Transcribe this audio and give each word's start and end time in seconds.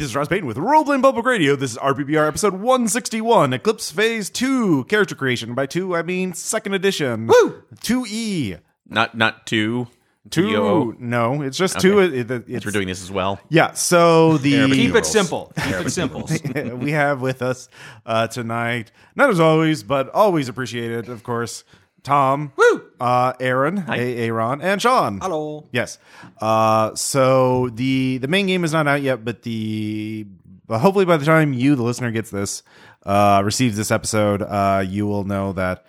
this 0.00 0.08
is 0.08 0.16
Ross 0.16 0.28
Payton 0.28 0.46
with 0.46 0.56
Roleplaying 0.56 1.02
Public 1.02 1.26
Radio. 1.26 1.56
This 1.56 1.72
is 1.72 1.76
RPPR 1.76 2.26
episode 2.26 2.54
161, 2.54 3.52
Eclipse 3.52 3.90
Phase 3.90 4.30
2, 4.30 4.84
character 4.84 5.14
creation. 5.14 5.52
By 5.52 5.66
2, 5.66 5.94
I 5.94 6.00
mean 6.00 6.32
second 6.32 6.72
edition. 6.72 7.26
Woo! 7.26 7.62
2E. 7.82 8.60
Not 8.88 9.14
not 9.14 9.46
two. 9.46 9.88
2, 10.30 10.48
Yo. 10.48 10.94
no, 10.98 11.42
it's 11.42 11.58
just 11.58 11.80
2. 11.80 12.00
Okay. 12.00 12.18
It, 12.18 12.30
it, 12.30 12.44
it's, 12.48 12.64
We're 12.64 12.72
doing 12.72 12.88
this 12.88 13.02
as 13.02 13.10
well. 13.10 13.40
Yeah, 13.50 13.72
so 13.72 14.38
the. 14.38 14.70
Keep 14.70 14.94
it 14.94 15.04
simple. 15.04 15.52
Keep 15.62 15.74
it 15.74 15.90
simple. 15.90 16.26
we 16.78 16.92
have 16.92 17.20
with 17.20 17.42
us 17.42 17.68
uh, 18.06 18.26
tonight, 18.26 18.92
not 19.16 19.28
as 19.28 19.38
always, 19.38 19.82
but 19.82 20.08
always 20.08 20.48
appreciated, 20.48 21.10
of 21.10 21.22
course, 21.24 21.62
Tom, 22.02 22.52
Woo! 22.56 22.82
uh, 23.00 23.32
Aaron, 23.40 23.78
hey, 23.78 24.16
Aaron, 24.28 24.60
and 24.60 24.80
Sean. 24.80 25.20
Hello. 25.20 25.66
Yes. 25.72 25.98
Uh, 26.40 26.94
so 26.94 27.68
the 27.70 28.18
the 28.18 28.28
main 28.28 28.46
game 28.46 28.64
is 28.64 28.72
not 28.72 28.86
out 28.86 29.02
yet, 29.02 29.24
but 29.24 29.42
the 29.42 30.26
but 30.66 30.78
hopefully 30.78 31.04
by 31.04 31.16
the 31.16 31.26
time 31.26 31.52
you, 31.52 31.74
the 31.74 31.82
listener, 31.82 32.10
gets 32.12 32.30
this, 32.30 32.62
uh, 33.04 33.42
receives 33.44 33.76
this 33.76 33.90
episode, 33.90 34.40
uh, 34.42 34.84
you 34.86 35.04
will 35.06 35.24
know 35.24 35.52
that 35.52 35.84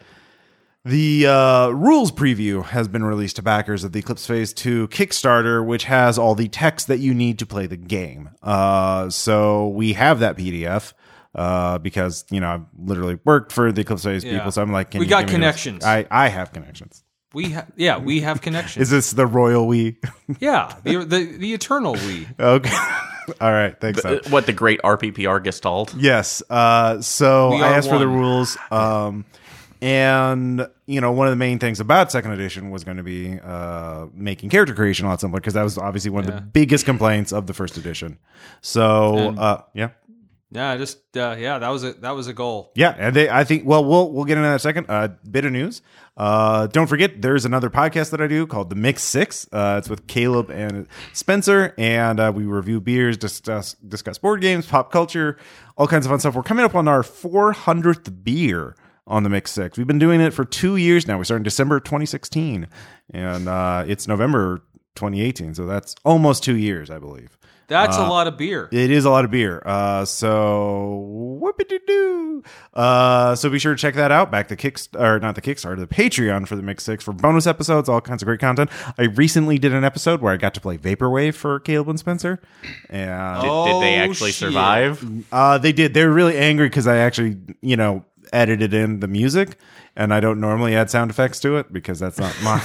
the 0.84 1.28
uh, 1.28 1.70
rules 1.70 2.12
preview 2.12 2.64
has 2.66 2.88
been 2.88 3.04
released 3.04 3.36
to 3.36 3.44
backers 3.44 3.84
of 3.84 3.92
the 3.92 4.00
Eclipse 4.00 4.26
Phase 4.26 4.52
2 4.54 4.88
Kickstarter, 4.88 5.64
which 5.64 5.84
has 5.84 6.18
all 6.18 6.34
the 6.34 6.48
text 6.48 6.88
that 6.88 6.98
you 6.98 7.14
need 7.14 7.38
to 7.38 7.46
play 7.46 7.68
the 7.68 7.78
game. 7.78 8.32
Uh, 8.42 9.08
so 9.12 9.68
we 9.68 9.94
have 9.94 10.20
that 10.20 10.36
PDF. 10.36 10.94
Uh, 11.34 11.78
because 11.78 12.26
you 12.30 12.40
know 12.42 12.50
I've 12.56 12.66
literally 12.78 13.18
worked 13.24 13.52
for 13.54 13.72
the 13.72 13.82
Eclipse 13.82 14.04
Phase 14.04 14.24
Yeah. 14.24 14.34
people, 14.38 14.52
so 14.52 14.62
I'm 14.62 14.72
like, 14.74 14.92
can 14.92 15.00
We 15.00 15.06
you 15.06 15.10
got 15.10 15.20
give 15.22 15.28
me 15.28 15.32
those? 15.32 15.36
connections. 15.38 15.86
I 15.86 16.06
I 16.12 16.28
have 16.28 16.52
connections. 16.52 17.04
We 17.34 17.52
ha- 17.52 17.68
yeah, 17.78 17.98
we 17.98 18.20
have 18.20 18.42
connections. 18.42 18.84
Is 18.84 18.90
this 18.90 19.12
the 19.12 19.26
royal 19.26 19.66
we? 19.66 19.98
yeah, 20.42 20.76
the, 20.84 20.98
the 21.06 21.24
the 21.38 21.54
eternal 21.54 21.94
we. 21.94 22.28
Okay. 22.38 22.70
All 23.40 23.52
right. 23.54 23.80
Thanks. 23.80 24.04
Uh, 24.04 24.22
Sam. 24.24 24.32
What 24.32 24.46
the 24.46 24.52
great 24.52 24.82
RPPR 24.82 25.42
Gestalt? 25.42 25.96
Yes. 25.96 26.44
Uh, 26.50 27.00
so 27.02 27.52
We 27.52 27.62
I 27.62 27.70
are 27.70 27.74
asked 27.76 27.88
for 27.88 28.00
the 28.00 28.10
one. 28.10 28.20
rules. 28.20 28.58
Um, 28.70 29.24
and 29.82 30.68
you 30.86 31.02
know, 31.02 31.12
one 31.12 31.28
of 31.28 31.32
the 31.32 31.38
main 31.38 31.58
things 31.60 31.80
about 31.80 32.12
second 32.12 32.32
edition 32.34 32.70
was 32.72 32.84
going 32.84 32.98
to 32.98 33.04
be 33.04 33.40
uh, 33.40 34.08
making 34.14 34.50
character 34.50 34.76
creation 34.76 35.06
a 35.06 35.10
lot 35.10 35.22
simpler 35.22 35.40
because 35.40 35.54
that 35.54 35.64
was 35.64 35.78
obviously 35.78 36.12
one 36.12 36.28
of 36.28 36.34
the 36.36 36.42
biggest 36.42 36.86
complaints 36.86 37.32
of 37.32 37.48
the 37.48 37.54
first 37.54 37.78
edition. 37.78 38.18
So 38.62 39.18
And- 39.30 39.40
uh, 39.40 39.62
yeah, 39.74 39.90
Yeah, 40.54 40.76
just 40.76 41.00
uh, 41.16 41.36
yeah, 41.40 41.60
that 41.60 41.70
was 41.70 41.86
a 41.86 41.94
that 41.94 42.12
was 42.12 42.28
a 42.28 42.34
goal. 42.34 42.72
yeah, 42.76 42.94
and 42.98 43.16
they, 43.16 43.30
I 43.30 43.46
think. 43.46 43.66
Well, 43.66 43.86
we'll 43.86 44.12
we'll 44.12 44.26
get 44.26 44.38
into 44.38 44.50
that 44.50 44.56
a 44.56 44.60
second. 44.60 44.88
Uh, 44.90 45.10
bit 45.30 45.46
of 45.46 45.54
news. 45.54 45.82
Uh, 46.18 46.68
don't 46.68 46.88
forget, 46.88 47.22
there's 47.22 47.46
another 47.46 47.70
podcast 47.70 48.12
that 48.12 48.20
I 48.20 48.28
do 48.28 48.46
called 48.46 48.70
the 48.70 48.76
Mix 48.76 49.02
Six. 49.02 49.48
Uh, 49.52 49.76
it's 49.80 49.90
with 49.90 50.08
Caleb 50.08 50.50
and 50.50 50.88
Spencer, 51.14 51.74
and 51.78 52.20
uh, 52.20 52.34
we 52.36 52.44
review 52.44 52.82
beers, 52.82 53.18
discuss 53.18 53.76
discuss 53.76 54.18
board 54.18 54.42
games, 54.42 54.68
pop 54.68 54.92
culture, 54.92 55.38
all 55.78 55.88
kinds 55.88 56.06
of 56.06 56.10
fun 56.10 56.20
stuff. 56.20 56.36
We're 56.36 56.44
coming 56.44 56.66
up 56.66 56.76
on 56.76 56.88
our 56.90 57.02
400th 57.02 58.24
beer 58.26 58.76
on 59.08 59.24
the 59.24 59.30
Mix 59.30 59.52
Six. 59.52 59.78
We've 59.78 59.88
been 59.88 60.00
doing 60.00 60.20
it 60.20 60.34
for 60.34 60.44
two 60.44 60.76
years 60.76 61.08
now. 61.08 61.18
We 61.18 61.24
started 61.24 61.40
in 61.40 61.44
December 61.44 61.80
2016, 61.80 62.68
and 63.14 63.48
uh, 63.48 63.86
it's 63.88 64.06
November 64.06 64.64
2018, 64.96 65.56
so 65.56 65.66
that's 65.66 65.96
almost 66.04 66.44
two 66.44 66.58
years, 66.58 66.90
I 66.90 67.00
believe. 67.00 67.38
That's 67.72 67.98
a 67.98 68.02
lot 68.08 68.28
of 68.28 68.38
beer. 68.38 68.68
It 68.72 68.92
is 68.92 69.06
a 69.06 69.10
lot 69.10 69.26
of 69.26 69.32
beer. 69.32 69.62
Uh, 69.66 70.06
so 70.06 71.40
whoopity 71.42 71.80
doo. 71.88 72.44
Uh, 72.74 73.36
so 73.36 73.50
be 73.50 73.60
sure 73.60 73.74
to 73.74 73.80
check 73.80 73.94
that 73.96 74.12
out. 74.12 74.32
Back 74.32 74.48
the 74.48 74.56
kicks 74.56 74.90
or 74.96 75.20
not 75.20 75.36
the 75.36 75.42
Kickstarter, 75.42 75.78
the 75.80 75.88
Patreon 75.88 76.48
for 76.48 76.56
the 76.56 76.62
Mix 76.64 76.84
Six 76.84 77.04
for 77.04 77.14
bonus 77.14 77.48
episodes, 77.48 77.88
all 77.90 78.02
kinds 78.02 78.22
of 78.22 78.26
great 78.28 78.40
content. 78.40 78.70
I 78.98 79.04
recently 79.04 79.58
did 79.58 79.74
an 79.74 79.84
episode 79.84 80.22
where 80.22 80.34
I 80.34 80.38
got 80.38 80.54
to 80.56 80.62
play 80.62 80.78
Vaporwave 80.78 81.34
for 81.36 81.60
Caleb 81.60 81.90
and 81.90 82.00
Spencer, 82.00 82.42
and 82.90 83.42
Did, 83.42 83.48
did 83.48 83.82
they 83.82 84.00
Oh, 84.00 84.04
actually 84.10 84.32
shit. 84.32 84.48
survive? 84.50 85.06
uh, 85.32 85.58
they 85.58 85.72
did. 85.72 85.94
They 85.94 86.06
were 86.06 86.12
really 86.14 86.38
angry 86.38 86.68
because 86.68 86.88
I 86.88 86.98
actually, 86.98 87.38
you 87.62 87.78
know, 87.78 88.04
edited 88.32 88.74
in 88.74 89.00
the 89.00 89.08
music, 89.08 89.58
and 89.96 90.14
I 90.14 90.20
don't 90.20 90.40
normally 90.40 90.76
add 90.76 90.90
sound 90.90 91.12
effects 91.12 91.40
to 91.42 91.58
it 91.58 91.72
because 91.74 92.00
that's 92.00 92.18
not 92.18 92.36
my. 92.44 92.62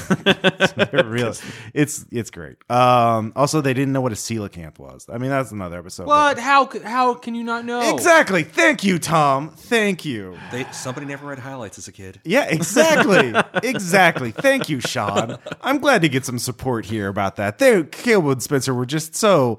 Real. 1.05 1.35
It's 1.75 2.05
it's 2.11 2.31
great. 2.31 2.57
Um, 2.71 3.33
also, 3.35 3.61
they 3.61 3.75
didn't 3.75 3.93
know 3.93 4.01
what 4.01 4.13
a 4.13 4.17
coelacanth 4.17 4.79
was. 4.79 5.07
I 5.13 5.19
mean, 5.19 5.31
that's 5.31 5.51
another 5.51 5.79
episode. 5.79 6.07
What? 6.07 6.39
How 6.39 6.69
how 6.85 7.15
can 7.15 7.35
you 7.35 7.45
not 7.45 7.65
know? 7.65 7.95
Exactly. 7.95 8.43
Thank 8.43 8.85
you, 8.85 8.99
Tom. 8.99 9.51
Thank 9.51 10.05
you. 10.05 10.39
They, 10.53 10.65
somebody 10.73 11.07
never 11.07 11.27
read 11.27 11.39
highlights 11.39 11.79
as 11.79 11.89
a 11.89 11.93
kid. 11.93 12.21
Yeah, 12.25 12.45
exactly. 12.45 13.35
exactly. 13.69 14.31
Thank 14.31 14.69
you, 14.69 14.81
Sean. 14.81 15.39
I'm 15.61 15.79
glad 15.79 16.03
to 16.03 16.09
get 16.09 16.25
some 16.25 16.39
support 16.39 16.85
here 16.85 17.09
about 17.09 17.37
that. 17.37 17.59
They, 17.59 17.83
Caleb 17.85 18.27
and 18.33 18.43
Spencer 18.43 18.75
were 18.75 18.87
just 18.87 19.15
so. 19.15 19.59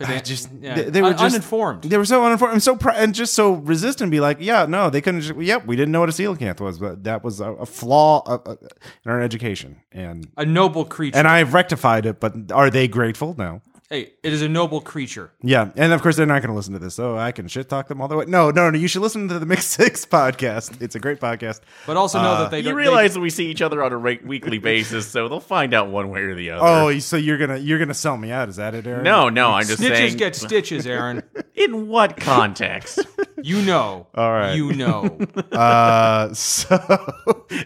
I 0.00 0.18
just 0.20 0.48
yeah. 0.60 0.74
they, 0.74 0.82
they 0.84 1.02
were 1.02 1.08
Un- 1.08 1.18
just 1.18 1.34
uninformed. 1.34 1.82
They 1.84 1.98
were 1.98 2.04
so 2.04 2.24
uninformed 2.24 2.54
and 2.54 2.62
so 2.62 2.76
pr- 2.76 2.90
and 2.90 3.14
just 3.14 3.34
so 3.34 3.52
resistant. 3.52 4.10
Be 4.10 4.20
like, 4.20 4.38
yeah, 4.40 4.66
no, 4.66 4.90
they 4.90 5.00
couldn't. 5.00 5.20
Just, 5.20 5.38
yep, 5.40 5.66
we 5.66 5.76
didn't 5.76 5.92
know 5.92 6.00
what 6.00 6.08
a 6.08 6.12
coelacanth 6.12 6.60
was, 6.60 6.78
but 6.78 7.04
that 7.04 7.22
was 7.22 7.40
a, 7.40 7.52
a 7.52 7.66
flaw 7.66 8.22
uh, 8.26 8.38
uh, 8.46 8.56
in 9.04 9.10
our 9.10 9.20
education, 9.20 9.76
and 9.92 10.28
A 10.36 10.44
noble 10.46 10.84
creature. 10.84 11.18
and 11.18 11.28
I've 11.28 11.52
rectified 11.54 12.06
it. 12.06 12.20
But 12.20 12.50
are 12.52 12.70
they 12.70 12.88
grateful? 12.88 13.34
No. 13.36 13.60
Hey, 13.90 14.12
it 14.22 14.32
is 14.32 14.40
a 14.40 14.48
noble 14.48 14.80
creature. 14.80 15.32
Yeah, 15.42 15.70
and 15.76 15.92
of 15.92 16.00
course 16.00 16.16
they're 16.16 16.24
not 16.24 16.40
going 16.40 16.50
to 16.50 16.54
listen 16.54 16.72
to 16.74 16.78
this, 16.78 16.94
so 16.94 17.18
I 17.18 17.32
can 17.32 17.48
shit 17.48 17.68
talk 17.68 17.88
them 17.88 18.00
all 18.00 18.08
the 18.08 18.16
way. 18.16 18.24
No, 18.26 18.50
no, 18.50 18.70
no. 18.70 18.78
You 18.78 18.88
should 18.88 19.02
listen 19.02 19.28
to 19.28 19.38
the 19.38 19.46
Mix 19.46 19.66
Six 19.66 20.06
podcast. 20.10 20.80
It's 20.80 20.94
a 20.94 21.00
great 21.00 21.20
podcast. 21.20 21.60
But 21.86 21.96
also 21.96 22.22
know 22.22 22.38
that 22.38 22.50
they 22.50 22.58
You 22.58 22.64
don't 22.64 22.76
realize 22.76 23.14
that 23.14 23.20
we 23.20 23.30
see 23.30 23.50
each 23.50 23.60
other 23.60 23.82
on 23.82 23.92
a 23.92 23.96
re- 23.96 24.20
weekly 24.24 24.58
basis, 24.58 25.06
so 25.08 25.28
they'll 25.28 25.40
find 25.40 25.74
out 25.74 25.88
one 25.90 26.08
way 26.08 26.20
or 26.22 26.34
the 26.34 26.50
other. 26.50 26.64
Oh, 26.64 26.98
so 27.00 27.16
you're 27.16 27.38
gonna 27.38 27.58
you're 27.58 27.78
gonna 27.78 27.92
sell 27.92 28.16
me 28.16 28.30
out? 28.30 28.48
Is 28.48 28.56
that 28.56 28.74
it, 28.74 28.86
Aaron? 28.86 29.02
no, 29.04 29.28
no, 29.28 29.50
I'm 29.50 29.66
just 29.66 29.80
they, 29.80 29.88
snitches 29.90 29.96
saying. 29.96 30.16
get 30.16 30.36
stitches, 30.36 30.86
Aaron. 30.86 31.22
in 31.54 31.88
what 31.88 32.16
context? 32.16 33.00
You 33.42 33.62
know. 33.62 34.06
All 34.14 34.30
right. 34.30 34.54
You 34.54 34.74
know. 34.74 35.18
Uh, 35.50 36.34
so, 36.34 37.14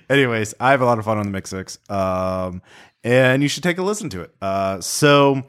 anyways, 0.09 0.55
I 0.61 0.71
have 0.71 0.81
a 0.81 0.85
lot 0.85 1.01
of 1.01 1.05
fun 1.05 1.19
on 1.19 1.25
the 1.25 1.33
Mix 1.33 1.51
Six, 1.51 1.81
um, 1.89 2.63
and 3.03 3.43
you 3.43 3.49
should 3.49 3.65
take 3.65 3.79
a 3.79 3.83
listen 3.83 4.09
to 4.11 4.21
it. 4.21 4.33
Uh, 4.41 4.81
so, 4.81 5.43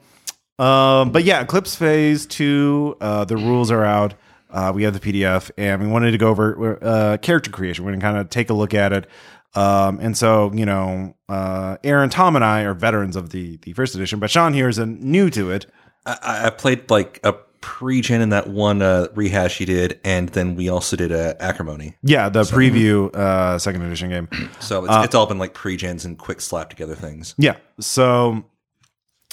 um, 0.58 1.10
but 1.12 1.24
yeah, 1.24 1.40
Eclipse 1.42 1.76
Phase 1.76 2.26
Two, 2.26 2.96
uh, 3.00 3.24
the 3.24 3.36
rules 3.36 3.70
are 3.70 3.84
out. 3.84 4.14
Uh, 4.50 4.72
we 4.74 4.84
have 4.84 4.98
the 4.98 5.00
PDF, 5.00 5.50
and 5.58 5.82
we 5.82 5.88
wanted 5.88 6.12
to 6.12 6.18
go 6.18 6.28
over 6.28 6.78
uh, 6.82 7.16
character 7.18 7.50
creation. 7.50 7.84
We're 7.84 7.92
gonna 7.92 8.00
kind 8.02 8.16
of 8.18 8.30
take 8.30 8.50
a 8.50 8.54
look 8.54 8.74
at 8.74 8.92
it. 8.92 9.06
Um, 9.54 9.98
and 10.00 10.16
so, 10.16 10.52
you 10.52 10.66
know, 10.66 11.14
uh, 11.30 11.78
Aaron, 11.82 12.10
Tom, 12.10 12.36
and 12.36 12.44
I 12.44 12.62
are 12.62 12.74
veterans 12.74 13.16
of 13.16 13.30
the 13.30 13.56
the 13.62 13.72
first 13.72 13.94
edition, 13.94 14.18
but 14.20 14.30
Sean 14.30 14.52
here 14.52 14.68
is 14.68 14.78
a 14.78 14.86
new 14.86 15.30
to 15.30 15.50
it. 15.50 15.66
I- 16.04 16.46
I, 16.46 16.50
played 16.50 16.88
like 16.88 17.18
a 17.24 17.32
pre-gen 17.60 18.20
in 18.20 18.28
that 18.28 18.46
one 18.46 18.80
uh, 18.80 19.08
rehash 19.14 19.58
you 19.58 19.66
did, 19.66 19.98
and 20.04 20.28
then 20.28 20.54
we 20.54 20.68
also 20.68 20.94
did 20.94 21.10
a 21.10 21.36
acrimony. 21.42 21.96
Yeah, 22.02 22.28
the 22.28 22.42
preview 22.42 23.12
uh, 23.14 23.58
second 23.58 23.82
edition 23.82 24.10
game. 24.10 24.28
So 24.60 24.84
it's, 24.84 25.06
it's 25.06 25.14
all 25.16 25.26
been 25.26 25.38
like 25.38 25.52
pre-gens 25.52 26.04
and 26.04 26.16
quick 26.16 26.40
slap 26.40 26.70
together 26.70 26.94
things. 26.94 27.34
Yeah. 27.38 27.56
So 27.80 28.44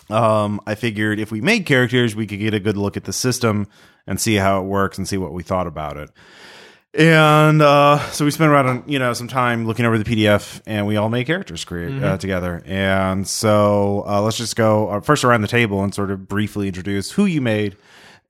um 0.09 0.61
I 0.65 0.75
figured 0.75 1.19
if 1.19 1.31
we 1.31 1.41
made 1.41 1.65
characters, 1.65 2.15
we 2.15 2.27
could 2.27 2.39
get 2.39 2.53
a 2.53 2.59
good 2.59 2.77
look 2.77 2.97
at 2.97 3.05
the 3.05 3.13
system 3.13 3.67
and 4.07 4.19
see 4.19 4.35
how 4.35 4.59
it 4.61 4.65
works 4.65 4.97
and 4.97 5.07
see 5.07 5.17
what 5.17 5.33
we 5.33 5.43
thought 5.43 5.67
about 5.67 5.97
it. 5.97 6.09
And 6.93 7.61
uh 7.61 7.97
so 8.11 8.23
we 8.25 8.31
spent 8.31 8.51
around 8.51 8.83
you 8.87 8.99
know 8.99 9.13
some 9.13 9.27
time 9.27 9.65
looking 9.65 9.85
over 9.85 9.97
the 9.97 10.03
PDF 10.03 10.61
and 10.67 10.85
we 10.85 10.95
all 10.97 11.09
made 11.09 11.25
characters 11.25 11.65
create 11.65 12.03
uh, 12.03 12.17
together. 12.17 12.61
And 12.65 13.27
so 13.27 14.03
uh 14.07 14.21
let's 14.21 14.37
just 14.37 14.55
go 14.55 14.89
uh, 14.89 14.99
first 14.99 15.23
around 15.23 15.41
the 15.41 15.47
table 15.47 15.83
and 15.83 15.93
sort 15.93 16.11
of 16.11 16.27
briefly 16.27 16.67
introduce 16.67 17.11
who 17.11 17.25
you 17.25 17.41
made 17.41 17.77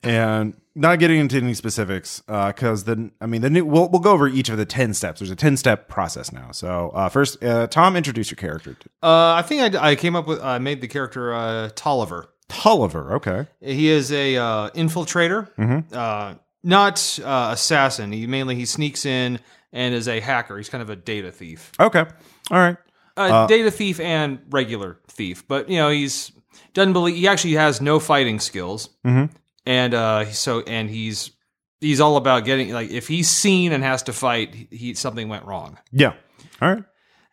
and 0.02 0.56
not 0.76 1.00
getting 1.00 1.20
into 1.20 1.38
any 1.38 1.54
specifics 1.54 2.22
because 2.22 2.86
then 2.86 3.12
I 3.22 3.26
mean 3.28 3.42
the 3.42 3.50
new 3.50 3.64
we'll, 3.66 3.90
we'll 3.90 4.02
go 4.02 4.12
over 4.12 4.28
each 4.28 4.50
of 4.50 4.58
the 4.58 4.66
10 4.66 4.94
steps. 4.94 5.20
There's 5.20 5.32
a 5.32 5.36
10 5.36 5.58
step 5.58 5.88
process 5.88 6.32
now. 6.32 6.52
So 6.52 6.90
uh 6.96 7.10
first 7.10 7.44
uh 7.44 7.68
Tom 7.68 7.96
introduce 7.96 8.32
your 8.32 8.38
character. 8.38 8.76
Uh, 9.02 9.34
I 9.34 9.42
think 9.44 9.76
I, 9.76 9.92
I 9.92 9.96
came 9.96 10.16
up 10.16 10.28
with. 10.28 10.42
I 10.42 10.58
made 10.60 10.82
the 10.82 10.88
character 10.88 11.34
uh, 11.34 11.70
Tolliver. 11.76 12.30
Tolliver, 12.50 13.16
okay. 13.16 13.48
He 13.62 13.88
is 13.90 14.12
a 14.12 14.36
uh, 14.38 14.70
infiltrator, 14.72 15.50
uh, 15.94 16.36
not 16.64 17.20
uh, 17.24 17.50
assassin. 17.54 18.12
He 18.12 18.28
mainly 18.28 18.56
he 18.56 18.66
sneaks 18.66 19.06
in 19.06 19.40
and 19.72 19.96
is 19.96 20.08
a 20.08 20.20
hacker. 20.20 20.58
He's 20.58 20.70
kind 20.70 20.82
of 20.82 20.90
a 20.90 20.96
data 20.96 21.32
thief, 21.32 21.72
Okay. 21.80 22.06
All 22.52 22.58
right. 22.58 22.78
uh, 23.18 23.48
data 23.48 23.72
thief 23.72 24.00
and 24.00 24.40
regular 24.50 25.00
thief. 25.08 25.48
But 25.48 25.70
you 25.70 25.78
know 25.78 25.90
he's 25.90 26.32
doesn't 26.74 26.94
believe 26.94 27.16
he 27.16 27.28
actually 27.28 27.54
has 27.54 27.82
no 27.82 28.00
fighting 28.00 28.40
skills, 28.40 28.90
and 29.66 29.94
uh, 29.94 30.26
so 30.32 30.62
and 30.62 30.90
he's 30.90 31.32
he's 31.82 32.00
all 32.02 32.18
about 32.18 32.46
getting 32.46 32.72
like 32.74 32.90
if 32.92 33.08
he's 33.08 33.30
seen 33.30 33.72
and 33.74 33.84
has 33.84 34.04
to 34.04 34.14
fight, 34.14 34.54
he 34.72 34.94
something 34.94 35.30
went 35.30 35.46
wrong. 35.46 35.78
Yeah. 35.92 36.14
All 36.62 36.74
right. 36.74 36.84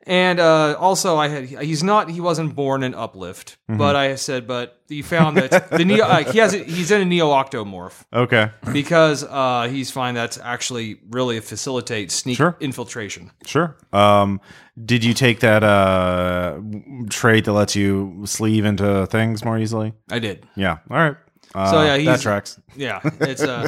And 0.07 0.41
uh, 0.41 0.77
also, 0.79 1.19
I 1.19 1.29
had 1.29 1.45
he's 1.45 1.85
not 1.85 2.11
he 2.11 2.23
wasn't 2.23 2.55
born 2.57 2.83
in 2.83 2.95
Uplift, 2.95 3.59
but 3.69 3.97
I 3.97 4.15
said, 4.15 4.47
but 4.49 4.81
he 4.89 5.03
found 5.03 5.37
that 5.37 5.71
the 5.71 5.85
neo 5.85 6.05
uh, 6.07 6.25
he 6.33 6.39
has 6.39 6.55
a, 6.55 6.59
he's 6.65 6.91
in 6.91 7.03
a 7.03 7.05
neo 7.05 7.29
octomorph 7.31 8.03
Okay. 8.11 8.51
because 8.73 9.23
uh, 9.25 9.69
he's 9.71 9.91
find 9.91 10.17
that's 10.17 10.39
actually 10.39 11.01
really 11.11 11.39
facilitates 11.41 12.15
sneak 12.15 12.39
Sure. 12.39 12.57
infiltration. 12.61 13.31
Sure. 13.45 13.77
Um, 13.93 14.41
did 14.83 15.05
you 15.05 15.13
take 15.13 15.41
that 15.41 15.63
uh 15.63 16.59
trait 17.11 17.45
that 17.45 17.53
lets 17.53 17.77
you 17.77 18.23
sleeve 18.25 18.65
into 18.65 19.07
things 19.07 19.45
more 19.45 19.59
easily? 19.59 19.93
I 20.11 20.19
did. 20.19 20.47
Yeah. 20.57 20.79
All 20.91 20.97
right. 20.97 21.17
Uh, 21.55 21.71
So, 21.71 21.83
yeah, 21.83 21.89
that 21.97 22.01
he's- 22.01 22.23
tracks. 22.23 22.61
Yeah, 22.77 23.01
it's 23.21 23.43
uh. 23.43 23.67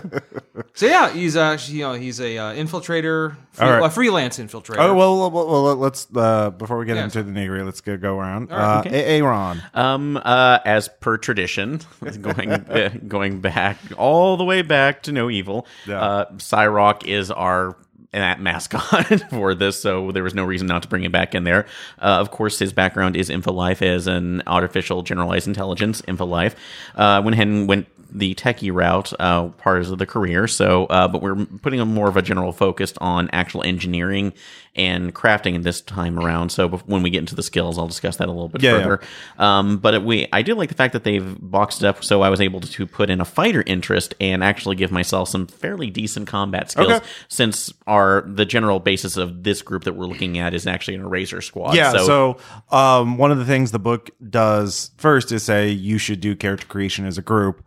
so 0.74 0.86
yeah, 0.86 1.10
he's 1.12 1.36
actually 1.36 1.78
you 1.78 1.82
know 1.84 1.94
he's 1.94 2.20
a 2.20 2.38
uh, 2.38 2.52
infiltrator, 2.54 3.34
free, 3.50 3.66
All 3.66 3.72
right. 3.72 3.84
a 3.86 3.90
freelance 3.90 4.38
infiltrator. 4.38 4.76
Oh 4.78 4.94
well, 4.94 5.18
well, 5.18 5.30
well, 5.32 5.46
well, 5.64 5.74
let's 5.76 6.06
uh, 6.14 6.50
before 6.50 6.78
we 6.78 6.86
get 6.86 6.96
Yeah. 6.96 7.04
into 7.04 7.22
the 7.24 7.32
nitty 7.32 7.64
let's 7.64 7.80
go, 7.80 7.96
go 7.96 8.16
around. 8.16 8.52
All 8.52 8.58
right, 8.58 8.86
uh, 8.86 8.90
Aaron. 8.94 9.60
Um, 9.74 10.16
uh, 10.24 10.60
as 10.64 10.88
per 11.00 11.16
tradition, 11.18 11.80
going 12.20 12.52
uh, 12.52 12.90
going 13.08 13.40
back 13.40 13.78
all 13.96 14.36
the 14.36 14.44
way 14.44 14.62
back 14.62 15.02
to 15.02 15.12
No 15.12 15.28
Evil, 15.28 15.66
Yeah. 15.84 16.00
uh, 16.00 16.30
Cyrock 16.34 17.04
is 17.04 17.32
our 17.32 17.76
that 18.20 18.40
mascot 18.40 19.22
for 19.30 19.54
this, 19.54 19.80
so 19.80 20.12
there 20.12 20.22
was 20.22 20.34
no 20.34 20.44
reason 20.44 20.66
not 20.66 20.82
to 20.82 20.88
bring 20.88 21.04
him 21.04 21.12
back 21.12 21.34
in 21.34 21.44
there. 21.44 21.66
Uh, 22.00 22.18
of 22.20 22.30
course, 22.30 22.58
his 22.58 22.72
background 22.72 23.16
is 23.16 23.30
InfoLife 23.30 23.82
as 23.82 24.06
an 24.06 24.42
artificial 24.46 25.02
generalized 25.02 25.48
intelligence. 25.48 26.02
InfoLife 26.02 26.54
uh, 26.94 27.22
went 27.24 27.34
ahead 27.34 27.48
and 27.48 27.68
went 27.68 27.86
the 28.14 28.34
techie 28.34 28.72
route 28.72 29.12
uh, 29.18 29.48
part 29.48 29.80
of 29.82 29.98
the 29.98 30.06
career. 30.06 30.46
So, 30.46 30.86
uh, 30.86 31.08
but 31.08 31.22
we're 31.22 31.44
putting 31.62 31.80
a 31.80 31.84
more 31.84 32.08
of 32.08 32.16
a 32.16 32.22
general 32.22 32.52
focus 32.52 32.92
on 32.98 33.28
actual 33.32 33.62
engineering 33.64 34.32
and 34.74 35.14
crafting 35.14 35.62
this 35.62 35.82
time 35.82 36.18
around. 36.18 36.50
So, 36.50 36.68
when 36.68 37.02
we 37.02 37.10
get 37.10 37.18
into 37.18 37.34
the 37.34 37.42
skills, 37.42 37.78
I'll 37.78 37.88
discuss 37.88 38.16
that 38.18 38.28
a 38.28 38.32
little 38.32 38.48
bit 38.48 38.62
Yeah, 38.62 38.78
yeah. 38.78 38.82
further. 38.82 39.00
Um, 39.38 39.78
but 39.78 39.94
it, 39.94 40.02
we, 40.02 40.26
I 40.32 40.42
do 40.42 40.54
like 40.54 40.68
the 40.68 40.74
fact 40.74 40.92
that 40.94 41.04
they've 41.04 41.36
boxed 41.40 41.82
it 41.82 41.86
up 41.86 42.02
so 42.04 42.22
I 42.22 42.28
was 42.30 42.40
able 42.40 42.60
to, 42.60 42.70
to 42.70 42.86
put 42.86 43.10
in 43.10 43.20
a 43.20 43.24
fighter 43.24 43.62
interest 43.66 44.14
and 44.20 44.42
actually 44.42 44.76
give 44.76 44.90
myself 44.92 45.28
some 45.28 45.46
fairly 45.46 45.90
decent 45.90 46.26
combat 46.26 46.70
skills. 46.70 46.90
Okay. 46.92 47.06
Since 47.28 47.72
our 47.86 48.22
the 48.26 48.44
general 48.44 48.80
basis 48.80 49.16
of 49.16 49.42
this 49.42 49.62
group 49.62 49.84
that 49.84 49.94
we're 49.94 50.06
looking 50.06 50.38
at 50.38 50.54
is 50.54 50.66
actually 50.66 50.94
an 50.94 51.02
eraser 51.02 51.40
squad. 51.40 51.74
Yeah. 51.74 51.92
So, 51.92 52.06
So, 52.06 52.76
um, 52.76 53.18
one 53.18 53.30
of 53.30 53.38
the 53.38 53.44
things 53.44 53.72
the 53.72 53.78
book 53.78 54.10
does 54.28 54.90
first 54.96 55.32
is 55.32 55.42
say 55.42 55.68
you 55.70 55.98
should 55.98 56.20
do 56.20 56.34
character 56.36 56.66
creation 56.66 57.06
as 57.06 57.18
a 57.18 57.22
group, 57.22 57.64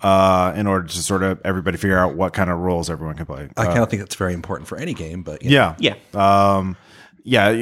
uh, 0.00 0.52
in 0.56 0.66
order 0.66 0.86
to 0.86 0.98
sort 1.02 1.22
of 1.22 1.40
everybody 1.44 1.76
figure 1.76 1.98
out 1.98 2.14
what 2.14 2.32
kind 2.32 2.50
of 2.50 2.58
roles 2.58 2.88
everyone 2.90 3.16
can 3.16 3.26
play. 3.26 3.48
I 3.56 3.62
Uh, 3.62 3.66
kind 3.66 3.78
of 3.80 3.90
think 3.90 4.00
that's 4.02 4.14
very 4.14 4.34
important 4.34 4.68
for 4.68 4.78
any 4.78 4.94
game, 4.94 5.22
but 5.22 5.42
you 5.42 5.50
know. 5.50 5.74
yeah. 5.78 5.94
yeah. 6.14 6.56
Um, 6.56 6.76
yeah, 7.28 7.52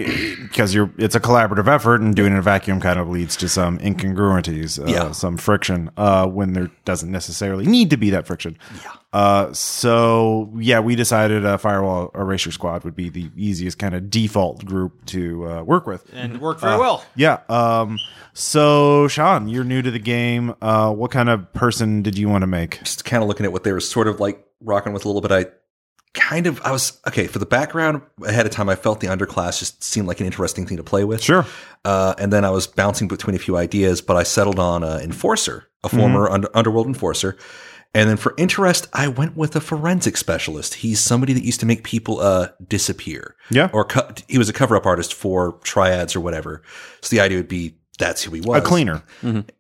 because 0.43 0.73
you're 0.75 0.91
it's 0.97 1.15
a 1.17 1.21
collaborative 1.21 1.67
effort, 1.67 2.01
and 2.01 2.15
doing 2.15 2.29
it 2.31 2.35
in 2.35 2.39
a 2.39 2.43
vacuum 2.43 2.81
kind 2.81 3.01
of 3.01 3.09
leads 3.09 3.35
to 3.37 3.49
some 3.49 3.79
incongruities, 3.81 4.79
uh, 4.79 4.85
Yeah. 4.87 5.11
some 5.11 5.37
friction, 5.37 5.91
uh, 5.97 6.27
when 6.27 6.53
there 6.53 6.71
doesn't 6.85 7.11
necessarily 7.11 7.67
need 7.67 7.91
to 7.91 7.97
be 7.97 8.11
that 8.11 8.27
friction. 8.27 8.57
Yeah. 8.83 8.91
Uh, 9.13 9.53
so 9.53 10.53
yeah, 10.57 10.79
we 10.79 10.95
decided 10.95 11.45
uh, 11.45 11.57
Firewall 11.57 12.11
Erasure 12.15 12.53
Squad 12.53 12.85
would 12.85 12.95
be 12.95 13.09
the 13.09 13.31
easiest 13.37 13.79
kind 13.79 13.95
of 13.95 14.09
default 14.11 14.65
group 14.65 15.05
to 15.07 15.47
uh, 15.49 15.63
work 15.63 15.87
with. 15.87 16.05
and 16.15 16.41
worked 16.41 16.61
very 16.61 16.79
well. 16.79 17.05
Yeah. 17.17 17.39
Um, 17.49 17.99
so 18.35 19.09
Sean, 19.09 19.49
you're 19.49 19.65
new 19.65 19.83
to 19.83 19.91
the 19.91 19.99
game. 19.99 20.55
Uh, 20.63 20.93
what 20.93 21.11
kind 21.11 21.29
of 21.29 21.53
person 21.53 22.03
did 22.03 22.17
you 22.19 22.29
want 22.29 22.43
to 22.43 22.47
make? 22.47 22.79
just 22.85 23.05
kind 23.05 23.23
of 23.23 23.29
looking 23.29 23.47
at 23.47 23.53
what 23.53 23.65
they 23.65 23.73
were 23.73 23.81
sort 23.81 24.07
of 24.07 24.21
like 24.21 24.45
rocking 24.61 24.93
with 24.93 25.05
a 25.05 25.09
little 25.09 25.23
bit. 25.23 25.33
I 25.33 25.47
kind 26.17 26.47
of 26.47 26.61
I 26.63 26.73
was 26.73 27.01
okay 27.07 27.29
for 27.29 27.39
the 27.39 27.47
background 27.47 28.03
ahead 28.27 28.47
of 28.47 28.53
time. 28.53 28.69
I 28.69 28.75
felt 28.75 29.01
the 29.01 29.07
underclass 29.07 29.61
just 29.61 29.85
seemed 29.85 30.09
like 30.09 30.19
an 30.19 30.27
interesting 30.27 30.67
thing 30.67 30.79
to 30.79 30.83
play 30.83 31.05
with. 31.05 31.23
Sure. 31.23 31.47
Uh, 31.85 32.15
and 32.19 32.33
then 32.33 32.45
I 32.45 32.51
was 32.51 32.67
bouncing 32.67 33.07
between 33.07 33.37
a 33.37 33.39
few 33.39 33.57
ideas, 33.57 34.01
but 34.01 34.17
I 34.17 34.25
settled 34.25 34.59
on 34.59 34.83
an 34.83 35.01
enforcer, 35.03 35.69
a 35.85 35.89
former 35.89 36.29
under, 36.29 36.49
underworld 36.57 36.89
enforcer. 36.89 37.37
And 37.95 38.11
then 38.11 38.17
for 38.17 38.35
interest, 38.37 38.89
I 38.93 39.09
went 39.09 39.37
with 39.37 39.55
a 39.57 39.61
forensic 39.61 40.17
specialist. 40.17 40.75
He's 40.75 41.01
somebody 41.01 41.33
that 41.33 41.45
used 41.45 41.61
to 41.61 41.67
make 41.67 41.85
people 41.85 42.21
uh, 42.21 42.49
disappear. 42.67 43.37
Yeah. 43.51 43.71
Or 43.73 43.85
co- 43.85 44.11
he 44.29 44.37
was 44.37 44.49
a 44.49 44.53
cover 44.53 44.77
up 44.77 44.85
artist 44.85 45.15
for 45.15 45.59
triads 45.63 46.17
or 46.17 46.21
whatever. 46.21 46.63
So 47.01 47.15
the 47.15 47.21
idea 47.21 47.39
would 47.39 47.49
be 47.49 47.77
that's 47.99 48.23
who 48.23 48.33
he 48.33 48.41
was. 48.41 48.59
A 48.59 48.65
cleaner. 48.65 49.03
Like 49.23 49.55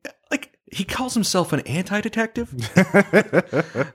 he 0.72 0.84
calls 0.84 1.14
himself 1.14 1.52
an 1.52 1.60
anti 1.60 2.00
detective. 2.00 2.52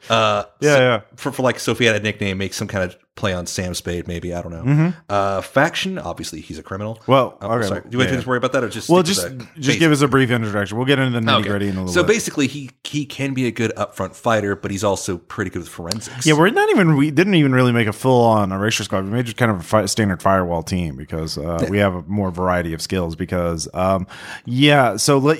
uh, 0.09 0.45
Yeah, 0.59 0.77
yeah. 0.77 1.01
for, 1.15 1.31
for 1.31 1.41
like 1.41 1.59
so 1.59 1.71
if 1.71 1.79
he 1.79 1.85
had 1.85 1.95
a 1.95 1.99
nickname, 1.99 2.37
makes 2.37 2.57
some 2.57 2.67
kind 2.67 2.83
of 2.83 2.97
play 3.21 3.33
on 3.33 3.45
Sam 3.45 3.73
Spade, 3.73 4.07
maybe 4.07 4.33
I 4.33 4.41
don't 4.41 4.51
know. 4.51 4.63
Mm-hmm. 4.63 4.89
Uh, 5.07 5.41
faction, 5.41 5.97
obviously 5.99 6.41
he's 6.41 6.57
a 6.59 6.63
criminal. 6.63 6.99
Well, 7.07 7.37
Oh, 7.39 7.51
okay. 7.53 7.67
sorry. 7.67 7.81
Do 7.87 7.97
you 7.97 8.03
Yeah, 8.03 8.09
want 8.11 8.23
to 8.23 8.27
worry 8.27 8.37
about 8.39 8.51
that 8.53 8.63
or 8.63 8.69
just 8.69 8.89
Well, 8.89 9.03
just 9.03 9.21
just 9.21 9.55
basic? 9.55 9.79
give 9.79 9.91
us 9.91 10.01
a 10.01 10.07
brief 10.07 10.31
introduction. 10.31 10.75
We'll 10.77 10.87
get 10.87 10.97
into 10.99 11.19
the 11.19 11.25
nitty 11.25 11.39
Okay. 11.41 11.49
gritty 11.49 11.67
in 11.69 11.75
a 11.75 11.79
little 11.81 11.93
So 11.93 12.01
bit. 12.03 12.07
basically, 12.15 12.47
he 12.47 12.71
he 12.83 13.05
can 13.05 13.33
be 13.33 13.45
a 13.45 13.51
good 13.51 13.71
upfront 13.77 14.15
fighter, 14.15 14.55
but 14.55 14.71
he's 14.71 14.83
also 14.83 15.17
pretty 15.17 15.51
good 15.51 15.59
with 15.59 15.69
forensics. 15.69 16.25
Yeah, 16.25 16.33
we're 16.33 16.49
not 16.49 16.69
even. 16.71 16.97
We 16.97 17.11
didn't 17.11 17.35
even 17.35 17.53
really 17.53 17.71
make 17.71 17.87
a 17.87 17.93
full 17.93 18.25
on 18.25 18.51
erasure 18.51 18.83
squad. 18.83 19.05
We 19.05 19.11
made 19.11 19.25
just 19.25 19.37
kind 19.37 19.51
of 19.51 19.59
a 19.59 19.63
fi- 19.63 19.85
standard 19.85 20.21
firewall 20.21 20.63
team 20.63 20.95
because 20.97 21.37
uh, 21.37 21.67
we 21.69 21.77
have 21.77 21.93
a 21.95 22.01
more 22.07 22.31
variety 22.31 22.73
of 22.73 22.81
skills. 22.81 23.15
Because 23.15 23.69
um, 23.73 24.07
yeah, 24.45 24.97
so 24.97 25.19
let 25.19 25.37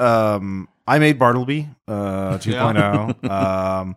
um, 0.00 0.68
I 0.86 0.98
made 1.00 1.18
Bartleby 1.18 1.68
uh, 1.88 2.38
2.0. 2.38 3.28
um, 3.30 3.96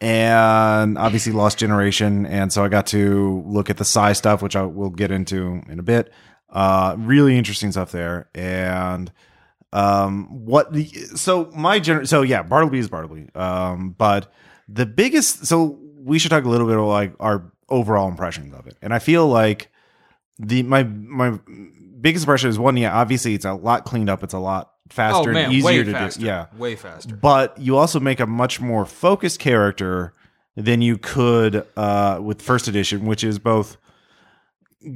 and 0.00 0.98
obviously 0.98 1.32
Lost 1.32 1.58
Generation, 1.58 2.26
and 2.26 2.52
so 2.52 2.64
I 2.64 2.68
got 2.68 2.86
to 2.88 3.42
look 3.46 3.70
at 3.70 3.78
the 3.78 3.84
Psy 3.84 4.12
stuff, 4.12 4.42
which 4.42 4.56
I 4.56 4.62
will 4.62 4.90
get 4.90 5.10
into 5.10 5.62
in 5.68 5.78
a 5.78 5.82
bit. 5.82 6.12
Uh, 6.50 6.96
really 6.98 7.36
interesting 7.36 7.72
stuff 7.72 7.92
there, 7.92 8.28
and 8.34 9.10
um, 9.72 10.44
what 10.44 10.72
the 10.72 10.86
so 11.16 11.50
my 11.56 11.80
gener 11.80 12.06
so 12.06 12.22
yeah, 12.22 12.42
Bartleby 12.42 12.78
is 12.78 12.88
Bartleby. 12.88 13.28
Um, 13.34 13.90
but 13.90 14.32
the 14.68 14.86
biggest 14.86 15.46
so 15.46 15.78
we 15.98 16.18
should 16.18 16.30
talk 16.30 16.44
a 16.44 16.48
little 16.48 16.66
bit 16.66 16.76
about 16.76 16.86
like 16.86 17.14
our 17.20 17.52
overall 17.68 18.08
impressions 18.08 18.54
of 18.54 18.66
it, 18.66 18.76
and 18.82 18.94
I 18.94 18.98
feel 18.98 19.26
like 19.26 19.70
the 20.38 20.62
my 20.62 20.84
my 20.84 21.38
biggest 22.00 22.24
impression 22.24 22.50
is 22.50 22.58
one. 22.58 22.76
Yeah, 22.76 22.96
obviously 22.96 23.34
it's 23.34 23.44
a 23.44 23.54
lot 23.54 23.84
cleaned 23.84 24.08
up. 24.08 24.22
It's 24.22 24.34
a 24.34 24.38
lot 24.38 24.72
faster 24.90 25.30
Oh 25.30 25.32
man, 25.32 25.44
and 25.46 25.52
easier 25.54 25.84
to 25.84 25.92
faster. 25.92 26.20
do. 26.20 26.26
Yeah, 26.26 26.46
way 26.56 26.76
faster. 26.76 27.14
but 27.16 27.58
you 27.58 27.76
also 27.76 28.00
make 28.00 28.20
a 28.20 28.26
much 28.26 28.60
more 28.60 28.86
focused 28.86 29.38
character 29.40 30.12
than 30.56 30.80
you 30.82 30.96
could 30.98 31.66
uh, 31.76 32.18
with 32.22 32.40
first 32.40 32.66
edition, 32.68 33.04
which 33.06 33.22
is 33.24 33.38
both 33.38 33.76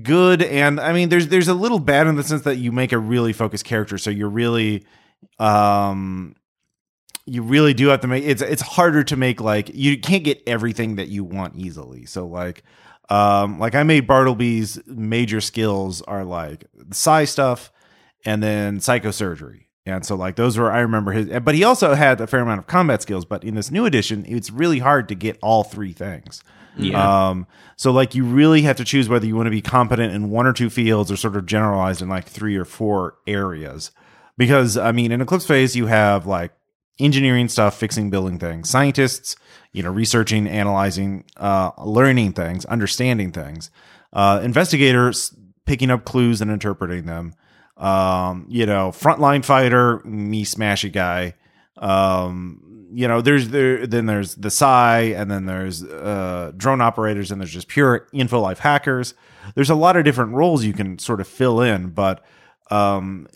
good 0.02 0.42
and 0.42 0.78
I 0.78 0.92
mean 0.92 1.08
there's 1.08 1.28
there's 1.28 1.48
a 1.48 1.54
little 1.54 1.80
bad 1.80 2.06
in 2.06 2.14
the 2.14 2.22
sense 2.22 2.42
that 2.42 2.56
you 2.56 2.70
make 2.70 2.92
a 2.92 2.98
really 2.98 3.32
focused 3.32 3.64
character, 3.64 3.98
so 3.98 4.10
you're 4.10 4.28
really 4.28 4.84
um 5.38 6.34
you 7.26 7.42
really 7.42 7.74
do 7.74 7.88
have 7.88 8.00
to 8.00 8.06
make 8.06 8.24
it's 8.24 8.42
it's 8.42 8.62
harder 8.62 9.02
to 9.04 9.16
make 9.16 9.40
like 9.40 9.70
you 9.74 9.98
can't 9.98 10.24
get 10.24 10.42
everything 10.46 10.96
that 10.96 11.08
you 11.08 11.24
want 11.24 11.56
easily. 11.56 12.06
So 12.06 12.26
like 12.26 12.62
um 13.08 13.58
like 13.58 13.74
I 13.74 13.82
made 13.82 14.06
Bartleby's 14.06 14.78
major 14.86 15.40
skills 15.40 16.02
are 16.02 16.24
like 16.24 16.64
psi 16.92 17.24
stuff 17.24 17.72
and 18.24 18.42
then 18.42 18.78
psychosurgery. 18.78 19.64
And 19.86 20.04
so 20.04 20.14
like 20.14 20.36
those 20.36 20.58
were 20.58 20.70
I 20.70 20.80
remember 20.80 21.12
his 21.12 21.40
but 21.40 21.54
he 21.54 21.64
also 21.64 21.94
had 21.94 22.20
a 22.20 22.26
fair 22.26 22.40
amount 22.40 22.60
of 22.60 22.66
combat 22.66 23.02
skills, 23.02 23.24
but 23.24 23.44
in 23.44 23.54
this 23.54 23.70
new 23.70 23.86
edition 23.86 24.24
it's 24.26 24.50
really 24.50 24.78
hard 24.78 25.08
to 25.08 25.14
get 25.14 25.38
all 25.42 25.64
three 25.64 25.92
things. 25.92 26.42
Yeah. 26.76 27.28
Um, 27.28 27.46
so 27.76 27.90
like 27.90 28.14
you 28.14 28.24
really 28.24 28.62
have 28.62 28.76
to 28.76 28.84
choose 28.84 29.08
whether 29.08 29.26
you 29.26 29.36
want 29.36 29.46
to 29.46 29.50
be 29.50 29.62
competent 29.62 30.14
in 30.14 30.30
one 30.30 30.46
or 30.46 30.52
two 30.52 30.70
fields 30.70 31.10
or 31.10 31.16
sort 31.16 31.36
of 31.36 31.46
generalized 31.46 32.02
in 32.02 32.08
like 32.08 32.26
three 32.26 32.56
or 32.56 32.64
four 32.64 33.16
areas. 33.26 33.90
Because 34.36 34.76
I 34.76 34.92
mean, 34.92 35.12
in 35.12 35.20
Eclipse 35.20 35.46
Phase, 35.46 35.76
you 35.76 35.86
have 35.86 36.26
like 36.26 36.52
engineering 36.98 37.48
stuff, 37.48 37.78
fixing, 37.78 38.10
building 38.10 38.38
things, 38.38 38.68
scientists, 38.70 39.36
you 39.72 39.82
know, 39.82 39.90
researching, 39.90 40.46
analyzing, 40.46 41.24
uh, 41.36 41.70
learning 41.78 42.32
things, 42.32 42.64
understanding 42.66 43.32
things, 43.32 43.70
uh, 44.12 44.40
investigators 44.42 45.34
picking 45.66 45.90
up 45.90 46.04
clues 46.04 46.40
and 46.40 46.50
interpreting 46.50 47.06
them. 47.06 47.34
Um, 47.80 48.44
you 48.48 48.66
know, 48.66 48.90
frontline 48.90 49.44
fighter, 49.44 50.00
me 50.04 50.44
smashy 50.44 50.92
guy. 50.92 51.34
Um, 51.78 52.88
you 52.92 53.08
know, 53.08 53.20
there's 53.20 53.48
there 53.48 53.86
then 53.86 54.06
there's 54.06 54.34
the 54.34 54.50
Psi, 54.50 55.00
and 55.00 55.30
then 55.30 55.46
there's 55.46 55.82
uh, 55.82 56.52
drone 56.56 56.80
operators, 56.80 57.30
and 57.30 57.40
there's 57.40 57.52
just 57.52 57.68
pure 57.68 58.06
info 58.12 58.38
life 58.40 58.58
hackers. 58.58 59.14
There's 59.54 59.70
a 59.70 59.74
lot 59.74 59.96
of 59.96 60.04
different 60.04 60.34
roles 60.34 60.64
you 60.64 60.74
can 60.74 60.98
sort 60.98 61.20
of 61.20 61.26
fill 61.26 61.60
in, 61.60 61.88
but 61.88 62.22
um, 62.70 63.26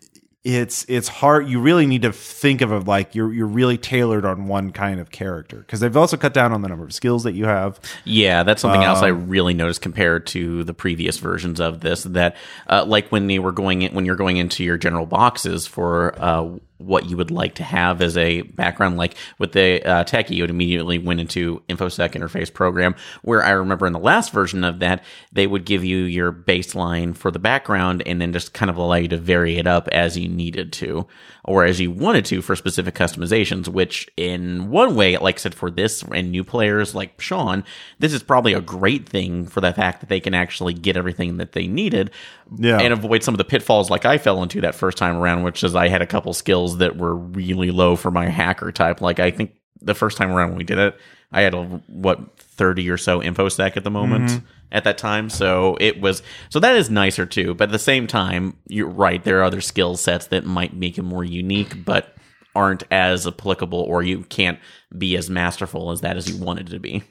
it's 0.44 0.84
it's 0.88 1.08
hard. 1.08 1.48
You 1.48 1.58
really 1.58 1.86
need 1.86 2.02
to 2.02 2.12
think 2.12 2.60
of 2.60 2.70
it 2.70 2.86
like 2.86 3.14
you're 3.14 3.32
you're 3.32 3.46
really 3.46 3.78
tailored 3.78 4.26
on 4.26 4.46
one 4.46 4.72
kind 4.72 5.00
of 5.00 5.10
character 5.10 5.56
because 5.56 5.80
they've 5.80 5.96
also 5.96 6.18
cut 6.18 6.34
down 6.34 6.52
on 6.52 6.60
the 6.60 6.68
number 6.68 6.84
of 6.84 6.92
skills 6.92 7.24
that 7.24 7.32
you 7.32 7.46
have. 7.46 7.80
Yeah, 8.04 8.42
that's 8.42 8.60
something 8.60 8.82
else 8.82 9.00
I 9.00 9.10
Um, 9.10 9.28
really 9.28 9.54
noticed 9.54 9.80
compared 9.80 10.26
to 10.28 10.62
the 10.64 10.74
previous 10.74 11.16
versions 11.16 11.60
of 11.60 11.80
this. 11.80 12.02
That, 12.02 12.36
uh, 12.68 12.84
like 12.86 13.10
when 13.10 13.26
they 13.26 13.38
were 13.38 13.52
going 13.52 13.82
in, 13.82 13.94
when 13.94 14.04
you're 14.04 14.16
going 14.16 14.36
into 14.36 14.62
your 14.62 14.76
general 14.76 15.06
boxes 15.06 15.66
for 15.66 16.14
uh, 16.22 16.50
what 16.86 17.08
you 17.08 17.16
would 17.16 17.30
like 17.30 17.54
to 17.56 17.64
have 17.64 18.00
as 18.00 18.16
a 18.16 18.42
background, 18.42 18.96
like 18.96 19.14
with 19.38 19.52
the 19.52 19.82
uh, 19.84 20.04
techie, 20.04 20.40
would 20.40 20.50
immediately 20.50 20.98
went 20.98 21.20
into 21.20 21.62
infosec 21.68 22.12
interface 22.12 22.52
program. 22.52 22.94
Where 23.22 23.42
I 23.42 23.50
remember 23.50 23.86
in 23.86 23.92
the 23.92 23.98
last 23.98 24.32
version 24.32 24.64
of 24.64 24.78
that, 24.80 25.04
they 25.32 25.46
would 25.46 25.64
give 25.64 25.84
you 25.84 25.98
your 25.98 26.32
baseline 26.32 27.16
for 27.16 27.30
the 27.30 27.38
background 27.38 28.02
and 28.06 28.20
then 28.20 28.32
just 28.32 28.54
kind 28.54 28.70
of 28.70 28.76
allow 28.76 28.96
you 28.96 29.08
to 29.08 29.16
vary 29.16 29.58
it 29.58 29.66
up 29.66 29.88
as 29.88 30.18
you 30.18 30.28
needed 30.28 30.72
to 30.74 31.06
or 31.44 31.64
as 31.64 31.78
you 31.80 31.90
wanted 31.90 32.24
to 32.24 32.40
for 32.40 32.56
specific 32.56 32.94
customizations. 32.94 33.68
Which, 33.68 34.08
in 34.16 34.70
one 34.70 34.96
way, 34.96 35.16
like 35.18 35.36
I 35.36 35.38
said, 35.38 35.54
for 35.54 35.70
this 35.70 36.02
and 36.02 36.30
new 36.30 36.42
players 36.44 36.94
like 36.94 37.20
Sean, 37.20 37.64
this 37.98 38.12
is 38.12 38.22
probably 38.22 38.54
a 38.54 38.60
great 38.60 39.08
thing 39.08 39.46
for 39.46 39.60
the 39.60 39.72
fact 39.72 40.00
that 40.00 40.08
they 40.08 40.20
can 40.20 40.34
actually 40.34 40.74
get 40.74 40.96
everything 40.96 41.36
that 41.36 41.52
they 41.52 41.66
needed 41.66 42.10
Yeah. 42.56 42.78
and 42.78 42.92
avoid 42.92 43.22
some 43.22 43.34
of 43.34 43.38
the 43.38 43.44
pitfalls 43.44 43.90
like 43.90 44.04
I 44.04 44.18
fell 44.18 44.42
into 44.42 44.60
that 44.62 44.74
first 44.74 44.98
time 44.98 45.16
around, 45.16 45.42
which 45.42 45.62
is 45.62 45.74
I 45.76 45.88
had 45.88 46.02
a 46.02 46.06
couple 46.06 46.32
skills 46.32 46.78
that 46.78 46.96
were 46.96 47.14
really 47.14 47.70
low 47.70 47.96
for 47.96 48.10
my 48.10 48.28
hacker 48.28 48.72
type. 48.72 49.00
Like 49.00 49.20
I 49.20 49.30
think 49.30 49.52
the 49.80 49.94
first 49.94 50.16
time 50.16 50.30
around 50.30 50.50
when 50.50 50.58
we 50.58 50.64
did 50.64 50.78
it, 50.78 50.98
I 51.30 51.42
had 51.42 51.54
a 51.54 51.62
what 51.88 52.38
thirty 52.38 52.88
or 52.88 52.96
so 52.96 53.20
infosec 53.20 53.76
at 53.76 53.84
the 53.84 53.90
moment 53.90 54.30
mm-hmm. 54.30 54.46
At 54.72 54.84
that 54.84 54.98
time, 54.98 55.30
so 55.30 55.76
it 55.80 56.00
was 56.00 56.22
so 56.48 56.58
that 56.60 56.74
is 56.76 56.90
nicer 56.90 57.26
too. 57.26 57.54
But 57.54 57.68
at 57.68 57.72
the 57.72 57.78
same 57.78 58.06
time, 58.06 58.56
you're 58.68 58.88
right. 58.88 59.22
There 59.22 59.38
are 59.40 59.44
other 59.44 59.60
skill 59.60 59.96
sets 59.96 60.26
that 60.28 60.44
might 60.44 60.74
make 60.74 60.98
it 60.98 61.02
more 61.02 61.24
unique, 61.24 61.84
but 61.84 62.14
aren't 62.56 62.84
as 62.90 63.26
applicable, 63.26 63.80
or 63.80 64.02
you 64.02 64.22
can't 64.24 64.58
be 64.96 65.16
as 65.16 65.28
masterful 65.30 65.90
as 65.90 66.00
that 66.02 66.16
as 66.16 66.30
you 66.30 66.42
wanted 66.44 66.68
to 66.68 66.78
be. 66.78 67.02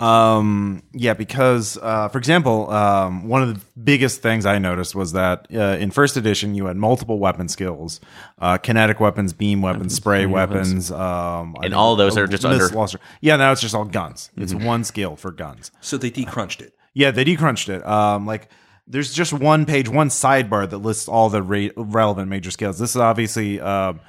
Um, 0.00 0.82
yeah, 0.92 1.12
because 1.12 1.76
uh, 1.82 2.08
for 2.08 2.16
example, 2.16 2.70
um, 2.70 3.28
one 3.28 3.42
of 3.42 3.54
the 3.54 3.60
biggest 3.78 4.22
things 4.22 4.46
I 4.46 4.58
noticed 4.58 4.94
was 4.94 5.12
that 5.12 5.46
uh, 5.54 5.76
in 5.78 5.90
first 5.90 6.16
edition 6.16 6.54
you 6.54 6.66
had 6.66 6.76
multiple 6.78 7.18
weapon 7.18 7.48
skills, 7.48 8.00
uh, 8.38 8.56
kinetic 8.56 8.98
weapons, 8.98 9.34
beam 9.34 9.60
weapons, 9.60 9.94
spray 9.94 10.24
weapons, 10.24 10.90
um, 10.90 11.54
And 11.56 11.64
think 11.64 11.74
all 11.76 11.96
those 11.96 12.16
are 12.16 12.26
just 12.26 12.44
missile 12.44 12.62
under- 12.64 12.74
launcher. 12.74 12.98
Yeah, 13.20 13.36
now 13.36 13.52
it's 13.52 13.60
just 13.60 13.74
all 13.74 13.84
guns. 13.84 14.30
It's 14.38 14.54
one 14.54 14.84
skill 14.84 15.16
for 15.16 15.32
guns. 15.32 15.70
So 15.82 15.98
they 15.98 16.10
decrunched 16.10 16.62
it. 16.62 16.74
Yeah, 16.94 17.10
they 17.10 17.24
decrunched 17.24 17.68
it. 17.68 17.86
Um, 17.86 18.26
like 18.26 18.48
there's 18.86 19.12
just 19.12 19.32
one 19.32 19.66
page, 19.66 19.88
one 19.88 20.08
sidebar 20.08 20.68
that 20.68 20.78
lists 20.78 21.08
all 21.08 21.28
the 21.30 21.42
re- 21.42 21.70
relevant 21.76 22.28
major 22.28 22.50
scales. 22.50 22.78
This 22.78 22.90
is 22.90 22.96
obviously 22.96 23.60
um, 23.60 24.00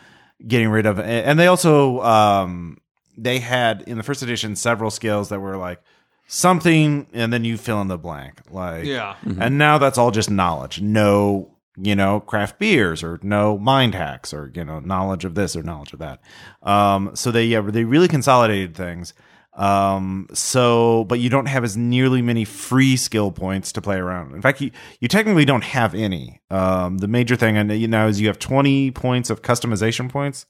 getting 0.47 0.69
rid 0.69 0.85
of, 0.87 0.99
and 0.99 1.39
they 1.39 1.47
also 1.47 2.01
um, 2.01 2.77
they 3.17 3.39
had 3.39 3.83
in 3.83 3.97
the 3.97 4.03
first 4.03 4.23
edition 4.23 4.55
several 4.55 4.89
scales 4.89 5.29
that 5.29 5.39
were 5.39 5.57
like 5.57 5.81
something, 6.27 7.07
and 7.13 7.31
then 7.31 7.43
you 7.43 7.57
fill 7.57 7.81
in 7.81 7.87
the 7.87 7.97
blank. 7.97 8.41
Like 8.49 8.85
Yeah. 8.85 9.15
and 9.39 9.57
now 9.57 9.77
that's 9.77 9.97
all 9.97 10.11
just 10.11 10.29
knowledge. 10.31 10.81
No, 10.81 11.55
you 11.77 11.95
know, 11.95 12.19
craft 12.21 12.57
beers 12.59 13.03
or 13.03 13.19
no 13.21 13.57
mind 13.57 13.93
hacks 13.95 14.33
or 14.33 14.51
you 14.55 14.63
know 14.65 14.79
knowledge 14.79 15.25
of 15.25 15.35
this 15.35 15.55
or 15.55 15.61
knowledge 15.63 15.93
of 15.93 15.99
that. 15.99 16.21
Um, 16.63 17.11
so 17.15 17.31
they 17.31 17.45
yeah 17.45 17.61
they 17.61 17.83
really 17.83 18.07
consolidated 18.07 18.75
things. 18.75 19.13
Um, 19.61 20.27
so 20.33 21.03
but 21.05 21.19
you 21.19 21.29
don't 21.29 21.45
have 21.47 21.63
as 21.63 21.77
nearly 21.77 22.21
many 22.21 22.45
free 22.45 22.95
skill 22.97 23.31
points 23.31 23.71
to 23.73 23.81
play 23.81 23.97
around. 23.97 24.33
In 24.33 24.41
fact, 24.41 24.59
you 24.61 24.71
you 24.99 25.07
technically 25.07 25.45
don't 25.45 25.63
have 25.63 25.93
any. 25.93 26.41
Um, 26.49 26.97
the 26.97 27.07
major 27.07 27.35
thing 27.35 27.57
and 27.57 27.71
you 27.71 27.87
know 27.87 28.07
is 28.07 28.19
you 28.19 28.27
have 28.27 28.39
twenty 28.39 28.89
points 28.91 29.29
of 29.29 29.41
customization 29.41 30.09
points. 30.09 30.45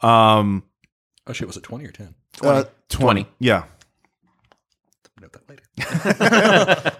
Um, 0.00 0.62
Oh 1.26 1.32
shit, 1.32 1.46
was 1.46 1.56
it 1.56 1.62
twenty 1.62 1.84
or 1.86 1.92
ten? 1.92 2.14
uh, 2.42 2.64
20. 2.88 3.26
Yeah. 3.38 3.64
Note 5.20 5.32
that 5.32 5.48
later. 5.48 5.62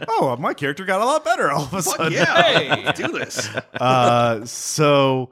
Oh, 0.08 0.36
my 0.38 0.54
character 0.54 0.84
got 0.84 1.00
a 1.00 1.04
lot 1.04 1.24
better 1.24 1.50
all 1.50 1.64
of 1.64 1.74
a 1.74 1.82
sudden. 1.82 2.12
Yeah, 2.12 2.42
Hey. 2.42 2.92
do 2.94 3.08
this. 3.08 3.48
uh, 3.80 4.44
so 4.44 5.30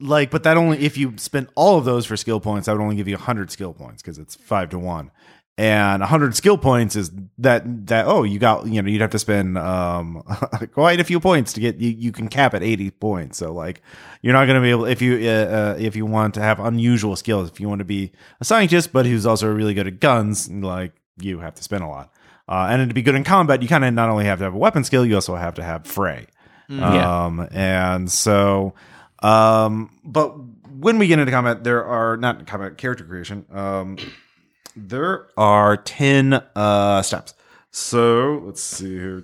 like, 0.00 0.30
but 0.30 0.42
that 0.44 0.56
only 0.56 0.78
if 0.84 0.96
you 0.96 1.14
spent 1.16 1.48
all 1.54 1.78
of 1.78 1.84
those 1.84 2.06
for 2.06 2.16
skill 2.16 2.40
points, 2.40 2.66
that 2.66 2.72
would 2.72 2.82
only 2.82 2.96
give 2.96 3.08
you 3.08 3.16
hundred 3.16 3.50
skill 3.50 3.72
points 3.72 4.02
because 4.02 4.18
it's 4.18 4.34
five 4.34 4.70
to 4.70 4.78
one. 4.78 5.10
And 5.58 6.02
hundred 6.02 6.34
skill 6.34 6.56
points 6.56 6.96
is 6.96 7.10
that 7.38 7.86
that 7.88 8.06
oh 8.06 8.22
you 8.22 8.38
got 8.38 8.66
you 8.66 8.80
know 8.80 8.88
you'd 8.88 9.02
have 9.02 9.10
to 9.10 9.18
spend 9.18 9.58
um 9.58 10.22
quite 10.72 10.98
a 10.98 11.04
few 11.04 11.20
points 11.20 11.52
to 11.52 11.60
get 11.60 11.76
you 11.76 11.90
you 11.90 12.10
can 12.10 12.28
cap 12.28 12.54
at 12.54 12.62
eighty 12.62 12.90
points 12.90 13.36
so 13.36 13.52
like 13.52 13.82
you're 14.22 14.32
not 14.32 14.46
going 14.46 14.54
to 14.56 14.62
be 14.62 14.70
able 14.70 14.86
if 14.86 15.02
you 15.02 15.14
uh, 15.28 15.74
uh, 15.74 15.76
if 15.78 15.94
you 15.94 16.06
want 16.06 16.32
to 16.34 16.40
have 16.40 16.58
unusual 16.58 17.16
skills 17.16 17.50
if 17.50 17.60
you 17.60 17.68
want 17.68 17.80
to 17.80 17.84
be 17.84 18.12
a 18.40 18.46
scientist 18.46 18.94
but 18.94 19.04
who's 19.04 19.26
also 19.26 19.46
really 19.46 19.74
good 19.74 19.86
at 19.86 20.00
guns 20.00 20.50
like 20.50 20.94
you 21.20 21.38
have 21.40 21.54
to 21.54 21.62
spend 21.62 21.84
a 21.84 21.86
lot 21.86 22.10
uh, 22.48 22.68
and 22.70 22.88
to 22.88 22.94
be 22.94 23.02
good 23.02 23.14
in 23.14 23.22
combat 23.22 23.60
you 23.60 23.68
kind 23.68 23.84
of 23.84 23.92
not 23.92 24.08
only 24.08 24.24
have 24.24 24.38
to 24.38 24.44
have 24.44 24.54
a 24.54 24.58
weapon 24.58 24.82
skill 24.84 25.04
you 25.04 25.14
also 25.14 25.36
have 25.36 25.52
to 25.54 25.62
have 25.62 25.86
fray 25.86 26.26
Yeah. 26.70 27.26
um, 27.26 27.46
and 27.52 28.10
so, 28.10 28.72
um, 29.22 29.90
but 30.04 30.34
when 30.70 30.98
we 30.98 31.06
get 31.06 31.18
into 31.18 31.30
combat, 31.32 31.64
there 31.64 31.84
are 31.84 32.16
not 32.16 32.46
combat 32.46 32.76
character 32.78 33.04
creation. 33.04 33.44
Um, 33.52 33.96
there 34.76 35.28
are 35.36 35.76
10 35.76 36.34
uh, 36.56 37.02
steps. 37.02 37.34
So 37.70 38.42
let's 38.44 38.60
see 38.62 38.98
here. 38.98 39.22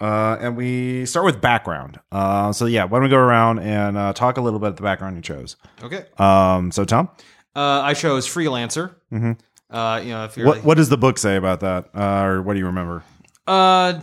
Uh, 0.00 0.36
and 0.40 0.56
we 0.56 1.04
start 1.06 1.26
with 1.26 1.40
background. 1.40 2.00
Uh, 2.10 2.52
so 2.52 2.64
yeah, 2.66 2.84
why 2.84 2.98
don't 2.98 3.04
we 3.04 3.08
go 3.10 3.18
around 3.18 3.58
and 3.58 3.96
uh, 3.98 4.12
talk 4.14 4.38
a 4.38 4.40
little 4.40 4.58
bit 4.58 4.68
about 4.68 4.76
the 4.76 4.82
background 4.82 5.16
you 5.16 5.22
chose? 5.22 5.56
Okay. 5.82 6.04
Um, 6.18 6.70
so 6.72 6.84
Tom, 6.84 7.10
Uh, 7.54 7.80
I 7.82 7.94
chose 7.94 8.26
freelancer. 8.26 8.94
Mm-hmm. 9.12 9.32
Uh, 9.74 10.00
you 10.00 10.08
know, 10.08 10.24
if 10.24 10.36
you're 10.36 10.46
what 10.46 10.56
like, 10.56 10.64
what 10.64 10.76
does 10.78 10.88
the 10.88 10.96
book 10.96 11.18
say 11.18 11.36
about 11.36 11.60
that, 11.60 11.90
uh, 11.94 12.24
or 12.24 12.42
what 12.42 12.54
do 12.54 12.58
you 12.58 12.66
remember? 12.66 13.04
uh, 13.46 14.00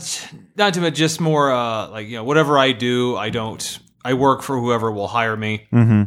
not 0.56 0.74
too 0.74 0.82
much, 0.82 0.94
just 0.96 1.20
more 1.20 1.52
uh, 1.52 1.90
like 1.90 2.08
you 2.08 2.16
know, 2.18 2.24
whatever 2.24 2.58
I 2.58 2.72
do, 2.72 3.16
I 3.18 3.30
don't. 3.30 3.80
I 4.10 4.14
work 4.14 4.42
for 4.42 4.56
whoever 4.60 4.90
will 4.92 5.08
hire 5.10 5.36
me, 5.38 5.68
Mm-hmm. 5.74 6.04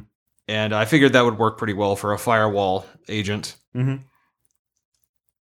and 0.48 0.72
I 0.74 0.84
figured 0.86 1.12
that 1.12 1.24
would 1.24 1.38
work 1.38 1.58
pretty 1.58 1.74
well 1.74 1.96
for 1.96 2.12
a 2.12 2.18
firewall 2.18 2.86
agent. 3.08 3.56
Mhm. 3.74 4.04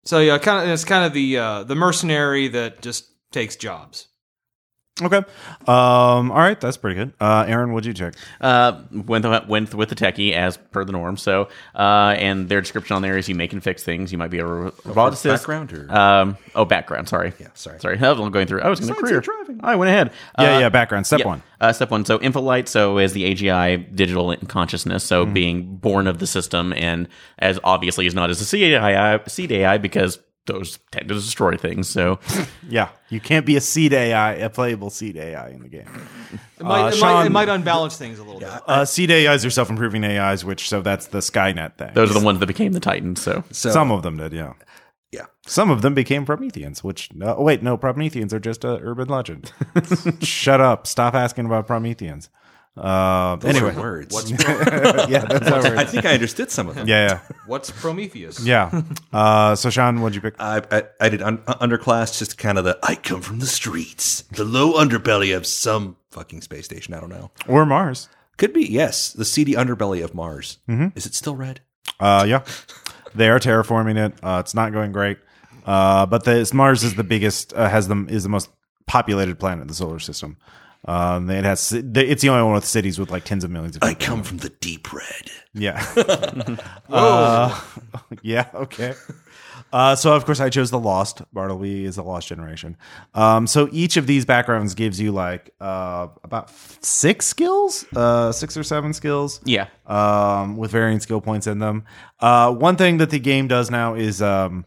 So 0.04 0.18
yeah, 0.18 0.38
kind 0.38 0.64
of 0.64 0.68
it's 0.72 0.84
kind 0.84 1.04
of 1.04 1.12
the 1.14 1.38
uh, 1.38 1.62
the 1.64 1.74
mercenary 1.74 2.48
that 2.48 2.82
just 2.82 3.06
takes 3.30 3.56
jobs. 3.56 4.08
Okay. 5.00 5.16
Um, 5.16 6.30
all 6.30 6.38
right, 6.38 6.60
that's 6.60 6.76
pretty 6.76 6.96
good. 6.96 7.14
Uh, 7.18 7.46
Aaron, 7.48 7.72
what'd 7.72 7.86
you 7.86 7.94
check? 7.94 8.14
Uh, 8.42 8.82
went 8.92 9.24
went 9.48 9.74
with 9.74 9.88
the 9.88 9.94
techie 9.94 10.34
as 10.34 10.58
per 10.58 10.84
the 10.84 10.92
norm. 10.92 11.16
So, 11.16 11.48
uh, 11.74 12.14
and 12.18 12.50
their 12.50 12.60
description 12.60 12.94
on 12.96 13.00
there 13.02 13.16
is 13.16 13.26
you 13.26 13.34
make 13.34 13.54
and 13.54 13.64
fix 13.64 13.82
things. 13.82 14.12
You 14.12 14.18
might 14.18 14.30
be 14.30 14.38
a 14.38 14.44
ro- 14.44 14.70
roboticist. 14.84 15.32
background 15.32 15.72
or- 15.72 15.90
um, 15.96 16.36
oh, 16.54 16.66
background. 16.66 17.08
Sorry. 17.08 17.32
Yeah, 17.40 17.48
sorry. 17.54 17.80
Sorry. 17.80 17.98
I 17.98 18.12
was 18.12 18.30
going 18.30 18.46
through. 18.46 18.60
I 18.60 18.68
was 18.68 18.80
in 18.80 18.84
a 18.84 18.88
Besides 18.88 19.00
career. 19.08 19.20
driving. 19.22 19.60
I 19.64 19.76
went 19.76 19.88
ahead. 19.88 20.12
Yeah, 20.38 20.56
Uh, 20.56 20.58
yeah, 20.60 20.68
background. 20.68 21.06
Step 21.06 21.20
yeah. 21.20 21.26
one. 21.26 21.42
Uh, 21.58 21.72
step 21.72 21.90
one. 21.90 22.04
So, 22.04 22.18
InfoLife. 22.18 22.68
So, 22.68 22.98
is 22.98 23.14
the 23.14 23.24
AGI 23.34 23.96
digital 23.96 24.36
consciousness. 24.48 25.04
So, 25.04 25.24
Mm-hmm. 25.24 25.32
being 25.34 25.76
born 25.76 26.06
of 26.06 26.18
the 26.18 26.26
system, 26.26 26.74
and 26.74 27.08
as 27.38 27.58
obviously 27.64 28.06
is 28.06 28.14
not 28.14 28.28
as 28.28 28.42
a 28.42 28.44
seed 28.44 28.74
AI, 28.74 29.18
seed 29.26 29.52
AI 29.52 29.78
because 29.78 30.18
those 30.46 30.78
tend 30.90 31.08
to 31.08 31.14
destroy 31.14 31.56
things. 31.56 31.88
So, 31.88 32.18
Yeah, 32.68 32.88
you 33.10 33.20
can't 33.20 33.46
be 33.46 33.56
a 33.56 33.60
seed 33.60 33.92
AI, 33.92 34.32
a 34.34 34.50
playable 34.50 34.90
seed 34.90 35.16
AI 35.16 35.50
in 35.50 35.62
the 35.62 35.68
game. 35.68 35.86
It 36.58 36.64
might, 36.64 36.82
Uh, 36.84 36.88
it, 36.88 37.00
might, 37.00 37.26
it 37.26 37.30
might 37.32 37.48
unbalance 37.48 37.96
things 37.96 38.18
a 38.18 38.24
little 38.24 38.40
bit. 38.40 38.48
Uh, 38.66 38.84
seed 38.84 39.10
AIs 39.10 39.44
are 39.44 39.50
self-improving 39.50 40.04
AIs, 40.04 40.44
which 40.44 40.68
so 40.68 40.82
that's 40.82 41.06
the 41.08 41.18
Skynet 41.18 41.76
thing. 41.76 41.92
those 41.94 42.10
are 42.10 42.18
the 42.18 42.24
ones 42.24 42.40
that 42.40 42.46
became 42.46 42.72
the 42.72 42.80
Titans. 42.80 43.22
So, 43.22 43.44
So 43.52 43.70
Some 43.70 43.90
of 43.92 44.02
them 44.02 44.16
did, 44.16 44.32
yeah. 44.32 44.54
yeah. 45.12 45.26
Some 45.46 45.70
of 45.70 45.82
them 45.82 45.94
became 45.94 46.24
Prometheans, 46.24 46.82
which 46.82 47.12
no, 47.14 47.36
wait, 47.40 47.62
no, 47.62 47.76
Prometheans 47.76 48.34
are 48.34 48.40
just 48.40 48.64
a 48.64 48.78
urban 48.82 49.08
legend. 49.08 49.52
Shut 50.22 50.60
up! 50.60 50.86
Stop 50.86 51.14
asking 51.14 51.46
about 51.46 51.66
Prometheans. 51.66 52.30
Uh, 52.76 53.36
Those 53.36 53.56
anyway, 53.56 53.74
are 53.74 53.80
words. 53.80 54.30
yeah, 54.30 55.24
that's 55.28 55.48
how 55.48 55.60
I 55.76 55.84
think 55.84 56.06
I 56.06 56.14
understood 56.14 56.50
some 56.50 56.68
of 56.68 56.74
them. 56.74 56.88
yeah, 56.88 57.20
What's 57.46 57.70
Prometheus? 57.70 58.40
yeah, 58.44 58.70
yeah. 58.72 58.82
Uh, 59.12 59.54
so 59.54 59.68
Sean, 59.68 60.00
what'd 60.00 60.14
you 60.14 60.22
pick? 60.22 60.34
I, 60.38 60.62
I, 60.70 60.82
I 61.00 61.08
did 61.10 61.20
un- 61.20 61.42
uh, 61.46 61.54
underclass, 61.56 62.18
just 62.18 62.38
kind 62.38 62.56
of 62.56 62.64
the 62.64 62.78
I 62.82 62.94
come 62.94 63.20
from 63.20 63.40
the 63.40 63.46
streets, 63.46 64.22
the 64.32 64.44
low 64.44 64.72
underbelly 64.74 65.36
of 65.36 65.46
some 65.46 65.96
fucking 66.12 66.40
space 66.40 66.64
station. 66.64 66.94
I 66.94 67.00
don't 67.00 67.10
know. 67.10 67.30
Or 67.46 67.66
Mars? 67.66 68.08
Could 68.38 68.54
be 68.54 68.64
yes, 68.64 69.12
the 69.12 69.26
seedy 69.26 69.52
underbelly 69.52 70.02
of 70.02 70.14
Mars. 70.14 70.56
Is 70.66 71.04
it 71.04 71.14
still 71.14 71.36
red? 71.36 71.60
Uh, 72.00 72.24
yeah, 72.26 72.42
they 73.14 73.28
are 73.28 73.38
terraforming 73.38 73.98
it. 74.06 74.14
Uh, 74.22 74.38
it's 74.40 74.54
not 74.54 74.72
going 74.72 74.92
great. 74.92 75.18
Uh, 75.66 76.06
but 76.06 76.24
the 76.24 76.50
Mars 76.54 76.82
is 76.82 76.94
the 76.94 77.04
biggest, 77.04 77.52
uh, 77.52 77.68
has 77.68 77.86
them 77.88 78.08
is 78.08 78.22
the 78.22 78.28
most 78.30 78.48
populated 78.86 79.38
planet 79.38 79.60
in 79.62 79.68
the 79.68 79.74
solar 79.74 79.98
system. 79.98 80.38
Um, 80.84 81.30
it 81.30 81.44
has 81.44 81.72
it's 81.72 82.22
the 82.22 82.28
only 82.28 82.42
one 82.42 82.54
with 82.54 82.64
cities 82.64 82.98
with 82.98 83.10
like 83.10 83.24
tens 83.24 83.44
of 83.44 83.50
millions 83.50 83.76
of 83.76 83.82
People. 83.82 84.04
I 84.04 84.06
come 84.06 84.22
from 84.22 84.38
the 84.38 84.48
deep 84.48 84.92
red. 84.92 85.30
Yeah. 85.54 85.84
uh, 86.88 87.60
yeah. 88.22 88.48
Okay. 88.54 88.94
Uh, 89.72 89.96
so 89.96 90.14
of 90.14 90.26
course 90.26 90.40
I 90.40 90.50
chose 90.50 90.70
the 90.70 90.78
Lost. 90.78 91.22
Bartleby 91.32 91.84
is 91.84 91.96
the 91.96 92.02
Lost 92.02 92.28
generation. 92.28 92.76
Um, 93.14 93.46
so 93.46 93.68
each 93.72 93.96
of 93.96 94.06
these 94.06 94.26
backgrounds 94.26 94.74
gives 94.74 95.00
you 95.00 95.12
like 95.12 95.54
uh, 95.60 96.08
about 96.24 96.50
six 96.84 97.26
skills, 97.26 97.86
uh, 97.96 98.32
six 98.32 98.56
or 98.56 98.64
seven 98.64 98.92
skills 98.92 99.40
yeah. 99.44 99.68
um, 99.86 100.56
with 100.56 100.72
varying 100.72 101.00
skill 101.00 101.20
points 101.20 101.46
in 101.46 101.58
them. 101.58 101.84
Uh, 102.20 102.52
one 102.52 102.76
thing 102.76 102.98
that 102.98 103.10
the 103.10 103.18
game 103.18 103.48
does 103.48 103.70
now 103.70 103.94
is 103.94 104.20
um, 104.20 104.66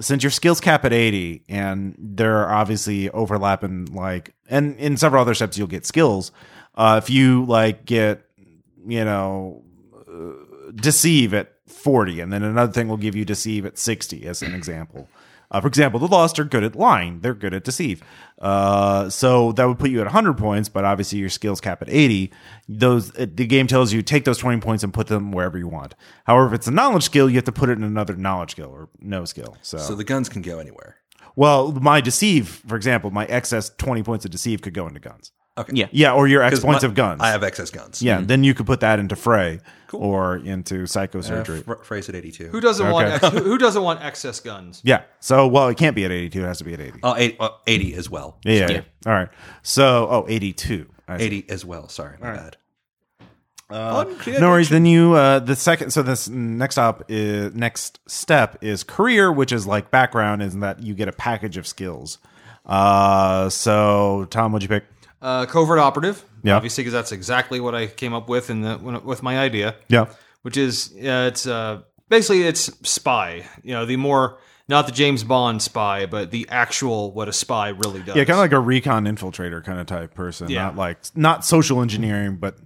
since 0.00 0.22
your 0.22 0.30
skills 0.30 0.60
cap 0.60 0.84
at 0.84 0.92
80 0.92 1.44
and 1.48 1.94
there 1.98 2.36
are 2.38 2.54
obviously 2.54 3.10
overlapping 3.10 3.86
like 3.86 4.34
and 4.48 4.76
in 4.76 4.96
several 4.96 5.22
other 5.22 5.34
steps 5.34 5.56
you'll 5.56 5.66
get 5.66 5.86
skills. 5.86 6.32
Uh, 6.74 7.00
if 7.02 7.08
you 7.10 7.44
like 7.46 7.84
get 7.84 8.22
you 8.86 9.04
know 9.04 9.62
uh, 10.08 10.70
deceive 10.74 11.34
at 11.34 11.52
40 11.66 12.20
and 12.20 12.32
then 12.32 12.42
another 12.42 12.72
thing 12.72 12.88
will 12.88 12.96
give 12.96 13.16
you 13.16 13.24
deceive 13.24 13.64
at 13.66 13.78
60 13.78 14.26
as 14.26 14.42
an 14.42 14.54
example 14.54 15.08
uh, 15.50 15.60
for 15.60 15.68
example 15.68 16.00
the 16.00 16.06
lost 16.08 16.38
are 16.38 16.44
good 16.44 16.64
at 16.64 16.74
lying. 16.76 17.20
They're 17.20 17.34
good 17.34 17.54
at 17.54 17.64
deceive. 17.64 18.02
Uh, 18.40 19.08
so 19.08 19.52
that 19.52 19.64
would 19.66 19.78
put 19.78 19.90
you 19.90 20.00
at 20.00 20.06
100 20.06 20.34
points 20.36 20.68
but 20.68 20.84
obviously 20.84 21.18
your 21.18 21.28
skills 21.30 21.60
cap 21.60 21.80
at 21.80 21.88
80 21.88 22.30
those 22.68 23.10
the 23.12 23.26
game 23.46 23.66
tells 23.66 23.92
you 23.92 24.02
take 24.02 24.24
those 24.24 24.36
20 24.38 24.60
points 24.60 24.84
and 24.84 24.92
put 24.92 25.06
them 25.06 25.32
wherever 25.32 25.56
you 25.56 25.68
want. 25.68 25.94
However 26.24 26.48
if 26.48 26.52
it's 26.52 26.66
a 26.66 26.70
knowledge 26.70 27.04
skill 27.04 27.30
you 27.30 27.36
have 27.36 27.44
to 27.44 27.52
put 27.52 27.68
it 27.70 27.78
in 27.78 27.84
another 27.84 28.14
knowledge 28.14 28.50
skill 28.52 28.70
or 28.70 28.88
no 29.00 29.24
skill 29.24 29.56
so, 29.62 29.78
So 29.78 29.94
the 29.94 30.04
guns 30.04 30.28
can 30.28 30.42
go 30.42 30.58
anywhere. 30.58 30.96
well 31.34 31.72
my 31.72 32.00
deceive 32.02 32.48
for 32.66 32.76
example 32.76 33.10
my 33.10 33.24
excess 33.26 33.70
20 33.78 34.02
points 34.02 34.24
of 34.26 34.30
deceive 34.30 34.60
could 34.62 34.74
go 34.74 34.86
into 34.86 35.00
guns 35.00 35.32
Okay. 35.58 35.72
Yeah. 35.74 35.86
Yeah, 35.90 36.12
or 36.12 36.28
your 36.28 36.42
X 36.42 36.56
'Cause 36.56 36.64
points 36.64 36.82
my- 36.82 36.88
of 36.88 36.94
guns. 36.94 37.20
I 37.22 37.28
have 37.30 37.42
excess 37.42 37.70
guns. 37.70 38.02
yeah, 38.02 38.20
then 38.22 38.44
you 38.44 38.52
could 38.54 38.66
put 38.66 38.80
that 38.80 38.98
into 38.98 39.16
fray 39.16 39.60
Cool. 39.86 40.02
or 40.02 40.36
into 40.36 40.82
Uh, 40.82 40.86
psychosurgery. 40.86 41.64
Fr- 41.64 41.82
phrase 41.82 42.08
at 42.10 42.14
82. 42.14 42.48
Who 42.48 42.60
doesn't 42.60 42.90
want 42.90 43.08
ex- 43.08 43.28
who, 43.28 43.38
who 43.38 43.56
doesn't 43.58 43.82
want 43.82 44.02
excess 44.02 44.38
guns? 44.40 44.80
yeah. 44.84 45.02
So, 45.20 45.46
well, 45.46 45.68
it 45.68 45.78
can't 45.78 45.96
be 45.96 46.04
at 46.04 46.12
82. 46.12 46.42
It 46.42 46.46
has 46.46 46.58
to 46.58 46.64
be 46.64 46.74
at 46.74 46.80
80. 46.80 46.98
Oh, 47.02 47.14
80, 47.16 47.36
uh, 47.40 47.48
80 47.66 47.94
as 47.94 48.10
well. 48.10 48.38
yeah, 48.44 48.52
yeah, 48.52 48.60
yeah. 48.60 48.70
yeah. 48.70 48.80
All 49.06 49.12
right. 49.14 49.28
So, 49.62 50.08
oh, 50.10 50.26
82. 50.28 50.86
I 51.08 51.18
see. 51.18 51.24
80 51.24 51.46
as 51.50 51.64
well. 51.64 51.88
Sorry, 51.88 52.16
my 52.20 52.32
bad. 52.34 52.56
No 53.70 54.50
worries. 54.50 54.68
Then 54.68 54.86
you, 54.86 55.14
uh, 55.14 55.38
the 55.40 55.56
second, 55.56 55.90
so 55.90 56.02
this 56.02 56.28
next 56.28 56.78
up 56.78 57.02
is, 57.08 57.54
next 57.54 57.98
step 58.06 58.58
is 58.60 58.84
career, 58.84 59.32
which 59.32 59.50
is 59.52 59.66
like 59.66 59.90
background, 59.90 60.42
is 60.42 60.54
that 60.58 60.82
you 60.82 60.94
get 60.94 61.08
a 61.08 61.12
package 61.12 61.56
of 61.56 61.66
skills. 61.66 62.18
Uh, 62.64 63.48
so 63.48 64.26
Tom, 64.30 64.52
what'd 64.52 64.62
you 64.62 64.68
pick? 64.68 64.84
Uh, 65.26 65.44
covert 65.46 65.80
operative. 65.80 66.24
Yeah. 66.44 66.54
Obviously, 66.56 66.82
because 66.84 66.92
that's 66.92 67.10
exactly 67.10 67.58
what 67.58 67.74
I 67.74 67.88
came 67.88 68.14
up 68.14 68.28
with 68.28 68.48
in 68.48 68.60
the 68.62 68.76
when, 68.76 69.04
with 69.04 69.22
my 69.22 69.38
idea. 69.38 69.74
Yeah. 69.88 70.06
which 70.42 70.56
is 70.56 70.92
uh, 70.96 71.26
it's 71.30 71.46
uh, 71.46 71.82
basically 72.08 72.42
it's 72.44 72.70
spy. 72.88 73.44
You 73.64 73.74
know, 73.74 73.84
the 73.86 73.96
more 73.96 74.38
not 74.68 74.86
the 74.86 74.92
James 74.92 75.24
Bond 75.24 75.62
spy, 75.62 76.06
but 76.06 76.30
the 76.30 76.46
actual 76.48 77.12
what 77.12 77.28
a 77.28 77.32
spy 77.32 77.68
really 77.70 78.02
does. 78.02 78.14
Yeah, 78.16 78.24
kind 78.24 78.38
of 78.38 78.38
like 78.38 78.52
a 78.52 78.60
recon 78.60 79.04
infiltrator 79.04 79.64
kind 79.64 79.80
of 79.80 79.86
type 79.86 80.14
person. 80.14 80.48
Yeah. 80.48 80.64
Not 80.66 80.76
like, 80.76 80.98
not 81.16 81.44
social 81.44 81.82
engineering, 81.82 82.36
but 82.36 82.58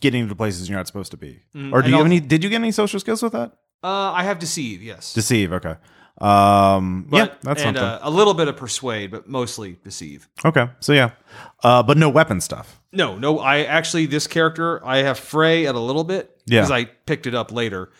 getting 0.00 0.22
into 0.24 0.34
places 0.34 0.68
you're 0.68 0.78
not 0.78 0.86
supposed 0.86 1.12
to 1.12 1.16
be. 1.16 1.40
or 1.72 1.80
do 1.82 1.88
you 1.90 1.96
have 1.96 2.06
any, 2.06 2.20
did 2.20 2.42
you 2.44 2.50
get 2.50 2.56
any 2.56 2.72
social 2.72 3.00
skills 3.00 3.22
with 3.22 3.32
that? 3.32 3.52
uh, 3.82 4.12
I 4.12 4.22
have 4.24 4.38
deceive, 4.38 4.82
yes, 4.82 5.12
Deceive. 5.14 5.52
Okay. 5.52 5.76
Um, 6.20 7.06
but, 7.08 7.16
yeah, 7.16 7.34
that's 7.42 7.62
and 7.62 7.76
something. 7.76 7.82
uh, 7.82 7.98
a 8.02 8.10
little 8.10 8.34
bit 8.34 8.46
of 8.46 8.56
persuade, 8.56 9.10
but 9.10 9.28
mostly 9.28 9.78
deceive. 9.82 10.28
okay. 10.44 10.68
So 10.80 10.92
yeah. 10.92 11.12
Uh, 11.62 11.82
but 11.82 11.96
no 11.96 12.08
weapon 12.08 12.40
stuff. 12.40 12.80
No, 12.92 13.16
no, 13.16 13.38
I 13.38 13.62
actually 13.62 14.06
this 14.06 14.26
character 14.26 14.84
I 14.84 14.98
have 14.98 15.18
fray 15.18 15.66
at 15.66 15.74
a 15.74 15.80
little 15.80 16.04
bit 16.04 16.36
Yeah. 16.46 16.60
because 16.60 16.70
I 16.70 16.84
picked 16.84 17.26
it 17.26 17.34
up 17.34 17.52
later. 17.52 17.90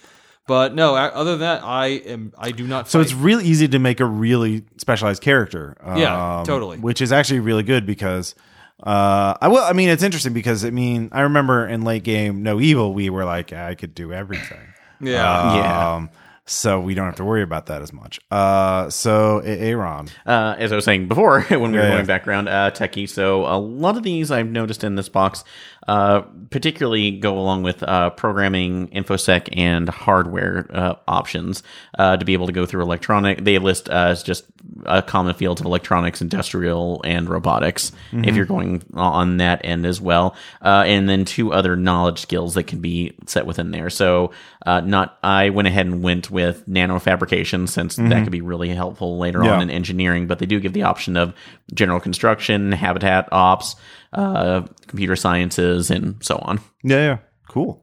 But 0.49 0.75
no, 0.75 0.97
other 0.97 1.31
than 1.33 1.40
that, 1.40 1.62
I 1.62 1.87
am 1.87 2.33
I 2.37 2.50
do 2.50 2.66
not. 2.66 2.88
So 2.88 2.99
fight. 2.99 3.04
it's 3.07 3.14
really 3.14 3.45
easy 3.45 3.69
to 3.69 3.78
make 3.78 4.00
a 4.00 4.04
really 4.04 4.64
specialized 4.76 5.23
character. 5.23 5.76
Yeah, 5.97 6.40
um, 6.40 6.45
totally. 6.47 6.78
Which 6.78 7.00
is 7.00 7.12
actually 7.12 7.38
really 7.40 7.62
good 7.62 7.87
because 7.87 8.35
uh, 8.83 9.35
I 9.40 9.47
will. 9.47 9.59
I 9.62 9.73
mean, 9.73 9.88
it's 9.88 10.02
interesting 10.02 10.33
because 10.33 10.64
I 10.64 10.71
mean, 10.71 11.11
I 11.12 11.21
remember 11.21 11.64
in 11.69 11.83
late 11.83 12.02
game 12.02 12.42
No 12.42 12.61
Evil, 12.61 12.92
we 12.92 13.09
were 13.09 13.25
like, 13.25 13.52
I 13.52 13.76
could 13.76 13.95
do 13.95 14.12
everything. 14.12 14.59
yeah. 15.00 15.54
Yeah. 15.57 16.07
So 16.44 16.80
we 16.80 16.94
don't 16.94 17.06
have 17.06 17.16
to 17.16 17.25
worry 17.25 17.42
about 17.42 17.66
that 17.66 17.82
as 17.82 17.92
much. 17.92 18.18
Uh, 18.30 18.90
so 18.90 19.38
Aaron, 19.44 20.08
Uh, 20.26 20.56
as 20.58 20.72
I 20.72 20.76
was 20.76 20.84
saying 20.84 21.06
before, 21.06 21.42
when 21.49 21.70
we 21.70 21.78
were 21.78 21.84
Yeah, 21.84 21.88
going 21.90 21.99
yeah. 22.00 22.02
background, 22.04 22.49
uh, 22.49 22.70
techie. 22.72 23.08
So 23.08 23.46
a 23.46 23.56
lot 23.58 23.96
of 23.96 24.02
these 24.02 24.30
I've 24.32 24.49
noticed 24.49 24.82
in 24.82 24.96
this 24.96 25.08
box, 25.08 25.44
uh, 25.87 26.22
particularly 26.50 27.12
go 27.12 27.38
along 27.38 27.62
with 27.62 27.82
uh, 27.84 28.11
programming, 28.11 28.88
infosec, 28.88 29.49
and 29.56 29.88
hardware 29.88 30.66
uh, 30.70 30.94
options 31.08 31.62
uh, 31.99 32.16
to 32.16 32.25
be 32.25 32.32
able 32.32 32.46
to 32.46 32.52
go 32.52 32.66
through 32.66 32.82
electronic. 32.82 33.44
They 33.44 33.58
list 33.58 33.88
uh, 33.88 33.92
as 34.11 34.22
just 34.25 34.44
a 34.87 35.00
common 35.02 35.34
fields 35.34 35.61
of 35.61 35.66
electronics, 35.66 36.20
industrial, 36.20 37.02
and 37.04 37.28
robotics. 37.28 37.92
If 38.12 38.37
you're 38.37 38.44
going 38.46 38.82
on 38.94 39.37
that 39.38 39.61
end 39.64 39.87
as 39.87 40.00
well, 40.00 40.34
uh, 40.61 40.84
and 40.87 41.08
then 41.08 41.25
two 41.25 41.52
other 41.52 41.76
knowledge 41.76 42.18
skills 42.20 42.54
that 42.54 42.64
can 42.64 42.80
be 42.80 43.14
set 43.26 43.46
within 43.46 43.70
there. 43.70 43.90
So 43.90 44.32
uh, 44.66 44.80
not 44.80 45.18
I 45.22 45.50
went 45.50 45.66
ahead 45.68 45.87
and 45.87 46.02
went 46.02 46.30
with 46.33 46.67
nano 46.67 46.99
fabrication 46.99 47.67
since 47.69 47.97
that 47.97 48.23
could 48.25 48.33
be 48.33 48.41
really 48.41 48.71
helpful 48.71 49.19
later 49.19 49.45
Yeah. 49.45 49.53
on 49.57 49.62
in 49.62 49.71
engineering, 49.71 50.27
but 50.27 50.39
they 50.41 50.47
do 50.47 50.59
give 50.59 50.73
the 50.73 50.83
option 50.83 51.17
of 51.17 51.33
general 51.75 52.01
construction, 52.01 52.73
habitat 52.73 53.29
ops, 53.31 53.77
uh, 54.15 54.62
computer 54.89 55.15
sciences, 55.15 55.91
and 55.91 56.17
so 56.21 56.37
on. 56.43 56.59
yeah, 56.83 56.97
yeah, 56.97 57.19
cool. 57.49 57.79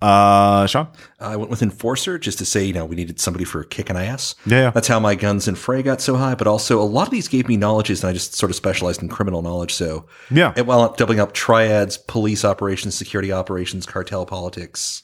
Uh, 0.00 0.64
Sean, 0.68 0.86
I 1.18 1.34
went 1.34 1.50
with 1.50 1.60
Enforcer 1.60 2.20
just 2.20 2.38
to 2.38 2.44
say, 2.46 2.64
you 2.64 2.72
know, 2.72 2.84
we 2.84 2.94
needed 2.94 3.18
somebody 3.18 3.44
for 3.44 3.64
kicking 3.64 3.96
ass. 3.96 4.36
Yeah, 4.46 4.58
yeah. 4.58 4.70
That's 4.70 4.86
how 4.86 5.00
my 5.00 5.16
guns 5.16 5.48
and 5.48 5.58
fray 5.58 5.82
got 5.82 6.00
so 6.00 6.14
high. 6.14 6.36
But 6.36 6.46
also, 6.46 6.80
a 6.80 6.84
lot 6.86 7.08
of 7.08 7.10
these 7.10 7.26
gave 7.26 7.48
me 7.48 7.56
knowledges, 7.56 8.04
and 8.04 8.10
I 8.10 8.12
just 8.12 8.34
sort 8.36 8.50
of 8.50 8.54
specialized 8.56 9.02
in 9.02 9.08
criminal 9.08 9.42
knowledge. 9.42 9.74
So, 9.74 10.06
Yeah. 10.30 10.52
it 10.56 10.66
wound 10.66 10.82
up 10.84 10.96
doubling 10.98 11.18
up 11.18 11.32
triads, 11.32 11.96
police 11.96 12.44
operations, 12.44 12.94
security 12.94 13.32
operations, 13.32 13.86
cartel 13.86 14.24
politics. 14.24 15.02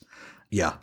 Yeah. 0.51 0.75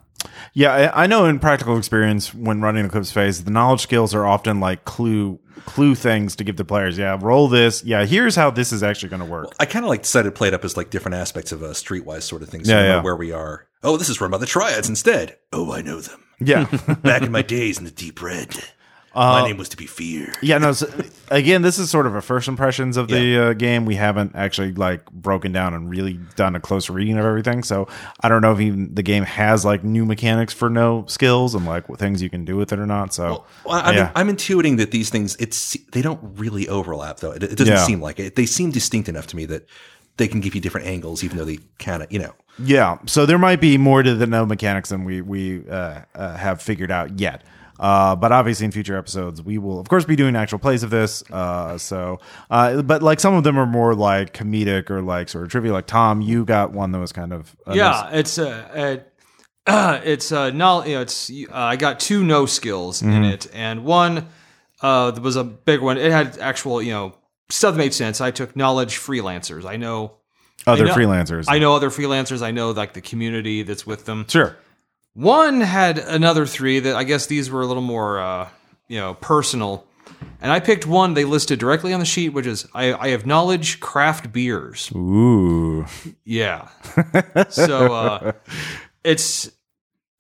Yeah, 0.54 0.74
I, 0.94 1.04
I 1.04 1.08
know 1.08 1.26
in 1.26 1.40
practical 1.40 1.78
experience 1.78 2.34
when 2.34 2.62
running 2.62 2.86
Eclipse 2.86 3.12
phase, 3.12 3.44
the 3.44 3.52
knowledge 3.52 3.82
skills 3.82 4.14
are 4.14 4.26
often 4.26 4.60
like 4.60 4.84
clue 4.86 5.40
clue 5.66 5.94
things 5.96 6.36
to 6.38 6.44
give 6.44 6.58
the 6.58 6.66
players. 6.66 6.98
Yeah, 6.98 7.18
roll 7.22 7.48
this. 7.48 7.84
Yeah, 7.84 8.06
here's 8.06 8.36
how 8.36 8.50
this 8.52 8.72
is 8.74 8.84
actually 8.84 9.10
going 9.10 9.22
to 9.22 9.26
work. 9.28 9.54
I 9.60 9.66
kind 9.66 9.86
of 9.86 9.90
like 9.90 10.02
decided 10.04 10.30
to 10.30 10.36
play 10.36 10.48
it 10.50 10.54
up 10.54 10.66
as 10.66 10.76
like 10.76 10.90
different 10.90 11.16
aspects 11.16 11.52
of 11.52 11.62
a 11.62 11.70
streetwise 11.70 12.24
sort 12.24 12.42
of 12.42 12.50
thing. 12.50 12.66
So 12.66 12.74
Yeah, 12.74 12.84
yeah. 12.96 13.02
where 13.02 13.16
we 13.16 13.32
are. 13.32 13.68
Oh, 13.84 13.96
this 13.98 14.10
is 14.10 14.20
run 14.20 14.32
by 14.32 14.38
the 14.40 14.46
triads 14.46 14.90
instead. 14.90 15.38
Oh, 15.54 15.72
I 15.72 15.82
know 15.82 16.02
them. 16.02 16.24
Yeah, 16.40 16.64
Back 17.04 17.22
in 17.22 17.32
my 17.32 17.44
days 17.44 17.78
in 17.78 17.84
the 17.86 17.92
deep 17.92 18.22
red, 18.22 18.56
my 19.14 19.46
name 19.48 19.58
was 19.58 19.70
to 19.70 19.78
be 19.78 19.86
feared. 19.86 20.38
yeah. 20.42 20.58
No, 20.58 20.72
so, 20.72 20.88
again, 21.32 21.62
this 21.62 21.78
is 21.78 21.90
sort 21.90 22.06
of 22.08 22.16
a 22.16 22.22
first 22.22 22.48
impressions 22.48 22.98
of 22.98 23.08
the 23.08 23.38
uh, 23.38 23.54
game. 23.54 23.86
We 23.86 23.96
haven't 23.96 24.36
actually 24.36 24.72
like 24.74 25.06
broken 25.12 25.52
down 25.52 25.74
and 25.74 25.90
really 25.90 26.14
done 26.36 26.56
a 26.56 26.60
close 26.60 26.90
reading 26.90 27.18
of 27.18 27.26
everything. 27.26 27.64
So 27.64 27.88
I 28.22 28.30
don't 28.30 28.42
know 28.42 28.54
if 28.54 28.60
even 28.60 28.96
the 28.96 29.04
game 29.04 29.24
has 29.24 29.66
like 29.66 29.84
new 29.84 30.06
mechanics 30.06 30.54
for 30.54 30.70
no 30.70 31.06
skills 31.08 31.56
and 31.56 31.66
like 31.66 31.90
what 31.90 32.00
things 32.00 32.22
you 32.22 32.30
can 32.30 32.46
do 32.46 32.56
with 32.56 32.72
it 32.72 32.80
or 32.80 32.86
not. 32.86 33.14
So 33.14 33.44
Well, 33.66 33.82
I'm, 33.84 33.96
yeah, 33.96 34.12
I'm 34.16 34.30
intuiting 34.30 34.78
that 34.78 34.92
these 34.92 35.10
things 35.10 35.36
it's 35.38 35.76
they 35.92 36.02
don't 36.02 36.20
really 36.40 36.68
overlap 36.70 37.18
though. 37.18 37.32
It, 37.32 37.44
it 37.44 37.58
doesn't 37.58 37.74
Yeah. 37.74 37.86
seem 37.86 38.02
like 38.02 38.20
it. 38.20 38.36
They 38.36 38.46
seem 38.46 38.72
distinct 38.72 39.10
enough 39.10 39.28
to 39.28 39.36
me 39.36 39.46
that 39.46 39.68
they 40.18 40.28
can 40.28 40.40
give 40.42 40.56
you 40.56 40.62
different 40.62 40.88
angles, 40.88 41.24
even 41.24 41.38
though 41.38 41.46
they 41.46 41.60
kind 41.80 42.04
of 42.04 42.12
you 42.12 42.20
know. 42.20 42.34
Yeah, 42.60 42.98
so 43.08 43.26
there 43.26 43.38
might 43.40 43.62
be 43.62 43.78
more 43.78 44.04
to 44.04 44.14
the 44.14 44.28
no 44.28 44.46
mechanics 44.46 44.90
than 44.90 45.04
we 45.06 45.22
we 45.22 45.68
uh, 45.70 46.02
uh, 46.14 46.38
have 46.38 46.62
figured 46.62 46.92
out 46.92 47.20
yet. 47.20 47.44
Uh, 47.82 48.16
but 48.16 48.32
obviously, 48.32 48.64
in 48.66 48.72
future 48.72 48.96
episodes, 48.96 49.42
we 49.42 49.58
will, 49.58 49.80
of 49.80 49.90
course, 49.90 50.06
be 50.06 50.16
doing 50.16 50.36
actual 50.36 50.60
plays 50.60 50.84
of 50.84 50.92
this. 50.92 51.24
Uh, 51.32 51.80
so, 51.80 52.20
uh, 52.52 52.84
but 52.84 53.02
like 53.02 53.20
some 53.20 53.34
of 53.34 53.44
them 53.44 53.58
are 53.58 53.66
more 53.66 53.96
like 53.96 54.34
comedic 54.36 54.92
or 54.92 55.02
like 55.02 55.28
sort 55.30 55.44
of 55.46 55.50
trivia. 55.50 55.74
Like 55.74 55.88
Tom, 55.88 56.22
you 56.22 56.46
got 56.46 56.72
one 56.74 56.92
that 56.92 57.00
was 57.00 57.12
kind 57.12 57.34
of 57.34 57.56
uh, 57.66 57.74
Yeah, 57.74 58.10
it's 58.14 58.38
a, 58.38 59.04
uh, 59.68 60.00
it's 60.06 60.32
uh, 60.32 60.52
no, 60.52 60.86
you 60.86 60.94
know, 60.96 61.02
it's 61.02 61.32
uh, 61.32 61.46
I 61.52 61.76
got 61.76 62.00
two 62.00 62.24
no 62.24 62.46
skills 62.46 63.02
in 63.02 63.24
it, 63.26 63.48
and 63.54 63.84
one 63.84 64.28
uh 64.84 65.12
was 65.22 65.36
a 65.36 65.44
big 65.44 65.82
one. 65.82 65.98
It 65.98 66.12
had 66.12 66.38
actual, 66.38 66.82
you 66.84 66.92
know, 66.92 67.16
stuff 67.50 67.74
that 67.74 67.80
made 67.80 67.94
sense. 67.96 68.22
I 68.22 68.30
took 68.32 68.56
knowledge 68.56 68.98
freelancers. 68.98 69.66
I 69.66 69.78
know, 69.78 70.14
other 70.68 70.86
I 70.86 70.88
know- 70.90 70.96
freelancers. 70.96 71.46
I 71.48 71.58
know 71.58 71.76
other 71.76 71.90
freelancers. 71.90 72.42
I 72.44 72.52
know 72.52 72.72
like 72.72 72.94
the 72.94 73.02
community 73.02 73.64
that's 73.64 73.86
with 73.88 74.06
them. 74.06 74.26
sure. 74.28 74.56
One 75.14 75.62
had 75.62 75.98
another 75.98 76.46
three 76.46 76.80
that 76.80 76.96
I 76.96 77.04
guess 77.04 77.26
these 77.28 77.50
were 77.52 77.62
a 77.62 77.66
little 77.66 77.84
more, 77.84 78.20
uh, 78.20 78.50
you 78.88 78.98
know, 79.00 79.14
personal. 79.16 79.86
And 80.42 80.52
I 80.52 80.60
picked 80.60 80.86
one 80.86 81.14
they 81.14 81.26
listed 81.26 81.60
directly 81.60 81.94
on 81.94 82.00
the 82.00 82.06
sheet, 82.06 82.30
which 82.30 82.46
is 82.46 82.68
I, 82.74 82.94
I 82.94 83.08
have 83.10 83.26
knowledge 83.26 83.80
craft 83.80 84.32
beers. 84.32 84.92
Ooh, 84.96 85.86
Yeah. 86.24 86.70
so 87.50 87.94
uh, 87.94 88.32
it's 89.04 89.52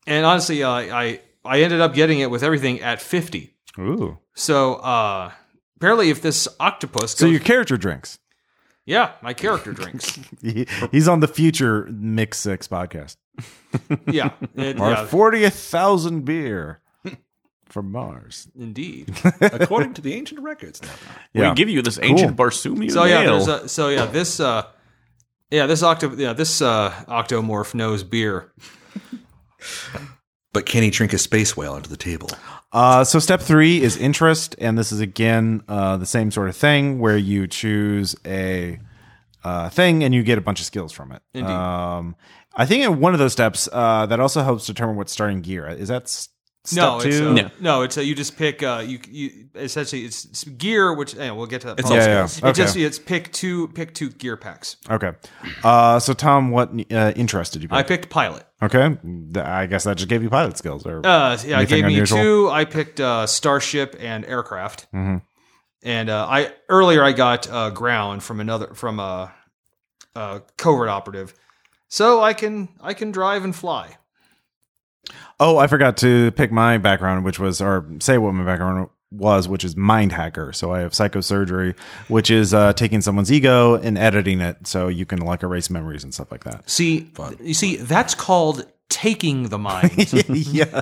and 0.07 0.25
honestly, 0.25 0.63
uh, 0.63 0.69
I 0.69 1.21
I 1.45 1.61
ended 1.61 1.81
up 1.81 1.93
getting 1.93 2.19
it 2.19 2.29
with 2.29 2.43
everything 2.43 2.81
at 2.81 3.01
fifty. 3.01 3.53
ooh. 3.79 4.17
So 4.33 4.75
uh, 4.75 5.31
apparently, 5.77 6.09
if 6.09 6.21
this 6.21 6.47
octopus, 6.59 7.11
So 7.13 7.25
your 7.27 7.39
character 7.39 7.77
drinks. 7.77 8.19
yeah, 8.85 9.11
my 9.21 9.33
character 9.33 9.71
drinks. 9.73 10.19
He, 10.41 10.67
he's 10.91 11.07
on 11.07 11.19
the 11.19 11.27
future 11.27 11.87
Mix 11.91 12.39
Six 12.39 12.67
podcast. 12.67 13.17
Yeah, 14.07 14.31
it- 14.55 14.79
Our 14.79 14.91
yeah, 14.91 15.05
fortieth 15.05 15.53
thousand 15.55 16.25
beer 16.25 16.81
from 17.65 17.91
Mars. 17.91 18.47
indeed. 18.59 19.13
According 19.41 19.93
to 19.95 20.01
the 20.01 20.13
ancient 20.13 20.41
records, 20.41 20.81
now. 20.81 20.89
Yeah. 21.33 21.49
We 21.49 21.55
give 21.55 21.69
you 21.69 21.81
this 21.81 21.99
ancient 22.01 22.35
Barsoomian 22.37 22.91
So 22.91 23.05
yeah, 23.05 23.21
ale. 23.23 23.49
a, 23.49 23.67
so 23.69 23.89
yeah, 23.89 24.05
this 24.05 24.39
uh, 24.39 24.63
yeah, 25.49 25.65
this 25.67 25.83
octo, 25.83 26.13
yeah, 26.15 26.33
this 26.33 26.61
uh, 26.61 26.91
octomorph 27.07 27.73
knows 27.73 28.03
beer. 28.03 28.51
But 30.53 30.65
can 30.65 30.83
he 30.83 30.89
drink 30.89 31.13
a 31.13 31.17
space 31.17 31.55
whale 31.55 31.73
under 31.73 31.87
the 31.87 31.95
table? 31.97 32.29
Uh, 32.73 33.03
so 33.05 33.19
step 33.19 33.39
three 33.41 33.81
is 33.81 33.95
interest, 33.95 34.55
and 34.59 34.77
this 34.77 34.91
is 34.91 34.99
again 34.99 35.63
uh, 35.69 35.95
the 35.97 36.05
same 36.05 36.29
sort 36.31 36.49
of 36.49 36.57
thing 36.57 36.99
where 36.99 37.17
you 37.17 37.47
choose 37.47 38.15
a 38.25 38.77
uh, 39.45 39.69
thing 39.69 40.03
and 40.03 40.13
you 40.13 40.23
get 40.23 40.37
a 40.37 40.41
bunch 40.41 40.59
of 40.59 40.65
skills 40.65 40.91
from 40.91 41.11
it. 41.13 41.21
Indeed. 41.33 41.49
Um, 41.51 42.15
I 42.55 42.65
think 42.65 42.83
in 42.83 42.99
one 42.99 43.13
of 43.13 43.19
those 43.19 43.31
steps 43.33 43.69
uh, 43.71 44.05
that 44.07 44.19
also 44.19 44.43
helps 44.43 44.65
determine 44.67 44.95
what 44.95 45.09
starting 45.09 45.41
gear 45.41 45.67
is. 45.67 45.87
That 45.89 46.03
s- 46.03 46.29
step 46.65 46.81
no, 46.83 46.99
it's 46.99 47.17
two? 47.17 47.29
uh, 47.29 47.33
No. 47.33 47.49
no, 47.59 47.81
it's 47.83 47.97
uh, 47.97 48.01
you 48.01 48.13
just 48.13 48.37
pick 48.37 48.61
uh, 48.61 48.83
you 48.85 48.99
you 49.09 49.47
essentially 49.55 50.03
it's, 50.03 50.25
it's 50.25 50.43
gear, 50.43 50.93
which 50.93 51.13
yeah, 51.13 51.31
we'll 51.31 51.45
get 51.47 51.61
to 51.61 51.67
that. 51.67 51.79
It's 51.79 51.87
probably. 51.89 51.99
all 51.99 52.07
Yeah, 52.07 52.13
yeah. 52.19 52.25
skills. 52.25 52.49
It 52.49 52.55
just 52.61 52.75
Okay. 52.75 52.85
it's 52.85 52.99
pick 52.99 53.31
two 53.31 53.67
pick 53.69 53.93
two 53.93 54.09
gear 54.09 54.35
packs. 54.37 54.75
Okay. 54.89 55.11
Uh, 55.63 55.99
so 55.99 56.13
Tom, 56.13 56.51
what 56.51 56.69
uh, 56.91 57.13
interest 57.15 57.53
did 57.53 57.63
you 57.63 57.69
pick? 57.69 57.77
I 57.77 57.83
picked 57.83 58.09
pilot. 58.09 58.43
okay. 58.61 58.97
I 59.39 59.65
guess 59.65 59.85
that 59.85 59.97
just 59.97 60.09
gave 60.09 60.21
you 60.21 60.29
pilot 60.29 60.57
skills. 60.57 60.85
Or 60.85 60.99
Uh, 61.05 61.37
yeah, 61.45 61.61
it 61.61 61.71
Anything 61.71 61.87
gave 61.87 61.99
me 62.01 62.05
two. 62.05 62.49
I 62.51 62.65
picked 62.65 62.99
uh, 62.99 63.25
starship 63.27 63.95
and 63.99 64.25
aircraft. 64.25 64.87
Mhm. 64.93 65.21
And 65.83 66.09
uh, 66.11 66.27
I 66.29 66.51
earlier 66.69 67.03
I 67.03 67.11
got 67.13 67.49
uh, 67.49 67.69
ground 67.71 68.21
from 68.23 68.39
another 68.39 68.73
from 68.75 68.99
uh 68.99 69.29
uh, 70.15 70.39
covert 70.57 70.89
operative. 70.89 71.33
So 71.91 72.21
I 72.21 72.33
can 72.33 72.69
I 72.81 72.93
can 72.93 73.11
drive 73.11 73.43
and 73.43 73.53
fly. 73.53 73.97
Oh, 75.41 75.57
I 75.57 75.67
forgot 75.67 75.97
to 75.97 76.31
pick 76.31 76.51
my 76.51 76.77
background, 76.77 77.25
which 77.25 77.37
was, 77.37 77.61
or 77.61 77.85
say 77.99 78.17
what 78.17 78.31
my 78.33 78.45
background 78.45 78.89
was, 79.11 79.49
which 79.49 79.65
is 79.65 79.75
mind 79.75 80.11
hacker. 80.11 80.53
So 80.53 80.71
I 80.71 80.79
have 80.79 80.93
psychosurgery, 80.93 81.77
which 82.07 82.31
is 82.31 82.53
uh, 82.53 82.73
taking 82.73 83.01
someone's 83.01 83.31
ego 83.31 83.75
and 83.75 83.97
editing 83.97 84.39
it 84.39 84.67
so 84.67 84.87
you 84.87 85.05
can 85.05 85.19
like 85.19 85.43
erase 85.43 85.69
memories 85.69 86.03
and 86.03 86.13
stuff 86.13 86.31
like 86.31 86.45
that. 86.45 86.69
See, 86.69 87.11
you 87.41 87.53
see, 87.53 87.75
that's 87.75 88.15
called 88.15 88.65
taking 88.91 89.49
the 89.49 89.57
mind. 89.71 90.13
yeah. 90.29 90.81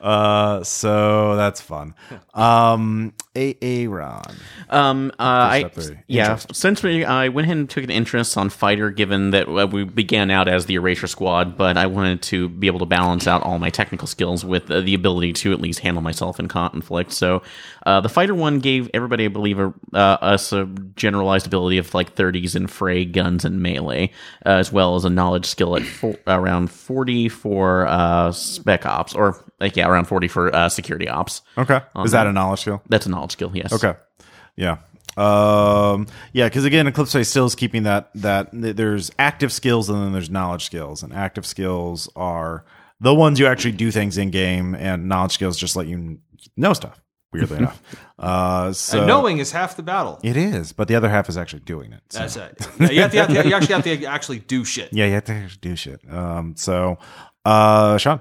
uh, 0.00 0.64
so 0.64 1.36
that's 1.36 1.60
fun. 1.60 1.94
Um, 2.34 3.12
a 3.36 3.56
Aaron. 3.62 4.22
Um, 4.68 5.12
uh, 5.18 5.22
I, 5.22 5.70
yeah, 6.08 6.36
since 6.36 6.82
we, 6.82 7.04
I 7.04 7.28
went 7.28 7.46
ahead 7.46 7.56
and 7.56 7.70
took 7.70 7.84
an 7.84 7.90
interest 7.90 8.36
on 8.36 8.50
fighter, 8.50 8.90
given 8.90 9.30
that 9.30 9.48
uh, 9.48 9.66
we 9.66 9.84
began 9.84 10.30
out 10.30 10.48
as 10.48 10.66
the 10.66 10.74
Erasure 10.74 11.06
Squad, 11.06 11.56
but 11.56 11.76
I 11.76 11.86
wanted 11.86 12.22
to 12.22 12.48
be 12.48 12.66
able 12.66 12.80
to 12.80 12.86
balance 12.86 13.26
out 13.26 13.42
all 13.42 13.58
my 13.58 13.70
technical 13.70 14.08
skills 14.08 14.44
with 14.44 14.70
uh, 14.70 14.80
the 14.80 14.94
ability 14.94 15.34
to 15.34 15.52
at 15.52 15.60
least 15.60 15.80
handle 15.80 16.02
myself 16.02 16.40
in 16.40 16.48
conflict. 16.48 17.12
So, 17.12 17.42
uh, 17.86 18.00
the 18.00 18.08
fighter 18.08 18.34
one 18.34 18.58
gave 18.58 18.90
everybody, 18.92 19.26
I 19.26 19.28
believe, 19.28 19.58
a, 19.58 19.72
uh, 19.92 19.96
us 20.20 20.52
a 20.52 20.66
generalized 20.96 21.46
ability 21.46 21.78
of 21.78 21.92
like 21.94 22.14
30s 22.14 22.56
in 22.56 22.66
fray, 22.66 23.04
guns, 23.04 23.44
and 23.44 23.62
melee, 23.62 24.12
uh, 24.44 24.50
as 24.50 24.72
well 24.72 24.96
as 24.96 25.04
a 25.04 25.10
knowledge 25.10 25.46
skill 25.46 25.76
at 25.76 25.84
four, 25.84 26.16
around 26.26 26.70
40 26.70 27.17
for 27.26 27.86
uh, 27.88 28.30
spec 28.30 28.86
ops, 28.86 29.14
or 29.14 29.44
like 29.58 29.76
yeah, 29.76 29.88
around 29.88 30.04
40 30.04 30.28
for 30.28 30.54
uh, 30.54 30.68
security 30.68 31.08
ops. 31.08 31.42
Okay. 31.56 31.80
Is 32.04 32.12
that 32.12 32.28
a 32.28 32.32
knowledge 32.32 32.60
skill? 32.60 32.82
That's 32.88 33.06
a 33.06 33.08
knowledge 33.08 33.32
skill, 33.32 33.50
yes. 33.52 33.72
Okay. 33.72 33.98
Yeah. 34.54 34.76
Um, 35.16 36.06
yeah, 36.32 36.46
because 36.46 36.64
again, 36.64 36.86
Eclipse 36.86 37.28
still 37.28 37.46
is 37.46 37.56
keeping 37.56 37.82
that 37.82 38.10
that 38.14 38.50
there's 38.52 39.10
active 39.18 39.52
skills 39.52 39.88
and 39.88 40.00
then 40.00 40.12
there's 40.12 40.30
knowledge 40.30 40.64
skills, 40.64 41.02
and 41.02 41.12
active 41.12 41.44
skills 41.44 42.08
are 42.14 42.64
the 43.00 43.12
ones 43.12 43.40
you 43.40 43.46
actually 43.46 43.72
do 43.72 43.90
things 43.90 44.16
in 44.16 44.30
game, 44.30 44.76
and 44.76 45.08
knowledge 45.08 45.32
skills 45.32 45.56
just 45.56 45.74
let 45.74 45.88
you 45.88 46.18
know 46.56 46.72
stuff. 46.72 47.02
Weirdly 47.32 47.56
enough, 47.58 47.82
uh, 48.18 48.72
so 48.72 48.98
And 48.98 49.06
knowing 49.06 49.38
is 49.38 49.52
half 49.52 49.76
the 49.76 49.82
battle. 49.82 50.18
it 50.24 50.36
is, 50.36 50.72
but 50.72 50.88
the 50.88 50.94
other 50.94 51.08
half 51.10 51.28
is 51.28 51.36
actually 51.36 51.60
doing 51.60 51.92
it. 51.92 52.00
So. 52.08 52.18
That's 52.20 52.36
it. 52.36 52.68
Yeah, 52.80 52.90
you, 52.90 53.00
have 53.02 53.10
to, 53.10 53.16
you, 53.16 53.22
have 53.22 53.42
to- 53.42 53.48
you 53.48 53.54
actually 53.54 53.74
have 53.74 54.00
to 54.00 54.06
actually 54.06 54.38
do 54.40 54.64
shit. 54.64 54.88
yeah, 54.92 55.06
you 55.06 55.12
have 55.12 55.24
to 55.24 55.32
actually 55.32 55.58
do 55.60 55.76
shit. 55.76 56.00
Um, 56.10 56.54
so, 56.56 56.98
uh, 57.44 57.98
Sean, 57.98 58.20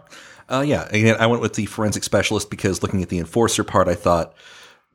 Uh, 0.50 0.64
yeah, 0.68 0.88
again, 0.92 1.16
I 1.20 1.28
went 1.28 1.42
with 1.42 1.54
the 1.54 1.66
forensic 1.68 2.04
specialist 2.04 2.50
because 2.50 2.82
looking 2.84 3.02
at 3.02 3.10
the 3.10 3.20
enforcer 3.20 3.64
part, 3.64 3.88
I 3.88 3.96
thought 3.96 4.34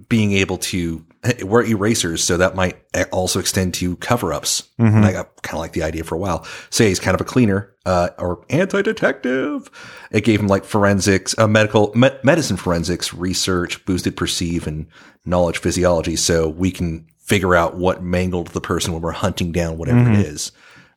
being 0.08 0.32
able 0.32 0.58
to 0.58 1.04
we're 1.42 1.64
erasers, 1.64 2.22
so 2.24 2.36
that 2.36 2.54
might 2.54 2.76
also 3.12 3.38
extend 3.38 3.74
to 3.74 3.96
cover 3.96 4.32
ups. 4.32 4.68
And 4.78 5.04
I 5.04 5.12
got 5.12 5.40
kind 5.42 5.54
of 5.54 5.60
like 5.60 5.72
the 5.72 5.84
idea 5.84 6.04
for 6.04 6.16
a 6.16 6.18
while. 6.18 6.44
Say 6.70 6.88
he's 6.88 6.98
kind 7.00 7.14
of 7.14 7.20
a 7.20 7.24
cleaner 7.24 7.71
uh, 7.84 8.10
or 8.18 8.44
anti 8.50 8.82
detective. 8.82 9.70
It 10.10 10.24
gave 10.24 10.40
him 10.40 10.48
like 10.48 10.64
forensics, 10.64 11.36
uh, 11.38 11.46
medical 11.46 11.92
me- 11.94 12.10
medicine 12.22 12.56
forensics, 12.56 13.12
research, 13.12 13.84
boosted 13.84 14.16
perceive, 14.16 14.66
and 14.66 14.86
knowledge 15.24 15.58
physiology, 15.58 16.16
so 16.16 16.48
we 16.48 16.70
can 16.70 17.06
figure 17.18 17.54
out 17.54 17.76
what 17.76 18.02
mangled 18.02 18.48
the 18.48 18.60
person 18.60 18.92
when 18.92 19.02
we're 19.02 19.12
hunting 19.12 19.52
down 19.52 19.78
whatever 19.78 20.10
it 20.10 20.18
is. 20.26 20.52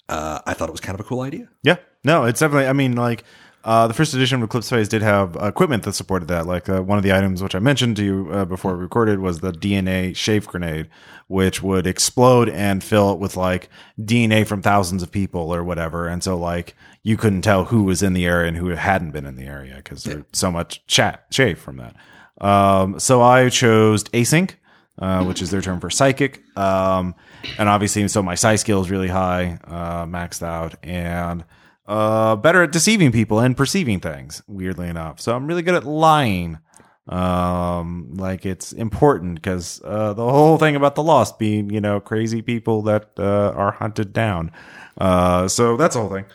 Uh, 0.10 0.40
I 0.46 0.54
thought 0.54 0.70
it 0.70 0.74
was 0.74 0.82
kind 0.82 1.00
of 1.00 1.06
a 1.06 1.08
cool 1.08 1.22
idea. 1.22 1.50
Yeah, 1.64 1.78
no, 2.04 2.26
it's 2.26 2.40
definitely. 2.40 2.68
I 2.68 2.74
mean, 2.74 2.96
like 2.96 3.24
uh, 3.66 3.88
the 3.88 3.96
first 3.96 4.14
edition 4.14 4.38
of 4.38 4.44
Eclipse 4.44 4.70
Phase 4.70 4.88
did 4.88 5.02
have 5.02 5.36
equipment 5.42 5.82
that 5.84 5.94
supported 5.94 6.28
that. 6.28 6.46
Like 6.46 6.70
uh, 6.70 6.84
one 6.84 7.00
of 7.00 7.04
the 7.04 7.12
items 7.12 7.42
which 7.42 7.56
I 7.56 7.60
mentioned 7.60 7.96
to 7.96 8.04
you 8.04 8.30
uh, 8.32 8.46
before 8.46 8.76
we 8.78 8.84
recorded 8.84 9.20
was 9.20 9.40
the 9.40 9.52
DNA 9.52 10.16
shave 10.16 10.48
grenade, 10.48 10.88
which 11.28 11.64
would 11.64 11.88
explode 11.88 12.48
and 12.48 12.84
fill 12.84 13.12
it 13.14 13.20
with 13.20 13.36
like 13.36 13.70
DNA 14.00 14.46
from 14.46 14.62
thousands 14.62 15.02
of 15.02 15.12
people 15.12 15.52
or 15.54 15.64
whatever. 15.64 16.08
And 16.08 16.24
so 16.24 16.38
like 16.38 16.76
you 17.02 17.18
couldn't 17.18 17.42
tell 17.42 17.66
who 17.66 17.84
was 17.84 18.04
in 18.04 18.14
the 18.14 18.28
area 18.28 18.50
and 18.50 18.58
who 18.58 18.68
hadn't 18.70 19.12
been 19.12 19.26
in 19.26 19.36
the 19.36 19.46
area 19.46 19.78
because 19.78 20.04
there's 20.04 20.26
so 20.32 20.52
much 20.52 20.86
chat 20.86 21.26
shave 21.32 21.58
from 21.58 21.78
that. 21.78 21.96
Um, 22.40 23.00
so 23.00 23.24
I 23.24 23.50
chose 23.50 24.04
async. 24.06 24.52
Uh, 24.98 25.26
which 25.26 25.42
is 25.42 25.52
their 25.52 25.60
term 25.60 25.82
for 25.82 25.90
psychic. 25.90 26.42
Um, 26.58 27.16
and 27.58 27.68
obviously, 27.68 28.08
so 28.08 28.24
my 28.24 28.36
psi 28.36 28.56
skill 28.56 28.80
is 28.80 28.90
really 28.90 29.10
high, 29.10 29.60
uh, 29.66 30.06
maxed 30.06 30.42
out, 30.42 30.76
and 30.84 31.44
uh, 31.88 32.36
better 32.36 32.64
at 32.64 32.72
deceiving 32.72 33.12
people 33.12 33.40
and 33.40 33.56
perceiving 33.56 34.00
things. 34.00 34.42
Weirdly 34.48 34.88
enough, 34.88 35.20
so 35.20 35.36
I'm 35.36 35.48
really 35.48 35.62
good 35.62 35.76
at 35.76 35.86
lying. 35.86 36.60
Um, 37.08 38.16
like 38.16 38.48
it's 38.48 38.74
important 38.74 39.36
because 39.36 39.80
uh, 39.84 40.14
the 40.14 40.24
whole 40.24 40.58
thing 40.58 40.76
about 40.76 40.96
the 40.96 41.04
lost 41.04 41.38
being, 41.38 41.70
you 41.70 41.80
know, 41.80 42.00
crazy 42.00 42.42
people 42.42 42.82
that 42.84 43.12
uh, 43.20 43.52
are 43.56 43.72
hunted 43.72 44.12
down. 44.12 44.52
Uh, 44.98 45.48
so 45.48 45.78
that's 45.78 45.96
the 45.96 46.02
whole 46.02 46.10
thing. 46.10 46.26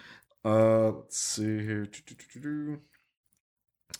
Uh, 0.44 0.90
let's 0.92 1.18
see 1.18 1.58
here. 1.58 1.88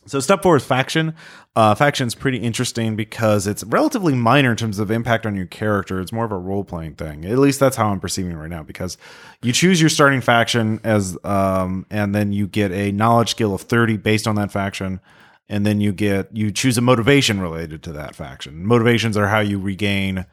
So 0.07 0.19
step 0.19 0.43
four 0.43 0.57
is 0.57 0.65
faction. 0.65 1.15
Uh, 1.55 1.75
faction's 1.75 2.15
pretty 2.15 2.39
interesting 2.39 2.97
because 2.97 3.47
it's 3.47 3.63
relatively 3.65 4.15
minor 4.15 4.53
in 4.53 4.57
terms 4.57 4.79
of 4.79 4.91
impact 4.91 5.27
on 5.27 5.37
your 5.37 5.47
character. 5.47 6.01
It's 6.01 6.13
more 6.13 6.25
of 6.25 6.33
a 6.33 6.39
role 6.39 6.65
playing 6.65 6.95
thing. 6.95 7.25
At 7.27 7.39
least 7.39 7.61
that's 7.61 7.77
how 7.77 7.91
I'm 7.91 8.01
perceiving 8.01 8.33
it 8.33 8.37
right 8.37 8.49
now. 8.49 8.63
Because 8.63 8.97
you 9.43 9.53
choose 9.53 9.81
your 9.81 9.91
starting 9.91 10.21
faction 10.23 10.81
as, 10.85 11.19
um, 11.23 11.87
and 11.91 12.15
then 12.15 12.33
you 12.33 12.47
get 12.47 12.73
a 12.73 12.93
knowledge 12.93 13.31
skill 13.31 13.55
of 13.55 13.63
30 13.63 13.99
based 13.99 14.27
on 14.27 14.37
that 14.37 14.51
faction, 14.51 15.01
and 15.51 15.67
then 15.67 15.81
you 15.81 15.93
get 15.93 16.35
you 16.35 16.51
choose 16.51 16.79
a 16.79 16.81
motivation 16.81 17.41
related 17.41 17.83
to 17.83 17.93
that 17.93 18.15
faction. 18.15 18.65
Motivations 18.65 19.17
are 19.17 19.29
how 19.29 19.41
you 19.41 19.59
regain 19.59 20.25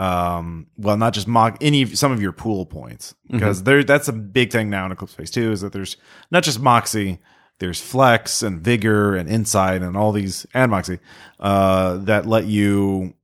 um 0.00 0.68
well 0.76 0.96
not 0.96 1.12
just 1.12 1.26
mock 1.26 1.58
any 1.60 1.84
some 1.84 2.12
of 2.12 2.22
your 2.22 2.30
pool 2.30 2.64
points 2.64 3.16
because 3.28 3.64
there 3.64 3.82
that's 3.82 4.06
a 4.06 4.12
big 4.12 4.52
thing 4.52 4.70
now 4.70 4.86
in 4.86 4.92
eclipse 4.92 5.12
phase 5.12 5.28
2 5.32 5.50
is 5.50 5.60
that 5.60 5.72
there's 5.72 5.96
not 6.30 6.44
just 6.44 6.60
moxie 6.60 7.18
there's 7.58 7.80
flex 7.80 8.42
and 8.42 8.60
vigor 8.60 9.16
and 9.16 9.28
insight 9.28 9.82
and 9.82 9.96
all 9.96 10.12
these 10.12 10.46
and 10.54 10.70
moxie 10.70 10.98
uh 11.40 11.96
that 11.98 12.26
let 12.26 12.46
you 12.46 13.14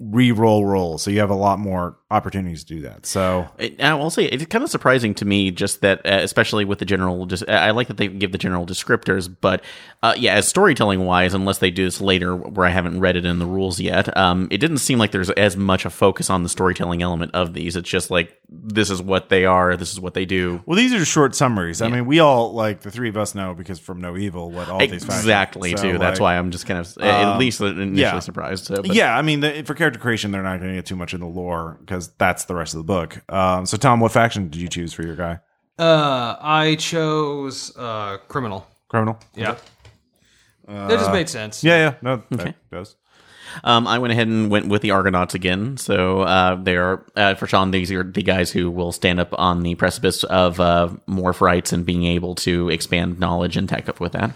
re-roll 0.00 0.66
rolls. 0.66 1.02
So 1.02 1.10
you 1.10 1.20
have 1.20 1.30
a 1.30 1.34
lot 1.34 1.58
more 1.58 1.98
opportunities 2.14 2.64
to 2.64 2.74
do 2.74 2.80
that 2.82 3.06
so 3.06 3.48
I 3.80 3.94
will 3.94 4.10
say 4.10 4.24
it's 4.24 4.44
kind 4.46 4.64
of 4.64 4.70
surprising 4.70 5.14
to 5.14 5.24
me, 5.24 5.50
just 5.50 5.80
that, 5.80 6.04
uh, 6.04 6.20
especially 6.22 6.64
with 6.64 6.78
the 6.78 6.84
general. 6.84 7.26
Just 7.26 7.48
I 7.48 7.70
like 7.70 7.88
that 7.88 7.96
they 7.96 8.08
give 8.08 8.32
the 8.32 8.38
general 8.38 8.66
descriptors, 8.66 9.34
but 9.40 9.62
uh, 10.02 10.14
yeah, 10.16 10.34
as 10.34 10.48
storytelling 10.48 11.04
wise, 11.04 11.34
unless 11.34 11.58
they 11.58 11.70
do 11.70 11.84
this 11.84 12.00
later, 12.00 12.36
where 12.36 12.66
I 12.66 12.70
haven't 12.70 13.00
read 13.00 13.16
it 13.16 13.24
in 13.24 13.38
the 13.38 13.46
rules 13.46 13.80
yet, 13.80 14.14
um, 14.16 14.48
it 14.50 14.58
didn't 14.58 14.78
seem 14.78 14.98
like 14.98 15.12
there's 15.12 15.30
as 15.30 15.56
much 15.56 15.84
a 15.84 15.90
focus 15.90 16.30
on 16.30 16.42
the 16.42 16.48
storytelling 16.48 17.02
element 17.02 17.34
of 17.34 17.54
these. 17.54 17.76
It's 17.76 17.88
just 17.88 18.10
like 18.10 18.38
this 18.48 18.90
is 18.90 19.00
what 19.00 19.28
they 19.28 19.44
are, 19.44 19.76
this 19.76 19.92
is 19.92 20.00
what 20.00 20.14
they 20.14 20.24
do. 20.24 20.62
well 20.66 20.76
these 20.76 20.92
are 20.92 21.04
short 21.04 21.34
summaries 21.34 21.80
i 21.82 21.88
mean 21.88 22.06
we 22.06 22.20
all 22.20 22.52
like 22.52 22.80
the 22.80 22.90
three 22.90 23.08
of 23.08 23.16
us 23.16 23.34
know 23.34 23.54
because 23.54 23.78
from 23.78 24.00
no 24.00 24.16
evil 24.16 24.50
what 24.50 24.68
all 24.68 24.78
these 24.78 25.04
factions 25.04 25.24
Exactly, 25.24 25.76
so, 25.76 25.82
too. 25.82 25.98
That's 25.98 26.20
why 26.20 26.36
I'm 26.36 26.50
just 26.50 26.66
kind 26.66 26.80
of 26.80 26.98
at 26.98 27.24
um, 27.24 27.38
least 27.38 27.60
initially 27.60 28.00
yeah. 28.00 28.18
surprised. 28.18 28.66
So, 28.66 28.76
but- 28.76 28.94
yeah, 28.94 29.16
I 29.16 29.22
mean, 29.22 29.40
the, 29.40 29.62
for 29.62 29.74
character 29.74 29.98
creation, 29.98 30.30
they're 30.30 30.42
not 30.42 30.60
going 30.60 30.70
to 30.70 30.76
get 30.76 30.86
too 30.86 30.96
much 30.96 31.14
in 31.14 31.20
the 31.20 31.26
lore 31.26 31.78
because 31.80 32.03
that's 32.18 32.44
the 32.44 32.54
rest 32.54 32.74
of 32.74 32.78
the 32.78 32.84
book. 32.84 33.22
Um, 33.28 33.66
so, 33.66 33.76
Tom, 33.76 34.00
what 34.00 34.12
faction 34.12 34.48
did 34.48 34.60
you 34.60 34.68
choose 34.68 34.92
for 34.92 35.02
your 35.02 35.16
guy? 35.16 35.40
Uh, 35.78 36.36
I 36.40 36.76
chose 36.76 37.76
uh, 37.76 38.18
criminal. 38.28 38.66
Criminal. 38.88 39.18
Yeah, 39.34 39.56
that 40.66 40.90
just 40.90 41.12
made 41.12 41.28
sense. 41.28 41.64
Yeah, 41.64 41.76
yeah, 41.76 41.94
no, 42.00 42.22
that 42.30 42.54
does. 42.70 42.96
Um, 43.62 43.86
I 43.86 43.98
went 43.98 44.12
ahead 44.12 44.26
and 44.26 44.50
went 44.50 44.68
with 44.68 44.82
the 44.82 44.90
Argonauts 44.90 45.34
again. 45.34 45.76
So 45.76 46.22
uh, 46.22 46.56
they 46.56 46.76
are 46.76 47.04
uh, 47.14 47.34
for 47.34 47.46
Sean. 47.46 47.70
These 47.70 47.92
are 47.92 48.02
the 48.02 48.22
guys 48.22 48.50
who 48.50 48.70
will 48.70 48.90
stand 48.90 49.20
up 49.20 49.34
on 49.38 49.62
the 49.62 49.74
precipice 49.76 50.24
of 50.24 50.58
uh, 50.58 50.90
morph 51.08 51.40
rights 51.40 51.72
and 51.72 51.86
being 51.86 52.04
able 52.04 52.34
to 52.36 52.68
expand 52.70 53.20
knowledge 53.20 53.56
and 53.56 53.68
tech 53.68 53.88
up 53.88 54.00
with 54.00 54.12
that. 54.12 54.32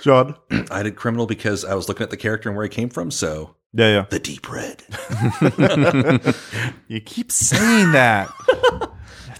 John. 0.00 0.36
I 0.70 0.82
did 0.82 0.96
criminal 0.96 1.26
because 1.26 1.64
I 1.64 1.74
was 1.74 1.88
looking 1.88 2.04
at 2.04 2.10
the 2.10 2.16
character 2.16 2.48
and 2.48 2.56
where 2.56 2.64
he 2.64 2.70
came 2.70 2.90
from. 2.90 3.10
So 3.10 3.56
Yeah, 3.74 3.88
yeah. 3.88 4.06
the 4.10 4.18
deep 4.18 4.50
red. 4.50 4.82
You 6.88 7.00
keep 7.00 7.32
saying 7.32 7.92
that. 7.92 8.30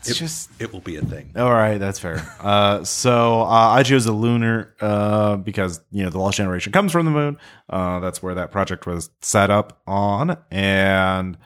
It's 0.05 0.19
just 0.19 0.51
It 0.59 0.73
will 0.73 0.81
be 0.81 0.97
a 0.97 1.03
thing. 1.03 1.33
all 1.37 1.53
right. 1.53 1.79
That's 1.79 1.99
fair. 1.99 2.27
Uh, 2.41 2.83
so 2.83 3.43
uh, 3.43 3.45
I 3.47 3.83
chose 3.83 4.05
the 4.07 4.13
lunar 4.13 4.75
uh, 4.81 5.37
because 5.37 5.81
you 5.91 6.03
know 6.03 6.11
the 6.11 6.19
lost 6.19 6.39
generation 6.39 6.73
comes 6.73 6.91
from 6.93 7.05
the 7.05 7.13
moon. 7.13 7.37
Uh, 7.69 8.01
that's 8.01 8.23
where 8.23 8.35
that 8.35 8.51
project 8.51 8.87
was 8.87 9.11
set 9.21 9.51
up 9.51 9.81
on, 9.87 10.39
and 10.51 11.37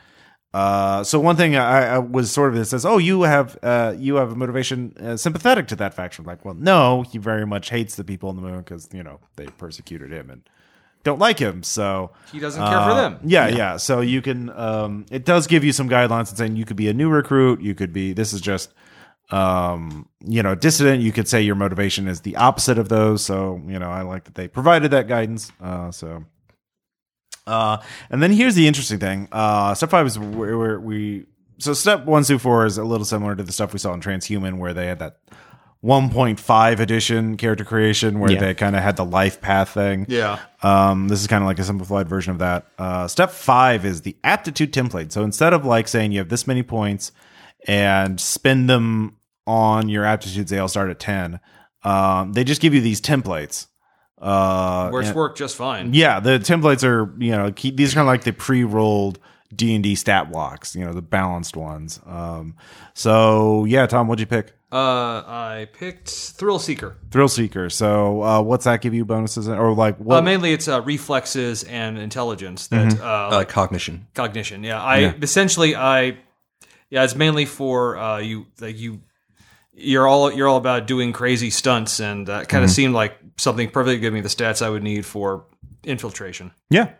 uh, 0.54 1.04
so 1.04 1.20
one 1.20 1.36
thing 1.36 1.54
I, 1.56 1.96
I 1.96 1.98
was 1.98 2.30
sort 2.30 2.54
of 2.54 2.58
it 2.58 2.64
says, 2.64 2.86
oh, 2.86 2.96
you 2.96 3.22
have 3.22 3.58
uh, 3.62 3.94
you 3.98 4.14
have 4.14 4.32
a 4.32 4.36
motivation 4.36 4.94
uh, 4.98 5.16
sympathetic 5.18 5.66
to 5.68 5.76
that 5.76 5.92
faction. 5.92 6.24
Like, 6.24 6.44
well, 6.44 6.54
no, 6.54 7.02
he 7.02 7.18
very 7.18 7.44
much 7.46 7.68
hates 7.68 7.96
the 7.96 8.04
people 8.04 8.30
on 8.30 8.36
the 8.36 8.42
moon 8.42 8.58
because 8.60 8.88
you 8.92 9.02
know 9.02 9.20
they 9.36 9.46
persecuted 9.48 10.12
him 10.12 10.30
and 10.30 10.48
don't 11.06 11.18
like 11.18 11.38
him. 11.38 11.62
So 11.62 12.10
He 12.32 12.38
doesn't 12.38 12.62
care 12.62 12.82
for 12.82 12.94
them. 12.94 13.18
yeah, 13.24 13.48
yeah. 13.48 13.76
So 13.78 14.00
you 14.02 14.20
can. 14.20 14.50
Um, 14.50 15.06
it 15.10 15.24
does 15.24 15.46
give 15.46 15.64
you 15.64 15.72
some 15.72 15.88
guidelines 15.88 16.28
and 16.28 16.36
saying 16.36 16.56
you 16.56 16.66
could 16.66 16.76
be 16.76 16.88
a 16.88 16.92
new 16.92 17.08
recruit. 17.08 17.62
You 17.62 17.74
could 17.74 17.92
be. 17.94 18.12
This 18.12 18.32
is 18.34 18.40
just. 18.42 18.74
Um, 19.30 20.08
you 20.24 20.42
know, 20.42 20.54
dissident. 20.54 21.02
You 21.02 21.10
could 21.12 21.26
say 21.26 21.42
your 21.42 21.56
motivation 21.56 22.06
is 22.06 22.20
the 22.20 22.36
opposite 22.36 22.78
of 22.78 22.88
those. 22.88 23.24
So 23.24 23.60
you 23.66 23.78
know, 23.78 23.90
I 23.90 24.02
like 24.02 24.24
that 24.24 24.34
they 24.34 24.48
provided 24.48 24.90
that 24.90 25.08
guidance. 25.08 25.50
Uh, 25.60 25.90
so. 25.90 26.24
Uh, 27.46 27.78
and 28.10 28.20
then 28.22 28.32
here's 28.32 28.56
the 28.56 28.66
interesting 28.66 28.98
thing. 28.98 29.28
Uh, 29.30 29.72
step 29.74 29.90
five 29.90 30.06
is 30.06 30.18
where, 30.18 30.58
where 30.58 30.80
we 30.80 31.26
so 31.58 31.72
step 31.72 32.04
one 32.04 32.24
through 32.24 32.38
four 32.40 32.66
is 32.66 32.76
a 32.78 32.84
little 32.84 33.04
similar 33.04 33.34
to 33.36 33.42
the 33.42 33.52
stuff 33.52 33.72
we 33.72 33.78
saw 33.78 33.94
in 33.94 34.00
Transhuman, 34.00 34.58
where 34.58 34.74
they 34.74 34.86
had 34.86 34.98
that 34.98 35.18
1.5 35.86 36.80
edition 36.80 37.36
character 37.36 37.64
creation 37.64 38.18
where 38.18 38.32
Yeah. 38.32 38.40
they 38.40 38.54
kind 38.54 38.74
of 38.74 38.82
had 38.82 38.96
the 38.96 39.04
life 39.04 39.40
path 39.40 39.68
thing. 39.70 40.06
Yeah. 40.08 40.40
Um, 40.62 41.06
this 41.08 41.20
is 41.20 41.26
kind 41.28 41.42
of 41.44 41.46
like 41.46 41.58
a 41.60 41.64
simplified 41.64 42.08
version 42.08 42.32
of 42.32 42.38
that. 42.40 42.66
Uh, 42.78 43.06
step 43.06 43.30
five 43.30 43.84
is 43.84 44.02
the 44.02 44.16
aptitude 44.24 44.72
template. 44.72 45.12
So 45.12 45.22
instead 45.22 45.52
of 45.52 45.64
like 45.64 45.86
saying 45.88 46.12
you 46.12 46.18
have 46.18 46.28
this 46.28 46.46
many 46.46 46.62
points 46.64 47.12
and 47.68 48.20
spend 48.20 48.68
them 48.68 49.16
on 49.46 49.88
your 49.88 50.04
aptitudes, 50.04 50.50
they 50.50 50.58
all 50.58 50.68
start 50.68 50.90
at 50.90 50.98
10. 50.98 51.38
Um, 51.84 52.32
they 52.32 52.42
just 52.42 52.60
give 52.60 52.74
you 52.74 52.80
these 52.80 53.00
templates. 53.00 53.68
Uh, 54.20 54.88
Which 54.90 55.10
work 55.12 55.36
just 55.36 55.54
fine. 55.56 55.92
yeah, 55.94 56.20
the 56.20 56.38
templates 56.38 56.82
are 56.82 57.14
you 57.22 57.30
know 57.32 57.52
key, 57.52 57.70
these 57.70 57.92
are 57.92 57.96
kind 57.96 58.08
of 58.08 58.12
like 58.12 58.24
the 58.24 58.32
pre-rolled 58.32 59.18
D 59.54 59.74
and 59.74 59.84
D 59.84 59.94
stat 59.94 60.32
blocks, 60.32 60.74
you 60.74 60.84
know, 60.86 60.94
the 60.94 61.02
balanced 61.02 61.54
ones. 61.54 62.00
Um, 62.06 62.56
so 62.94 63.66
yeah, 63.66 63.86
Tom, 63.86 64.08
what'd 64.08 64.20
you 64.20 64.26
pick? 64.26 64.54
Uh, 64.76 65.24
I 65.26 65.68
picked 65.72 66.08
Thrill 66.10 66.58
Seeker. 66.58 66.96
Thrill 67.10 67.28
Seeker. 67.28 67.70
So 67.70 68.22
uh, 68.22 68.42
what's 68.42 68.64
that 68.64 68.80
give 68.82 68.92
you 68.94 69.04
bonuses 69.04 69.48
or 69.48 69.72
like 69.74 69.96
what? 69.98 70.18
Uh, 70.18 70.22
mainly, 70.22 70.52
it's 70.52 70.68
uh, 70.68 70.82
reflexes 70.82 71.64
and 71.64 71.98
intelligence 71.98 72.66
that 72.68 72.88
Mm-hmm. 72.88 73.02
uh, 73.02 73.38
Uh, 73.40 73.44
cognition. 73.44 74.06
cognition. 74.14 74.62
Yeah, 74.64 74.82
I 74.82 75.14
essentially 75.22 75.74
I 75.74 76.18
yeah, 76.90 77.04
it's 77.04 77.14
mainly 77.16 77.46
for 77.46 77.96
uh, 77.96 78.18
you 78.18 78.46
like 78.60 78.78
you 78.78 79.00
you're 79.72 80.06
all 80.06 80.32
you're 80.32 80.48
all 80.48 80.56
about 80.58 80.86
doing 80.86 81.12
crazy 81.12 81.50
stunts, 81.50 82.00
and 82.00 82.26
that 82.28 82.48
kind 82.48 82.64
of 82.64 82.70
seemed 82.70 82.94
like 82.94 83.16
something 83.38 83.68
perfectly 83.70 83.98
give 83.98 84.12
me 84.12 84.20
the 84.22 84.28
stats 84.28 84.60
I 84.64 84.70
would 84.70 84.82
need 84.82 85.04
for 85.06 85.44
infiltration. 85.84 86.52
yeah, 86.70 86.90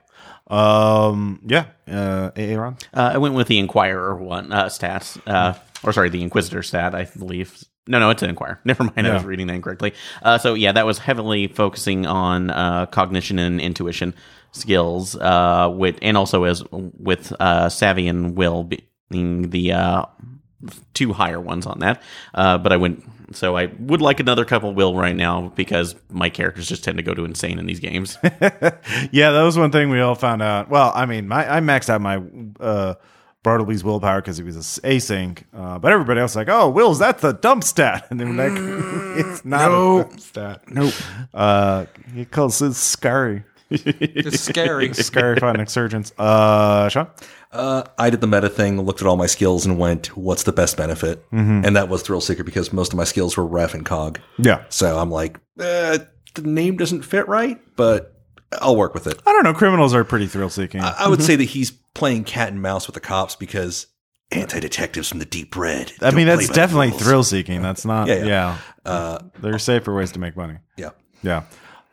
um, 0.49 1.41
yeah. 1.47 1.67
Uh, 1.89 2.31
Aaron. 2.37 2.77
Uh, 2.93 3.13
I 3.15 3.19
went 3.19 3.35
with 3.35 3.49
the 3.49 3.59
Inquirer 3.59 4.15
one 4.17 4.53
uh, 4.53 4.67
stats, 4.67 5.19
uh, 5.27 5.55
or 5.87 5.93
sorry, 5.93 6.09
the 6.09 6.23
Inquisitor 6.23 6.63
stat, 6.63 6.95
I 6.95 7.05
believe. 7.05 7.65
No, 7.87 7.99
no, 8.01 8.11
it's 8.11 8.23
an 8.23 8.31
Inquirer. 8.31 8.61
Never 8.65 8.85
mind, 8.85 9.07
I 9.07 9.15
was 9.15 9.25
reading 9.25 9.47
that 9.47 9.55
incorrectly. 9.55 9.95
Uh, 10.23 10.39
so 10.39 10.55
yeah, 10.55 10.73
that 10.73 10.85
was 10.85 10.99
heavily 10.99 11.47
focusing 11.47 12.05
on 12.07 12.51
uh, 12.51 12.87
cognition 12.87 13.39
and 13.39 13.61
intuition 13.61 14.15
skills, 14.53 15.17
uh, 15.17 15.73
with 15.73 15.99
and 16.03 16.17
also 16.17 16.45
as 16.45 16.65
with 16.71 17.33
uh, 17.41 17.69
Savvy 17.69 18.09
and 18.09 18.37
Will 18.37 18.69
being 19.09 19.51
the 19.51 19.73
uh, 19.73 20.05
two 20.95 21.13
higher 21.13 21.41
ones 21.41 21.67
on 21.67 21.79
that. 21.81 22.03
Uh, 22.35 22.59
but 22.59 22.73
I 22.73 22.77
went. 22.77 23.05
So 23.33 23.57
I 23.57 23.67
would 23.81 24.01
like 24.01 24.21
another 24.21 24.45
couple 24.45 24.73
Will 24.73 24.95
right 24.97 25.17
now 25.17 25.53
because 25.57 25.97
my 26.09 26.31
characters 26.31 26.69
just 26.69 26.85
tend 26.85 26.97
to 26.99 27.03
go 27.03 27.13
to 27.13 27.25
insane 27.25 27.59
in 27.59 27.67
these 27.67 27.81
games. 27.81 28.19
Yeah, 29.13 29.31
that 29.31 29.43
was 29.43 29.59
one 29.59 29.73
thing 29.73 29.91
we 29.91 30.01
all 30.01 30.15
found 30.15 30.43
out. 30.43 30.69
Well, 30.69 30.93
I 30.95 31.07
mean, 31.07 31.29
my 31.29 31.57
I 31.57 31.61
maxed 31.61 31.89
out 31.89 32.01
my 32.01 32.23
uh, 32.61 32.95
Bartleby's 33.47 33.85
willpower 33.85 34.21
because 34.21 34.37
he 34.39 34.43
was 34.43 34.57
a 34.57 34.59
s- 34.59 34.81
async, 34.83 35.45
uh, 35.57 35.79
but 35.79 35.93
everybody 35.93 36.19
else 36.19 36.33
was 36.33 36.37
like, 36.37 36.49
oh, 36.49 36.69
Will's 36.69 36.99
that's 36.99 37.23
the 37.23 37.33
dump 37.33 37.63
stat, 37.63 38.05
and 38.11 38.19
then 38.19 38.37
like, 38.37 38.51
it's 39.25 39.45
not 39.45 39.71
a 39.71 40.03
dump 40.03 40.19
stat. 40.21 40.63
Nope. 40.69 40.93
Uh, 41.33 41.87
he 42.13 42.25
calls 42.25 42.61
it 42.61 42.75
scary. 42.75 43.45
It's 43.71 44.41
scary. 44.41 44.93
Scary 44.95 45.39
fun 45.41 45.59
insurgents. 45.61 46.13
Uh, 46.19 46.89
Sean. 46.89 47.09
Uh, 47.53 47.85
I 47.99 48.11
did 48.11 48.21
the 48.21 48.27
meta 48.27 48.49
thing, 48.49 48.81
looked 48.81 49.01
at 49.01 49.07
all 49.09 49.17
my 49.17 49.27
skills, 49.27 49.65
and 49.67 49.79
went, 49.79 50.17
"What's 50.17 50.43
the 50.45 50.53
best 50.53 50.77
benefit?" 50.77 51.25
And 51.33 51.75
that 51.77 51.89
was 51.89 52.03
Thrill 52.03 52.21
Seeker 52.21 52.45
because 52.45 52.73
most 52.73 52.93
of 52.93 52.97
my 52.97 53.05
skills 53.05 53.37
were 53.37 53.47
Ref 53.47 53.75
and 53.75 53.85
Cog. 53.85 54.21
Yeah. 54.39 54.65
So 54.69 54.99
I'm 54.99 55.11
like, 55.11 55.39
eh, 55.61 55.99
the 56.35 56.43
name 56.43 56.77
doesn't 56.77 57.03
fit 57.03 57.27
right, 57.29 57.59
but 57.77 58.15
I'll 58.61 58.77
work 58.77 58.95
with 58.95 59.07
it. 59.09 59.21
I 59.27 59.33
don't 59.33 59.43
know. 59.45 59.55
Criminals 59.55 59.95
are 59.95 60.05
pretty 60.05 60.27
thrill 60.29 60.51
seeking. 60.51 60.81
I 60.81 60.95
I 61.05 61.09
would 61.09 61.23
say 61.23 61.35
that 61.37 61.45
he's 61.45 61.73
playing 61.97 62.25
cat 62.25 62.49
and 62.53 62.63
mouse 62.63 62.87
with 62.87 62.95
the 62.95 63.01
cops 63.01 63.35
because 63.37 63.87
anti-detectives 64.31 65.09
from 65.09 65.19
the 65.19 65.25
deep 65.25 65.57
red. 65.57 65.93
I 66.01 66.11
mean, 66.11 66.27
that's 66.27 66.39
play 66.39 66.47
by 66.49 66.53
the 66.53 66.55
definitely 66.55 66.91
thrill 66.93 67.23
seeking. 67.25 67.63
That's 67.63 67.85
not. 67.85 68.09
Yeah, 68.09 68.15
Yeah. 68.17 68.25
yeah. 68.27 68.59
Uh, 68.85 69.19
There 69.41 69.55
are 69.55 69.59
safer 69.59 69.95
ways 69.95 70.13
to 70.13 70.19
make 70.19 70.37
money. 70.37 70.59
yeah. 70.77 70.91
Yeah. 71.23 71.45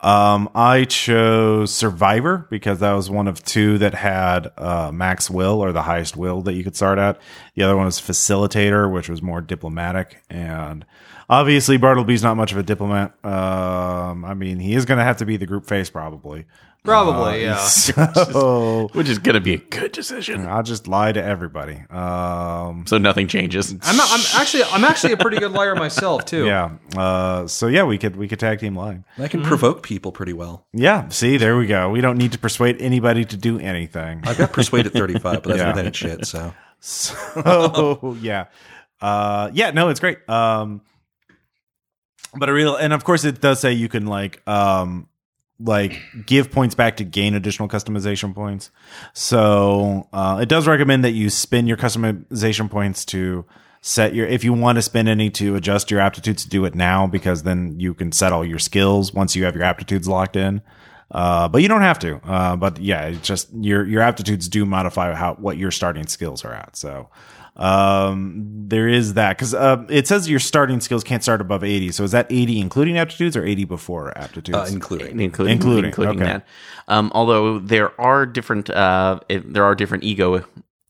Um, 0.02 0.50
I 0.54 0.84
chose 0.84 1.74
Survivor 1.74 2.46
because 2.50 2.80
that 2.82 2.92
was 2.92 3.10
one 3.10 3.28
of 3.30 3.42
two 3.44 3.78
that 3.78 3.94
had 3.94 4.52
uh, 4.58 4.92
max 4.94 5.30
will 5.30 5.62
or 5.64 5.72
the 5.72 5.82
highest 5.84 6.18
will 6.18 6.42
that 6.42 6.54
you 6.54 6.64
could 6.66 6.76
start 6.76 7.00
at. 7.00 7.18
The 7.56 7.64
other 7.64 7.78
one 7.78 7.86
was 7.86 8.02
Facilitator, 8.02 8.92
which 8.92 9.08
was 9.08 9.22
more 9.22 9.40
diplomatic. 9.40 10.22
And 10.30 10.86
obviously, 11.30 11.78
Bartleby's 11.78 12.24
not 12.24 12.36
much 12.38 12.52
of 12.52 12.58
a 12.58 12.64
diplomat. 12.64 13.14
Um, 13.26 14.26
I 14.26 14.34
mean, 14.34 14.60
he 14.60 14.76
is 14.76 14.86
going 14.86 14.98
to 14.98 15.04
have 15.04 15.18
to 15.18 15.26
be 15.26 15.38
the 15.38 15.46
group 15.46 15.66
face 15.66 15.90
probably. 15.90 16.46
Probably, 16.84 17.48
Uh, 17.48 17.56
yeah. 17.56 17.58
So 18.14 18.90
which 18.92 19.08
is 19.08 19.18
going 19.18 19.36
to 19.36 19.40
be 19.40 19.54
a 19.54 19.58
good 19.58 19.94
decision. 19.94 20.46
I'll 20.46 20.64
just 20.64 20.86
lie 20.86 21.14
to 21.14 21.24
everybody. 21.24 21.82
Um, 21.90 22.84
So 22.88 22.98
nothing 22.98 23.30
changes. 23.30 23.72
I'm, 23.84 23.96
not, 23.96 24.10
I'm 24.12 24.42
actually 24.42 24.64
I'm 24.66 24.84
actually 24.84 25.14
a 25.14 25.18
pretty 25.18 25.38
good 25.40 25.52
liar 25.54 25.76
myself 25.76 26.26
too. 26.26 26.46
yeah. 26.54 26.72
Uh, 26.98 27.48
so 27.48 27.68
yeah, 27.68 27.84
we 27.84 27.98
could 27.98 28.18
we 28.18 28.28
could 28.28 28.40
tag 28.42 28.60
team 28.60 28.76
lying. 28.76 29.06
I 29.18 29.30
can 29.30 29.44
provoke 29.44 29.82
people 29.82 30.12
pretty 30.12 30.34
well. 30.34 30.66
Yeah. 30.74 31.08
See, 31.08 31.38
there 31.38 31.56
we 31.58 31.68
go. 31.68 31.90
We 31.90 32.02
don't 32.02 32.18
need 32.18 32.34
to 32.34 32.38
persuade 32.38 32.82
anybody 32.82 33.24
to 33.24 33.38
do 33.38 33.60
anything. 33.60 34.20
I've 34.26 34.38
got 34.38 34.52
persuaded 34.52 34.92
35, 34.92 35.22
but 35.24 35.44
that's 35.46 35.60
Yeah. 35.60 35.68
within 35.70 35.86
its 35.88 35.98
shit. 35.98 36.26
So 36.26 36.54
So 36.82 38.18
yeah, 38.20 38.48
uh, 39.02 39.52
yeah, 39.54 39.72
no, 39.72 39.88
it's 39.88 40.02
great. 40.02 40.28
Um, 40.30 40.82
but 42.36 42.50
a 42.50 42.54
real, 42.54 42.76
and 42.76 42.94
of 42.94 43.04
course, 43.04 43.24
it 43.24 43.42
does 43.42 43.60
say 43.60 43.74
you 43.74 43.90
can 43.90 44.06
like, 44.06 44.46
um, 44.48 45.08
like 45.60 46.00
give 46.26 46.52
points 46.52 46.76
back 46.76 46.98
to 46.98 47.04
gain 47.04 47.36
additional 47.36 47.68
customization 47.70 48.34
points. 48.34 48.72
So 49.14 50.08
uh, 50.12 50.40
it 50.42 50.50
does 50.50 50.68
recommend 50.68 51.04
that 51.04 51.12
you 51.12 51.30
spend 51.30 51.68
your 51.68 51.78
customization 51.78 52.70
points 52.70 53.06
to 53.06 53.46
set 53.82 54.16
your 54.16 54.26
if 54.26 54.46
you 54.46 54.54
want 54.54 54.78
to 54.78 54.82
spend 54.82 55.10
any 55.10 55.30
to 55.30 55.56
adjust 55.56 55.92
your 55.92 56.00
aptitudes 56.00 56.44
to 56.44 56.50
do 56.50 56.64
it 56.64 56.74
now 56.74 57.06
because 57.06 57.44
then 57.44 57.78
you 57.80 57.94
can 57.94 58.14
set 58.14 58.32
all 58.32 58.46
your 58.46 58.60
skills 58.60 59.14
once 59.14 59.36
you 59.36 59.44
have 59.44 59.56
your 59.56 59.66
aptitudes 59.66 60.08
locked 60.08 60.36
in. 60.36 60.62
Uh, 61.12 61.48
but 61.48 61.62
you 61.62 61.68
don't 61.68 61.82
have 61.82 62.00
to. 62.00 62.16
Uh, 62.26 62.56
but 62.56 62.80
yeah, 62.80 63.08
it's 63.08 63.28
just 63.28 63.50
your 63.54 63.86
your 63.86 64.02
aptitudes 64.02 64.48
do 64.50 64.66
modify 64.66 65.14
how 65.14 65.36
what 65.36 65.58
your 65.58 65.70
starting 65.70 66.08
skills 66.08 66.44
are 66.44 66.54
at. 66.54 66.76
So 66.76 67.10
um, 67.56 68.66
there 68.68 68.88
is 68.88 69.14
that 69.14 69.38
because 69.38 69.54
uh, 69.54 69.86
it 69.90 70.08
says 70.08 70.30
your 70.30 70.40
starting 70.40 70.80
skills 70.82 71.04
can't 71.04 71.22
start 71.22 71.42
above 71.42 71.64
eighty. 71.64 71.92
So 71.92 72.04
is 72.04 72.12
that 72.12 72.28
eighty 72.30 72.60
including 72.60 72.98
aptitudes 72.98 73.38
or 73.38 73.46
eighty 73.46 73.66
before 73.66 74.18
aptitudes? 74.18 74.58
uh, 74.58 74.68
including. 74.72 75.20
including 75.20 75.54
Including, 75.54 75.86
including, 75.86 76.22
okay. 76.22 76.32
that. 76.34 76.48
Um, 76.88 77.12
although 77.14 77.60
there 77.60 78.00
are 78.02 78.26
different 78.26 78.70
uh, 78.70 79.20
it, 79.30 79.54
there 79.54 79.64
are 79.66 79.76
different 79.76 80.04
ego 80.04 80.44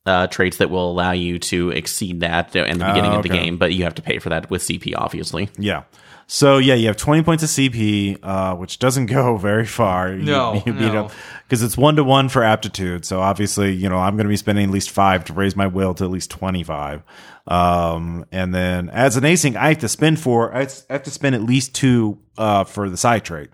uh, 0.06 0.28
traits 0.28 0.58
that 0.58 0.70
will 0.70 0.90
allow 0.92 1.12
you 1.12 1.40
to 1.40 1.70
exceed 1.72 2.22
that 2.22 2.56
in 2.56 2.78
the 2.78 2.86
beginning 2.86 3.12
Oh, 3.12 3.18
of 3.18 3.24
the 3.24 3.30
game, 3.30 3.58
but 3.58 3.74
you 3.74 3.84
have 3.84 3.96
to 3.96 4.02
pay 4.02 4.20
for 4.20 4.30
that 4.30 4.50
with 4.50 4.62
CP, 4.62 4.94
obviously. 4.98 5.50
Yeah. 5.58 5.84
So 6.28 6.58
yeah, 6.58 6.74
you 6.76 6.88
have 6.88 6.98
20 6.98 7.24
points 7.24 7.44
of 7.44 7.50
CP, 7.50 8.20
uh, 8.24 8.56
which 8.56 8.80
doesn't 8.80 9.06
go 9.20 9.38
very 9.38 9.66
far. 9.66 10.12
You, 10.14 10.24
No, 10.24 10.54
you 10.66 10.74
beat 10.74 10.94
no. 10.94 11.06
up 11.06 11.12
because 11.44 11.62
it's 11.62 11.78
one 11.78 11.96
to 11.98 12.04
one 12.04 12.30
for 12.30 12.44
aptitude. 12.44 13.06
So 13.06 13.22
obviously, 13.22 13.74
you 13.74 13.90
know, 13.90 13.98
I'm 13.98 14.16
going 14.16 14.26
to 14.26 14.30
be 14.30 14.38
spending 14.38 14.66
at 14.66 14.72
least 14.72 14.90
five 14.90 15.26
to 15.26 15.34
raise 15.34 15.56
my 15.56 15.68
will 15.68 15.94
to 15.96 16.04
at 16.04 16.10
least 16.10 16.32
25. 16.32 17.04
Um, 17.48 18.26
and 18.32 18.54
then 18.54 18.90
as 18.90 19.18
an 19.18 19.24
async, 19.24 19.56
I 19.56 19.70
have 19.70 19.80
to 19.80 19.90
spend 19.90 20.20
four. 20.20 20.56
I 20.56 20.68
have 20.90 21.04
to 21.04 21.12
spend 21.12 21.36
at 21.36 21.44
least 21.44 21.76
two 21.76 22.20
uh, 22.38 22.64
for 22.64 22.90
the 22.90 22.98
side 22.98 23.26
trait, 23.26 23.50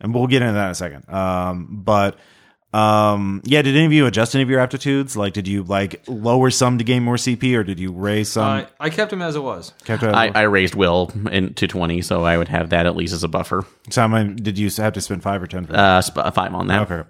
and 0.00 0.14
we'll 0.14 0.26
get 0.26 0.42
into 0.42 0.54
that 0.54 0.64
in 0.64 0.70
a 0.70 0.74
second. 0.74 1.08
Um, 1.12 1.82
but 1.84 2.18
um, 2.74 3.40
yeah, 3.44 3.62
did 3.62 3.76
any 3.76 3.86
of 3.86 3.92
you 3.92 4.06
adjust 4.06 4.34
any 4.34 4.42
of 4.42 4.50
your 4.50 4.58
aptitudes? 4.60 5.16
Like, 5.16 5.32
did 5.32 5.46
you 5.46 5.62
like 5.62 6.02
lower 6.08 6.50
some 6.50 6.78
to 6.78 6.84
gain 6.84 7.02
more 7.04 7.14
CP, 7.16 7.56
or 7.56 7.62
did 7.62 7.78
you 7.78 7.92
raise 7.92 8.30
some? 8.32 8.44
I, 8.44 8.66
I 8.80 8.90
kept 8.90 9.12
him 9.12 9.22
as 9.22 9.36
it 9.36 9.42
was. 9.42 9.72
kept 9.84 10.02
it- 10.02 10.08
I, 10.14 10.28
I 10.34 10.42
raised 10.42 10.74
will 10.74 11.12
in, 11.30 11.54
to 11.54 11.66
20, 11.68 12.02
so 12.02 12.24
I 12.24 12.36
would 12.36 12.48
have 12.48 12.70
that 12.70 12.86
at 12.86 12.96
least 12.96 13.14
as 13.14 13.22
a 13.22 13.28
buffer. 13.28 13.64
so 13.90 14.00
how 14.02 14.08
many 14.08 14.34
did 14.34 14.58
you 14.58 14.68
have 14.78 14.92
to 14.94 15.00
spend 15.00 15.22
five 15.22 15.42
or 15.42 15.46
ten? 15.46 15.66
For 15.66 15.76
Uh, 15.76 16.02
sp- 16.02 16.26
five 16.34 16.52
on 16.54 16.66
that. 16.66 16.90
Okay. 16.90 17.08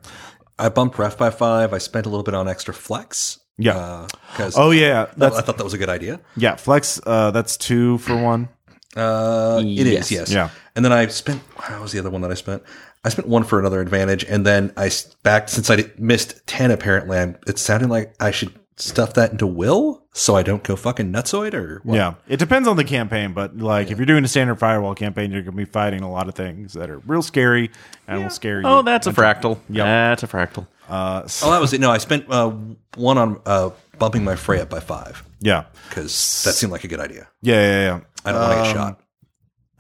I 0.58 0.68
bumped 0.68 0.98
ref 0.98 1.16
by 1.18 1.30
five. 1.30 1.72
I 1.72 1.78
spent 1.78 2.06
a 2.06 2.08
little 2.10 2.24
bit 2.24 2.34
on 2.34 2.46
extra 2.46 2.74
flex. 2.74 3.38
Yeah. 3.56 4.06
Because 4.32 4.56
Oh 4.58 4.70
yeah, 4.70 5.06
that's 5.16 5.36
I 5.36 5.40
thought 5.40 5.56
that 5.58 5.64
was 5.64 5.74
a 5.74 5.78
good 5.78 5.88
idea. 5.88 6.20
yeah. 6.36 6.56
Flex. 6.56 7.00
Uh, 7.06 7.30
that's 7.30 7.56
two 7.56 7.98
for 7.98 8.16
one. 8.16 8.48
Uh, 8.96 9.60
it 9.64 9.86
is, 9.88 9.92
Yes. 9.94 10.10
yes. 10.12 10.30
Yeah. 10.32 10.50
And 10.76 10.84
then 10.84 10.92
I 10.92 11.06
spent, 11.08 11.42
how 11.56 11.82
was 11.82 11.90
the 11.92 11.98
other 11.98 12.10
one 12.10 12.20
that 12.22 12.30
I 12.30 12.34
spent? 12.34 12.62
I 13.04 13.10
spent 13.10 13.28
one 13.28 13.44
for 13.44 13.58
another 13.60 13.80
advantage. 13.80 14.24
And 14.24 14.46
then 14.46 14.72
I 14.76 14.90
back, 15.22 15.48
since 15.48 15.70
I 15.70 15.90
missed 15.98 16.46
10, 16.46 16.70
apparently, 16.70 17.18
I'm, 17.18 17.36
it 17.46 17.58
sounded 17.58 17.90
like 17.90 18.14
I 18.20 18.30
should 18.30 18.52
stuff 18.76 19.14
that 19.14 19.30
into 19.30 19.46
will 19.46 20.02
so 20.12 20.34
I 20.34 20.42
don't 20.42 20.62
go 20.64 20.74
fucking 20.74 21.12
nutsoid 21.12 21.54
or 21.54 21.80
what? 21.84 21.94
Yeah, 21.94 22.14
it 22.26 22.38
depends 22.38 22.66
on 22.66 22.76
the 22.76 22.82
campaign, 22.82 23.32
but 23.32 23.56
like 23.58 23.90
if 23.92 23.98
you're 23.98 24.06
doing 24.06 24.24
a 24.24 24.28
standard 24.28 24.56
firewall 24.58 24.94
campaign, 24.96 25.30
you're 25.30 25.42
gonna 25.42 25.56
be 25.56 25.64
fighting 25.64 26.00
a 26.02 26.10
lot 26.10 26.28
of 26.28 26.34
things 26.34 26.72
that 26.72 26.90
are 26.90 26.98
real 27.06 27.22
scary 27.22 27.70
and 28.08 28.22
will 28.24 28.30
scare 28.30 28.60
you. 28.60 28.66
Oh, 28.66 28.82
that's 28.82 29.06
a 29.06 29.12
fractal. 29.12 29.58
Yeah, 29.68 29.84
that's 29.84 30.24
a 30.24 30.26
fractal. 30.26 30.66
uh, 30.88 31.22
Oh, 31.42 31.50
that 31.52 31.60
was 31.60 31.72
it. 31.72 31.80
No, 31.80 31.90
I 31.92 31.98
spent 31.98 32.26
uh, 32.28 32.50
one 32.96 33.16
on 33.18 33.40
uh, 33.46 33.70
bumping 33.98 34.24
my 34.24 34.34
fray 34.34 34.60
up 34.60 34.70
by 34.70 34.80
five 34.80 35.22
yeah, 35.40 35.66
because 35.88 36.42
that 36.44 36.54
seemed 36.54 36.72
like 36.72 36.82
a 36.84 36.88
good 36.88 37.00
idea. 37.00 37.28
yeah, 37.42 37.54
yeah, 37.54 37.80
yeah. 37.84 38.00
I 38.24 38.32
don't 38.32 38.40
want 38.40 38.52
to 38.54 38.58
Um, 38.58 38.64
get 38.66 38.72
shot. 38.74 39.00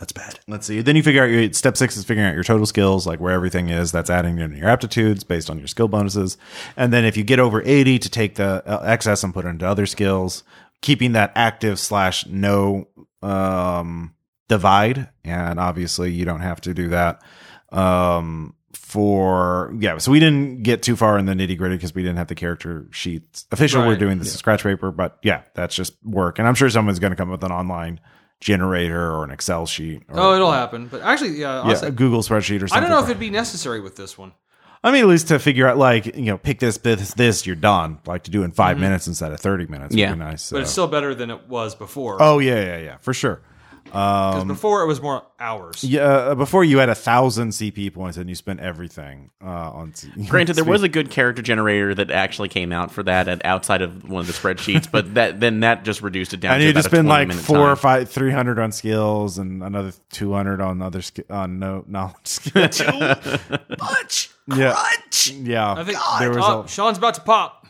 That's 0.04 0.12
bad. 0.12 0.38
Let's 0.46 0.66
see. 0.66 0.82
Then 0.82 0.96
you 0.96 1.02
figure 1.02 1.24
out 1.24 1.30
your 1.30 1.50
step 1.54 1.78
six 1.78 1.96
is 1.96 2.04
figuring 2.04 2.28
out 2.28 2.34
your 2.34 2.44
total 2.44 2.66
skills, 2.66 3.06
like 3.06 3.20
where 3.20 3.32
everything 3.32 3.70
is. 3.70 3.90
That's 3.90 4.10
adding 4.10 4.38
in 4.38 4.54
your 4.54 4.68
aptitudes 4.68 5.24
based 5.24 5.48
on 5.48 5.58
your 5.58 5.66
skill 5.66 5.88
bonuses. 5.88 6.36
And 6.76 6.92
then 6.92 7.06
if 7.06 7.16
you 7.16 7.24
get 7.24 7.38
over 7.38 7.62
80 7.64 8.00
to 8.00 8.10
take 8.10 8.34
the 8.34 8.62
uh, 8.66 8.82
excess 8.84 9.24
and 9.24 9.32
put 9.32 9.46
it 9.46 9.48
into 9.48 9.66
other 9.66 9.86
skills, 9.86 10.42
keeping 10.82 11.12
that 11.12 11.32
active 11.34 11.78
slash 11.78 12.26
no 12.26 12.86
um, 13.22 14.12
divide, 14.48 15.08
and 15.24 15.58
obviously 15.58 16.12
you 16.12 16.26
don't 16.26 16.42
have 16.42 16.60
to 16.62 16.74
do 16.74 16.88
that. 16.88 17.22
Um, 17.72 18.54
for 18.74 19.74
yeah, 19.78 19.96
so 19.96 20.12
we 20.12 20.20
didn't 20.20 20.64
get 20.64 20.82
too 20.82 20.96
far 20.96 21.16
in 21.16 21.24
the 21.24 21.32
nitty 21.32 21.56
gritty 21.56 21.76
because 21.76 21.94
we 21.94 22.02
didn't 22.02 22.18
have 22.18 22.28
the 22.28 22.34
character 22.34 22.88
sheets 22.90 23.46
official. 23.50 23.86
We're 23.86 23.96
doing 23.96 24.18
this 24.18 24.32
in 24.32 24.38
scratch 24.38 24.64
paper, 24.64 24.90
but 24.90 25.18
yeah, 25.22 25.44
that's 25.54 25.74
just 25.74 25.94
work, 26.04 26.38
and 26.38 26.46
I'm 26.46 26.54
sure 26.54 26.68
someone's 26.68 26.98
going 26.98 27.12
to 27.12 27.16
come 27.16 27.30
up 27.30 27.40
with 27.40 27.50
an 27.50 27.56
online 27.56 28.00
generator 28.40 29.10
or 29.12 29.24
an 29.24 29.30
Excel 29.30 29.66
sheet. 29.66 30.02
Or, 30.08 30.18
Oh, 30.18 30.34
it'll 30.34 30.52
happen. 30.52 30.88
But 30.88 31.02
actually, 31.02 31.38
yeah, 31.40 31.62
I'll 31.62 31.68
yeah, 31.70 31.74
say- 31.76 31.88
a 31.88 31.90
Google 31.90 32.20
spreadsheet 32.22 32.62
or 32.62 32.68
something. 32.68 32.76
I 32.76 32.80
don't 32.80 32.90
know 32.90 32.98
if 32.98 33.06
it'd 33.08 33.18
be 33.18 33.30
necessary 33.30 33.80
with 33.80 33.96
this 33.96 34.18
one. 34.18 34.32
I 34.82 34.92
mean, 34.92 35.00
at 35.00 35.08
least 35.08 35.28
to 35.28 35.38
figure 35.38 35.66
out, 35.66 35.78
like, 35.78 36.04
you 36.14 36.24
know, 36.26 36.36
pick 36.36 36.58
this, 36.58 36.76
this, 36.76 37.14
this, 37.14 37.46
you're 37.46 37.56
done. 37.56 38.00
Like 38.06 38.24
to 38.24 38.30
do 38.30 38.42
in 38.42 38.52
5 38.52 38.74
mm-hmm. 38.74 38.82
minutes 38.82 39.06
instead 39.06 39.32
of 39.32 39.40
30 39.40 39.66
minutes 39.68 39.94
Yeah. 39.94 40.10
would 40.10 40.18
be 40.18 40.24
nice. 40.24 40.50
But 40.50 40.60
it's 40.60 40.70
still 40.70 40.86
better 40.88 41.14
than 41.14 41.30
it 41.30 41.48
was 41.48 41.74
before. 41.74 42.18
oh, 42.20 42.38
yeah, 42.38 42.62
yeah, 42.62 42.78
yeah, 42.78 42.96
for 42.98 43.14
sure. 43.14 43.40
'Cause 43.94 44.44
before 44.44 44.82
it 44.82 44.86
was 44.86 45.00
more 45.00 45.22
hours. 45.40 45.82
Yeah, 45.84 46.02
uh, 46.02 46.34
before 46.34 46.64
you 46.64 46.78
had 46.78 46.88
a 46.88 46.94
thousand 46.94 47.50
CP 47.50 47.92
points 47.92 48.16
and 48.16 48.28
you 48.28 48.34
spent 48.34 48.60
everything 48.60 49.30
uh, 49.42 49.48
on. 49.48 49.94
C- 49.94 50.08
Granted, 50.28 50.56
there 50.56 50.64
was 50.64 50.82
a 50.82 50.88
good 50.88 51.10
character 51.10 51.42
generator 51.42 51.94
that 51.94 52.10
actually 52.10 52.48
came 52.48 52.72
out 52.72 52.90
for 52.90 53.02
that 53.04 53.28
at 53.28 53.44
outside 53.44 53.82
of 53.82 54.08
one 54.08 54.20
of 54.20 54.26
the 54.26 54.32
spreadsheets, 54.32 54.90
but 54.90 55.14
that 55.14 55.40
then 55.40 55.60
that 55.60 55.84
just 55.84 56.02
reduced 56.02 56.34
it 56.34 56.40
down. 56.40 56.54
and 56.54 56.60
to 56.62 56.66
you 56.66 56.72
just 56.72 56.88
spend 56.88 57.08
like 57.08 57.28
minute 57.28 57.42
four 57.44 57.70
or 57.70 57.76
five, 57.76 58.10
three 58.10 58.30
hundred 58.32 58.58
on 58.58 58.72
skills 58.72 59.38
and 59.38 59.62
another 59.62 59.92
two 60.10 60.32
hundred 60.32 60.60
on 60.60 60.82
other 60.82 61.00
sk- 61.02 61.30
on 61.30 61.58
no 61.58 61.84
knowledge 61.86 62.16
skills. 62.24 62.80
Much 63.78 64.30
Yeah. 64.48 64.74
crunch. 64.74 65.30
yeah, 65.32 65.72
I 65.72 65.84
think 65.84 65.98
there 66.18 66.30
was 66.30 66.38
oh, 66.44 66.62
a- 66.62 66.68
Sean's 66.68 66.98
about 66.98 67.14
to 67.14 67.20
pop. 67.22 67.63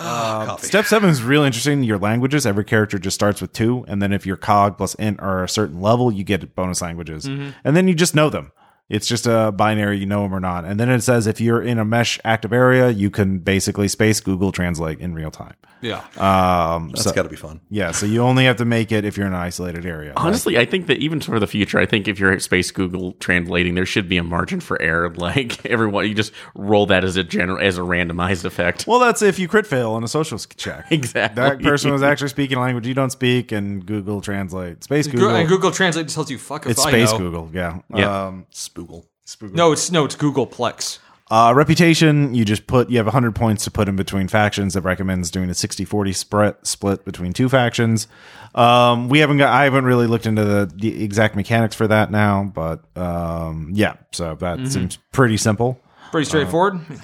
Ah, 0.00 0.44
coffee. 0.46 0.66
Step 0.66 0.86
seven 0.86 1.10
is 1.10 1.22
really 1.22 1.46
interesting. 1.46 1.82
Your 1.82 1.98
languages, 1.98 2.46
every 2.46 2.64
character 2.64 2.98
just 2.98 3.14
starts 3.14 3.40
with 3.40 3.52
two, 3.52 3.84
and 3.88 4.00
then 4.00 4.12
if 4.12 4.24
your 4.26 4.36
cog 4.36 4.76
plus 4.78 4.94
int 4.96 5.20
are 5.20 5.44
a 5.44 5.48
certain 5.48 5.80
level, 5.80 6.10
you 6.10 6.24
get 6.24 6.54
bonus 6.54 6.80
languages, 6.82 7.26
Mm-hmm. 7.26 7.50
and 7.64 7.76
then 7.76 7.86
you 7.88 7.94
just 7.94 8.14
know 8.14 8.30
them. 8.30 8.52
It's 8.90 9.06
just 9.06 9.26
a 9.26 9.52
binary, 9.52 9.98
you 9.98 10.06
know 10.06 10.22
them 10.24 10.34
or 10.34 10.40
not. 10.40 10.64
And 10.64 10.78
then 10.78 10.90
it 10.90 11.00
says 11.00 11.26
if 11.26 11.40
you're 11.40 11.62
in 11.62 11.78
a 11.78 11.84
mesh 11.84 12.18
active 12.24 12.52
area, 12.52 12.90
you 12.90 13.08
can 13.10 13.38
basically 13.38 13.88
space 13.88 14.20
Google 14.20 14.52
Translate 14.52 14.98
in 15.00 15.14
real 15.14 15.30
time. 15.30 15.54
Yeah. 15.80 16.04
Um, 16.18 16.90
That's 16.90 17.04
so, 17.04 17.12
got 17.12 17.22
to 17.22 17.28
be 17.30 17.36
fun. 17.36 17.60
yeah, 17.70 17.92
so 17.92 18.04
you 18.04 18.20
only 18.20 18.44
have 18.44 18.56
to 18.56 18.66
make 18.66 18.92
it 18.92 19.04
if 19.06 19.16
you're 19.16 19.26
in 19.26 19.32
an 19.32 19.38
isolated 19.38 19.86
area. 19.86 20.12
Honestly, 20.16 20.58
I 20.58 20.66
think 20.66 20.88
that 20.88 20.98
even 20.98 21.20
for 21.20 21.40
the 21.40 21.46
future, 21.46 21.78
I 21.78 21.86
think 21.86 22.06
if 22.06 22.18
you're 22.18 22.32
at 22.32 22.42
Space 22.42 22.70
Google 22.70 23.12
translating, 23.14 23.74
there 23.76 23.86
should 23.86 24.06
be 24.08 24.18
a 24.18 24.22
margin 24.22 24.60
for 24.60 24.80
error. 24.80 25.10
Like 25.20 25.64
everyone, 25.66 26.08
you 26.08 26.14
just 26.14 26.32
roll 26.54 26.86
that 26.86 27.04
as 27.04 27.16
a 27.16 27.22
general 27.22 27.60
as 27.60 27.78
a 27.78 27.82
randomized 27.82 28.44
effect. 28.44 28.86
Well, 28.86 28.98
that's 28.98 29.22
if 29.22 29.38
you 29.38 29.48
crit 29.48 29.66
fail 29.66 29.92
on 29.92 30.02
a 30.02 30.08
social 30.08 30.38
check. 30.38 30.86
Exactly. 30.90 31.42
That 31.42 31.62
person 31.62 31.92
was 31.92 32.02
actually 32.02 32.28
speaking 32.28 32.56
a 32.56 32.60
language 32.60 32.86
you 32.86 32.94
don't 32.94 33.10
speak, 33.10 33.52
and 33.52 33.84
Google 33.84 34.20
Translate. 34.20 34.82
Space 34.82 35.06
Google. 35.06 35.30
and 35.36 35.48
Google 35.48 35.70
Translate 35.70 36.06
just 36.06 36.14
tells 36.14 36.30
you 36.30 36.38
fuck 36.38 36.64
if 36.64 36.72
it's 36.72 36.84
I 36.84 36.90
Space 36.90 37.12
know. 37.12 37.18
Google, 37.18 37.50
yeah. 37.52 37.78
Yeah. 37.94 38.26
Um, 38.26 38.46
Spoogle. 39.26 39.54
No, 39.54 39.72
it's 39.72 39.90
no, 39.90 40.04
it's 40.04 40.16
Google 40.16 40.46
Plex. 40.46 40.98
Uh, 41.30 41.52
reputation, 41.54 42.34
you 42.34 42.44
just 42.44 42.66
put, 42.66 42.90
you 42.90 42.96
have 42.96 43.06
100 43.06 43.36
points 43.36 43.62
to 43.62 43.70
put 43.70 43.88
in 43.88 43.94
between 43.94 44.26
factions. 44.26 44.74
It 44.74 44.82
recommends 44.82 45.30
doing 45.30 45.48
a 45.48 45.54
60 45.54 45.84
40 45.84 46.12
split, 46.12 46.66
split 46.66 47.04
between 47.04 47.32
two 47.32 47.48
factions. 47.48 48.08
Um, 48.52 49.08
we 49.08 49.20
haven't 49.20 49.36
got, 49.38 49.52
I 49.52 49.62
haven't 49.62 49.84
really 49.84 50.08
looked 50.08 50.26
into 50.26 50.44
the, 50.44 50.68
the 50.74 51.04
exact 51.04 51.36
mechanics 51.36 51.76
for 51.76 51.86
that 51.86 52.10
now, 52.10 52.50
but 52.52 52.84
um, 52.98 53.70
yeah, 53.72 53.94
so 54.10 54.34
that 54.40 54.66
seems 54.66 54.98
pretty 55.12 55.36
simple. 55.36 55.80
Pretty 56.10 56.24
straightforward. 56.24 56.80
Uh, 56.90 56.96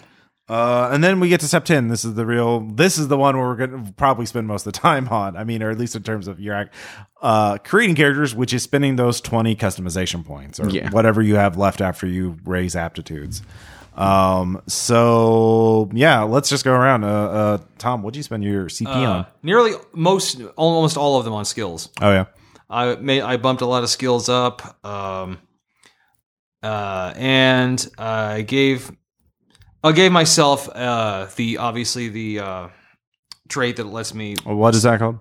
and 0.49 1.03
then 1.03 1.19
we 1.21 1.29
get 1.29 1.41
to 1.41 1.49
step 1.49 1.65
10. 1.65 1.89
This 1.89 2.05
is 2.05 2.15
the 2.15 2.25
real, 2.25 2.61
this 2.61 2.99
is 2.99 3.09
the 3.09 3.17
one 3.19 3.37
where 3.37 3.47
we're 3.49 3.57
going 3.67 3.87
to 3.87 3.93
probably 3.95 4.27
spend 4.27 4.47
most 4.47 4.67
of 4.67 4.73
the 4.73 4.79
time 4.79 5.09
on. 5.09 5.37
I 5.37 5.45
mean, 5.45 5.63
or 5.63 5.71
at 5.71 5.79
least 5.79 5.97
in 5.97 6.03
terms 6.03 6.29
of 6.29 6.39
your 6.41 6.55
act, 6.55 6.75
uh, 7.23 7.59
creating 7.59 7.97
characters, 7.97 8.35
which 8.35 8.55
is 8.55 8.63
spending 8.63 8.97
those 8.97 9.21
20 9.21 9.57
customization 9.57 10.25
points 10.25 10.61
or 10.61 10.69
Yeah. 10.69 10.91
whatever 10.91 11.21
you 11.23 11.35
have 11.37 11.57
left 11.57 11.81
after 11.81 12.07
you 12.07 12.37
raise 12.45 12.77
aptitudes. 12.77 13.43
Um, 13.97 14.61
so 14.67 15.89
yeah, 15.95 16.23
let's 16.23 16.49
just 16.51 16.65
go 16.65 16.73
around. 16.75 17.03
Uh, 17.05 17.09
uh, 17.09 17.59
Tom, 17.79 18.03
what'd 18.03 18.17
you 18.17 18.23
spend 18.23 18.45
your 18.45 18.67
CP 18.69 18.87
Uh, 18.89 19.11
on? 19.11 19.27
nearly 19.43 19.73
most, 19.95 20.41
almost 20.57 20.97
all 20.99 21.19
of 21.19 21.25
them 21.25 21.33
on 21.35 21.45
skills. 21.47 21.89
Oh 22.01 22.11
yeah. 22.13 22.27
I 22.69 22.97
made, 22.97 23.23
I 23.23 23.37
bumped 23.39 23.63
a 23.63 23.67
lot 23.67 23.83
of 23.85 23.89
skills 23.89 24.29
up. 24.29 24.85
Um, 24.85 25.39
uh, 26.63 27.13
and 27.17 27.89
I 27.97 28.43
gave, 28.43 28.93
I 29.85 29.93
gave 29.93 30.13
myself 30.13 30.69
uh 30.69 31.27
the 31.37 31.59
obviously 31.59 32.09
the 32.09 32.41
uh 32.41 32.69
trait 33.49 33.77
that 33.77 33.87
lets 33.87 34.13
me. 34.15 34.37
What 34.45 34.75
is 34.75 34.83
that 34.83 34.99
called? 34.99 35.19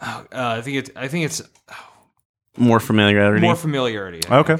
Uh, 0.00 0.24
I 0.32 0.60
think 0.62 0.78
it's 0.78 0.90
I 0.96 1.08
think 1.08 1.26
it's 1.26 1.42
More 2.56 2.80
familiarity. 2.80 3.40
more 3.40 3.54
familiarity. 3.56 4.20
Okay. 4.28 4.56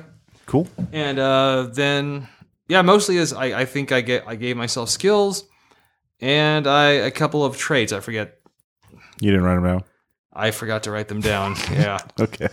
Cool. 0.47 0.69
and 0.93 1.19
uh, 1.19 1.69
then 1.73 2.29
yeah, 2.69 2.83
mostly 2.83 3.17
is 3.17 3.33
I, 3.33 3.61
I 3.61 3.65
think 3.65 3.91
I 3.93 4.01
get 4.03 4.25
I 4.27 4.37
gave 4.37 4.57
myself 4.57 4.89
skills 4.89 5.45
and 6.21 6.67
I 6.67 6.91
a 6.91 7.11
couple 7.11 7.45
of 7.45 7.57
traits. 7.57 7.93
I 7.93 8.01
forget 8.01 8.39
You 9.21 9.31
didn't 9.31 9.45
write 9.45 9.55
them 9.57 9.65
down. 9.65 9.85
I 10.35 10.51
forgot 10.51 10.85
to 10.85 10.91
write 10.91 11.09
them 11.09 11.21
down. 11.21 11.57
Yeah, 11.71 11.99
Okay. 12.21 12.49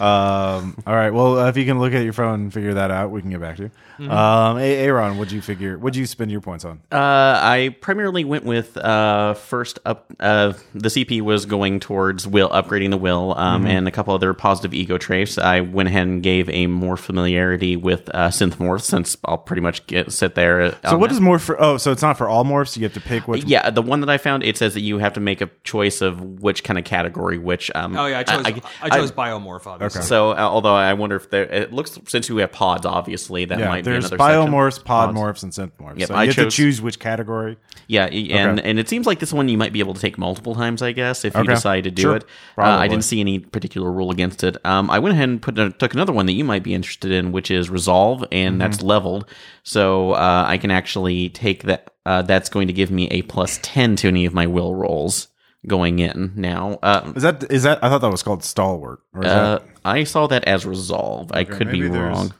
um, 0.00 0.76
all 0.86 0.94
right. 0.94 1.10
Well, 1.10 1.38
uh, 1.38 1.48
if 1.48 1.56
you 1.56 1.64
can 1.64 1.78
look 1.78 1.92
at 1.94 2.02
your 2.02 2.12
phone 2.12 2.40
and 2.40 2.52
figure 2.52 2.74
that 2.74 2.90
out, 2.90 3.10
we 3.12 3.20
can 3.20 3.30
get 3.30 3.40
back 3.40 3.56
to 3.58 3.64
you. 3.64 3.70
Um, 3.98 4.58
Aaron, 4.58 5.18
what'd 5.18 5.32
you 5.32 5.40
figure? 5.40 5.78
What'd 5.78 5.96
you 5.96 6.06
spend 6.06 6.30
your 6.30 6.40
points 6.40 6.64
on? 6.64 6.80
Uh, 6.92 6.96
I 6.96 7.76
primarily 7.80 8.24
went 8.24 8.44
with 8.44 8.76
uh, 8.76 9.34
first 9.34 9.78
up. 9.84 10.12
Uh, 10.20 10.52
the 10.74 10.88
CP 10.88 11.20
was 11.22 11.46
going 11.46 11.80
towards 11.80 12.26
will 12.26 12.48
upgrading 12.50 12.90
the 12.90 12.96
will, 12.98 13.34
um, 13.36 13.56
Mm-hmm. 13.62 13.66
and 13.70 13.88
a 13.88 13.90
couple 13.90 14.12
other 14.14 14.34
positive 14.34 14.74
ego 14.74 14.98
traits. 14.98 15.38
I 15.38 15.60
went 15.60 15.88
ahead 15.88 16.06
and 16.06 16.22
gave 16.22 16.48
a 16.50 16.66
more 16.66 16.96
familiarity 16.96 17.76
with 17.76 18.10
uh, 18.14 18.28
synth 18.28 18.56
morph, 18.56 18.82
since 18.82 19.16
I'll 19.24 19.38
pretty 19.38 19.62
much 19.62 19.86
get 19.86 20.12
sit 20.12 20.34
there. 20.34 20.74
So 20.88 20.98
what 20.98 21.10
is 21.10 21.20
more 21.20 21.38
for? 21.38 21.60
Oh, 21.60 21.76
so 21.78 21.90
it's 21.92 22.02
not 22.02 22.18
for 22.18 22.28
all 22.28 22.44
morphs. 22.44 22.76
You 22.76 22.82
have 22.84 22.94
to 22.94 23.00
pick 23.00 23.26
which. 23.26 23.44
Yeah, 23.44 23.70
the 23.70 23.82
one 23.82 24.00
that 24.00 24.10
I 24.10 24.18
found 24.18 24.42
it 24.42 24.56
says 24.58 24.74
that 24.74 24.80
you 24.82 24.98
have 24.98 25.14
to 25.14 25.20
make 25.20 25.40
a 25.40 25.50
choice 25.64 26.00
of 26.02 26.20
which 26.42 26.62
kind 26.64 26.78
of 26.78 26.84
category. 26.84 27.38
Which 27.38 27.70
um, 27.74 27.96
Oh 27.96 28.06
yeah, 28.06 28.18
I 28.18 28.22
chose 28.24 28.44
I, 28.44 28.60
I- 28.82 28.90
chose 28.90 29.12
biomorph 29.12 29.66
obviously. 29.66 30.02
So, 30.02 30.30
uh, 30.32 30.36
although 30.36 30.74
I 30.74 30.92
wonder 30.94 31.16
if 31.16 31.30
there, 31.30 31.44
it 31.44 31.72
looks 31.72 31.98
since 32.06 32.28
we 32.30 32.40
have 32.42 32.52
pods, 32.52 32.84
obviously 32.84 33.44
that 33.46 33.58
Yeah, 33.58 33.68
might 33.68 33.84
be 33.84 33.85
there's 33.92 34.04
another 34.12 34.22
section. 34.22 34.52
biomorphs, 34.52 34.84
pod 34.84 35.14
Pods. 35.14 35.18
morphs, 35.18 35.42
and 35.42 35.52
synth 35.52 35.72
morphs. 35.80 35.98
Yep, 35.98 36.08
so 36.08 36.14
I 36.14 36.22
you 36.24 36.28
have 36.32 36.36
to 36.36 36.50
choose 36.50 36.80
which 36.82 36.98
category. 36.98 37.56
Yeah, 37.88 38.06
and 38.06 38.60
and 38.60 38.78
it 38.78 38.88
seems 38.88 39.06
like 39.06 39.18
this 39.20 39.32
one 39.32 39.48
you 39.48 39.56
might 39.56 39.72
be 39.72 39.80
able 39.80 39.94
to 39.94 40.00
take 40.00 40.18
multiple 40.18 40.54
times, 40.54 40.82
I 40.82 40.92
guess, 40.92 41.24
if 41.24 41.34
you 41.34 41.40
Okay. 41.40 41.54
decide 41.54 41.84
to 41.84 41.90
do 41.90 42.02
Sure. 42.02 42.16
it. 42.16 42.24
Uh, 42.58 42.62
I 42.62 42.88
didn't 42.88 43.04
see 43.04 43.20
any 43.20 43.38
particular 43.38 43.90
rule 43.92 44.10
against 44.10 44.44
it. 44.44 44.56
Um, 44.64 44.90
I 44.90 44.98
went 44.98 45.14
ahead 45.14 45.28
and 45.28 45.40
put 45.40 45.58
uh, 45.58 45.70
took 45.70 45.94
another 45.94 46.12
one 46.12 46.26
that 46.26 46.32
you 46.32 46.44
might 46.44 46.62
be 46.62 46.74
interested 46.74 47.10
in, 47.12 47.32
which 47.32 47.50
is 47.50 47.70
resolve, 47.70 48.24
and 48.32 48.52
Mm-hmm. 48.54 48.58
that's 48.58 48.82
leveled, 48.82 49.26
so 49.62 50.12
uh, 50.12 50.44
I 50.46 50.58
can 50.58 50.70
actually 50.70 51.28
take 51.30 51.62
that. 51.64 51.90
Uh, 52.04 52.22
that's 52.22 52.48
going 52.48 52.66
to 52.68 52.72
give 52.72 52.90
me 52.90 53.08
a 53.08 53.22
plus 53.22 53.58
ten 53.62 53.96
to 53.96 54.06
any 54.08 54.26
of 54.26 54.32
my 54.34 54.46
will 54.46 54.74
rolls 54.74 55.26
going 55.66 55.98
in 55.98 56.32
now. 56.36 56.78
Uh, 56.82 57.12
Is 57.16 57.22
that 57.24 57.42
is 57.50 57.64
that? 57.64 57.82
I 57.82 57.88
thought 57.88 58.00
that 58.00 58.10
was 58.10 58.22
called 58.22 58.44
stalwart. 58.44 59.00
Uh, 59.20 59.58
I 59.84 60.04
saw 60.04 60.28
that 60.28 60.44
as 60.44 60.64
resolve. 60.64 61.32
I 61.32 61.42
could 61.42 61.70
be 61.70 61.82
wrong. 61.82 62.32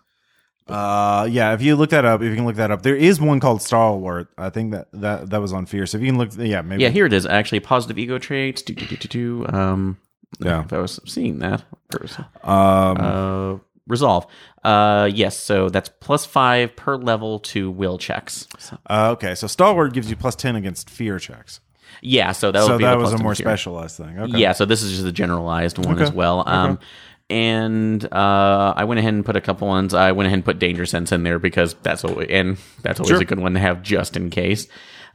Uh, 0.69 1.27
yeah. 1.31 1.53
If 1.55 1.63
you 1.63 1.77
look 1.77 1.91
that 1.91 2.05
up, 2.05 2.21
if 2.23 2.29
you 2.29 2.35
can 2.37 2.45
look 2.47 2.57
that 2.57 2.71
up, 2.71 2.83
there 2.83 2.97
is 2.97 3.21
one 3.21 3.41
called 3.41 3.63
stalwart. 3.63 4.29
I 4.37 4.51
think 4.51 4.73
that 4.73 4.89
that 4.93 5.31
that 5.31 5.41
was 5.41 5.53
on 5.53 5.67
Fierce. 5.67 5.95
If 5.95 6.01
you 6.01 6.09
can 6.09 6.19
look, 6.19 6.31
yeah, 6.37 6.63
maybe. 6.63 6.83
Yeah, 6.83 6.89
here 6.91 7.07
it 7.07 7.13
is. 7.13 7.25
Actually, 7.27 7.61
positive 7.61 7.99
ego 7.99 8.19
traits. 8.19 8.63
Do, 8.63 8.75
do, 8.75 8.87
do, 8.87 8.97
do, 8.97 9.09
do. 9.09 9.47
Um, 9.57 9.99
Yeah. 10.41 10.65
If 10.65 10.73
I 10.73 10.79
was 10.79 10.99
seeing 11.07 11.39
that. 11.39 11.63
Um, 12.43 12.97
Uh, 12.99 13.59
resolve. 13.87 14.27
Uh, 14.65 15.09
yes. 15.13 15.37
So 15.37 15.69
that's 15.69 15.89
plus 16.01 16.27
five 16.27 16.75
per 16.77 16.97
level 16.97 17.39
to 17.41 17.71
will 17.71 17.99
checks. 17.99 18.49
So- 18.59 18.79
uh, 18.91 19.11
okay, 19.13 19.35
so 19.37 19.47
stalwart 19.47 19.93
gives 19.93 20.11
you 20.11 20.17
plus 20.17 20.35
ten 20.35 20.57
against 20.57 20.91
fear 20.91 21.19
checks. 21.21 21.61
yeah. 22.03 22.33
So 22.33 22.51
that 22.51 22.61
would 22.63 22.67
So 22.67 22.79
be 22.79 22.85
that 22.85 22.99
was 22.99 23.13
a 23.13 23.19
more 23.19 23.33
here. 23.33 23.45
specialized 23.47 23.97
thing. 23.97 24.19
Okay. 24.19 24.39
Yeah. 24.39 24.53
So 24.53 24.65
this 24.65 24.83
is 24.83 24.91
just 24.93 25.07
a 25.07 25.13
generalized 25.13 25.79
one 25.79 25.95
Okay. 25.95 26.03
as 26.03 26.13
well. 26.13 26.43
Um, 26.47 26.79
and 27.31 28.05
uh, 28.13 28.75
I 28.77 28.85
went 28.85 28.99
ahead 29.01 29.15
and 29.15 29.25
put 29.25 29.37
a 29.37 29.41
couple 29.41 29.69
ones. 29.69 29.95
I 29.95 30.13
went 30.13 30.27
ahead 30.27 30.39
and 30.39 30.45
put 30.45 30.59
danger 30.59 30.87
sense 30.87 31.13
in 31.13 31.23
there 31.23 31.39
because 31.39 31.75
that's 31.83 32.05
always 32.05 32.29
and 32.31 32.57
that's 32.83 33.01
always 33.01 33.11
Sure. 33.11 33.21
a 33.21 33.25
good 33.25 33.41
one 33.41 33.55
to 33.55 33.61
have 33.61 33.83
just 33.83 34.17
in 34.17 34.31
case. 34.31 34.69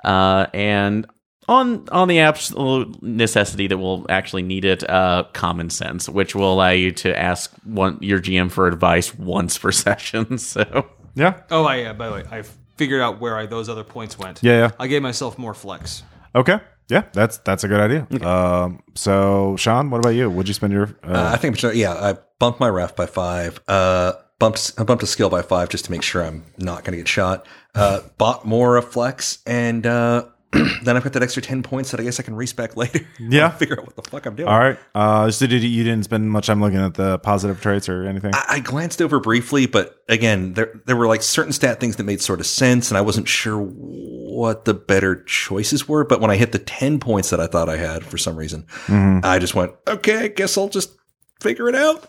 Uh, 0.03 0.47
and 0.53 1.05
on 1.47 1.88
on 1.91 2.07
the 2.07 2.20
absolute 2.20 3.01
necessity 3.01 3.68
that 3.68 3.78
we'll 3.78 4.05
actually 4.09 4.43
need 4.43 4.66
it, 4.66 4.88
uh, 4.89 5.24
common 5.34 5.70
sense, 5.70 6.07
which 6.09 6.36
will 6.36 6.53
allow 6.53 6.70
you 6.70 6.91
to 6.91 7.18
ask 7.18 7.51
one 7.64 7.97
your 8.01 8.20
GM 8.20 8.51
for 8.51 8.68
advice 8.68 9.14
once 9.16 9.57
per 9.57 9.72
session. 9.72 10.38
So 10.38 10.88
Yeah. 11.16 11.41
oh 11.49 11.66
I, 11.66 11.78
yeah. 11.78 11.93
By 11.93 12.07
the 12.09 12.14
way, 12.16 12.24
I 12.32 12.43
figured 12.78 13.01
out 13.01 13.20
where 13.20 13.38
I, 13.38 13.45
those 13.45 13.70
other 13.70 13.84
points 13.84 14.18
went. 14.18 14.39
Yeah. 14.43 14.57
Yeah. 14.57 14.72
I 14.80 14.88
gave 14.88 15.01
myself 15.01 15.38
more 15.38 15.53
flex. 15.53 16.03
Okay. 16.36 16.59
Yeah, 16.91 17.03
that's 17.13 17.37
that's 17.39 17.63
a 17.63 17.67
good 17.69 17.79
idea. 17.79 18.27
Um, 18.27 18.83
so 18.95 19.55
Sean, 19.57 19.89
what 19.89 19.99
about 19.99 20.09
you? 20.15 20.29
Would 20.29 20.47
you 20.47 20.53
spend 20.53 20.73
your? 20.73 20.95
Uh, 21.03 21.11
Uh, 21.11 21.31
I 21.33 21.37
think, 21.37 21.61
yeah, 21.73 21.93
I 21.93 22.17
bumped 22.39 22.59
my 22.59 22.67
ref 22.69 22.95
by 22.95 23.05
five. 23.05 23.61
Uh, 23.67 24.11
bumped, 24.39 24.73
I 24.77 24.83
bumped 24.83 25.01
a 25.03 25.07
skill 25.07 25.29
by 25.29 25.41
five 25.41 25.69
just 25.69 25.85
to 25.85 25.91
make 25.91 26.01
sure 26.03 26.21
I'm 26.23 26.43
not 26.57 26.83
going 26.83 26.91
to 26.91 26.97
get 26.97 27.07
shot. 27.07 27.47
Uh, 27.73 28.01
bought 28.17 28.45
more 28.45 28.75
of 28.75 28.91
flex 28.91 29.39
and 29.45 29.85
uh, 29.85 30.25
then 30.83 30.97
I've 30.97 31.03
got 31.03 31.13
that 31.13 31.23
extra 31.23 31.41
ten 31.41 31.63
points 31.63 31.91
that 31.91 32.01
I 32.01 32.03
guess 32.03 32.19
I 32.19 32.23
can 32.23 32.35
race 32.35 32.51
back 32.51 32.75
later. 32.81 33.07
Yeah. 33.19 33.49
figure 33.61 33.79
out 33.79 33.85
what 33.85 33.95
the 33.95 34.01
fuck 34.09 34.25
I'm 34.25 34.35
doing. 34.35 34.49
All 34.49 34.59
right. 34.59 34.77
Uh, 34.93 35.31
so 35.31 35.47
did 35.47 35.63
you, 35.63 35.69
you 35.69 35.83
didn't 35.85 36.03
spend 36.03 36.29
much 36.29 36.47
time 36.47 36.59
looking 36.59 36.79
at 36.79 36.95
the 36.95 37.19
positive 37.19 37.61
traits 37.61 37.87
or 37.87 38.03
anything? 38.03 38.31
I, 38.35 38.45
I 38.49 38.59
glanced 38.59 39.01
over 39.01 39.21
briefly, 39.21 39.65
but 39.65 39.95
again, 40.09 40.55
there 40.55 40.81
there 40.87 40.97
were 40.97 41.07
like 41.07 41.21
certain 41.23 41.53
stat 41.53 41.79
things 41.79 41.95
that 41.95 42.03
made 42.03 42.19
sort 42.21 42.41
of 42.41 42.45
sense, 42.47 42.91
and 42.91 42.97
I 42.97 43.01
wasn't 43.01 43.29
sure 43.29 43.61
what 44.32 44.65
the 44.65 44.73
better 44.73 45.23
choices 45.23 45.88
were. 45.88 46.03
But 46.05 46.21
when 46.21 46.32
I 46.32 46.38
hit 46.38 46.51
the 46.51 46.59
ten 46.59 46.99
points 46.99 47.29
that 47.32 47.39
I 47.39 47.47
thought 47.47 47.69
I 47.69 47.77
had 47.77 48.03
for 48.03 48.17
some 48.17 48.36
reason, 48.36 48.65
I 48.88 49.39
just 49.39 49.55
went, 49.55 49.73
okay, 49.88 50.17
I 50.17 50.27
guess 50.29 50.57
I'll 50.57 50.69
just 50.69 50.97
figure 51.41 51.67
it 51.67 51.75
out. 51.75 52.07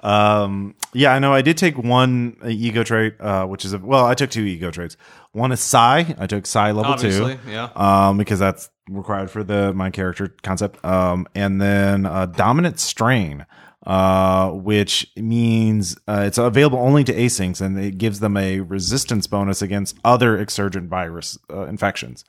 um, 0.04 0.74
yeah, 0.92 1.14
I 1.14 1.18
know. 1.18 1.32
I 1.32 1.42
did 1.42 1.56
take 1.56 1.76
one 1.78 2.36
uh, 2.44 2.48
ego 2.48 2.84
trait, 2.84 3.20
uh, 3.20 3.46
which 3.46 3.64
is 3.64 3.72
a, 3.72 3.78
well, 3.78 4.04
I 4.04 4.14
took 4.14 4.30
two 4.30 4.44
ego 4.44 4.70
traits. 4.70 4.96
One 5.32 5.50
is 5.50 5.60
psi. 5.60 6.14
I 6.18 6.26
took 6.26 6.46
psi 6.46 6.70
level 6.72 6.92
Obviously, 6.92 7.36
two. 7.36 7.50
yeah. 7.50 7.70
um, 7.74 8.18
because 8.18 8.38
that's 8.38 8.70
required 8.88 9.30
for 9.30 9.42
the 9.42 9.72
my 9.72 9.90
character 9.90 10.34
concept. 10.42 10.84
Um, 10.84 11.26
and 11.34 11.60
then 11.60 12.06
uh, 12.06 12.26
dominant 12.26 12.78
strain, 12.78 13.46
uh, 13.86 14.50
which 14.50 15.06
means 15.16 15.96
uh, 16.08 16.24
it's 16.26 16.38
available 16.38 16.78
only 16.78 17.04
to 17.04 17.12
asyncs, 17.12 17.60
and 17.60 17.78
it 17.78 17.98
gives 17.98 18.20
them 18.20 18.36
a 18.36 18.60
resistance 18.60 19.26
bonus 19.26 19.60
against 19.62 19.96
other 20.04 20.38
exsurgent 20.38 20.88
virus 20.88 21.38
uh, 21.50 21.62
infections. 21.66 22.24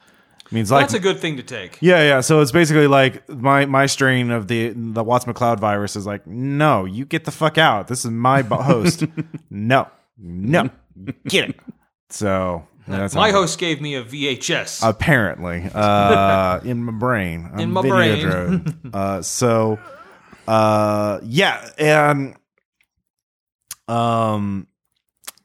means 0.52 0.70
like 0.72 0.84
That's 0.84 0.94
a 0.94 1.00
good 1.00 1.20
thing 1.20 1.38
to 1.38 1.44
take. 1.44 1.78
yeah, 1.82 2.02
yeah. 2.04 2.22
So 2.22 2.42
it's 2.42 2.52
basically 2.52 2.88
like 2.88 3.28
my 3.30 3.66
my 3.66 3.86
strain 3.86 4.32
of 4.32 4.48
the 4.48 4.74
the 4.76 5.04
Watts 5.04 5.26
MacLeod 5.28 5.60
virus 5.60 5.96
is 5.96 6.06
like, 6.06 6.28
no, 6.28 6.86
you 6.86 7.06
get 7.06 7.26
the 7.26 7.32
fuck 7.32 7.58
out. 7.58 7.88
This 7.88 8.06
is 8.06 8.12
my 8.12 8.42
host. 8.42 9.04
no, 9.50 9.88
no, 10.18 10.70
get 11.28 11.50
it. 11.50 11.60
So 12.10 12.68
yeah, 12.88 13.10
My 13.16 13.32
host 13.32 13.58
gave 13.58 13.82
me 13.82 13.96
a 13.96 14.04
VHS. 14.04 14.88
apparently 14.88 15.68
uh, 15.74 16.60
in 16.64 16.84
my 16.84 16.92
brain, 16.92 17.50
In 17.58 17.72
my 17.72 17.82
brain. 17.82 18.92
Uh, 18.94 19.22
so 19.24 19.80
uh, 20.48 21.20
yeah, 21.24 21.70
and 21.78 22.36
um. 23.88 24.68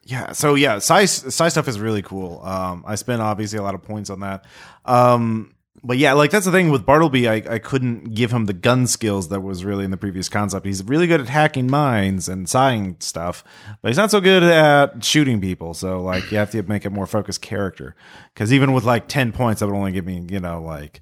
Yeah, 0.03 0.31
so 0.33 0.55
yeah, 0.55 0.79
psi 0.79 1.05
psi 1.05 1.47
stuff 1.47 1.67
is 1.67 1.79
really 1.79 2.01
cool. 2.01 2.41
Um, 2.43 2.83
I 2.85 2.95
spent 2.95 3.21
obviously 3.21 3.59
a 3.59 3.61
lot 3.61 3.75
of 3.75 3.83
points 3.83 4.09
on 4.09 4.21
that. 4.21 4.45
Um, 4.83 5.53
but 5.83 5.97
yeah, 5.97 6.13
like 6.13 6.31
that's 6.31 6.45
the 6.45 6.51
thing 6.51 6.69
with 6.69 6.85
Bartleby. 6.85 7.29
I, 7.29 7.35
I 7.35 7.59
couldn't 7.59 8.13
give 8.13 8.31
him 8.31 8.45
the 8.45 8.53
gun 8.53 8.87
skills 8.87 9.29
that 9.29 9.41
was 9.41 9.63
really 9.63 9.85
in 9.85 9.91
the 9.91 9.97
previous 9.97 10.27
concept. 10.27 10.65
He's 10.65 10.83
really 10.83 11.07
good 11.07 11.21
at 11.21 11.29
hacking 11.29 11.69
mines 11.69 12.27
and 12.27 12.49
sighing 12.49 12.97
stuff, 12.99 13.43
but 13.81 13.89
he's 13.89 13.97
not 13.97 14.11
so 14.11 14.19
good 14.19 14.43
at 14.43 15.03
shooting 15.03 15.39
people. 15.39 15.73
So 15.73 16.01
like 16.01 16.29
you 16.31 16.37
have 16.37 16.51
to 16.51 16.63
make 16.63 16.83
a 16.83 16.89
more 16.89 17.07
focused 17.07 17.41
character. 17.41 17.95
Because 18.33 18.51
even 18.51 18.73
with 18.73 18.83
like 18.83 19.07
ten 19.07 19.31
points, 19.31 19.61
that 19.61 19.67
would 19.67 19.75
only 19.75 19.91
give 19.91 20.05
me 20.05 20.25
you 20.29 20.39
know 20.39 20.61
like 20.61 21.01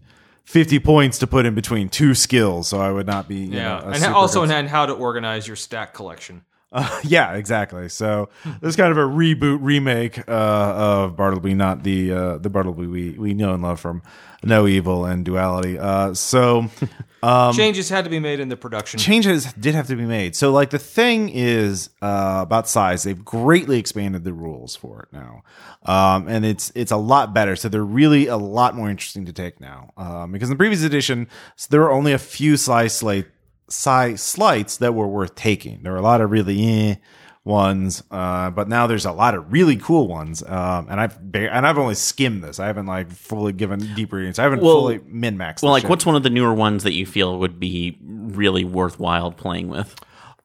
fifty 0.50 0.80
points 0.80 1.20
to 1.20 1.28
put 1.28 1.46
in 1.46 1.54
between 1.54 1.90
two 1.90 2.16
skills. 2.16 2.68
So 2.68 2.82
I 2.82 2.92
would 2.92 3.06
not 3.06 3.28
be 3.28 3.36
you 3.36 3.58
yeah, 3.58 3.80
know, 3.80 3.92
and 3.94 4.04
also 4.06 4.44
and 4.44 4.68
how 4.68 4.88
to 4.88 4.94
organize 4.94 5.48
your 5.48 5.56
stack 5.56 5.94
collection. 5.94 6.44
Uh, 6.72 7.00
yeah, 7.04 7.34
exactly. 7.34 7.90
So 7.90 8.30
this 8.62 8.70
is 8.70 8.76
kind 8.76 8.92
of 8.92 8.98
a 8.98 9.02
reboot 9.02 9.60
remake 9.62 10.20
uh, 10.28 10.32
of 10.32 11.16
Bartleby, 11.16 11.54
not 11.54 11.84
the 11.84 12.12
uh, 12.12 12.38
the 12.38 12.50
Bartleby 12.50 12.88
we 12.88 13.12
we 13.12 13.34
know 13.34 13.54
and 13.54 13.64
love 13.64 13.80
from 13.80 14.02
No 14.44 14.68
Evil 14.68 15.06
and 15.06 15.26
Duality. 15.26 15.80
Uh, 15.80 16.14
so 16.14 16.70
um, 17.24 17.54
Changes 17.56 17.90
had 17.90 18.04
to 18.04 18.10
be 18.10 18.20
made 18.20 18.40
in 18.40 18.50
the 18.50 18.58
production. 18.58 19.00
changes 19.00 19.52
did 19.54 19.74
have 19.74 19.88
to 19.88 19.96
be 19.96 20.06
made. 20.06 20.36
So 20.36 20.52
like 20.52 20.70
the 20.70 20.80
thing 20.80 21.30
is 21.30 21.90
uh, 22.02 22.40
about 22.44 22.68
psi, 22.68 22.96
they've 22.98 23.26
greatly 23.26 23.80
expanded 23.80 24.24
the 24.24 24.34
rules 24.34 24.76
for 24.76 25.02
it 25.02 25.10
now, 25.12 25.44
um, 25.86 26.28
and 26.28 26.46
it's 26.46 26.72
it's 26.76 26.92
a 26.92 26.98
lot 26.98 27.34
better. 27.34 27.56
So 27.56 27.68
they're 27.70 27.84
really 27.84 28.28
a 28.28 28.38
lot 28.38 28.76
more 28.76 28.90
interesting 28.90 29.26
to 29.26 29.34
take 29.34 29.60
now 29.60 29.92
um, 29.98 30.32
because 30.32 30.50
in 30.50 30.54
the 30.54 30.60
previous 30.60 30.84
edition 30.84 31.28
there 31.70 31.82
were 31.82 31.92
only 31.92 32.14
a 32.14 32.20
few 32.20 32.58
psi 32.58 32.88
sleight 32.88 33.26
psi 33.70 34.16
sleights 34.16 34.78
that 34.78 34.94
were 34.94 35.08
worth 35.08 35.36
taking. 35.36 35.82
There 35.84 35.92
were 35.92 35.98
a 35.98 36.04
lot 36.04 36.22
of 36.22 36.32
really 36.32 36.64
eh 36.92 36.96
ones, 37.46 38.04
uh, 38.12 38.50
but 38.52 38.68
now 38.68 38.86
there's 38.86 39.06
a 39.06 39.12
lot 39.12 39.34
of 39.34 39.52
really 39.52 39.76
cool 39.78 40.08
ones. 40.08 40.44
Um, 40.44 40.88
and 40.90 41.00
I've 41.00 41.20
ba- 41.32 41.52
and 41.52 41.66
I've 41.66 41.78
only 41.78 41.96
skimmed 41.96 42.44
this. 42.44 42.60
I 42.60 42.68
haven't 42.68 42.86
like 42.86 43.10
fully 43.12 43.54
given 43.54 43.80
deep 43.96 44.12
readings. 44.14 44.38
I 44.40 44.44
haven't 44.44 44.62
Well- 44.62 44.82
fully 44.82 45.00
min 45.08 45.38
maxed. 45.38 45.64
Well, 45.64 45.72
like, 45.72 45.88
what's 45.90 46.06
one 46.06 46.16
of 46.16 46.24
the 46.24 46.30
newer 46.30 46.54
ones 46.54 46.84
that 46.84 46.94
you 46.94 47.06
feel 47.06 47.40
would 47.40 47.60
be 47.60 47.98
really 48.02 48.64
worthwhile 48.66 49.32
playing 49.32 49.70
with? 49.70 49.96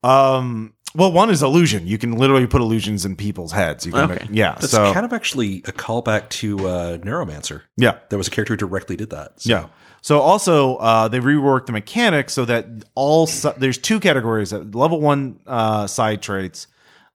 Um. 0.02 0.72
Well, 0.96 1.10
one 1.10 1.28
is 1.28 1.42
illusion. 1.42 1.88
You 1.88 1.98
can 1.98 2.12
literally 2.12 2.46
put 2.46 2.60
illusions 2.60 3.04
in 3.04 3.16
people's 3.16 3.50
heads. 3.50 3.84
You 3.84 3.90
can 3.90 4.02
Okay. 4.12 4.26
make, 4.26 4.28
yeah. 4.30 4.52
That's 4.52 4.70
so 4.70 4.92
kind 4.92 5.04
of 5.04 5.12
actually 5.12 5.58
a 5.66 5.72
callback 5.72 6.28
to 6.28 6.68
uh, 6.68 6.98
Neuromancer. 6.98 7.62
yeah, 7.76 7.96
There 8.10 8.16
was 8.16 8.28
a 8.28 8.30
character 8.30 8.52
who 8.52 8.58
directly 8.58 8.94
did 8.94 9.10
that. 9.10 9.40
So. 9.40 9.50
yeah. 9.50 9.66
So 10.04 10.20
also, 10.20 10.76
uh, 10.76 11.08
they 11.08 11.18
reworked 11.18 11.64
the 11.64 11.72
mechanics 11.72 12.34
so 12.34 12.44
that 12.44 12.66
all 12.94 13.26
si- 13.26 13.48
there's 13.56 13.78
two 13.78 14.00
categories. 14.00 14.52
Level 14.52 15.00
one 15.00 15.40
uh, 15.46 15.86
psi 15.86 16.16
traits 16.16 16.66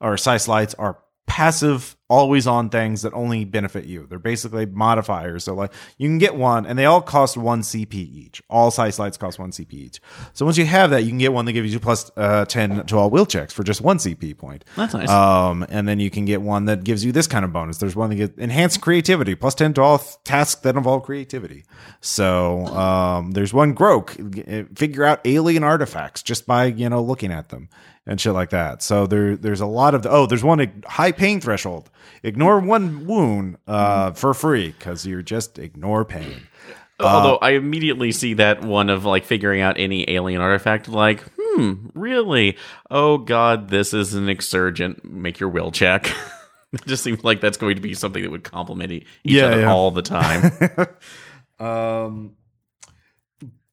or 0.01 0.17
psi 0.17 0.37
sleights 0.37 0.73
are 0.73 0.97
passive, 1.27 1.95
always 2.10 2.47
on 2.47 2.70
things 2.70 3.03
that 3.03 3.14
only 3.14 3.45
benefit 3.45 3.86
you. 3.86 4.07
They're 4.07 4.20
basically 4.20 4.66
modifiers. 4.66 5.43
So 5.43 5.53
like 5.53 5.72
you 5.97 6.10
can 6.10 6.18
get 6.18 6.36
one, 6.36 6.66
and 6.66 6.78
they 6.78 6.86
all 6.86 7.01
cost 7.01 7.38
one 7.38 7.62
CP 7.62 7.93
each. 7.93 8.41
All 8.49 8.72
psi 8.72 8.89
sleights 8.89 9.18
cost 9.18 9.39
one 9.39 9.51
CP 9.51 9.74
each. 9.74 10.01
So 10.34 10.45
once 10.45 10.57
you 10.57 10.66
have 10.66 10.89
that, 10.89 11.03
you 11.03 11.10
can 11.10 11.20
get 11.20 11.32
one 11.32 11.45
that 11.45 11.53
gives 11.53 11.72
you 11.72 11.80
plus 11.80 12.12
uh, 12.18 12.45
ten 12.45 12.86
to 12.88 12.97
all 12.97 13.10
wheel 13.10 13.26
checks 13.26 13.53
for 13.53 13.64
just 13.64 13.82
one 13.82 13.97
CP 13.97 14.38
point. 14.38 14.66
That's 14.76 14.93
nice. 14.93 15.10
Um, 15.10 15.66
and 15.70 15.88
then 15.88 15.99
you 15.99 16.10
can 16.10 16.26
get 16.26 16.41
one 16.41 16.66
that 16.66 16.84
gives 16.84 17.05
you 17.05 17.12
this 17.12 17.28
kind 17.28 17.45
of 17.45 17.53
bonus. 17.53 17.78
There's 17.78 17.95
one 17.95 18.10
that 18.10 18.16
gets 18.16 18.38
enhanced 18.38 18.82
creativity, 18.82 19.36
plus 19.36 19.55
10 19.55 19.76
to 19.76 19.82
all 19.82 19.99
th- 19.99 20.16
tasks 20.24 20.62
that 20.62 20.76
involve 20.76 21.03
creativity. 21.03 21.66
So, 22.01 22.66
um, 22.68 23.32
there's 23.32 23.53
one 23.53 23.76
Grok, 23.76 24.78
figure 24.78 25.03
out 25.03 25.22
alien 25.26 25.64
artifacts 25.64 26.24
just 26.24 26.47
by, 26.47 26.66
you 26.66 26.89
know, 26.89 27.01
looking 27.01 27.32
at 27.32 27.49
them 27.49 27.70
and 28.10 28.20
shit 28.20 28.34
like 28.34 28.49
that. 28.49 28.82
So 28.84 29.07
there, 29.07 29.38
there's 29.38 29.62
a 29.62 29.66
lot 29.66 29.95
of, 29.95 30.01
the, 30.03 30.10
oh, 30.10 30.26
there's 30.26 30.43
one 30.43 30.84
high 30.86 31.14
pain 31.14 31.39
threshold. 31.39 31.89
Ignore 32.24 32.60
one 32.60 33.05
wound, 33.07 33.57
uh, 33.68 34.12
for 34.12 34.34
free 34.34 34.72
because 34.78 35.05
you're 35.05 35.22
just 35.22 35.57
ignore 35.57 36.03
pain. 36.03 36.41
Although 36.99 37.38
I 37.38 37.51
immediately 37.51 38.12
see 38.12 38.34
that 38.34 38.62
one 38.62 38.89
of 38.89 39.05
like 39.05 39.24
figuring 39.24 39.62
out 39.62 39.80
any 39.80 40.10
alien 40.10 40.41
artifact, 40.41 40.89
like, 40.89 41.24
hmm, 41.39 41.88
really? 41.93 42.57
Oh 42.91 43.18
god, 43.20 43.70
this 43.70 43.93
is 43.93 44.16
an 44.16 44.28
exsurgent. 44.28 45.05
Make 45.05 45.39
your 45.39 45.47
will 45.47 45.72
check. 45.72 46.07
it 46.74 46.86
just 46.86 47.01
seems 47.01 47.24
like 47.24 47.39
that's 47.39 47.57
going 47.57 47.76
to 47.76 47.82
be 47.82 47.93
something 47.93 48.22
that 48.22 48.30
would 48.32 48.43
complement 48.43 48.91
each 48.91 49.05
Yeah, 49.24 49.45
other 49.45 49.62
yeah. 49.62 49.72
all 49.72 49.91
the 49.91 50.01
time. 50.01 50.51
Um, 51.60 52.36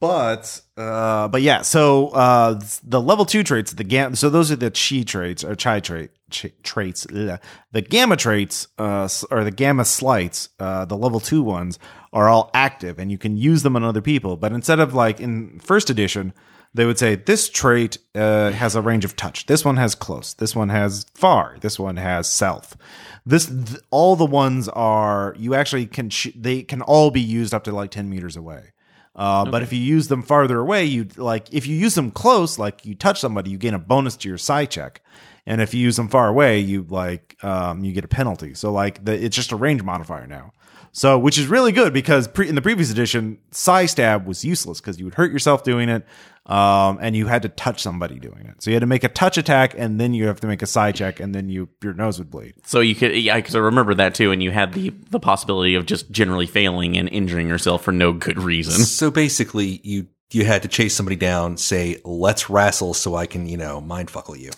but 0.06 0.60
uh, 0.76 1.28
but 1.28 1.42
yeah. 1.42 1.62
So 1.62 2.08
uh, 2.08 2.60
the 2.82 3.00
level 3.00 3.24
two 3.24 3.42
traits, 3.42 3.72
the 3.72 3.84
gam. 3.84 4.14
So 4.14 4.30
those 4.30 4.50
are 4.52 4.56
the 4.56 4.70
chi 4.70 5.02
traits 5.02 5.44
or 5.44 5.56
chi 5.56 5.80
trait 5.80 6.10
ch- 6.30 6.52
traits. 6.62 7.04
The 7.04 7.40
gamma 7.82 8.16
traits, 8.16 8.68
uh, 8.78 9.08
or 9.30 9.44
the 9.44 9.50
gamma 9.50 9.84
sleights, 9.84 10.48
uh, 10.60 10.84
the 10.84 10.96
level 10.96 11.20
two 11.20 11.42
ones 11.42 11.78
are 12.12 12.28
all 12.28 12.50
active, 12.54 12.98
and 12.98 13.10
you 13.10 13.18
can 13.18 13.36
use 13.36 13.62
them 13.62 13.76
on 13.76 13.84
other 13.84 14.00
people. 14.00 14.36
But 14.36 14.52
instead 14.52 14.80
of 14.80 14.94
like 14.94 15.20
in 15.20 15.58
first 15.60 15.90
edition. 15.90 16.32
They 16.74 16.84
would 16.84 16.98
say 16.98 17.14
this 17.14 17.48
trait 17.48 17.96
uh, 18.14 18.50
has 18.50 18.76
a 18.76 18.82
range 18.82 19.06
of 19.06 19.16
touch. 19.16 19.46
This 19.46 19.64
one 19.64 19.78
has 19.78 19.94
close. 19.94 20.34
This 20.34 20.54
one 20.54 20.68
has 20.68 21.06
far. 21.14 21.56
This 21.62 21.78
one 21.78 21.96
has 21.96 22.30
south. 22.30 22.76
This 23.24 23.46
th- 23.46 23.80
all 23.90 24.14
the 24.14 24.26
ones 24.26 24.68
are 24.68 25.34
you 25.38 25.54
actually 25.54 25.86
can 25.86 26.10
sh- 26.10 26.36
they 26.36 26.62
can 26.62 26.82
all 26.82 27.10
be 27.10 27.22
used 27.22 27.54
up 27.54 27.64
to 27.64 27.72
like 27.72 27.92
ten 27.92 28.10
meters 28.10 28.36
away. 28.36 28.72
Uh, 29.16 29.50
But 29.50 29.62
if 29.62 29.72
you 29.72 29.80
use 29.80 30.08
them 30.08 30.22
farther 30.22 30.58
away, 30.58 30.84
you 30.84 31.08
like 31.16 31.52
if 31.52 31.66
you 31.66 31.74
use 31.74 31.94
them 31.94 32.10
close, 32.10 32.58
like 32.58 32.84
you 32.84 32.94
touch 32.94 33.18
somebody, 33.18 33.50
you 33.50 33.58
gain 33.58 33.74
a 33.74 33.78
bonus 33.78 34.16
to 34.18 34.28
your 34.28 34.38
psi 34.38 34.66
check, 34.66 35.00
and 35.46 35.60
if 35.62 35.72
you 35.72 35.80
use 35.80 35.96
them 35.96 36.08
far 36.08 36.28
away, 36.28 36.60
you 36.60 36.86
like 36.88 37.36
um, 37.42 37.82
you 37.82 37.92
get 37.92 38.04
a 38.04 38.08
penalty. 38.08 38.52
So 38.54 38.70
like 38.72 39.04
the, 39.04 39.12
it's 39.12 39.34
just 39.34 39.52
a 39.52 39.56
range 39.56 39.82
modifier 39.82 40.26
now. 40.26 40.52
So 40.92 41.18
which 41.18 41.38
is 41.38 41.46
really 41.46 41.72
good 41.72 41.92
because 41.92 42.28
pre- 42.28 42.48
in 42.48 42.54
the 42.54 42.62
previous 42.62 42.90
edition, 42.90 43.38
psi 43.50 43.86
stab 43.86 44.26
was 44.26 44.44
useless 44.44 44.80
because 44.80 44.98
you 44.98 45.04
would 45.06 45.14
hurt 45.14 45.32
yourself 45.32 45.62
doing 45.64 45.88
it, 45.88 46.06
um, 46.46 46.98
and 47.00 47.16
you 47.16 47.26
had 47.26 47.42
to 47.42 47.48
touch 47.48 47.82
somebody 47.82 48.18
doing 48.18 48.46
it. 48.46 48.62
So 48.62 48.70
you 48.70 48.74
had 48.76 48.80
to 48.80 48.86
make 48.86 49.04
a 49.04 49.08
touch 49.08 49.36
attack, 49.36 49.74
and 49.76 50.00
then 50.00 50.14
you 50.14 50.26
have 50.28 50.40
to 50.40 50.46
make 50.46 50.62
a 50.62 50.66
psi 50.66 50.92
check, 50.92 51.18
and 51.20 51.34
then 51.34 51.48
you 51.48 51.68
your 51.82 51.92
nose 51.94 52.18
would 52.18 52.30
bleed. 52.30 52.54
so 52.64 52.80
you 52.80 52.94
could, 52.94 53.16
yeah, 53.16 53.36
because 53.36 53.54
I 53.54 53.58
remember 53.58 53.94
that 53.94 54.14
too, 54.14 54.30
and 54.30 54.42
you 54.42 54.50
had 54.52 54.72
the 54.72 54.90
the 55.10 55.20
possibility 55.20 55.74
of 55.74 55.86
just 55.86 56.10
generally 56.10 56.46
failing 56.46 56.96
and 56.96 57.08
injuring 57.08 57.48
yourself 57.48 57.82
for 57.82 57.92
no 57.92 58.12
good 58.12 58.38
reason. 58.38 58.84
So 58.84 59.10
basically, 59.10 59.80
you 59.82 60.06
you 60.32 60.44
had 60.44 60.62
to 60.62 60.68
chase 60.68 60.94
somebody 60.94 61.16
down, 61.16 61.56
say, 61.56 62.00
"Let's 62.04 62.48
wrestle," 62.48 62.94
so 62.94 63.14
I 63.16 63.26
can, 63.26 63.46
you 63.48 63.56
know, 63.56 63.80
mind 63.80 64.08
fuckle 64.10 64.38
you. 64.38 64.50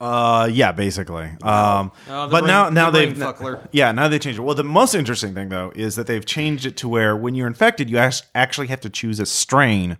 Uh, 0.00 0.48
yeah, 0.52 0.72
basically. 0.72 1.26
Um, 1.42 1.92
Oh, 2.08 2.28
but 2.28 2.30
brain- 2.40 2.46
now, 2.46 2.70
now 2.70 2.90
the 2.90 2.98
they've, 3.06 3.16
fuckler. 3.16 3.68
yeah, 3.70 3.92
now 3.92 4.08
they 4.08 4.18
changed 4.18 4.40
it. 4.40 4.42
Well, 4.42 4.56
the 4.56 4.64
most 4.64 4.94
interesting 4.94 5.32
thing 5.32 5.48
though 5.48 5.70
is 5.76 5.94
that 5.94 6.08
they've 6.08 6.26
changed 6.26 6.66
it 6.66 6.76
to 6.78 6.88
where 6.88 7.16
when 7.16 7.36
you're 7.36 7.46
infected, 7.46 7.88
you 7.88 7.98
act- 7.98 8.26
actually 8.34 8.66
have 8.66 8.80
to 8.80 8.90
choose 8.90 9.20
a 9.20 9.26
strain 9.26 9.96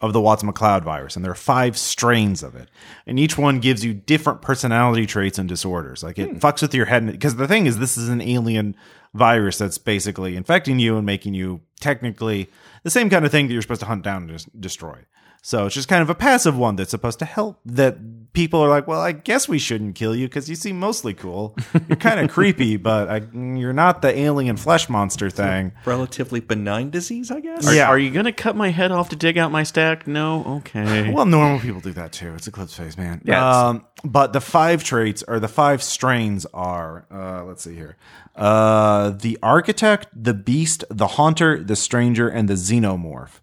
of 0.00 0.12
the 0.12 0.20
Watts 0.20 0.44
MacLeod 0.44 0.84
virus, 0.84 1.16
and 1.16 1.24
there 1.24 1.32
are 1.32 1.36
five 1.36 1.78
strains 1.78 2.42
of 2.42 2.54
it, 2.54 2.68
and 3.06 3.18
each 3.18 3.38
one 3.38 3.60
gives 3.60 3.84
you 3.84 3.94
different 3.94 4.42
personality 4.42 5.06
traits 5.06 5.38
and 5.38 5.48
disorders. 5.48 6.02
Like 6.02 6.18
it 6.18 6.30
hmm. 6.30 6.36
fucks 6.36 6.62
with 6.62 6.74
your 6.74 6.86
head 6.86 7.10
because 7.10 7.36
the 7.36 7.48
thing 7.48 7.66
is, 7.66 7.78
this 7.78 7.96
is 7.96 8.08
an 8.08 8.20
alien 8.20 8.76
virus 9.14 9.58
that's 9.58 9.78
basically 9.78 10.36
infecting 10.36 10.78
you 10.78 10.96
and 10.96 11.06
making 11.06 11.34
you 11.34 11.60
technically 11.80 12.50
the 12.82 12.90
same 12.90 13.08
kind 13.08 13.24
of 13.24 13.30
thing 13.30 13.46
that 13.46 13.52
you're 13.52 13.62
supposed 13.62 13.80
to 13.80 13.86
hunt 13.86 14.02
down 14.02 14.28
and 14.28 14.38
des- 14.38 14.58
destroy. 14.58 14.98
So 15.42 15.66
it's 15.66 15.74
just 15.74 15.88
kind 15.88 16.02
of 16.02 16.10
a 16.10 16.14
passive 16.14 16.58
one 16.58 16.76
that's 16.76 16.90
supposed 16.90 17.20
to 17.20 17.24
help. 17.24 17.60
That 17.64 17.96
people 18.36 18.60
are 18.62 18.68
like, 18.68 18.86
well, 18.86 19.00
I 19.00 19.12
guess 19.12 19.48
we 19.48 19.58
shouldn't 19.58 19.94
kill 19.96 20.14
you 20.14 20.28
because 20.28 20.48
you 20.48 20.54
seem 20.54 20.78
mostly 20.78 21.14
cool. 21.14 21.56
You're 21.88 21.96
kind 21.96 22.20
of 22.20 22.30
creepy, 22.36 22.76
but 22.76 23.08
I, 23.08 23.16
you're 23.34 23.72
not 23.72 24.02
the 24.02 24.16
alien 24.16 24.56
flesh 24.58 24.88
monster 24.90 25.30
thing. 25.30 25.72
Relatively 25.86 26.40
benign 26.40 26.90
disease, 26.90 27.30
I 27.30 27.40
guess. 27.40 27.66
Are, 27.66 27.74
Yeah. 27.74 27.88
are 27.88 27.98
you 27.98 28.10
going 28.10 28.26
to 28.26 28.32
cut 28.32 28.54
my 28.54 28.68
head 28.68 28.92
off 28.92 29.08
to 29.08 29.16
dig 29.16 29.38
out 29.38 29.50
my 29.50 29.62
stack? 29.62 30.06
No? 30.06 30.44
Okay. 30.58 31.10
Well, 31.16 31.24
normal 31.24 31.58
people 31.60 31.80
do 31.80 31.92
that 31.92 32.12
too. 32.12 32.34
It's 32.34 32.46
Eclipse 32.46 32.76
Phase, 32.76 32.98
man. 32.98 33.22
Yeah, 33.24 33.68
Um, 33.68 33.86
but 34.04 34.34
the 34.34 34.40
five 34.42 34.84
traits 34.84 35.24
or 35.26 35.40
the 35.40 35.48
five 35.48 35.82
strains 35.82 36.44
are, 36.52 37.06
uh, 37.10 37.42
let's 37.44 37.64
see 37.64 37.74
here, 37.74 37.96
uh, 38.36 39.10
the 39.10 39.38
Architect, 39.42 40.08
the 40.12 40.34
Beast, 40.34 40.84
the 40.90 41.06
Haunter, 41.06 41.64
the 41.64 41.74
Stranger, 41.76 42.28
and 42.28 42.50
the 42.50 42.54
Xenomorph. 42.54 43.40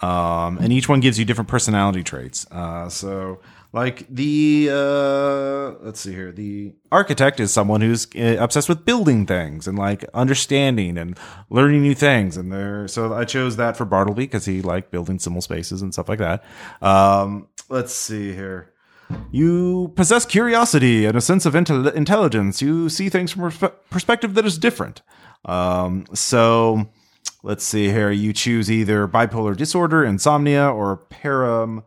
Um, 0.00 0.58
and 0.58 0.72
each 0.72 0.88
one 0.88 1.00
gives 1.00 1.18
you 1.18 1.24
different 1.24 1.48
personality 1.48 2.04
traits. 2.04 2.46
Uh, 2.52 2.88
so 2.88 3.40
like 3.76 4.06
the 4.08 4.70
uh, 4.72 5.84
let's 5.84 6.00
see 6.00 6.12
here, 6.12 6.32
the 6.32 6.72
architect 6.90 7.40
is 7.40 7.52
someone 7.52 7.82
who's 7.82 8.06
uh, 8.16 8.36
obsessed 8.40 8.70
with 8.70 8.86
building 8.86 9.26
things 9.26 9.68
and 9.68 9.78
like 9.78 10.02
understanding 10.14 10.96
and 10.96 11.18
learning 11.50 11.82
new 11.82 11.94
things. 11.94 12.38
And 12.38 12.50
there, 12.50 12.88
so 12.88 13.12
I 13.12 13.26
chose 13.26 13.56
that 13.56 13.76
for 13.76 13.84
Bartleby 13.84 14.24
because 14.24 14.46
he 14.46 14.62
liked 14.62 14.90
building 14.90 15.18
simple 15.18 15.42
spaces 15.42 15.82
and 15.82 15.92
stuff 15.92 16.08
like 16.08 16.20
that. 16.20 16.42
Um, 16.80 17.48
let's 17.68 17.92
see 17.92 18.32
here. 18.32 18.72
You 19.30 19.92
possess 19.94 20.24
curiosity 20.24 21.04
and 21.04 21.14
a 21.14 21.20
sense 21.20 21.44
of 21.44 21.52
intel- 21.52 21.92
intelligence. 21.92 22.62
You 22.62 22.88
see 22.88 23.10
things 23.10 23.30
from 23.30 23.44
a 23.44 23.48
perspe- 23.48 23.74
perspective 23.90 24.32
that 24.34 24.46
is 24.46 24.56
different. 24.56 25.02
Um, 25.44 26.06
so 26.14 26.88
let's 27.42 27.62
see 27.62 27.88
here. 27.88 28.10
You 28.10 28.32
choose 28.32 28.70
either 28.70 29.06
bipolar 29.06 29.54
disorder, 29.54 30.02
insomnia, 30.02 30.66
or 30.66 30.96
param, 31.10 31.82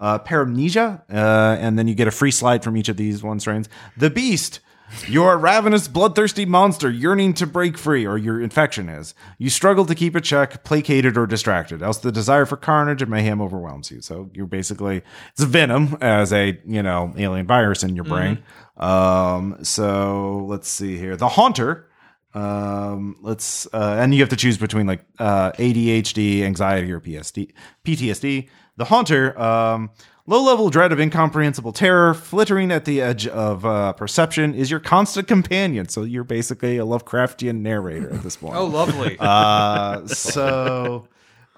uh, 0.00 0.18
paramnesia, 0.18 1.02
uh, 1.12 1.56
and 1.60 1.78
then 1.78 1.86
you 1.86 1.94
get 1.94 2.08
a 2.08 2.10
free 2.10 2.30
sleight 2.30 2.64
from 2.64 2.76
each 2.76 2.88
of 2.88 2.96
these 2.96 3.22
one 3.22 3.38
strains. 3.38 3.68
The 3.96 4.10
Beast. 4.10 4.60
You're 5.06 5.34
a 5.34 5.36
ravenous, 5.36 5.86
bloodthirsty 5.86 6.44
monster 6.46 6.90
yearning 6.90 7.34
to 7.34 7.46
break 7.46 7.78
free, 7.78 8.04
or 8.04 8.18
your 8.18 8.40
infection 8.40 8.88
is. 8.88 9.14
You 9.38 9.48
struggle 9.48 9.86
to 9.86 9.94
keep 9.94 10.16
a 10.16 10.20
check, 10.20 10.64
placated 10.64 11.16
or 11.16 11.28
distracted, 11.28 11.80
else 11.80 11.98
the 11.98 12.10
desire 12.10 12.44
for 12.44 12.56
carnage 12.56 13.00
and 13.00 13.08
mayhem 13.08 13.40
overwhelms 13.40 13.90
you. 13.92 14.00
So 14.00 14.30
you're 14.34 14.46
basically 14.46 15.02
it's 15.32 15.44
venom 15.44 15.96
as 16.00 16.32
a 16.32 16.60
you 16.66 16.82
know 16.82 17.14
alien 17.16 17.46
virus 17.46 17.84
in 17.84 17.94
your 17.94 18.04
brain. 18.04 18.42
Um, 18.76 19.58
so 19.62 20.44
let's 20.48 20.68
see 20.68 20.96
here. 20.96 21.16
The 21.16 21.28
Haunter. 21.28 21.86
Um, 22.32 23.16
let's 23.22 23.66
uh, 23.72 23.96
and 23.98 24.14
you 24.14 24.20
have 24.20 24.28
to 24.30 24.36
choose 24.36 24.56
between 24.58 24.86
like 24.86 25.04
uh, 25.18 25.52
ADHD, 25.52 26.42
anxiety, 26.42 26.92
or 26.92 27.00
PSD, 27.00 27.52
PTSD. 27.84 28.48
The 28.80 28.86
Haunter. 28.86 29.38
Um, 29.38 29.90
Low 30.26 30.42
level 30.44 30.70
dread 30.70 30.92
of 30.92 31.00
incomprehensible 31.00 31.72
terror, 31.72 32.14
flittering 32.14 32.70
at 32.70 32.84
the 32.84 33.00
edge 33.00 33.26
of 33.26 33.66
uh, 33.66 33.92
perception, 33.94 34.54
is 34.54 34.70
your 34.70 34.78
constant 34.78 35.26
companion. 35.26 35.88
So 35.88 36.04
you're 36.04 36.22
basically 36.22 36.78
a 36.78 36.84
Lovecraftian 36.84 37.62
narrator 37.62 38.14
at 38.14 38.22
this 38.22 38.36
point. 38.36 38.54
Oh, 38.58 38.66
lovely. 38.66 39.16
Uh, 39.20 40.06
so 40.06 41.08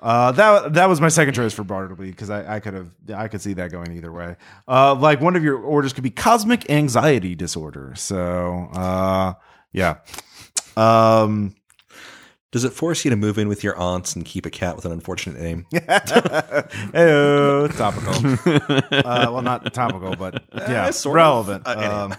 uh, 0.01 0.33
that 0.33 0.73
that 0.73 0.89
was 0.89 1.03
my 1.03 1.09
second 1.09 1.35
choice 1.35 1.53
for 1.53 1.65
Bartleby 1.65 2.11
because 2.11 2.31
I, 2.31 2.57
I 2.57 2.61
could 2.61 2.73
have 2.73 2.89
I 3.15 3.29
could 3.29 3.43
see 3.43 3.53
that 3.55 3.71
going 3.71 3.93
either 3.93 4.11
way. 4.11 4.37
Uh, 4.67 4.95
like 4.95 5.21
one 5.21 5.37
of 5.37 5.45
your 5.45 5.59
orders 5.59 5.93
could 5.93 6.05
be 6.05 6.11
cosmic 6.11 6.71
anxiety 6.71 7.35
disorder. 7.35 7.93
So 7.95 8.71
uh, 8.73 9.35
yeah. 9.73 9.99
Um, 10.79 11.55
Does 12.53 12.65
it 12.65 12.73
force 12.75 13.05
you 13.05 13.11
to 13.11 13.17
move 13.17 13.39
in 13.39 13.49
with 13.49 13.65
your 13.65 13.77
aunts 13.79 14.15
and 14.15 14.27
keep 14.27 14.45
a 14.45 14.51
cat 14.51 14.77
with 14.77 14.85
an 14.85 14.93
unfortunate 14.93 15.41
name? 15.41 15.65
Heyo, 15.73 17.75
topical. 17.77 18.13
uh, 18.99 19.33
well, 19.33 19.41
not 19.41 19.73
topical, 19.73 20.15
but 20.17 20.45
yeah, 20.55 20.91
sort 20.91 21.15
of. 21.15 21.17
relevant. 21.17 21.67
Uh, 21.67 21.71
anyway. 21.71 21.87
um, 21.87 22.15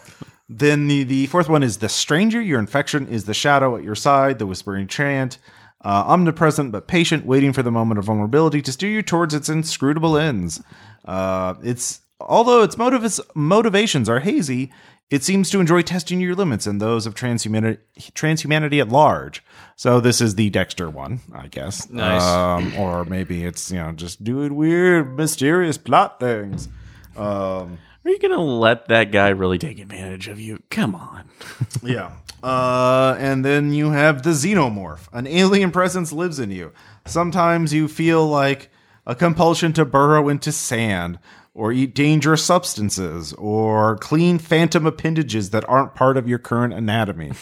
then 0.50 0.88
the, 0.88 1.04
the 1.04 1.28
fourth 1.28 1.50
one 1.50 1.62
is 1.62 1.78
the 1.78 1.88
stranger. 1.88 2.42
Your 2.42 2.60
infection 2.60 3.08
is 3.08 3.26
the 3.26 3.36
shadow 3.36 3.78
at 3.78 3.84
your 3.84 3.94
side, 3.94 4.40
the 4.40 4.48
whispering 4.48 4.88
chant, 4.88 5.38
uh, 5.86 6.04
omnipresent 6.08 6.72
but 6.72 6.88
patient, 6.88 7.28
waiting 7.28 7.54
for 7.54 7.62
the 7.62 7.72
moment 7.72 8.00
of 8.00 8.06
vulnerability 8.06 8.64
to 8.64 8.72
steer 8.72 8.90
you 8.90 9.04
towards 9.04 9.36
its 9.36 9.50
inscrutable 9.50 10.18
ends. 10.18 10.64
Uh, 11.06 11.54
it's 11.62 12.02
although 12.20 12.64
its 12.64 12.76
motives 12.76 13.22
motivations 13.36 14.10
are 14.10 14.20
hazy, 14.20 14.72
it 15.10 15.24
seems 15.24 15.50
to 15.52 15.60
enjoy 15.60 15.82
testing 15.82 16.20
your 16.20 16.36
limits 16.36 16.66
and 16.66 16.82
those 16.82 17.06
of 17.06 17.14
transhumanity, 17.14 17.78
transhumanity 18.14 18.80
at 18.82 18.90
large. 18.90 19.44
So 19.76 20.00
this 20.00 20.22
is 20.22 20.36
the 20.36 20.50
Dexter 20.50 20.90
one, 20.90 21.20
I 21.34 21.48
guess. 21.48 21.90
Nice. 21.90 22.24
Um, 22.24 22.76
or 22.78 23.06
maybe 23.06 23.46
it's 23.46 23.72
you 23.72 23.78
know 23.78 23.92
just 23.92 24.24
doing 24.24 24.56
weird, 24.56 25.16
mysterious 25.16 25.78
plot 25.78 26.20
things. 26.20 26.68
Um, 27.16 27.78
Are 28.06 28.12
you 28.12 28.20
going 28.20 28.32
to 28.32 28.40
let 28.42 28.88
that 28.88 29.12
guy 29.12 29.30
really 29.30 29.60
take 29.60 29.80
advantage 29.80 30.28
of 30.28 30.40
you? 30.40 30.62
Come 30.70 30.96
on. 30.96 31.30
yeah. 31.84 32.12
Uh, 32.42 33.16
and 33.20 33.46
then 33.46 33.72
you 33.74 33.92
have 33.92 34.24
the 34.24 34.32
xenomorph. 34.32 35.08
An 35.14 35.28
alien 35.28 35.72
presence 35.72 36.12
lives 36.12 36.40
in 36.40 36.52
you. 36.52 36.74
Sometimes 37.06 37.74
you 37.74 37.88
feel 37.88 38.28
like 38.28 38.70
a 39.06 39.16
compulsion 39.16 39.74
to 39.74 39.86
burrow 39.86 40.28
into 40.28 40.52
sand 40.52 41.20
or 41.56 41.72
eat 41.72 41.94
dangerous 41.94 42.44
substances 42.44 43.34
or 43.34 43.98
clean 43.98 44.40
phantom 44.40 44.86
appendages 44.86 45.52
that 45.52 45.68
aren't 45.70 45.94
part 45.94 46.18
of 46.18 46.28
your 46.28 46.40
current 46.40 46.74
anatomy. 46.74 47.32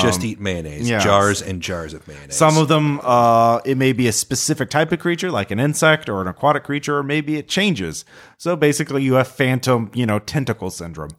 Just 0.00 0.24
eat 0.24 0.40
mayonnaise. 0.40 0.82
Um, 0.82 0.86
yeah. 0.88 0.98
Jars 0.98 1.40
and 1.40 1.62
jars 1.62 1.94
of 1.94 2.06
mayonnaise. 2.08 2.34
Some 2.34 2.58
of 2.58 2.66
them, 2.66 2.98
uh, 3.04 3.60
it 3.64 3.76
may 3.76 3.92
be 3.92 4.08
a 4.08 4.12
specific 4.12 4.68
type 4.68 4.90
of 4.90 4.98
creature, 4.98 5.30
like 5.30 5.52
an 5.52 5.60
insect 5.60 6.08
or 6.08 6.20
an 6.20 6.26
aquatic 6.26 6.64
creature, 6.64 6.98
or 6.98 7.04
maybe 7.04 7.36
it 7.36 7.46
changes. 7.46 8.04
So 8.36 8.56
basically, 8.56 9.04
you 9.04 9.14
have 9.14 9.28
phantom, 9.28 9.92
you 9.94 10.06
know, 10.06 10.18
tentacle 10.18 10.70
syndrome. 10.70 11.10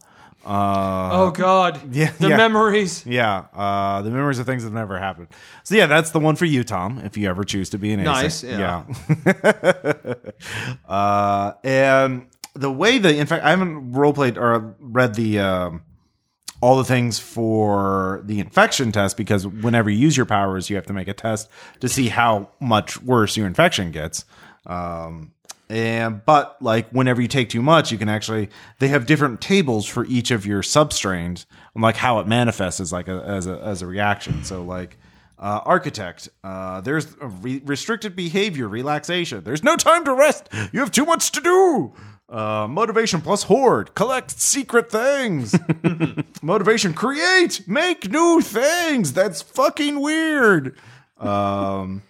Uh, 0.44 1.10
oh 1.12 1.30
God. 1.30 1.94
yeah, 1.94 2.10
The 2.18 2.30
yeah. 2.30 2.36
memories. 2.36 3.06
Yeah, 3.06 3.44
uh, 3.54 4.02
the 4.02 4.10
memories 4.10 4.38
of 4.38 4.46
things 4.46 4.64
that 4.64 4.72
never 4.72 4.98
happened. 4.98 5.28
So 5.62 5.74
yeah, 5.74 5.86
that's 5.86 6.10
the 6.10 6.18
one 6.20 6.36
for 6.36 6.44
you, 6.46 6.64
Tom. 6.64 6.98
If 7.04 7.16
you 7.16 7.28
ever 7.28 7.44
choose 7.44 7.70
to 7.70 7.78
be 7.78 7.92
an 7.92 8.02
Nice, 8.02 8.42
yeah. 8.42 8.84
Yeah. 9.24 10.14
uh, 10.88 11.52
and 11.62 12.26
the 12.54 12.70
way 12.70 12.98
the 12.98 13.16
in 13.16 13.26
fact, 13.26 13.44
I 13.44 13.50
haven't 13.50 13.92
role 13.92 14.12
played 14.12 14.36
or 14.36 14.74
read 14.80 15.14
the 15.14 15.38
um, 15.38 15.82
all 16.60 16.76
the 16.76 16.84
things 16.84 17.18
for 17.18 18.22
the 18.24 18.40
infection 18.40 18.92
test 18.92 19.16
because 19.16 19.46
whenever 19.46 19.90
you 19.90 19.98
use 19.98 20.16
your 20.16 20.26
powers, 20.26 20.70
you 20.70 20.76
have 20.76 20.86
to 20.86 20.92
make 20.92 21.08
a 21.08 21.14
test 21.14 21.48
to 21.80 21.88
see 21.88 22.08
how 22.08 22.48
much 22.60 23.00
worse 23.02 23.36
your 23.36 23.46
infection 23.46 23.90
gets. 23.90 24.24
Um, 24.66 25.32
and 25.72 26.22
but 26.26 26.60
like 26.60 26.90
whenever 26.90 27.22
you 27.22 27.28
take 27.28 27.48
too 27.48 27.62
much, 27.62 27.90
you 27.90 27.96
can 27.96 28.10
actually 28.10 28.50
they 28.78 28.88
have 28.88 29.06
different 29.06 29.40
tables 29.40 29.86
for 29.86 30.04
each 30.04 30.30
of 30.30 30.44
your 30.44 30.60
substrains 30.60 31.46
and 31.74 31.82
like 31.82 31.96
how 31.96 32.18
it 32.18 32.26
manifests 32.28 32.78
as 32.78 32.92
like 32.92 33.08
a, 33.08 33.22
as 33.24 33.46
a 33.46 33.58
as 33.60 33.80
a 33.80 33.86
reaction. 33.86 34.44
So 34.44 34.62
like 34.62 34.98
uh, 35.38 35.60
architect, 35.64 36.28
uh, 36.44 36.82
there's 36.82 37.16
re- 37.20 37.62
restricted 37.64 38.14
behavior, 38.14 38.68
relaxation. 38.68 39.44
There's 39.44 39.64
no 39.64 39.76
time 39.76 40.04
to 40.04 40.12
rest. 40.12 40.50
You 40.72 40.80
have 40.80 40.90
too 40.90 41.06
much 41.06 41.32
to 41.32 41.40
do. 41.40 41.94
Uh, 42.28 42.66
motivation 42.68 43.22
plus 43.22 43.44
horde, 43.44 43.94
collect 43.94 44.30
secret 44.30 44.90
things. 44.90 45.54
motivation, 46.42 46.92
create, 46.92 47.66
make 47.66 48.10
new 48.10 48.42
things. 48.42 49.14
That's 49.14 49.40
fucking 49.40 50.00
weird. 50.00 50.78
Um, 51.18 52.02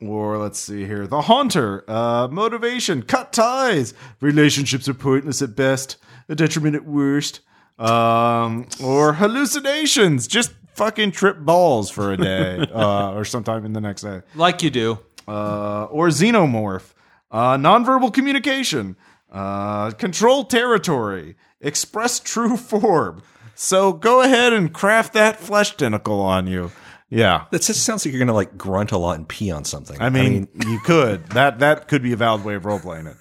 or 0.00 0.38
let's 0.38 0.58
see 0.58 0.86
here, 0.86 1.06
the 1.06 1.22
haunter, 1.22 1.84
uh, 1.88 2.28
motivation, 2.30 3.02
cut 3.02 3.32
ties. 3.32 3.94
Relationships 4.20 4.88
are 4.88 4.94
pointless 4.94 5.42
at 5.42 5.54
best, 5.56 5.96
a 6.28 6.34
detriment 6.34 6.74
at 6.76 6.84
worst. 6.84 7.40
Um, 7.78 8.66
or 8.82 9.14
hallucinations, 9.14 10.26
just 10.26 10.52
fucking 10.74 11.12
trip 11.12 11.38
balls 11.40 11.90
for 11.90 12.12
a 12.12 12.16
day, 12.16 12.58
uh, 12.74 13.12
or 13.14 13.24
sometime 13.24 13.64
in 13.64 13.72
the 13.72 13.80
next 13.80 14.02
day 14.02 14.20
Like 14.34 14.62
you 14.62 14.70
do. 14.70 14.98
uh, 15.26 15.84
or 15.90 16.08
xenomorph, 16.08 16.92
uh, 17.30 17.56
nonverbal 17.56 18.12
communication, 18.12 18.96
uh, 19.32 19.92
control 19.92 20.44
territory, 20.44 21.36
express 21.60 22.20
true 22.20 22.56
form. 22.56 23.22
So 23.54 23.92
go 23.92 24.22
ahead 24.22 24.52
and 24.52 24.72
craft 24.72 25.12
that 25.14 25.38
flesh 25.40 25.76
tentacle 25.76 26.20
on 26.20 26.46
you. 26.46 26.72
Yeah. 27.10 27.46
That 27.50 27.62
just 27.62 27.84
sounds 27.84 28.06
like 28.06 28.12
you're 28.12 28.20
going 28.20 28.28
to 28.28 28.34
like 28.34 28.56
grunt 28.56 28.92
a 28.92 28.98
lot 28.98 29.16
and 29.16 29.28
pee 29.28 29.50
on 29.50 29.64
something. 29.64 30.00
I 30.00 30.10
mean, 30.10 30.48
you 30.66 30.78
could. 30.80 31.26
That 31.30 31.58
that 31.58 31.88
could 31.88 32.02
be 32.02 32.12
a 32.12 32.16
valid 32.16 32.44
way 32.44 32.54
of 32.54 32.64
role 32.64 32.78
playing 32.78 33.08
it. 33.08 33.16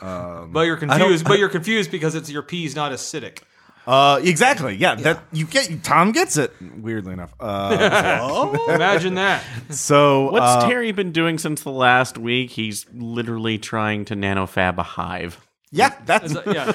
But 0.00 0.62
you're 0.62 0.76
confused. 0.76 1.26
But 1.26 1.38
you're 1.38 1.48
confused 1.48 1.90
because 1.90 2.14
it's 2.14 2.30
your 2.30 2.42
pee's 2.42 2.74
not 2.74 2.92
acidic. 2.92 3.40
Uh, 3.86 4.20
exactly. 4.22 4.74
Yeah, 4.74 4.96
that 4.96 5.22
you 5.32 5.46
get. 5.46 5.84
Tom 5.84 6.10
gets 6.10 6.36
it. 6.36 6.52
Weirdly 6.60 7.12
enough. 7.12 7.32
Uh, 7.38 8.56
Imagine 8.74 9.14
that. 9.14 9.44
so 9.70 10.32
What's 10.32 10.64
uh, 10.64 10.68
Terry 10.68 10.90
been 10.90 11.12
doing 11.12 11.38
since 11.38 11.62
the 11.62 11.70
last 11.70 12.18
week? 12.18 12.50
He's 12.50 12.86
literally 12.92 13.58
trying 13.58 14.04
to 14.06 14.16
nanofab 14.16 14.78
a 14.78 14.82
hive. 14.82 15.45
Yeah, 15.72 15.94
that's. 16.04 16.34
Yeah. 16.46 16.72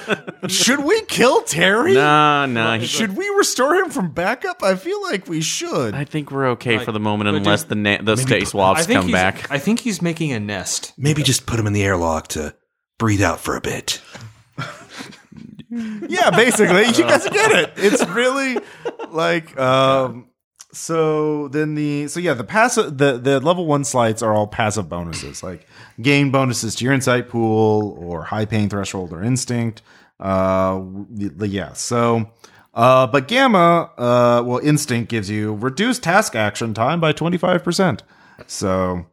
should 0.47 0.83
we 0.83 1.01
kill 1.03 1.41
Terry? 1.43 1.93
Nah, 1.93 2.45
nah. 2.45 2.77
he- 2.77 2.85
Should 2.85 3.15
we 3.15 3.27
restore 3.29 3.75
him 3.75 3.89
from 3.89 4.11
backup? 4.11 4.61
I 4.63 4.75
feel 4.75 5.01
like 5.03 5.27
we 5.27 5.41
should. 5.41 5.93
I 5.95 6.03
think 6.03 6.31
we're 6.31 6.49
okay 6.49 6.77
Like, 6.77 6.85
for 6.85 6.91
the 6.91 6.99
moment 6.99 7.29
but 7.29 7.35
unless 7.35 7.63
dude, 7.63 7.69
the 7.69 7.75
na- 7.75 8.01
the 8.01 8.17
stay 8.17 8.41
I 8.41 8.43
swabs 8.43 8.85
think 8.85 8.97
come 8.99 9.07
he's, 9.07 9.13
back. 9.13 9.49
I 9.49 9.59
think 9.59 9.79
he's 9.79 10.01
making 10.01 10.31
a 10.33 10.39
nest. 10.39 10.93
Maybe 10.97 11.23
just 11.23 11.45
put 11.45 11.59
him 11.59 11.67
in 11.67 11.73
the 11.73 11.83
airlock 11.83 12.27
to 12.29 12.55
breathe 12.99 13.21
out 13.21 13.39
for 13.39 13.55
a 13.55 13.61
bit. 13.61 14.01
yeah, 15.69 16.29
basically, 16.31 16.85
you 16.87 17.03
guys 17.03 17.27
get 17.29 17.51
it. 17.51 17.73
It's 17.77 18.05
really 18.07 18.57
like 19.09 19.57
um. 19.59 20.27
So 20.73 21.47
then 21.49 21.75
the 21.75 22.07
so 22.07 22.19
yeah 22.19 22.33
the 22.33 22.43
passive 22.43 22.97
the 22.97 23.17
the 23.17 23.39
level 23.39 23.65
one 23.65 23.83
sleights 23.83 24.21
are 24.21 24.33
all 24.33 24.47
passive 24.47 24.87
bonuses 24.87 25.43
like 25.43 25.67
gain 26.01 26.31
bonuses 26.31 26.75
to 26.75 26.85
your 26.85 26.93
insight 26.93 27.27
pool 27.27 27.97
or 27.99 28.23
high 28.23 28.45
pain 28.45 28.69
threshold 28.69 29.11
or 29.11 29.23
instinct. 29.23 29.81
Uh, 30.19 30.83
yeah. 31.39 31.73
So. 31.73 32.31
Uh, 32.73 33.05
but 33.05 33.27
gamma, 33.27 33.91
uh, 33.97 34.41
well, 34.45 34.59
instinct 34.59 35.09
gives 35.09 35.29
you 35.29 35.55
reduced 35.55 36.03
task 36.03 36.35
action 36.35 36.73
time 36.73 37.01
by 37.01 37.11
25%. 37.11 37.99
So, 38.47 39.07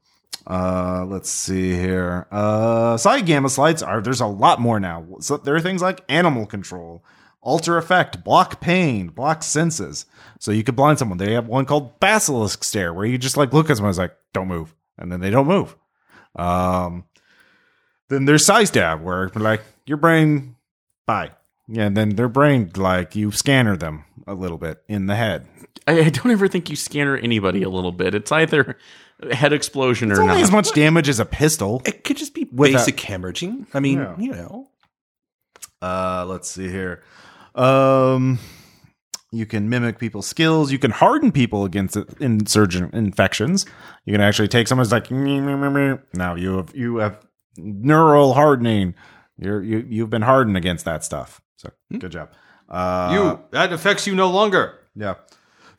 uh, 0.47 1.05
let's 1.07 1.29
see 1.29 1.73
here. 1.73 2.27
Uh, 2.31 2.97
psi 2.97 3.21
gamma 3.21 3.49
sleights 3.49 3.83
are, 3.83 4.01
there's 4.01 4.21
a 4.21 4.27
lot 4.27 4.61
more 4.61 4.81
now. 4.81 5.05
So 5.21 5.37
there 5.37 5.55
are 5.55 5.61
things 5.61 5.83
like 5.83 6.03
animal 6.09 6.47
control, 6.47 7.05
alter 7.49 7.79
effect, 7.79 8.23
block 8.23 8.61
pain, 8.61 9.09
block 9.09 9.43
senses. 9.43 10.05
So 10.39 10.53
you 10.53 10.63
could 10.63 10.77
blind 10.77 10.99
someone. 10.99 11.19
They 11.19 11.33
have 11.33 11.49
one 11.49 11.65
called 11.65 11.99
basilisk 11.99 12.63
stare 12.63 12.93
where 12.93 13.07
you 13.07 13.17
just 13.19 13.37
like 13.37 13.53
look 13.53 13.71
at 13.71 13.77
someone 13.79 13.89
and 13.89 13.93
it's 13.95 13.99
like, 13.99 14.17
don't 14.35 14.49
move. 14.49 14.75
And 14.99 15.11
then 15.11 15.21
they 15.21 15.31
don't 15.31 15.47
move. 15.49 15.75
Um, 16.37 17.05
then 18.09 18.25
there's 18.27 18.45
psi 18.45 18.65
stab 18.65 19.03
where 19.03 19.29
like 19.35 19.63
your 19.87 19.97
brain, 19.97 20.57
bye. 21.07 21.33
Yeah, 21.67 21.87
and 21.87 21.97
then 21.97 22.17
their 22.17 22.29
brain, 22.29 22.71
like 22.77 23.17
you 23.17 23.31
scanner 23.33 23.77
them 23.77 24.05
a 24.27 24.35
little 24.35 24.59
bit 24.59 24.83
in 24.89 25.07
the 25.07 25.17
head. 25.17 25.47
I, 25.87 26.01
I 26.01 26.09
don't 26.11 26.31
ever 26.31 26.49
think 26.49 26.69
you 26.71 26.77
scanner 26.77 27.17
anybody 27.17 27.63
a 27.63 27.69
little 27.71 27.93
bit. 27.93 28.15
It's 28.15 28.31
either 28.33 28.77
head 29.33 29.53
explosion 29.53 30.11
It's 30.11 30.19
or 30.19 30.23
only 30.23 30.35
not. 30.35 30.43
as 30.43 30.53
much 30.53 30.73
damage 30.73 31.09
as 31.09 31.19
a 31.21 31.25
pistol. 31.25 31.83
It 31.85 32.05
could 32.05 32.17
just 32.17 32.35
be 32.35 32.47
With 32.53 32.73
basic 32.73 32.97
hemorrhaging. 32.99 33.67
I 33.75 33.81
mean, 33.81 33.99
Yeah. 33.99 34.15
you 34.19 34.33
know. 34.33 34.69
Uh, 35.83 36.25
let's 36.29 36.51
see 36.51 36.69
here. 36.69 37.03
Um, 37.59 38.39
you 39.33 39.45
can 39.47 39.69
mimic 39.69 39.99
people's 39.99 40.27
skills. 40.27 40.73
You 40.73 40.79
can 40.79 40.91
harden 40.91 41.33
people 41.33 41.65
against 41.65 41.97
insurgent 42.21 42.95
infections. 42.95 43.67
You 44.07 44.13
can 44.13 44.21
actually 44.21 44.49
take 44.49 44.69
someone's 44.69 44.93
like 44.93 45.11
"Meh, 45.11 45.41
meh, 45.41 45.57
meh, 45.57 45.69
meh." 45.69 45.97
now 46.15 46.35
you 46.35 46.57
have 46.57 46.75
you 46.75 46.97
have 46.99 47.19
neural 47.57 48.35
hardening. 48.35 48.95
You're 49.39 49.63
you 49.63 49.85
you've 49.89 50.11
been 50.11 50.23
hardened 50.23 50.57
against 50.57 50.85
that 50.85 51.05
stuff. 51.05 51.41
So 51.57 51.71
good 51.99 52.13
job. 52.13 52.31
Uh, 52.69 53.11
You 53.13 53.41
that 53.51 53.73
affects 53.73 54.07
you 54.07 54.15
no 54.15 54.31
longer. 54.31 54.79
yeah. 54.95 55.15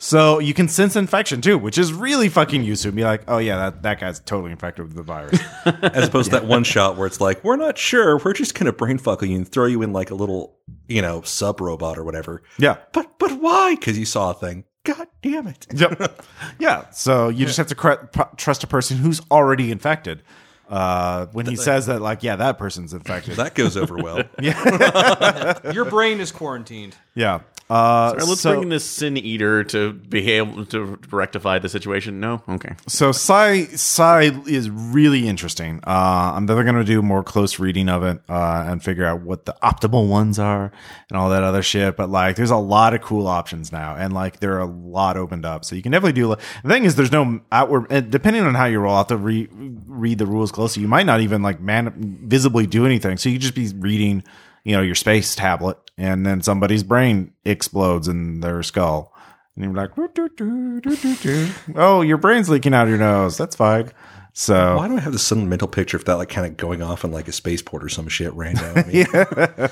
So 0.01 0.39
you 0.39 0.53
can 0.53 0.69
sense 0.69 0.95
infection 0.95 1.41
too, 1.41 1.57
which 1.57 1.77
is 1.77 1.91
really 1.91 2.29
fucking 2.29 2.63
useful. 2.63 2.93
Be 2.93 3.03
like, 3.03 3.23
oh 3.27 3.37
yeah, 3.37 3.57
that, 3.57 3.83
that 3.83 3.99
guy's 3.99 4.21
totally 4.21 4.51
infected 4.51 4.85
with 4.87 4.95
the 4.95 5.03
virus. 5.03 5.39
As 5.65 6.07
opposed 6.07 6.31
to 6.31 6.39
that 6.39 6.45
one 6.45 6.63
shot 6.63 6.95
where 6.95 7.05
it's 7.05 7.19
like, 7.19 7.43
we're 7.43 7.57
not 7.57 7.77
sure. 7.77 8.17
We're 8.17 8.31
just 8.31 8.55
going 8.55 8.67
to 8.67 8.71
brain 8.71 8.97
fuck 8.97 9.21
you 9.23 9.35
and 9.35 9.45
throw 9.47 9.65
you 9.65 9.81
in 9.81 9.91
like 9.91 10.09
a 10.09 10.15
little, 10.15 10.55
you 10.87 11.01
know, 11.01 11.21
sub 11.23 11.59
robot 11.59 11.97
or 11.97 12.05
whatever. 12.05 12.41
yeah. 12.57 12.77
But 12.93 13.19
but 13.19 13.33
why? 13.41 13.75
Because 13.75 13.99
you 13.99 14.05
saw 14.05 14.31
a 14.31 14.33
thing. 14.33 14.63
God 14.85 15.07
damn 15.21 15.47
it. 15.47 15.67
Yep. 15.73 16.23
yeah. 16.59 16.89
So 16.91 17.27
you 17.27 17.45
just 17.45 17.57
have 17.57 17.67
to 17.67 17.75
cr- 17.75 18.05
p- 18.13 18.21
trust 18.37 18.63
a 18.63 18.67
person 18.67 18.95
who's 18.97 19.19
already 19.29 19.69
infected. 19.69 20.23
Uh, 20.69 21.25
when 21.33 21.45
he 21.47 21.55
says 21.57 21.87
that, 21.87 21.99
like, 21.99 22.23
yeah, 22.23 22.35
that 22.37 22.57
person's 22.57 22.93
infected. 22.93 23.35
That 23.35 23.53
goes 23.55 23.75
over 23.75 23.97
well. 23.97 24.23
yeah. 24.39 25.71
Your 25.73 25.85
brain 25.85 26.19
is 26.21 26.31
quarantined. 26.31 26.95
yeah. 27.15 27.39
Uh, 27.69 28.15
right, 28.17 28.27
let's 28.27 28.41
so, 28.41 28.51
bring 28.51 28.63
in 28.63 28.69
this 28.69 28.83
sin 28.83 29.15
eater 29.15 29.63
to 29.63 29.93
be 29.93 30.31
able 30.31 30.65
to 30.65 30.97
rectify 31.11 31.59
the 31.59 31.69
situation. 31.69 32.19
No, 32.19 32.41
okay. 32.49 32.75
so 32.87 33.11
Psi 33.11 33.65
Psi 33.65 34.21
is 34.47 34.69
really 34.69 35.27
interesting. 35.27 35.79
Uh, 35.85 36.33
I'm 36.35 36.45
never 36.45 36.63
going 36.63 36.75
to 36.75 36.83
do 36.83 37.01
more 37.01 37.23
close 37.23 37.59
reading 37.59 37.87
of 37.87 38.03
it 38.03 38.21
uh, 38.27 38.65
and 38.67 38.83
figure 38.83 39.05
out 39.05 39.21
what 39.21 39.45
the 39.45 39.55
optimal 39.61 40.09
ones 40.09 40.39
are 40.39 40.71
and 41.09 41.17
all 41.17 41.29
that 41.29 41.43
other 41.43 41.61
shit. 41.61 41.95
But 41.95 42.09
like, 42.09 42.35
there's 42.37 42.49
a 42.49 42.57
lot 42.57 42.93
of 42.93 43.01
cool 43.01 43.27
options 43.27 43.71
now, 43.71 43.95
and 43.95 44.13
like, 44.13 44.39
there 44.39 44.55
are 44.55 44.61
a 44.61 44.65
lot 44.65 45.17
opened 45.17 45.45
up. 45.45 45.63
So 45.63 45.75
you 45.75 45.83
can 45.83 45.91
definitely 45.91 46.13
do. 46.13 46.35
The 46.63 46.69
thing 46.69 46.85
is, 46.85 46.95
there's 46.95 47.11
no 47.11 47.41
outward. 47.51 48.09
Depending 48.09 48.43
on 48.43 48.55
how 48.55 48.65
you 48.65 48.79
roll, 48.79 48.95
out 48.95 49.09
to 49.09 49.17
re- 49.17 49.47
read 49.51 50.17
the 50.17 50.25
rules 50.25 50.51
closely. 50.51 50.81
You 50.81 50.87
might 50.87 51.05
not 51.05 51.21
even 51.21 51.41
like 51.41 51.59
man 51.59 51.93
visibly 52.25 52.65
do 52.65 52.85
anything. 52.85 53.17
So 53.17 53.29
you 53.29 53.37
just 53.37 53.55
be 53.55 53.71
reading, 53.75 54.23
you 54.63 54.75
know, 54.75 54.81
your 54.81 54.95
space 54.95 55.35
tablet, 55.35 55.77
and 55.99 56.25
then 56.25 56.41
somebody's 56.41 56.81
brain 56.83 57.33
explodes 57.45 58.07
in 58.07 58.39
their 58.39 58.63
skull. 58.63 59.13
And 59.55 59.65
you're 59.65 59.73
like, 59.73 59.93
"Doo, 59.95 60.09
doo, 60.15 60.29
doo, 60.29 60.79
doo, 60.81 60.95
doo, 60.95 61.15
doo." 61.15 61.47
oh, 61.75 62.01
your 62.01 62.17
brain's 62.17 62.49
leaking 62.49 62.73
out 62.73 62.83
of 62.83 62.89
your 62.89 62.97
nose. 62.97 63.37
That's 63.37 63.55
fine. 63.55 63.91
So 64.31 64.77
Why 64.77 64.87
do 64.87 64.95
I 64.95 64.99
have 65.01 65.11
this 65.11 65.25
sudden 65.25 65.49
mental 65.49 65.67
picture 65.67 65.97
of 65.97 66.05
that 66.05 66.13
like 66.13 66.29
kind 66.29 66.47
of 66.47 66.55
going 66.55 66.81
off 66.81 67.03
in 67.03 67.11
like 67.11 67.27
a 67.27 67.31
spaceport 67.33 67.83
or 67.83 67.89
some 67.89 68.07
shit 68.07 68.31
random? 68.33 68.73
I 68.77 68.83
mean, 69.57 69.69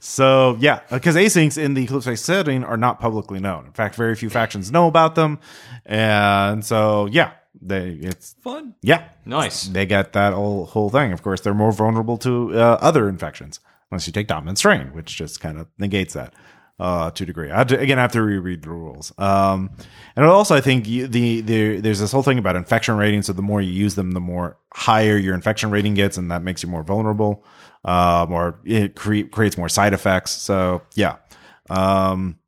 So 0.00 0.56
yeah, 0.58 0.80
because 0.90 1.14
asyncs 1.14 1.56
in 1.62 1.74
the 1.74 1.84
Eclipse 1.84 2.06
Phase 2.06 2.20
setting 2.22 2.64
are 2.64 2.76
not 2.76 2.98
publicly 3.00 3.38
known. 3.38 3.66
In 3.66 3.72
fact, 3.72 3.94
very 3.94 4.16
few 4.16 4.30
factions 4.30 4.72
know 4.72 4.88
about 4.88 5.14
them, 5.14 5.38
and 5.86 6.64
so 6.64 7.06
yeah, 7.06 7.32
they 7.60 7.90
it's 7.90 8.34
Fun. 8.42 8.74
yeah, 8.82 9.08
Nice. 9.24 9.64
they 9.68 9.86
get 9.86 10.14
that 10.14 10.32
whole 10.32 10.66
whole 10.66 10.90
thing. 10.90 11.12
Of 11.12 11.22
course, 11.22 11.40
they're 11.42 11.54
more 11.54 11.72
vulnerable 11.72 12.16
to 12.18 12.58
uh, 12.58 12.78
other 12.80 13.08
infections 13.08 13.60
unless 13.90 14.06
you 14.06 14.12
take 14.12 14.26
dominant 14.26 14.58
strain, 14.58 14.88
which 14.92 15.16
just 15.16 15.40
kind 15.40 15.58
of 15.58 15.66
negates 15.78 16.14
that 16.14 16.34
uh, 16.80 17.10
to 17.10 17.24
a 17.24 17.26
degree. 17.26 17.50
I 17.50 17.58
have 17.58 17.68
to, 17.68 17.78
again, 17.78 17.98
I 17.98 18.02
have 18.02 18.12
to 18.12 18.22
reread 18.22 18.62
the 18.62 18.70
rules. 18.70 19.12
Um, 19.18 19.70
and 20.16 20.24
also, 20.24 20.54
I 20.54 20.60
think 20.60 20.86
you, 20.86 21.06
the, 21.06 21.40
the 21.40 21.80
there's 21.80 22.00
this 22.00 22.12
whole 22.12 22.22
thing 22.22 22.38
about 22.38 22.56
infection 22.56 22.96
rating. 22.96 23.22
So 23.22 23.32
the 23.32 23.42
more 23.42 23.60
you 23.60 23.72
use 23.72 23.94
them, 23.94 24.12
the 24.12 24.20
more 24.20 24.58
higher 24.72 25.16
your 25.16 25.34
infection 25.34 25.70
rating 25.70 25.94
gets, 25.94 26.16
and 26.16 26.30
that 26.30 26.42
makes 26.42 26.62
you 26.62 26.68
more 26.68 26.82
vulnerable. 26.82 27.44
Um, 27.84 28.32
or 28.32 28.60
it 28.64 28.96
cre- 28.96 29.22
creates 29.30 29.56
more 29.56 29.68
side 29.68 29.94
effects. 29.94 30.32
So 30.32 30.82
yeah. 30.94 31.16
Um, 31.70 32.38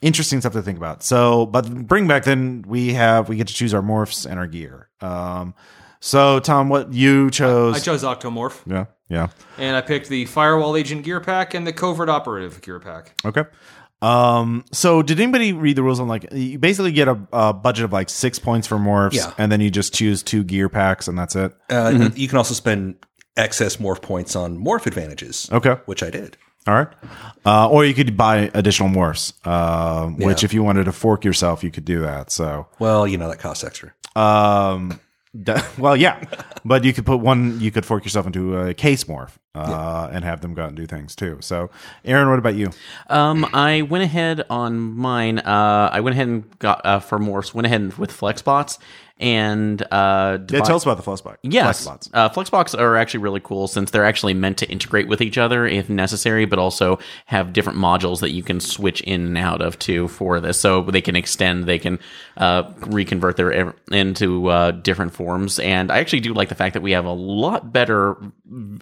interesting 0.00 0.40
stuff 0.40 0.52
to 0.54 0.62
think 0.62 0.78
about. 0.78 1.02
So, 1.02 1.46
but 1.46 1.86
bring 1.86 2.06
back 2.08 2.24
then 2.24 2.64
we 2.66 2.94
have 2.94 3.28
we 3.28 3.36
get 3.36 3.48
to 3.48 3.54
choose 3.54 3.74
our 3.74 3.82
morphs 3.82 4.26
and 4.28 4.38
our 4.38 4.46
gear. 4.46 4.88
Um, 5.00 5.54
so 6.00 6.40
Tom, 6.40 6.68
what 6.68 6.92
you 6.92 7.30
chose? 7.30 7.76
I 7.76 7.80
chose 7.80 8.02
Octomorph, 8.02 8.62
yeah, 8.66 8.86
yeah, 9.10 9.28
and 9.58 9.76
I 9.76 9.82
picked 9.82 10.08
the 10.08 10.24
Firewall 10.24 10.76
Agent 10.76 11.04
gear 11.04 11.20
pack 11.20 11.52
and 11.52 11.66
the 11.66 11.72
Covert 11.74 12.08
Operative 12.08 12.62
gear 12.62 12.80
pack. 12.80 13.20
okay. 13.24 13.44
Um, 14.02 14.64
so 14.72 15.02
did 15.02 15.20
anybody 15.20 15.52
read 15.52 15.76
the 15.76 15.82
rules 15.82 16.00
on 16.00 16.08
like 16.08 16.26
you 16.32 16.58
basically 16.58 16.92
get 16.92 17.06
a, 17.06 17.20
a 17.34 17.52
budget 17.52 17.84
of 17.84 17.92
like 17.92 18.08
six 18.08 18.38
points 18.38 18.66
for 18.66 18.76
morphs, 18.78 19.12
Yeah. 19.12 19.34
and 19.36 19.52
then 19.52 19.60
you 19.60 19.70
just 19.70 19.92
choose 19.92 20.22
two 20.22 20.42
gear 20.42 20.70
packs, 20.70 21.06
and 21.06 21.18
that's 21.18 21.36
it. 21.36 21.52
Uh, 21.68 22.08
You 22.14 22.26
can 22.26 22.38
also 22.38 22.54
spend 22.54 22.94
excess 23.36 23.76
morph 23.76 24.00
points 24.00 24.34
on 24.34 24.56
morph 24.58 24.86
advantages. 24.86 25.50
Okay. 25.52 25.76
Which 25.84 26.02
I 26.02 26.08
did. 26.08 26.38
All 26.66 26.74
right. 26.74 26.88
Uh, 27.44 27.68
or 27.68 27.84
you 27.84 27.92
could 27.94 28.16
buy 28.16 28.50
additional 28.54 28.88
morphs, 28.88 29.34
uh, 29.44 30.06
which 30.06 30.42
Yeah. 30.42 30.46
if 30.46 30.54
you 30.54 30.62
wanted 30.62 30.84
to 30.84 30.92
fork 30.92 31.24
yourself, 31.24 31.62
you 31.62 31.70
could 31.70 31.84
do 31.84 32.00
that. 32.00 32.30
So, 32.30 32.68
Well, 32.78 33.06
you 33.06 33.18
know, 33.18 33.28
that 33.28 33.38
costs 33.38 33.64
extra. 33.64 33.92
um, 34.16 34.90
d- 34.90 34.96
well, 35.78 35.96
yeah, 35.96 36.24
but 36.64 36.84
you 36.84 36.92
could 36.92 37.06
put 37.06 37.20
one, 37.20 37.60
you 37.60 37.70
could 37.70 37.86
fork 37.86 38.04
yourself 38.04 38.26
into 38.26 38.58
a 38.58 38.74
case 38.74 39.04
morph, 39.04 39.36
uh, 39.54 40.08
and 40.12 40.24
have 40.24 40.40
them 40.40 40.54
go 40.54 40.62
out 40.62 40.68
and 40.68 40.76
do 40.76 40.86
things 40.86 41.14
too. 41.14 41.38
So, 41.40 41.70
Aaron, 42.04 42.28
what 42.28 42.38
about 42.40 42.56
you? 42.56 42.70
Um, 43.08 43.46
I 43.52 43.82
went 43.82 44.02
ahead 44.02 44.44
on 44.50 44.80
mine. 44.80 45.38
Uh, 45.38 45.88
I 45.92 46.00
went 46.00 46.14
ahead 46.14 46.28
and 46.28 46.58
got 46.58 46.84
uh, 46.84 46.98
for 46.98 47.18
morphs. 47.18 47.54
Went 47.54 47.66
ahead 47.66 47.96
with 47.96 48.10
flexbots 48.10 48.78
and 49.20 49.80
uh, 49.92 50.38
Yeah, 50.48 50.60
tell 50.60 50.76
us 50.76 50.82
about 50.84 50.96
the 50.96 51.02
Flexbots. 51.02 51.36
Yes, 51.42 51.86
Flexbots. 51.86 52.10
uh, 52.14 52.28
Flexbots 52.30 52.78
are 52.78 52.96
actually 52.96 53.20
really 53.20 53.40
cool 53.40 53.68
since 53.68 53.90
they're 53.90 54.04
actually 54.04 54.34
meant 54.34 54.58
to 54.58 54.68
integrate 54.68 55.06
with 55.06 55.20
each 55.20 55.38
other 55.38 55.66
if 55.66 55.88
necessary, 55.88 56.46
but 56.46 56.58
also 56.58 56.98
have 57.26 57.52
different 57.52 57.78
modules 57.78 58.20
that 58.20 58.30
you 58.30 58.42
can 58.42 58.58
switch 58.60 59.00
in 59.02 59.26
and 59.26 59.38
out 59.38 59.60
of 59.60 59.78
too 59.78 60.08
for 60.08 60.40
this. 60.40 60.58
So 60.58 60.82
they 60.82 61.00
can 61.02 61.16
extend, 61.16 61.64
they 61.64 61.78
can 61.78 61.98
uh, 62.36 62.72
reconvert 62.86 63.36
their 63.36 63.52
ev- 63.52 63.74
into 63.92 64.48
uh, 64.48 64.70
different 64.72 65.12
forms. 65.14 65.58
And 65.58 65.90
I 65.92 65.98
actually 65.98 66.20
do 66.20 66.32
like 66.34 66.48
the 66.48 66.54
fact 66.54 66.74
that 66.74 66.82
we 66.82 66.92
have 66.92 67.04
a 67.04 67.12
lot 67.12 67.72
better 67.72 68.16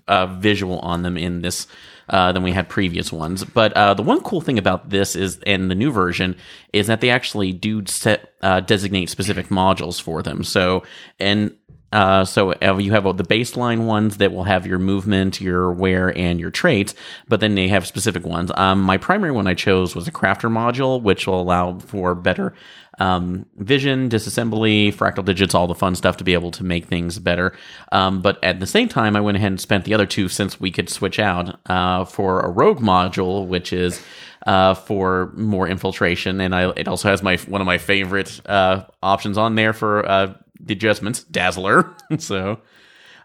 uh, 0.06 0.26
visual 0.26 0.78
on 0.78 1.02
them 1.02 1.18
in 1.18 1.42
this. 1.42 1.66
Uh, 2.10 2.32
than 2.32 2.42
we 2.42 2.52
had 2.52 2.68
previous 2.68 3.12
ones. 3.12 3.44
But 3.44 3.72
uh, 3.74 3.92
the 3.92 4.02
one 4.02 4.20
cool 4.22 4.40
thing 4.40 4.58
about 4.58 4.88
this 4.88 5.14
is, 5.14 5.38
and 5.46 5.70
the 5.70 5.74
new 5.74 5.92
version, 5.92 6.36
is 6.72 6.86
that 6.86 7.00
they 7.00 7.10
actually 7.10 7.52
do 7.52 7.84
set 7.86 8.32
uh, 8.42 8.60
designate 8.60 9.10
specific 9.10 9.48
modules 9.50 10.00
for 10.00 10.22
them. 10.22 10.42
So, 10.42 10.84
and 11.20 11.52
Uh, 11.90 12.22
so 12.22 12.52
uh, 12.52 12.76
you 12.76 12.92
have 12.92 13.04
the 13.16 13.24
baseline 13.24 13.86
ones 13.86 14.18
that 14.18 14.30
will 14.30 14.44
have 14.44 14.66
your 14.66 14.78
movement, 14.78 15.40
your 15.40 15.72
wear, 15.72 16.12
and 16.18 16.38
your 16.38 16.50
traits, 16.50 16.94
but 17.28 17.40
then 17.40 17.54
they 17.54 17.68
have 17.68 17.86
specific 17.86 18.26
ones. 18.26 18.50
Um, 18.54 18.82
my 18.82 18.98
primary 18.98 19.32
one 19.32 19.46
I 19.46 19.54
chose 19.54 19.96
was 19.96 20.06
a 20.06 20.12
crafter 20.12 20.50
module, 20.50 21.00
which 21.02 21.26
will 21.26 21.40
allow 21.40 21.78
for 21.78 22.14
better 22.14 22.52
um, 22.98 23.46
vision, 23.56 24.08
disassembly, 24.08 24.92
fractal 24.92 25.24
digits, 25.24 25.54
all 25.54 25.66
the 25.66 25.74
fun 25.74 25.94
stuff 25.94 26.16
to 26.18 26.24
be 26.24 26.34
able 26.34 26.50
to 26.52 26.64
make 26.64 26.86
things 26.86 27.18
better. 27.18 27.56
Um, 27.92 28.22
but 28.22 28.42
at 28.42 28.60
the 28.60 28.66
same 28.66 28.88
time, 28.88 29.16
I 29.16 29.20
went 29.20 29.36
ahead 29.36 29.52
and 29.52 29.60
spent 29.60 29.84
the 29.84 29.94
other 29.94 30.06
two 30.06 30.28
since 30.28 30.60
we 30.60 30.70
could 30.70 30.88
switch 30.88 31.18
out 31.18 31.58
uh, 31.70 32.04
for 32.04 32.40
a 32.40 32.48
rogue 32.48 32.80
module, 32.80 33.46
which 33.46 33.72
is 33.72 34.02
uh, 34.46 34.74
for 34.74 35.32
more 35.34 35.68
infiltration, 35.68 36.40
and 36.40 36.54
I, 36.54 36.70
it 36.70 36.88
also 36.88 37.08
has 37.08 37.22
my 37.22 37.36
one 37.36 37.60
of 37.60 37.66
my 37.66 37.78
favorite 37.78 38.40
uh, 38.46 38.84
options 39.02 39.36
on 39.36 39.56
there 39.56 39.72
for 39.72 40.08
uh, 40.08 40.34
the 40.60 40.72
adjustments, 40.72 41.24
Dazzler. 41.24 41.94
so, 42.18 42.60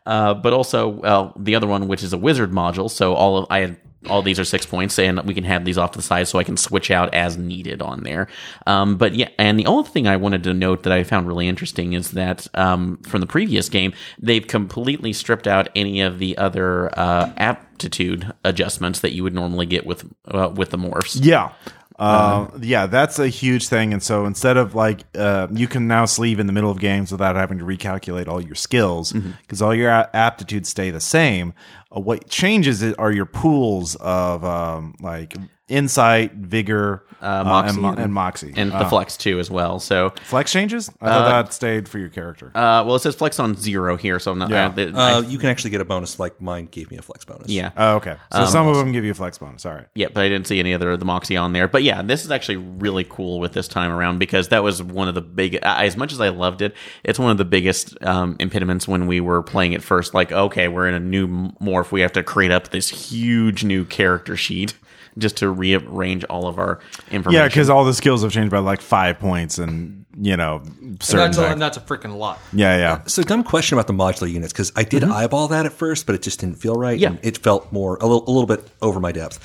uh, 0.05 0.33
but 0.33 0.53
also 0.53 1.33
the 1.37 1.55
other 1.55 1.67
one, 1.67 1.87
which 1.87 2.03
is 2.03 2.13
a 2.13 2.17
wizard 2.17 2.51
module. 2.51 2.89
So 2.89 3.13
all 3.13 3.37
of 3.37 3.47
I 3.49 3.59
had 3.59 3.77
all 4.09 4.21
these 4.21 4.39
are 4.39 4.45
six 4.45 4.65
points, 4.65 4.99
and 4.99 5.21
we 5.23 5.33
can 5.33 5.43
have 5.43 5.65
these 5.65 5.77
off 5.77 5.91
to 5.91 5.99
the 5.99 6.03
side 6.03 6.27
so 6.27 6.39
I 6.39 6.43
can 6.43 6.57
switch 6.57 6.91
out 6.91 7.13
as 7.13 7.37
needed 7.37 7.81
on 7.81 8.03
there. 8.03 8.27
Um, 8.67 8.97
but 8.97 9.15
yeah, 9.15 9.29
and 9.37 9.59
the 9.59 9.65
only 9.65 9.87
thing 9.89 10.07
I 10.07 10.17
wanted 10.17 10.43
to 10.43 10.53
note 10.53 10.83
that 10.83 10.93
I 10.93 11.03
found 11.03 11.27
really 11.27 11.47
interesting 11.47 11.93
is 11.93 12.11
that 12.11 12.47
um, 12.53 12.97
from 13.03 13.21
the 13.21 13.27
previous 13.27 13.69
game, 13.69 13.93
they've 14.19 14.45
completely 14.45 15.13
stripped 15.13 15.47
out 15.47 15.69
any 15.75 16.01
of 16.01 16.19
the 16.19 16.37
other 16.37 16.97
uh, 16.97 17.31
aptitude 17.37 18.31
adjustments 18.43 18.99
that 19.01 19.13
you 19.13 19.23
would 19.23 19.33
normally 19.33 19.65
get 19.65 19.85
with 19.85 20.11
uh, 20.27 20.51
with 20.53 20.71
the 20.71 20.77
morphs. 20.77 21.19
Yeah. 21.21 21.53
Uh, 21.99 22.47
yeah, 22.61 22.87
that's 22.87 23.19
a 23.19 23.27
huge 23.27 23.67
thing. 23.67 23.93
And 23.93 24.01
so 24.01 24.25
instead 24.25 24.57
of 24.57 24.73
like, 24.75 25.03
uh, 25.15 25.47
you 25.51 25.67
can 25.67 25.87
now 25.87 26.05
sleeve 26.05 26.39
in 26.39 26.47
the 26.47 26.53
middle 26.53 26.71
of 26.71 26.79
games 26.79 27.11
without 27.11 27.35
having 27.35 27.59
to 27.59 27.65
recalculate 27.65 28.27
all 28.27 28.41
your 28.41 28.55
skills 28.55 29.11
because 29.13 29.61
all 29.61 29.75
your 29.75 29.89
a- 29.89 30.09
aptitudes 30.13 30.69
stay 30.69 30.89
the 30.89 30.99
same. 30.99 31.53
Uh, 31.95 31.99
what 31.99 32.27
changes 32.29 32.81
it 32.81 32.97
are 32.97 33.11
your 33.11 33.25
pools 33.27 33.95
of 33.97 34.43
um, 34.43 34.95
like 35.01 35.35
insight, 35.73 36.33
vigor, 36.33 37.03
uh, 37.21 37.43
Moxie 37.45 37.69
and, 37.73 37.81
mo- 37.81 37.89
and- 37.91 37.99
and 37.99 38.13
moxie. 38.13 38.53
And 38.57 38.71
Uh, 38.73 38.79
the 38.83 38.85
flex 38.89 39.15
too 39.15 39.39
as 39.39 39.49
well. 39.49 39.79
So, 39.79 40.11
flex 40.25 40.51
changes. 40.51 40.91
I 41.01 41.07
thought 41.07 41.45
that 41.45 41.53
stayed 41.53 41.87
for 41.87 41.97
your 41.97 42.09
character. 42.09 42.47
uh, 42.53 42.83
well, 42.85 42.95
it 42.95 42.99
says 42.99 43.15
flex 43.15 43.39
on 43.39 43.55
zero 43.55 43.95
here, 43.95 44.19
so 44.19 44.31
I'm 44.33 44.39
not. 44.39 44.49
Yeah. 44.49 44.65
uh, 44.67 44.69
the- 44.69 44.91
I- 44.95 45.13
Uh, 45.13 45.21
you 45.21 45.37
can 45.37 45.49
actually 45.49 45.69
get 45.71 45.79
a 45.79 45.85
bonus 45.85 46.19
like 46.19 46.41
mine 46.41 46.67
gave 46.69 46.91
me 46.91 46.97
a 46.97 47.01
flex 47.01 47.23
bonus. 47.25 47.47
yeah, 47.49 47.71
oh, 47.77 47.95
okay, 47.95 48.15
so 48.33 48.45
some 48.45 48.67
of 48.67 48.75
them 48.75 48.91
give 48.91 49.05
you 49.05 49.11
a 49.11 49.13
flex 49.13 49.37
bonus. 49.37 49.65
All 49.65 49.73
right. 49.73 49.87
Yeah, 49.95 50.07
but 50.13 50.23
I 50.23 50.29
didn't 50.29 50.47
see 50.47 50.59
any 50.59 50.73
other 50.73 50.91
of 50.91 50.99
the 50.99 51.05
Moxie 51.05 51.37
on 51.37 51.53
there. 51.53 51.67
But 51.69 51.83
yeah, 51.83 52.01
this 52.01 52.25
is 52.25 52.31
actually 52.31 52.57
really 52.57 53.05
cool 53.05 53.39
with 53.39 53.53
this 53.53 53.67
time 53.69 53.91
around 53.91 54.19
because 54.19 54.49
that 54.49 54.61
was 54.63 54.83
one 54.83 55.07
of 55.07 55.15
the 55.15 55.21
big. 55.21 55.55
As 55.63 55.95
much 55.95 56.11
as 56.11 56.19
I 56.19 56.27
loved 56.29 56.61
it, 56.61 56.75
it's 57.05 57.17
one 57.19 57.31
of 57.31 57.37
the 57.37 57.45
biggest 57.45 57.95
um, 58.05 58.35
impediments 58.39 58.85
when 58.87 59.07
we 59.07 59.21
were 59.21 59.41
playing 59.41 59.71
it 59.71 59.81
first. 59.81 60.13
Like, 60.13 60.31
okay, 60.33 60.67
we're 60.67 60.89
in 60.89 60.93
a 60.93 60.99
new 60.99 61.27
morph. 61.61 61.91
We 61.93 62.01
have 62.01 62.11
to 62.13 62.23
create 62.23 62.51
up 62.51 62.69
this 62.69 62.89
huge 62.89 63.63
new 63.63 63.85
character 63.85 64.35
sheet 64.35 64.73
just 65.17 65.37
to 65.37 65.49
rearrange 65.49 66.23
all 66.25 66.47
of 66.47 66.57
our 66.59 66.79
information. 67.11 67.41
Yeah, 67.41 67.47
because 67.47 67.69
all 67.69 67.83
the 67.85 67.93
skills 67.93 68.23
have 68.23 68.31
changed 68.31 68.51
by 68.51 68.59
like 68.59 68.81
five 68.81 69.19
points, 69.19 69.57
and 69.57 70.05
you 70.19 70.37
know, 70.37 70.61
And 70.81 71.01
certain. 71.01 71.25
that's, 71.25 71.37
a, 71.37 71.47
and 71.51 71.61
that's 71.61 71.77
a 71.77 71.81
freaking 71.81 72.15
lot. 72.17 72.39
yeah, 72.53 72.77
yeah. 72.77 73.03
So 73.07 73.23
dumb 73.23 73.43
question 73.43 73.77
about 73.77 73.87
the 73.87 73.93
modular 73.93 74.31
units 74.31 74.53
because 74.53 74.71
I 74.75 74.83
did 74.83 75.03
eyeball 75.03 75.47
that 75.49 75.65
at 75.65 75.73
first, 75.73 76.05
but 76.05 76.13
it 76.15 76.21
just 76.21 76.39
didn't 76.39 76.55
feel 76.57 76.75
right. 76.75 76.97
Yeah. 76.99 77.09
and 77.09 77.19
it 77.23 77.37
felt 77.39 77.71
more 77.71 77.97
a 77.97 78.05
little, 78.05 78.23
a 78.27 78.31
little 78.31 78.45
bit 78.47 78.67
over 78.81 78.99
my 78.99 79.11
depth, 79.11 79.39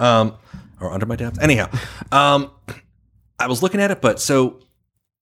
um, 0.00 0.34
or 0.80 0.92
under 0.92 1.06
my 1.06 1.16
depth. 1.16 1.40
Anyhow, 1.42 1.68
um, 2.10 2.50
I 3.38 3.46
was 3.48 3.62
looking 3.62 3.80
at 3.80 3.90
it, 3.90 4.00
but 4.00 4.20
so 4.20 4.60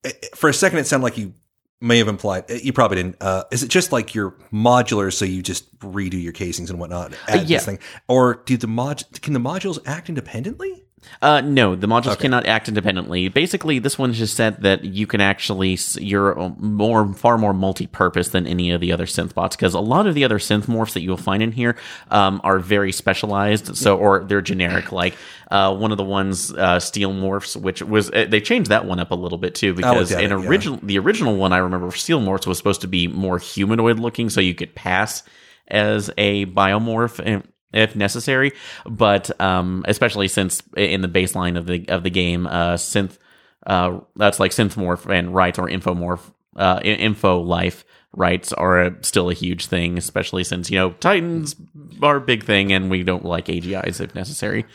eh, 0.04 0.10
eh, 0.22 0.26
for 0.34 0.48
a 0.48 0.54
second 0.54 0.78
it 0.78 0.86
sounded 0.86 1.04
like 1.04 1.18
you 1.18 1.34
may 1.82 1.98
have 1.98 2.08
implied 2.08 2.44
eh, 2.48 2.60
you 2.62 2.72
probably 2.72 2.96
didn't. 2.96 3.16
Uh, 3.20 3.44
is 3.50 3.62
it 3.62 3.68
just 3.68 3.92
like 3.92 4.14
your 4.14 4.32
modular, 4.52 5.12
so 5.12 5.24
you 5.24 5.42
just 5.42 5.78
redo 5.80 6.22
your 6.22 6.32
casings 6.32 6.70
and 6.70 6.78
whatnot? 6.78 7.12
Add 7.28 7.48
yeah. 7.48 7.58
this 7.58 7.66
thing, 7.66 7.78
or 8.08 8.42
do 8.46 8.56
the 8.56 8.66
mod 8.68 9.04
can 9.20 9.32
the 9.32 9.40
modules 9.40 9.78
act 9.86 10.08
independently? 10.08 10.81
Uh, 11.20 11.40
no, 11.40 11.74
the 11.74 11.86
modules 11.86 12.18
cannot 12.18 12.46
act 12.46 12.68
independently. 12.68 13.28
Basically, 13.28 13.78
this 13.78 13.98
one 13.98 14.12
just 14.12 14.34
said 14.34 14.62
that 14.62 14.84
you 14.84 15.06
can 15.06 15.20
actually 15.20 15.78
you're 15.98 16.38
uh, 16.38 16.48
more 16.58 17.12
far 17.14 17.38
more 17.38 17.54
multi-purpose 17.54 18.28
than 18.28 18.46
any 18.46 18.70
of 18.70 18.80
the 18.80 18.92
other 18.92 19.06
synth 19.06 19.34
bots 19.34 19.56
because 19.56 19.74
a 19.74 19.80
lot 19.80 20.06
of 20.06 20.14
the 20.14 20.24
other 20.24 20.38
synth 20.38 20.66
morphs 20.66 20.94
that 20.94 21.00
you'll 21.00 21.16
find 21.16 21.42
in 21.42 21.52
here 21.52 21.76
um, 22.10 22.40
are 22.44 22.58
very 22.58 22.92
specialized. 22.92 23.76
So 23.76 23.96
or 23.98 24.24
they're 24.24 24.40
generic. 24.40 24.92
Like 25.02 25.16
uh, 25.50 25.74
one 25.74 25.90
of 25.90 25.96
the 25.98 26.04
ones, 26.04 26.52
uh, 26.52 26.78
steel 26.78 27.12
morphs, 27.12 27.60
which 27.60 27.82
was 27.82 28.10
uh, 28.10 28.26
they 28.28 28.40
changed 28.40 28.70
that 28.70 28.84
one 28.84 29.00
up 29.00 29.10
a 29.10 29.14
little 29.14 29.38
bit 29.38 29.54
too 29.54 29.74
because 29.74 30.12
at 30.12 30.22
in 30.22 30.30
it, 30.30 30.40
yeah. 30.40 30.48
original 30.48 30.78
the 30.82 30.98
original 30.98 31.36
one 31.36 31.52
I 31.52 31.58
remember 31.58 31.90
steel 31.92 32.20
morphs 32.20 32.46
was 32.46 32.58
supposed 32.58 32.82
to 32.82 32.88
be 32.88 33.08
more 33.08 33.38
humanoid 33.38 33.98
looking, 33.98 34.30
so 34.30 34.40
you 34.40 34.54
could 34.54 34.74
pass 34.74 35.22
as 35.68 36.10
a 36.18 36.46
biomorph 36.46 37.20
and 37.24 37.46
if 37.72 37.96
necessary. 37.96 38.52
But 38.86 39.40
um, 39.40 39.84
especially 39.88 40.28
since 40.28 40.62
in 40.76 41.00
the 41.00 41.08
baseline 41.08 41.56
of 41.56 41.66
the 41.66 41.88
of 41.88 42.02
the 42.02 42.10
game, 42.10 42.46
uh, 42.46 42.74
synth 42.74 43.18
uh, 43.66 44.00
that's 44.16 44.40
like 44.40 44.50
synthmorph 44.50 45.12
and 45.12 45.34
rights 45.34 45.58
or 45.58 45.68
infomorph 45.68 46.32
uh, 46.56 46.80
info 46.82 47.40
life 47.40 47.84
rights 48.14 48.52
are 48.52 48.94
still 49.00 49.30
a 49.30 49.34
huge 49.34 49.66
thing, 49.66 49.96
especially 49.96 50.44
since 50.44 50.70
you 50.70 50.78
know 50.78 50.90
Titans 50.92 51.56
are 52.02 52.16
a 52.16 52.20
big 52.20 52.44
thing 52.44 52.72
and 52.72 52.90
we 52.90 53.02
don't 53.02 53.24
like 53.24 53.46
AGIs 53.46 54.00
if 54.00 54.14
necessary. 54.14 54.66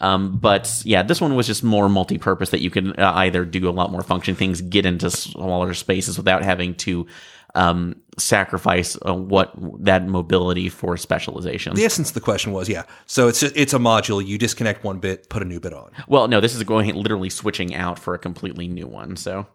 Um, 0.00 0.38
but 0.38 0.82
yeah, 0.84 1.02
this 1.02 1.20
one 1.20 1.34
was 1.34 1.46
just 1.46 1.62
more 1.62 1.88
multi-purpose 1.88 2.50
that 2.50 2.60
you 2.60 2.70
can 2.70 2.92
uh, 2.98 3.12
either 3.16 3.44
do 3.44 3.68
a 3.68 3.70
lot 3.70 3.92
more 3.92 4.02
function 4.02 4.34
things, 4.34 4.60
get 4.60 4.86
into 4.86 5.10
smaller 5.10 5.74
spaces 5.74 6.16
without 6.16 6.42
having 6.42 6.74
to 6.76 7.06
um, 7.56 7.96
sacrifice 8.18 8.96
uh, 9.06 9.14
what 9.14 9.52
that 9.84 10.06
mobility 10.06 10.68
for 10.68 10.96
specialization. 10.96 11.74
The 11.74 11.84
essence 11.84 12.08
of 12.08 12.14
the 12.14 12.20
question 12.20 12.52
was, 12.52 12.68
yeah. 12.68 12.84
So 13.06 13.28
it's 13.28 13.42
it's 13.42 13.72
a 13.72 13.78
module. 13.78 14.24
You 14.24 14.38
disconnect 14.38 14.84
one 14.84 14.98
bit, 14.98 15.28
put 15.28 15.42
a 15.42 15.44
new 15.46 15.60
bit 15.60 15.72
on. 15.72 15.90
Well, 16.06 16.28
no, 16.28 16.40
this 16.40 16.54
is 16.54 16.62
going 16.62 16.94
literally 16.94 17.30
switching 17.30 17.74
out 17.74 17.98
for 17.98 18.14
a 18.14 18.18
completely 18.18 18.68
new 18.68 18.86
one. 18.86 19.16
So 19.16 19.46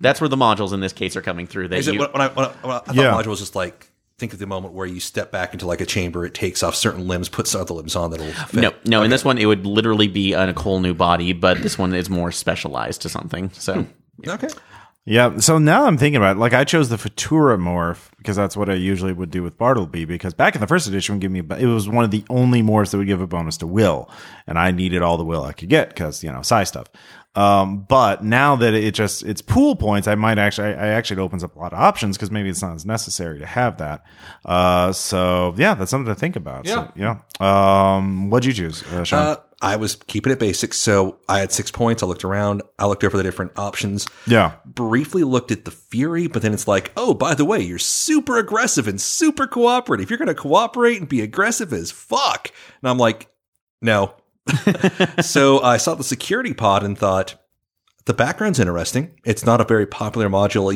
that's 0.00 0.20
where 0.20 0.28
the 0.28 0.36
modules 0.36 0.72
in 0.72 0.80
this 0.80 0.92
case 0.92 1.14
are 1.16 1.22
coming 1.22 1.46
through. 1.46 1.68
That 1.68 1.78
Is 1.78 1.88
it 1.88 1.94
you, 1.94 2.00
when 2.00 2.08
I, 2.20 2.28
when 2.28 2.46
I, 2.46 2.48
when 2.48 2.70
I, 2.72 2.76
I 2.76 2.80
thought 2.80 2.96
Yeah. 2.96 3.12
module 3.12 3.26
was 3.28 3.40
just 3.40 3.54
like 3.54 3.88
think 4.18 4.32
of 4.32 4.38
the 4.38 4.46
moment 4.46 4.72
where 4.74 4.86
you 4.86 5.00
step 5.00 5.32
back 5.32 5.52
into 5.52 5.66
like 5.66 5.80
a 5.80 5.86
chamber, 5.86 6.24
it 6.24 6.32
takes 6.34 6.62
off 6.62 6.74
certain 6.74 7.08
limbs, 7.08 7.28
puts 7.28 7.54
other 7.54 7.74
limbs 7.74 7.96
on 7.96 8.10
that'll 8.10 8.30
fit. 8.32 8.60
no, 8.60 8.72
no. 8.84 9.02
In 9.02 9.10
this 9.10 9.24
one, 9.24 9.36
it 9.36 9.46
would 9.46 9.66
literally 9.66 10.06
be 10.08 10.32
a 10.32 10.52
whole 10.52 10.80
new 10.80 10.94
body, 10.94 11.32
but 11.32 11.60
this 11.62 11.76
one 11.76 11.94
is 11.94 12.08
more 12.08 12.30
specialized 12.30 13.02
to 13.02 13.08
something. 13.08 13.50
So 13.52 13.86
Okay. 14.26 14.48
Yeah. 15.04 15.38
So 15.38 15.58
now 15.58 15.86
I'm 15.86 15.98
thinking 15.98 16.16
about 16.16 16.36
it. 16.36 16.38
Like 16.38 16.52
I 16.52 16.64
chose 16.64 16.88
the 16.88 16.96
Futura 16.96 17.58
morph 17.58 18.10
because 18.18 18.36
that's 18.36 18.56
what 18.56 18.68
I 18.68 18.74
usually 18.74 19.12
would 19.12 19.30
do 19.30 19.42
with 19.42 19.58
Bartleby. 19.58 20.04
Because 20.04 20.32
back 20.32 20.54
in 20.54 20.60
the 20.60 20.66
first 20.66 20.86
edition, 20.86 21.16
would 21.16 21.20
give 21.20 21.32
me 21.32 21.40
a, 21.40 21.56
it 21.56 21.66
was 21.66 21.88
one 21.88 22.04
of 22.04 22.12
the 22.12 22.24
only 22.30 22.62
morphs 22.62 22.92
that 22.92 22.98
would 22.98 23.08
give 23.08 23.20
a 23.20 23.26
bonus 23.26 23.56
to 23.58 23.66
Will, 23.66 24.08
and 24.46 24.58
I 24.58 24.70
needed 24.70 25.02
all 25.02 25.16
the 25.16 25.24
Will 25.24 25.42
I 25.42 25.52
could 25.52 25.68
get 25.68 25.88
because 25.88 26.22
you 26.22 26.30
know 26.30 26.42
psi 26.42 26.64
stuff. 26.64 26.86
Um, 27.34 27.84
but 27.84 28.22
now 28.22 28.56
that 28.56 28.74
it 28.74 28.94
just 28.94 29.22
it's 29.24 29.40
pool 29.40 29.74
points, 29.74 30.06
I 30.06 30.14
might 30.14 30.38
actually 30.38 30.68
I, 30.68 30.72
I 30.72 30.88
actually 30.88 31.20
it 31.20 31.24
opens 31.24 31.42
up 31.42 31.56
a 31.56 31.58
lot 31.58 31.72
of 31.72 31.78
options 31.78 32.16
because 32.16 32.30
maybe 32.30 32.50
it's 32.50 32.62
not 32.62 32.74
as 32.74 32.84
necessary 32.84 33.38
to 33.38 33.46
have 33.46 33.78
that. 33.78 34.04
Uh, 34.44 34.92
so 34.92 35.54
yeah, 35.56 35.74
that's 35.74 35.90
something 35.90 36.12
to 36.12 36.18
think 36.18 36.36
about. 36.36 36.66
So, 36.66 36.92
yeah. 36.94 37.96
Um, 37.96 38.30
what'd 38.30 38.44
you 38.44 38.52
choose, 38.52 38.82
uh, 38.92 39.04
Sean? 39.04 39.18
Uh, 39.18 39.36
I 39.62 39.76
was 39.76 39.94
keeping 39.94 40.32
it 40.32 40.40
basic, 40.40 40.74
so 40.74 41.18
I 41.28 41.38
had 41.38 41.52
six 41.52 41.70
points. 41.70 42.02
I 42.02 42.06
looked 42.06 42.24
around, 42.24 42.62
I 42.80 42.86
looked 42.86 43.04
over 43.04 43.16
the 43.16 43.22
different 43.22 43.52
options. 43.56 44.06
yeah. 44.26 44.56
Briefly 44.66 45.22
looked 45.22 45.52
at 45.52 45.64
the 45.64 45.70
Fury, 45.70 46.26
but 46.26 46.42
then 46.42 46.52
it's 46.52 46.66
like, 46.66 46.90
oh, 46.96 47.14
by 47.14 47.34
the 47.34 47.44
way, 47.44 47.60
you're 47.60 47.78
super 47.78 48.38
aggressive 48.38 48.88
and 48.88 49.00
super 49.00 49.46
cooperative. 49.46 50.10
You're 50.10 50.18
going 50.18 50.26
to 50.26 50.34
cooperate 50.34 50.98
and 50.98 51.08
be 51.08 51.20
aggressive 51.20 51.72
as 51.72 51.92
fuck. 51.92 52.50
And 52.82 52.90
I'm 52.90 52.98
like, 52.98 53.28
no. 53.80 54.16
so 55.20 55.60
I 55.60 55.76
saw 55.76 55.94
the 55.94 56.02
security 56.02 56.52
pod 56.52 56.82
and 56.82 56.98
thought, 56.98 57.36
the 58.04 58.14
background's 58.14 58.58
interesting. 58.58 59.14
It's 59.24 59.46
not 59.46 59.60
a 59.60 59.64
very 59.64 59.86
popular 59.86 60.28
module 60.28 60.72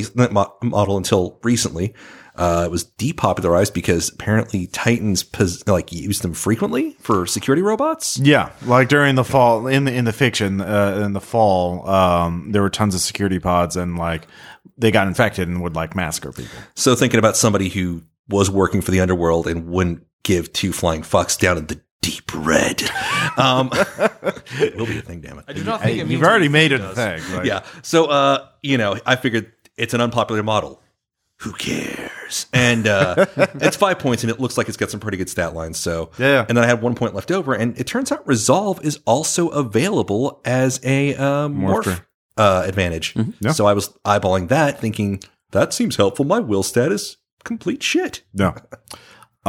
model 0.62 0.96
until 0.96 1.40
recently. 1.42 1.92
Uh, 2.36 2.64
it 2.66 2.70
was 2.70 2.84
depopularized 2.84 3.72
because 3.74 4.10
apparently 4.10 4.66
Titans 4.66 5.22
pos- 5.22 5.66
like 5.66 5.92
use 5.92 6.20
them 6.20 6.34
frequently 6.34 6.92
for 7.00 7.26
security 7.26 7.62
robots. 7.62 8.18
Yeah, 8.18 8.50
like 8.64 8.88
during 8.88 9.14
the 9.14 9.24
fall 9.24 9.66
in 9.66 9.84
the 9.84 9.94
in 9.94 10.04
the 10.04 10.12
fiction 10.12 10.60
uh, 10.60 11.02
in 11.04 11.12
the 11.12 11.20
fall, 11.20 11.88
um, 11.88 12.52
there 12.52 12.62
were 12.62 12.70
tons 12.70 12.94
of 12.94 13.00
security 13.00 13.38
pods 13.38 13.76
and 13.76 13.96
like 13.98 14.26
they 14.76 14.90
got 14.90 15.06
infected 15.06 15.48
and 15.48 15.62
would 15.62 15.74
like 15.74 15.96
massacre 15.96 16.32
people. 16.32 16.58
So 16.74 16.94
thinking 16.94 17.18
about 17.18 17.36
somebody 17.36 17.68
who 17.68 18.02
was 18.28 18.50
working 18.50 18.80
for 18.82 18.90
the 18.90 19.00
underworld 19.00 19.46
and 19.46 19.66
wouldn't 19.68 20.04
give 20.22 20.52
two 20.52 20.72
flying 20.72 21.02
fucks 21.02 21.38
down 21.38 21.56
in 21.56 21.66
the 21.66 21.80
deep 22.02 22.30
red. 22.34 22.82
Um, 23.38 23.68
it 23.72 24.76
will 24.76 24.86
be 24.86 24.96
a 24.96 25.02
thing, 25.02 25.20
damn 25.20 25.38
it. 25.38 25.44
I 25.46 25.52
do 25.52 25.62
not 25.62 25.82
think 25.82 25.98
it 25.98 26.04
means 26.04 26.12
You've 26.12 26.22
already 26.22 26.48
made 26.48 26.72
it 26.72 26.80
it 26.80 26.90
a 26.90 26.94
thing. 26.94 27.22
Like, 27.36 27.44
Yeah. 27.44 27.64
So, 27.82 28.06
uh, 28.06 28.48
you 28.62 28.78
know, 28.78 28.98
I 29.04 29.16
figured 29.16 29.52
it's 29.76 29.92
an 29.92 30.00
unpopular 30.00 30.42
model. 30.42 30.80
Who 31.40 31.52
cares? 31.52 32.46
And 32.52 32.86
uh, 32.86 33.26
it's 33.36 33.76
five 33.76 33.98
points, 33.98 34.22
and 34.22 34.30
it 34.30 34.40
looks 34.40 34.56
like 34.56 34.68
it's 34.68 34.76
got 34.76 34.90
some 34.90 35.00
pretty 35.00 35.18
good 35.18 35.28
stat 35.28 35.54
lines. 35.54 35.78
So, 35.78 36.10
Yeah. 36.18 36.46
And 36.48 36.56
then 36.56 36.64
I 36.64 36.66
had 36.66 36.80
one 36.80 36.94
point 36.94 37.14
left 37.14 37.30
over, 37.30 37.54
and 37.54 37.78
it 37.78 37.86
turns 37.86 38.10
out 38.10 38.26
Resolve 38.26 38.82
is 38.84 39.00
also 39.06 39.48
available 39.48 40.40
as 40.44 40.80
a 40.82 41.14
uh, 41.14 41.48
morph 41.48 42.02
uh, 42.36 42.64
advantage. 42.66 43.14
Yeah. 43.40 43.52
So 43.52 43.66
I 43.66 43.74
was 43.74 43.90
eyeballing 44.04 44.48
that, 44.48 44.80
thinking 44.80 45.20
that 45.52 45.72
seems 45.72 45.96
helpful. 45.96 46.24
My 46.24 46.38
will 46.40 46.62
status 46.62 47.16
complete 47.44 47.82
shit. 47.82 48.22
No. 48.34 48.54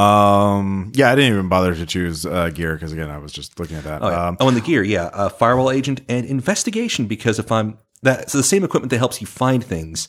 Um. 0.01 0.91
Yeah, 0.93 1.11
I 1.11 1.15
didn't 1.15 1.33
even 1.33 1.49
bother 1.49 1.73
to 1.73 1.85
choose 1.85 2.25
uh, 2.25 2.49
gear 2.49 2.75
because 2.75 2.93
again, 2.93 3.09
I 3.09 3.17
was 3.17 3.31
just 3.31 3.59
looking 3.59 3.77
at 3.77 3.83
that. 3.85 4.03
Oh, 4.03 4.09
yeah. 4.09 4.27
Um, 4.27 4.37
oh 4.39 4.47
and 4.47 4.55
the 4.55 4.61
gear, 4.61 4.83
yeah, 4.83 5.05
uh, 5.05 5.29
firewall 5.29 5.71
agent 5.71 6.01
and 6.07 6.25
investigation. 6.25 7.07
Because 7.07 7.39
if 7.39 7.51
I'm 7.51 7.79
that, 8.03 8.19
that's 8.19 8.33
the 8.33 8.43
same 8.43 8.63
equipment 8.63 8.91
that 8.91 8.99
helps 8.99 9.21
you 9.21 9.27
find 9.27 9.63
things, 9.63 10.07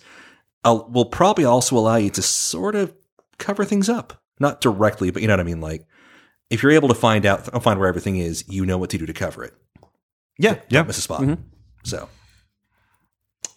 will 0.64 1.06
probably 1.06 1.44
also 1.44 1.76
allow 1.76 1.96
you 1.96 2.10
to 2.10 2.22
sort 2.22 2.74
of 2.74 2.94
cover 3.38 3.64
things 3.64 3.88
up, 3.88 4.20
not 4.38 4.60
directly, 4.60 5.10
but 5.10 5.22
you 5.22 5.28
know 5.28 5.34
what 5.34 5.40
I 5.40 5.44
mean. 5.44 5.60
Like 5.60 5.86
if 6.50 6.62
you're 6.62 6.72
able 6.72 6.88
to 6.88 6.94
find 6.94 7.26
out, 7.26 7.62
find 7.62 7.78
where 7.78 7.88
everything 7.88 8.18
is, 8.18 8.44
you 8.48 8.64
know 8.66 8.78
what 8.78 8.90
to 8.90 8.98
do 8.98 9.06
to 9.06 9.12
cover 9.12 9.44
it. 9.44 9.54
yeah. 10.38 10.56
Yeah. 10.68 10.82
Miss 10.82 10.98
a 10.98 11.02
spot. 11.02 11.20
Mm-hmm. 11.20 11.42
So. 11.84 12.08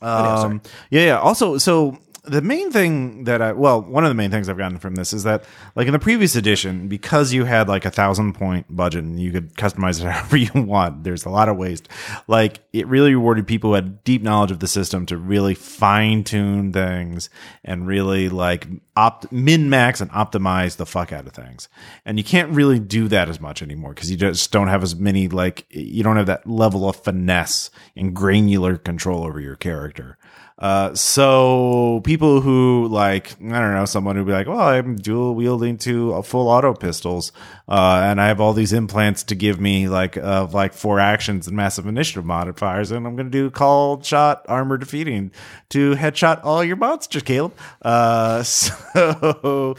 Um, 0.01 0.61
yeah, 0.89 1.05
yeah. 1.05 1.19
Also, 1.19 1.57
so 1.57 1.97
the 2.23 2.41
main 2.41 2.71
thing 2.71 3.23
that 3.23 3.41
I, 3.41 3.51
well, 3.53 3.81
one 3.81 4.03
of 4.03 4.09
the 4.09 4.15
main 4.15 4.29
things 4.29 4.47
I've 4.47 4.57
gotten 4.57 4.77
from 4.77 4.93
this 4.93 5.11
is 5.11 5.23
that, 5.23 5.43
like 5.75 5.87
in 5.87 5.93
the 5.93 5.99
previous 5.99 6.35
edition, 6.35 6.87
because 6.87 7.33
you 7.33 7.45
had 7.45 7.67
like 7.67 7.83
a 7.83 7.89
thousand 7.89 8.33
point 8.33 8.67
budget 8.69 9.03
and 9.03 9.19
you 9.19 9.31
could 9.31 9.55
customize 9.55 9.99
it 9.99 10.07
however 10.11 10.37
you 10.37 10.51
want, 10.53 11.03
there's 11.03 11.25
a 11.25 11.29
lot 11.29 11.49
of 11.49 11.57
waste. 11.57 11.89
Like 12.27 12.59
it 12.73 12.85
really 12.85 13.15
rewarded 13.15 13.47
people 13.47 13.71
who 13.71 13.75
had 13.75 14.03
deep 14.03 14.21
knowledge 14.21 14.51
of 14.51 14.59
the 14.59 14.67
system 14.67 15.07
to 15.07 15.17
really 15.17 15.55
fine 15.55 16.23
tune 16.23 16.71
things 16.71 17.29
and 17.63 17.87
really 17.87 18.29
like 18.29 18.67
opt 18.95 19.31
min 19.31 19.69
max 19.69 19.99
and 19.99 20.11
optimize 20.11 20.77
the 20.77 20.85
fuck 20.85 21.11
out 21.11 21.25
of 21.25 21.33
things. 21.33 21.69
And 22.05 22.19
you 22.19 22.23
can't 22.23 22.53
really 22.53 22.77
do 22.77 23.07
that 23.07 23.29
as 23.29 23.39
much 23.39 23.63
anymore 23.63 23.95
because 23.95 24.11
you 24.11 24.17
just 24.17 24.51
don't 24.51 24.67
have 24.67 24.83
as 24.83 24.95
many 24.95 25.27
like 25.27 25.65
you 25.71 26.03
don't 26.03 26.17
have 26.17 26.27
that 26.27 26.47
level 26.47 26.87
of 26.87 26.97
finesse 26.97 27.71
and 27.95 28.15
granular 28.15 28.77
control 28.77 29.25
over 29.25 29.39
your 29.39 29.55
character. 29.55 30.19
Uh, 30.61 30.93
so 30.93 32.01
people 32.03 32.39
who 32.39 32.87
like, 32.87 33.31
I 33.41 33.59
don't 33.59 33.73
know, 33.73 33.85
someone 33.85 34.15
who'd 34.15 34.27
be 34.27 34.31
like, 34.31 34.47
well, 34.47 34.59
I'm 34.59 34.95
dual 34.95 35.33
wielding 35.33 35.77
two 35.77 36.21
full 36.21 36.47
auto 36.47 36.75
pistols, 36.75 37.31
uh, 37.67 38.01
and 38.03 38.21
I 38.21 38.27
have 38.27 38.39
all 38.39 38.53
these 38.53 38.71
implants 38.71 39.23
to 39.23 39.35
give 39.35 39.59
me 39.59 39.89
like, 39.89 40.17
uh, 40.17 40.47
like 40.51 40.73
four 40.73 40.99
actions 40.99 41.47
and 41.47 41.57
massive 41.57 41.87
initiative 41.87 42.25
modifiers, 42.25 42.91
and 42.91 43.07
I'm 43.07 43.15
going 43.15 43.31
to 43.31 43.31
do 43.31 43.49
call 43.49 44.03
shot 44.03 44.45
armor 44.47 44.77
defeating 44.77 45.31
to 45.69 45.95
headshot 45.95 46.41
all 46.43 46.63
your 46.63 46.75
monsters, 46.75 47.23
Caleb. 47.23 47.53
Uh, 47.81 48.43
so, 48.43 49.75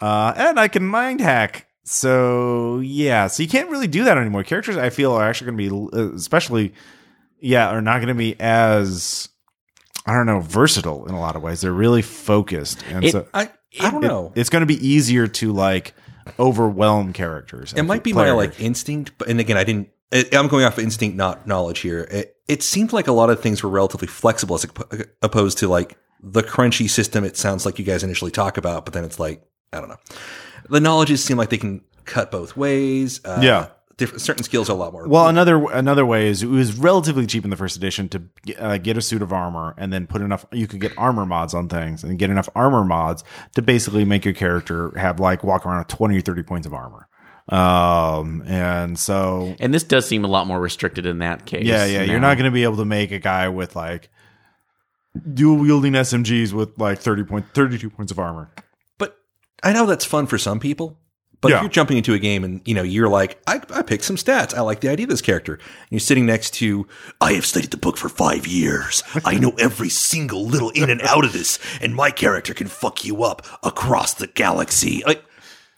uh, 0.00 0.34
and 0.36 0.60
I 0.60 0.68
can 0.68 0.86
mind 0.86 1.22
hack 1.22 1.68
so 1.90 2.80
yeah, 2.80 3.28
so 3.28 3.42
you 3.42 3.48
can't 3.48 3.70
really 3.70 3.86
do 3.86 4.04
that 4.04 4.18
anymore. 4.18 4.44
Characters 4.44 4.76
I 4.76 4.90
feel 4.90 5.12
are 5.12 5.26
actually 5.26 5.52
going 5.52 5.70
to 5.70 5.88
be, 5.90 5.98
uh, 5.98 6.14
especially, 6.14 6.74
yeah, 7.40 7.70
are 7.70 7.80
not 7.80 7.96
going 7.96 8.08
to 8.08 8.14
be 8.14 8.38
as 8.38 9.30
I 10.08 10.14
don't 10.14 10.26
know 10.26 10.40
versatile 10.40 11.06
in 11.06 11.14
a 11.14 11.20
lot 11.20 11.36
of 11.36 11.42
ways. 11.42 11.60
They're 11.60 11.72
really 11.72 12.02
focused, 12.02 12.82
and 12.90 13.04
It- 13.04 13.12
so 13.12 13.26
I 13.34 13.50
I 13.80 13.90
don't 13.90 14.02
it- 14.04 14.08
know. 14.08 14.32
it's 14.34 14.48
going 14.50 14.62
to 14.62 14.66
be 14.66 14.84
easier 14.86 15.26
to 15.26 15.52
like 15.52 15.94
overwhelm 16.38 17.12
characters. 17.12 17.72
It 17.76 17.82
might 17.82 18.02
be 18.02 18.12
my 18.12 18.30
like 18.32 18.60
instinct, 18.60 19.12
but 19.18 19.28
and 19.28 19.40
again, 19.40 19.56
I 19.56 19.64
didn't. 19.64 19.88
I'm 20.32 20.48
going 20.48 20.64
off 20.64 20.78
of 20.78 20.84
instinct, 20.84 21.16
not 21.16 21.46
knowledge 21.46 21.80
here. 21.80 22.08
It, 22.10 22.34
it 22.48 22.62
seemed 22.62 22.94
like 22.94 23.08
a 23.08 23.12
lot 23.12 23.28
of 23.28 23.40
things 23.40 23.62
were 23.62 23.68
relatively 23.68 24.08
flexible 24.08 24.54
as 24.56 24.64
opposed 25.22 25.58
to 25.58 25.68
like 25.68 25.98
the 26.22 26.42
crunchy 26.42 26.88
system. 26.88 27.24
It 27.24 27.36
sounds 27.36 27.66
like 27.66 27.78
you 27.78 27.84
guys 27.84 28.02
initially 28.02 28.30
talk 28.30 28.56
about, 28.56 28.84
but 28.86 28.94
then 28.94 29.04
it's 29.04 29.18
like 29.20 29.42
I 29.72 29.80
don't 29.80 29.90
know. 29.90 29.98
The 30.70 30.80
knowledges 30.80 31.22
seem 31.22 31.36
like 31.36 31.50
they 31.50 31.58
can 31.58 31.82
cut 32.06 32.30
both 32.30 32.56
ways. 32.56 33.20
Uh, 33.24 33.40
Yeah. 33.42 33.66
Different 33.98 34.22
certain 34.22 34.42
skills 34.44 34.70
are 34.70 34.72
a 34.72 34.76
lot 34.76 34.92
more. 34.92 35.06
Well, 35.06 35.28
another 35.28 35.62
another 35.70 36.06
way 36.06 36.28
is 36.28 36.42
it 36.42 36.46
was 36.46 36.78
relatively 36.78 37.26
cheap 37.26 37.44
in 37.44 37.50
the 37.50 37.56
first 37.56 37.76
edition 37.76 38.08
to 38.08 38.22
uh, 38.58 38.78
get 38.78 38.96
a 38.96 39.02
suit 39.02 39.20
of 39.20 39.32
armor 39.32 39.74
and 39.76 39.92
then 39.92 40.06
put 40.06 40.22
enough. 40.22 40.46
You 40.50 40.66
could 40.66 40.80
get 40.80 40.96
armor 40.96 41.26
mods 41.26 41.52
on 41.52 41.68
things 41.68 42.02
and 42.02 42.18
get 42.18 42.30
enough 42.30 42.48
armor 42.54 42.84
mods 42.84 43.22
to 43.56 43.60
basically 43.60 44.06
make 44.06 44.24
your 44.24 44.32
character 44.34 44.96
have 44.98 45.20
like 45.20 45.44
walk 45.44 45.66
around 45.66 45.80
with 45.80 45.88
twenty 45.88 46.16
or 46.16 46.22
thirty 46.22 46.42
points 46.42 46.66
of 46.66 46.72
armor. 46.72 47.06
Um, 47.50 48.42
and 48.46 48.98
so 48.98 49.56
And 49.58 49.72
this 49.72 49.82
does 49.82 50.06
seem 50.06 50.22
a 50.24 50.28
lot 50.28 50.46
more 50.46 50.60
restricted 50.60 51.06
in 51.06 51.18
that 51.20 51.46
case. 51.46 51.64
yeah, 51.64 51.84
yeah, 51.86 52.02
you're 52.02 52.20
not 52.20 52.34
going 52.36 52.44
to 52.44 52.50
be 52.50 52.62
able 52.62 52.76
to 52.76 52.84
make 52.84 53.10
a 53.10 53.18
guy 53.18 53.48
with 53.48 53.74
like 53.74 54.10
dual 55.32 55.56
wielding 55.56 55.94
SMGs 55.94 56.52
with 56.52 56.78
like 56.78 56.98
thirty 56.98 57.24
point 57.24 57.46
thirty 57.54 57.78
two 57.78 57.90
points 57.90 58.12
of 58.12 58.18
armor. 58.18 58.50
but 58.98 59.16
I 59.62 59.72
know 59.72 59.86
that's 59.86 60.04
fun 60.04 60.26
for 60.26 60.38
some 60.38 60.60
people. 60.60 60.98
But 61.40 61.50
Yeah. 61.50 61.56
if 61.58 61.62
you're 61.62 61.70
jumping 61.70 61.96
into 61.96 62.14
a 62.14 62.18
game 62.18 62.42
and 62.42 62.60
you 62.64 62.74
know 62.74 62.82
you're 62.82 63.08
like, 63.08 63.40
I, 63.46 63.60
I 63.70 63.82
picked 63.82 64.04
some 64.04 64.16
stats. 64.16 64.54
I 64.54 64.60
like 64.62 64.80
the 64.80 64.88
idea 64.88 65.04
of 65.04 65.10
this 65.10 65.22
character. 65.22 65.54
And 65.54 65.62
you're 65.90 66.00
sitting 66.00 66.26
next 66.26 66.52
to, 66.54 66.86
I 67.20 67.34
have 67.34 67.46
studied 67.46 67.70
the 67.70 67.76
book 67.76 67.96
for 67.96 68.08
five 68.08 68.46
years. 68.46 69.02
I 69.24 69.38
know 69.38 69.50
every 69.58 69.88
single 69.88 70.44
little 70.46 70.70
in 70.70 70.90
and 70.90 71.00
out 71.02 71.24
of 71.24 71.32
this, 71.32 71.58
and 71.80 71.94
my 71.94 72.10
character 72.10 72.54
can 72.54 72.66
fuck 72.66 73.04
you 73.04 73.22
up 73.22 73.46
across 73.62 74.14
the 74.14 74.26
galaxy. 74.26 75.02
Like, 75.06 75.22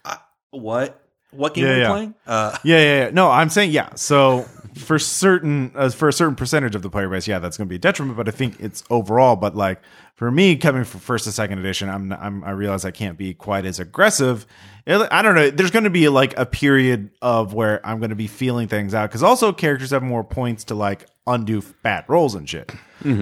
uh, 0.03 0.15
what? 0.49 0.97
What 1.31 1.53
game 1.53 1.65
Yeah, 1.65 1.69
are 1.71 1.75
we 1.75 1.81
yeah. 1.81 1.89
playing? 1.89 2.13
Uh, 2.27 2.57
Yeah, 2.63 2.77
yeah, 2.79 3.03
yeah. 3.05 3.09
No, 3.11 3.29
I'm 3.29 3.49
saying 3.49 3.71
yeah. 3.71 3.93
So 3.95 4.45
for 4.75 4.99
certain, 4.99 5.71
uh, 5.75 5.89
for 5.89 6.07
a 6.07 6.13
certain 6.13 6.35
percentage 6.35 6.75
of 6.75 6.81
the 6.81 6.89
player 6.89 7.09
base, 7.09 7.27
yeah, 7.27 7.39
that's 7.39 7.57
going 7.57 7.67
to 7.67 7.69
be 7.69 7.75
a 7.75 7.79
detriment. 7.79 8.17
But 8.17 8.27
I 8.27 8.31
think 8.31 8.59
it's 8.59 8.83
overall. 8.89 9.35
But 9.35 9.55
like 9.55 9.81
for 10.15 10.29
me, 10.31 10.55
coming 10.55 10.83
from 10.83 10.99
first 10.99 11.25
to 11.25 11.31
second 11.31 11.59
edition, 11.59 11.89
I'm, 11.89 12.11
I'm 12.13 12.43
I 12.43 12.51
realize 12.51 12.85
I 12.85 12.91
can't 12.91 13.17
be 13.17 13.33
quite 13.33 13.65
as 13.65 13.79
aggressive. 13.79 14.45
I 14.87 15.21
don't 15.21 15.35
know. 15.35 15.49
There's 15.51 15.71
going 15.71 15.83
to 15.83 15.89
be 15.89 16.09
like 16.09 16.37
a 16.37 16.45
period 16.45 17.11
of 17.21 17.53
where 17.53 17.85
I'm 17.85 17.99
going 17.99 18.09
to 18.09 18.15
be 18.15 18.27
feeling 18.27 18.67
things 18.67 18.93
out 18.93 19.09
because 19.09 19.23
also 19.23 19.51
characters 19.53 19.91
have 19.91 20.03
more 20.03 20.23
points 20.23 20.63
to 20.65 20.75
like 20.75 21.05
undo 21.27 21.61
bad 21.83 22.05
rolls 22.07 22.33
and 22.35 22.49
shit. 22.49 22.71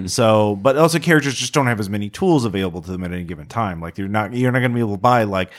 So, 0.07 0.57
but 0.57 0.77
also 0.77 0.99
characters 0.99 1.35
just 1.35 1.53
don't 1.53 1.67
have 1.67 1.79
as 1.79 1.89
many 1.89 2.09
tools 2.09 2.43
available 2.43 2.81
to 2.81 2.91
them 2.91 3.03
at 3.03 3.11
any 3.11 3.23
given 3.23 3.47
time. 3.47 3.79
Like 3.81 3.97
you're 3.97 4.07
not 4.09 4.33
you're 4.33 4.51
not 4.51 4.59
going 4.59 4.71
to 4.71 4.75
be 4.75 4.81
able 4.81 4.95
to 4.95 5.01
buy 5.01 5.23
like 5.23 5.51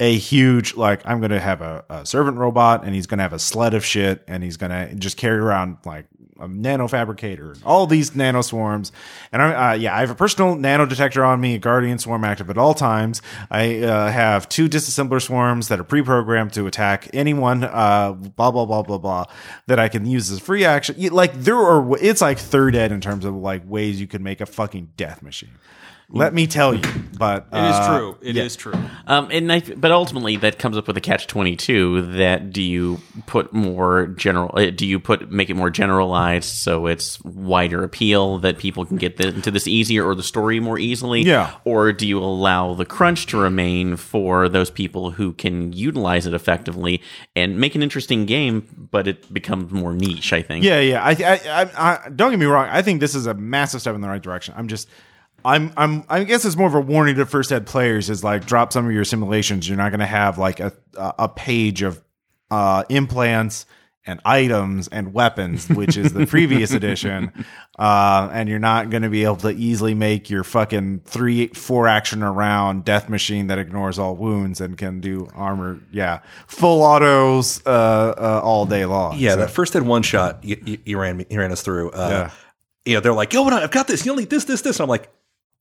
a 0.00 0.16
huge 0.16 0.76
like 0.76 1.02
I'm 1.04 1.18
going 1.18 1.30
to 1.30 1.40
have 1.40 1.60
a, 1.60 1.84
a 1.88 2.06
servant 2.06 2.38
robot 2.38 2.84
and 2.84 2.94
he's 2.94 3.06
going 3.06 3.18
to 3.18 3.22
have 3.22 3.32
a 3.32 3.38
sled 3.38 3.74
of 3.74 3.84
shit 3.84 4.22
and 4.28 4.42
he's 4.42 4.56
going 4.56 4.70
to 4.70 4.94
just 4.94 5.16
carry 5.16 5.38
around 5.38 5.78
like 5.84 6.06
a 6.40 6.46
nano 6.46 6.86
fabricator, 6.86 7.56
all 7.64 7.86
these 7.86 8.14
nano 8.14 8.42
swarms. 8.42 8.92
And 9.32 9.42
I, 9.42 9.72
uh, 9.72 9.74
yeah, 9.74 9.96
I 9.96 10.00
have 10.00 10.10
a 10.10 10.14
personal 10.14 10.54
nano 10.54 10.86
detector 10.86 11.24
on 11.24 11.40
me, 11.40 11.56
a 11.56 11.58
guardian 11.58 11.98
swarm 11.98 12.24
active 12.24 12.48
at 12.48 12.56
all 12.56 12.74
times. 12.74 13.22
I 13.50 13.80
uh, 13.80 14.10
have 14.10 14.48
two 14.48 14.68
disassembler 14.68 15.20
swarms 15.20 15.68
that 15.68 15.80
are 15.80 15.84
pre-programmed 15.84 16.52
to 16.52 16.66
attack 16.66 17.08
anyone. 17.12 17.64
Uh, 17.64 18.12
blah 18.12 18.50
blah 18.50 18.66
blah 18.66 18.82
blah 18.82 18.98
blah 18.98 19.24
that 19.66 19.78
I 19.78 19.88
can 19.88 20.06
use 20.06 20.30
as 20.30 20.38
free 20.38 20.64
action. 20.64 20.96
Like 21.10 21.34
there 21.34 21.56
are, 21.56 21.96
it's 21.98 22.20
like 22.20 22.38
third 22.38 22.76
ed 22.76 22.92
in 22.92 23.00
terms 23.00 23.24
of 23.24 23.34
like 23.34 23.68
ways 23.68 24.00
you 24.00 24.06
could 24.06 24.22
make 24.22 24.40
a 24.40 24.46
fucking 24.46 24.92
death 24.96 25.22
machine. 25.22 25.58
Let 26.10 26.32
me 26.32 26.46
tell 26.46 26.72
you, 26.72 26.80
but 27.18 27.48
It 27.52 27.58
is 27.58 27.76
uh, 27.76 27.98
true. 27.98 28.18
It 28.22 28.36
is 28.38 28.56
true. 28.56 28.72
Um, 29.06 29.28
and 29.30 29.52
I, 29.52 29.60
but 29.60 29.90
ultimately, 29.90 30.36
that 30.36 30.58
comes 30.58 30.78
up 30.78 30.86
with 30.86 30.96
a 30.96 31.02
catch 31.02 31.26
twenty 31.26 31.54
two. 31.54 32.00
That 32.16 32.50
do 32.50 32.62
you 32.62 33.02
put 33.26 33.52
more 33.52 34.06
general? 34.06 34.50
uh, 34.54 34.70
Do 34.70 34.86
you 34.86 35.00
put 35.00 35.30
make 35.30 35.50
it 35.50 35.54
more 35.54 35.68
generalized 35.68 36.48
so 36.48 36.86
it's 36.86 37.22
wider 37.24 37.84
appeal 37.84 38.38
that 38.38 38.56
people 38.56 38.86
can 38.86 38.96
get 38.96 39.18
the, 39.18 39.28
into 39.28 39.50
this 39.50 39.66
easier 39.66 40.02
or 40.06 40.14
the 40.14 40.22
story 40.22 40.60
more 40.60 40.78
easily? 40.78 41.22
Yeah. 41.22 41.54
Or 41.64 41.92
do 41.92 42.08
you 42.08 42.18
allow 42.20 42.72
the 42.72 42.86
crunch 42.86 43.26
to 43.26 43.36
remain 43.36 43.96
for 43.96 44.48
those 44.48 44.70
people 44.70 45.10
who 45.10 45.34
can 45.34 45.74
utilize 45.74 46.26
it 46.26 46.32
effectively 46.32 47.02
and 47.36 47.60
make 47.60 47.74
an 47.74 47.82
interesting 47.82 48.24
game, 48.24 48.88
but 48.90 49.06
it 49.06 49.30
becomes 49.32 49.72
more 49.72 49.92
niche? 49.92 50.32
I 50.32 50.40
think. 50.40 50.64
Yeah, 50.64 50.80
yeah. 50.80 51.04
I, 51.04 51.10
I, 51.10 51.62
I, 51.64 51.70
I, 51.76 52.08
don't 52.08 52.30
get 52.30 52.38
me 52.38 52.46
wrong. 52.46 52.66
I 52.70 52.80
think 52.80 53.00
this 53.00 53.14
is 53.14 53.26
a 53.26 53.34
massive 53.34 53.82
step 53.82 53.94
in 53.94 54.00
the 54.00 54.08
right 54.08 54.22
direction. 54.22 54.54
I'm 54.56 54.68
just, 54.68 54.88
I'm, 55.44 55.72
I'm, 55.76 56.04
I 56.08 56.24
guess 56.24 56.44
it's 56.44 56.56
more 56.56 56.68
of 56.68 56.74
a 56.74 56.80
warning 56.80 57.16
to 57.16 57.26
first 57.26 57.52
ed 57.52 57.66
players 57.66 58.10
is 58.10 58.22
like 58.24 58.44
drop 58.46 58.72
some 58.72 58.86
of 58.86 58.92
your 58.92 59.04
simulations. 59.04 59.68
You're 59.68 59.78
not 59.78 59.90
going 59.90 60.00
to 60.00 60.06
have 60.06 60.36
like 60.38 60.60
a, 60.60 60.72
a 60.96 61.28
page 61.28 61.82
of 61.82 62.02
uh, 62.50 62.84
implants 62.88 63.64
and 64.06 64.20
items 64.24 64.88
and 64.88 65.12
weapons, 65.12 65.68
which 65.68 65.96
is 65.98 66.14
the 66.14 66.26
previous 66.34 66.72
edition. 66.72 67.30
Uh, 67.78 68.30
and 68.32 68.48
you're 68.48 68.58
not 68.58 68.88
going 68.88 69.02
to 69.02 69.10
be 69.10 69.22
able 69.24 69.36
to 69.36 69.50
easily 69.50 69.92
make 69.92 70.30
your 70.30 70.42
fucking 70.42 71.00
three, 71.04 71.48
four 71.48 71.86
action 71.86 72.22
around 72.22 72.84
death 72.86 73.08
machine 73.10 73.48
that 73.48 73.58
ignores 73.58 73.98
all 73.98 74.16
wounds 74.16 74.62
and 74.62 74.78
can 74.78 75.00
do 75.00 75.28
armor. 75.34 75.78
Yeah. 75.92 76.20
Full 76.46 76.82
autos, 76.82 77.60
uh, 77.66 77.70
uh, 78.16 78.40
all 78.42 78.64
day 78.64 78.86
long. 78.86 79.18
yeah, 79.18 79.32
So- 79.32 79.36
that 79.36 79.50
first 79.50 79.76
ed 79.76 79.82
one 79.82 80.02
shot 80.02 80.42
you, 80.42 80.56
you, 80.64 80.78
you 80.86 80.98
ran 80.98 81.18
me, 81.18 81.26
you 81.28 81.38
ran 81.38 81.52
us 81.52 81.62
through. 81.62 81.90
Uh, 81.90 82.08
Yeah. 82.10 82.30
You 82.86 82.94
know, 82.94 83.00
they're 83.00 83.12
like, 83.12 83.34
yo, 83.34 83.42
what 83.42 83.52
I've 83.52 83.70
got 83.70 83.86
this. 83.88 84.06
You'll 84.06 84.16
need 84.16 84.30
this, 84.30 84.44
this, 84.44 84.62
this. 84.62 84.76
And 84.80 84.84
I'm 84.84 84.88
like, 84.88 85.10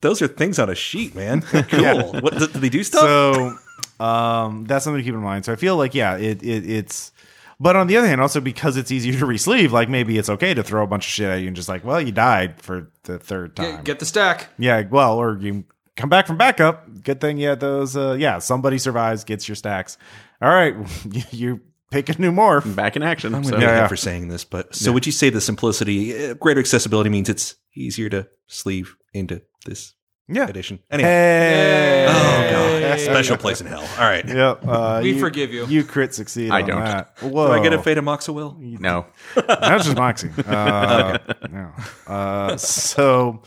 those 0.01 0.21
are 0.21 0.27
things 0.27 0.59
on 0.59 0.69
a 0.69 0.75
sheet, 0.75 1.15
man. 1.15 1.41
cool. 1.69 2.11
What 2.21 2.37
did, 2.37 2.53
did 2.53 2.61
they 2.61 2.69
do 2.69 2.83
stuff? 2.83 3.01
So 3.01 3.57
um, 4.03 4.65
that's 4.65 4.83
something 4.85 4.99
to 4.99 5.03
keep 5.03 5.13
in 5.13 5.21
mind. 5.21 5.45
So 5.45 5.53
I 5.53 5.55
feel 5.55 5.75
like 5.77 5.95
yeah, 5.95 6.17
it, 6.17 6.43
it 6.43 6.69
it's. 6.69 7.11
But 7.59 7.75
on 7.75 7.87
the 7.87 7.97
other 7.97 8.07
hand, 8.07 8.21
also 8.21 8.39
because 8.39 8.77
it's 8.77 8.91
easier 8.91 9.17
to 9.17 9.25
re-sleeve, 9.25 9.73
like 9.73 9.89
maybe 9.89 10.19
it's 10.19 10.29
okay 10.29 10.53
to 10.53 10.61
throw 10.61 10.83
a 10.83 10.87
bunch 10.87 11.07
of 11.07 11.11
shit 11.11 11.27
at 11.27 11.41
you 11.41 11.47
and 11.47 11.55
just 11.55 11.67
like, 11.67 11.83
well, 11.83 11.99
you 11.99 12.11
died 12.11 12.61
for 12.61 12.91
the 13.03 13.17
third 13.17 13.55
time. 13.55 13.77
Get, 13.77 13.85
get 13.85 13.99
the 13.99 14.05
stack. 14.05 14.49
yeah, 14.59 14.83
well, 14.87 15.17
or 15.17 15.39
you 15.39 15.63
come 15.95 16.07
back 16.07 16.27
from 16.27 16.37
backup. 16.37 17.03
Good 17.03 17.19
thing 17.19 17.37
you 17.37 17.47
had 17.47 17.59
those. 17.59 17.97
Uh, 17.97 18.15
yeah, 18.19 18.37
somebody 18.37 18.77
survives, 18.77 19.23
gets 19.23 19.47
your 19.49 19.55
stacks. 19.55 19.97
All 20.39 20.49
right, 20.49 20.75
you 21.31 21.61
pick 21.91 22.09
a 22.09 22.19
new 22.21 22.31
morph. 22.31 22.75
Back 22.75 22.95
in 22.95 23.03
action. 23.03 23.33
I'm 23.35 23.41
going 23.43 23.55
to 23.55 23.59
Yeah, 23.61 23.67
hate 23.73 23.77
yeah. 23.81 23.87
for 23.87 23.95
saying 23.95 24.27
this, 24.27 24.43
but 24.43 24.75
so 24.75 24.91
would 24.91 25.05
you 25.05 25.11
say 25.11 25.29
the 25.29 25.41
simplicity, 25.41 26.29
uh, 26.29 26.33
greater 26.35 26.59
accessibility 26.59 27.09
means 27.09 27.29
it's 27.29 27.55
easier 27.75 28.09
to 28.09 28.27
sleeve 28.47 28.95
into 29.13 29.41
this 29.65 29.93
Yeah. 30.27 30.47
edition. 30.47 30.79
Anyway. 30.91 31.09
Hey. 31.09 32.05
Oh 32.09 32.49
god, 32.81 32.99
special 32.99 33.37
place 33.37 33.61
in 33.61 33.67
hell. 33.67 33.81
All 33.97 34.05
right. 34.09 34.27
Yep. 34.27 34.67
Uh, 34.67 34.99
We 35.03 35.19
forgive 35.19 35.53
you. 35.53 35.65
You 35.67 35.83
crit 35.83 36.13
succeed. 36.13 36.51
I 36.51 36.61
on 36.61 36.67
don't. 36.67 36.83
That. 36.83 37.13
Whoa. 37.21 37.47
Do 37.47 37.53
I 37.53 37.63
get 37.63 37.73
a 37.73 37.81
fate 37.81 37.97
of 37.97 38.05
Moxawil? 38.05 38.57
No. 38.79 39.05
That's 39.35 39.85
just 39.85 39.95
Moxie. 39.97 40.31
Uh, 40.47 41.17
no. 41.49 41.71
Uh, 42.07 42.57
so, 42.57 43.41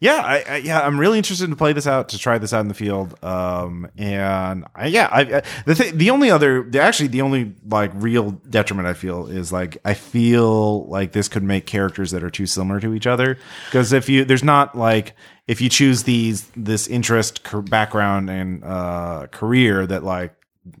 yeah, 0.00 0.16
I, 0.16 0.44
I, 0.48 0.56
yeah, 0.58 0.80
I'm 0.80 0.98
really 0.98 1.18
interested 1.18 1.48
to 1.48 1.56
play 1.56 1.72
this 1.72 1.86
out 1.86 2.10
to 2.10 2.18
try 2.18 2.38
this 2.38 2.52
out 2.52 2.60
in 2.60 2.68
the 2.68 2.74
field. 2.74 3.22
Um, 3.24 3.88
and 3.96 4.64
I, 4.74 4.88
yeah, 4.88 5.08
I, 5.10 5.20
I 5.20 5.42
the 5.66 5.74
th- 5.74 5.94
the 5.94 6.10
only 6.10 6.30
other, 6.30 6.62
the, 6.62 6.80
actually, 6.80 7.08
the 7.08 7.22
only 7.22 7.54
like 7.68 7.90
real 7.94 8.32
detriment 8.32 8.86
I 8.88 8.94
feel 8.94 9.26
is 9.26 9.52
like 9.52 9.78
I 9.84 9.94
feel 9.94 10.86
like 10.86 11.12
this 11.12 11.28
could 11.28 11.42
make 11.42 11.66
characters 11.66 12.10
that 12.10 12.22
are 12.22 12.30
too 12.30 12.46
similar 12.46 12.80
to 12.80 12.94
each 12.94 13.06
other 13.06 13.38
because 13.66 13.92
if 13.92 14.08
you 14.08 14.24
there's 14.24 14.44
not 14.44 14.76
like 14.76 15.14
if 15.46 15.60
you 15.60 15.68
choose 15.68 16.04
these 16.04 16.48
this 16.56 16.86
interest 16.86 17.40
background 17.70 18.30
and 18.30 18.64
uh, 18.64 19.26
career 19.30 19.86
that 19.86 20.04
like 20.04 20.34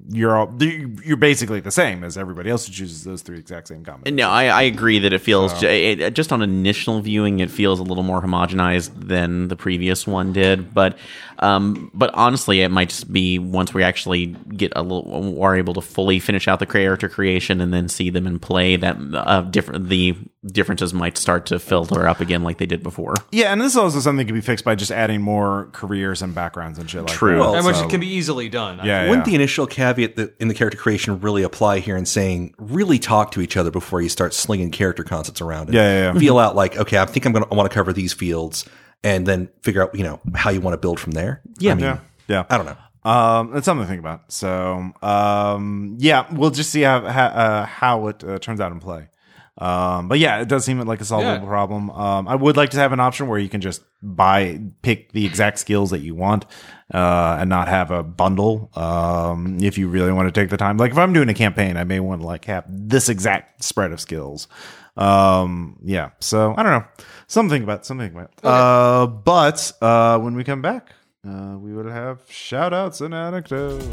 you're 0.08 0.34
all 0.36 0.50
you're 0.60 1.16
basically 1.18 1.60
the 1.60 1.70
same 1.70 2.04
as 2.04 2.16
everybody 2.16 2.48
else 2.48 2.66
who 2.66 2.72
chooses 2.72 3.04
those 3.04 3.20
three 3.20 3.38
exact 3.38 3.68
same 3.68 3.84
combinations. 3.84 4.16
No, 4.16 4.30
I, 4.30 4.44
I 4.46 4.62
agree 4.62 4.98
that 5.00 5.12
it 5.12 5.18
feels 5.18 5.58
ju- 5.60 5.66
it, 5.68 6.14
just 6.14 6.32
on 6.32 6.40
initial 6.40 7.00
viewing, 7.02 7.40
it 7.40 7.50
feels 7.50 7.80
a 7.80 7.82
little 7.82 8.02
more 8.04 8.22
homogenized 8.22 8.90
than 8.94 9.48
the 9.48 9.56
previous 9.56 10.06
one 10.06 10.32
did. 10.32 10.72
But, 10.72 10.96
um, 11.40 11.90
but 11.92 12.10
honestly, 12.14 12.62
it 12.62 12.70
might 12.70 12.88
just 12.88 13.12
be 13.12 13.38
once 13.38 13.74
we 13.74 13.82
actually 13.82 14.26
get 14.56 14.72
a 14.74 14.82
little, 14.82 15.42
are 15.42 15.54
able 15.56 15.74
to 15.74 15.82
fully 15.82 16.18
finish 16.18 16.48
out 16.48 16.60
the 16.60 16.66
character 16.66 17.08
creation 17.10 17.60
and 17.60 17.72
then 17.74 17.88
see 17.90 18.08
them 18.08 18.26
in 18.26 18.38
play, 18.38 18.76
that 18.76 18.96
uh, 19.14 19.42
different 19.42 19.88
the 19.90 20.16
differences 20.46 20.92
might 20.94 21.16
start 21.18 21.46
to 21.46 21.58
filter 21.58 22.06
up 22.06 22.20
again 22.20 22.42
like 22.42 22.58
they 22.58 22.66
did 22.66 22.82
before. 22.82 23.14
Yeah, 23.32 23.52
and 23.52 23.60
this 23.60 23.72
is 23.72 23.78
also 23.78 24.00
something 24.00 24.18
that 24.18 24.24
can 24.26 24.34
be 24.34 24.40
fixed 24.42 24.64
by 24.64 24.74
just 24.74 24.90
adding 24.90 25.20
more 25.22 25.68
careers 25.72 26.20
and 26.22 26.34
backgrounds 26.34 26.78
and 26.78 26.88
shit 26.88 27.02
like 27.02 27.12
True. 27.12 27.34
that. 27.34 27.40
Well, 27.40 27.54
and 27.56 27.66
which 27.66 27.76
So- 27.76 27.88
can 27.88 28.00
be 28.00 28.06
easily 28.08 28.48
done. 28.48 28.80
yeah, 28.84 29.08
Wouldn't 29.08 29.24
the 29.26 29.34
initial 29.34 29.66
caveat 29.74 30.16
that 30.16 30.36
in 30.40 30.48
the 30.48 30.54
character 30.54 30.78
creation 30.78 31.20
really 31.20 31.42
apply 31.42 31.80
here 31.80 31.96
in 31.96 32.06
saying 32.06 32.54
really 32.58 32.98
talk 32.98 33.32
to 33.32 33.40
each 33.40 33.56
other 33.56 33.70
before 33.70 34.00
you 34.00 34.08
start 34.08 34.32
slinging 34.32 34.70
character 34.70 35.04
concepts 35.04 35.40
around? 35.40 35.66
And 35.66 35.74
Yeah, 35.74 35.82
yeah, 35.82 36.12
yeah. 36.12 36.18
Feel 36.18 36.38
out 36.38 36.54
like 36.54 36.76
okay, 36.76 36.98
I 36.98 37.04
think 37.06 37.26
I'm 37.26 37.32
going 37.32 37.44
to 37.44 37.54
want 37.54 37.70
to 37.70 37.74
cover 37.74 37.92
these 37.92 38.12
fields, 38.12 38.64
and 39.02 39.26
then 39.26 39.48
figure 39.62 39.82
out 39.82 39.94
you 39.94 40.04
know 40.04 40.20
how 40.34 40.50
you 40.50 40.60
want 40.60 40.74
to 40.74 40.78
build 40.78 41.00
from 41.00 41.12
there. 41.12 41.42
Yeah, 41.58 41.72
I 41.72 41.74
mean, 41.74 41.84
yeah, 41.84 41.98
yeah. 42.28 42.44
I 42.48 42.56
don't 42.56 42.66
know. 42.66 42.76
Um, 43.10 43.50
that's 43.52 43.66
something 43.66 43.84
to 43.84 43.88
think 43.88 44.00
about. 44.00 44.32
So, 44.32 44.92
um, 45.02 45.96
yeah, 45.98 46.26
we'll 46.32 46.50
just 46.50 46.70
see 46.70 46.82
how 46.82 47.00
how, 47.06 47.26
uh, 47.26 47.66
how 47.66 48.06
it 48.08 48.24
uh, 48.24 48.38
turns 48.38 48.60
out 48.60 48.72
in 48.72 48.80
play. 48.80 49.08
Um, 49.56 50.08
but 50.08 50.18
yeah, 50.18 50.40
it 50.40 50.48
does 50.48 50.64
seem 50.64 50.80
like 50.80 51.00
a 51.00 51.04
solvable 51.04 51.42
Yeah. 51.42 51.48
problem. 51.48 51.88
Um, 51.90 52.26
I 52.26 52.34
would 52.34 52.56
like 52.56 52.70
to 52.70 52.78
have 52.78 52.92
an 52.92 52.98
option 53.00 53.28
where 53.28 53.38
you 53.38 53.48
can 53.48 53.60
just 53.60 53.82
buy, 54.02 54.60
pick 54.82 55.12
the 55.12 55.24
exact 55.24 55.58
skills 55.60 55.90
that 55.90 56.00
you 56.00 56.14
want, 56.16 56.44
uh, 56.92 57.36
and 57.40 57.48
not 57.48 57.68
have 57.68 57.90
a 57.92 58.02
bundle. 58.02 58.70
Um, 58.74 59.58
if 59.62 59.78
you 59.78 59.88
really 59.88 60.10
want 60.12 60.26
to 60.32 60.40
take 60.40 60.50
the 60.50 60.56
time, 60.56 60.76
like 60.76 60.90
if 60.90 60.98
I'm 60.98 61.12
doing 61.12 61.28
a 61.28 61.34
campaign, 61.34 61.76
I 61.76 61.84
may 61.84 62.00
want 62.00 62.20
to 62.22 62.26
like 62.26 62.46
have 62.46 62.64
this 62.68 63.08
exact 63.08 63.62
spread 63.62 63.92
of 63.92 64.00
skills. 64.00 64.48
Um, 64.96 65.78
yeah. 65.84 66.10
So 66.20 66.54
I 66.56 66.62
don't 66.64 66.72
know. 66.72 66.84
Something 67.26 67.62
about 67.62 67.86
something 67.86 68.10
about. 68.12 68.30
Uh, 68.42 69.06
but 69.06 69.72
uh, 69.80 70.18
when 70.18 70.34
we 70.34 70.42
come 70.44 70.62
back, 70.62 70.88
uh, 71.26 71.56
we 71.58 71.72
will 71.72 71.90
have 71.90 72.20
shout 72.28 72.74
outs 72.74 73.00
and 73.00 73.14
anecdotes. 73.14 73.86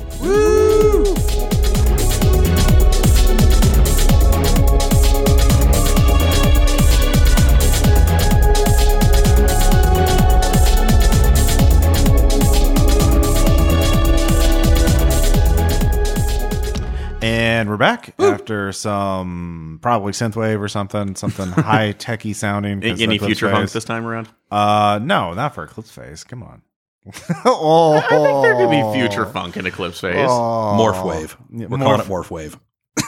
And 17.22 17.70
we're 17.70 17.78
back 17.78 18.16
after 18.20 18.72
some 18.72 19.78
probably 19.84 20.12
synthwave 20.12 20.60
or 20.60 20.68
something, 20.68 21.16
something 21.16 21.48
high 21.52 21.92
techy 21.92 22.34
sounding. 22.34 22.84
Any 22.84 23.04
Eclipse 23.04 23.26
future 23.26 23.52
funk 23.52 23.70
this 23.72 23.84
time 23.84 24.08
around? 24.08 24.28
Uh, 24.50 25.00
no, 25.04 25.34
not 25.34 25.54
for 25.54 25.64
Eclipse 25.64 25.92
Phase. 25.92 26.24
Come 26.24 26.42
on. 26.42 26.64
oh, 27.46 27.94
I 27.94 28.02
think 28.10 28.44
there 28.44 28.56
could 28.56 28.72
be 28.72 29.00
future 29.00 29.26
funk 29.28 29.56
in 29.56 29.68
Eclipse 29.68 30.00
Phase. 30.00 30.28
Oh. 30.30 30.76
Morph 30.78 31.06
wave. 31.06 31.38
Yeah, 31.52 31.68
We're 31.68 31.78
morph- 31.78 31.84
calling 31.84 32.02
it 32.02 32.08
morph 32.08 32.32
wave. 32.32 32.60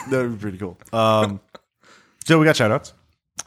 that 0.10 0.22
would 0.22 0.34
be 0.34 0.42
pretty 0.42 0.58
cool. 0.60 0.78
Um, 0.92 1.40
so 2.26 2.38
we 2.38 2.46
got 2.46 2.56
shout 2.56 2.72
outs. 2.72 2.94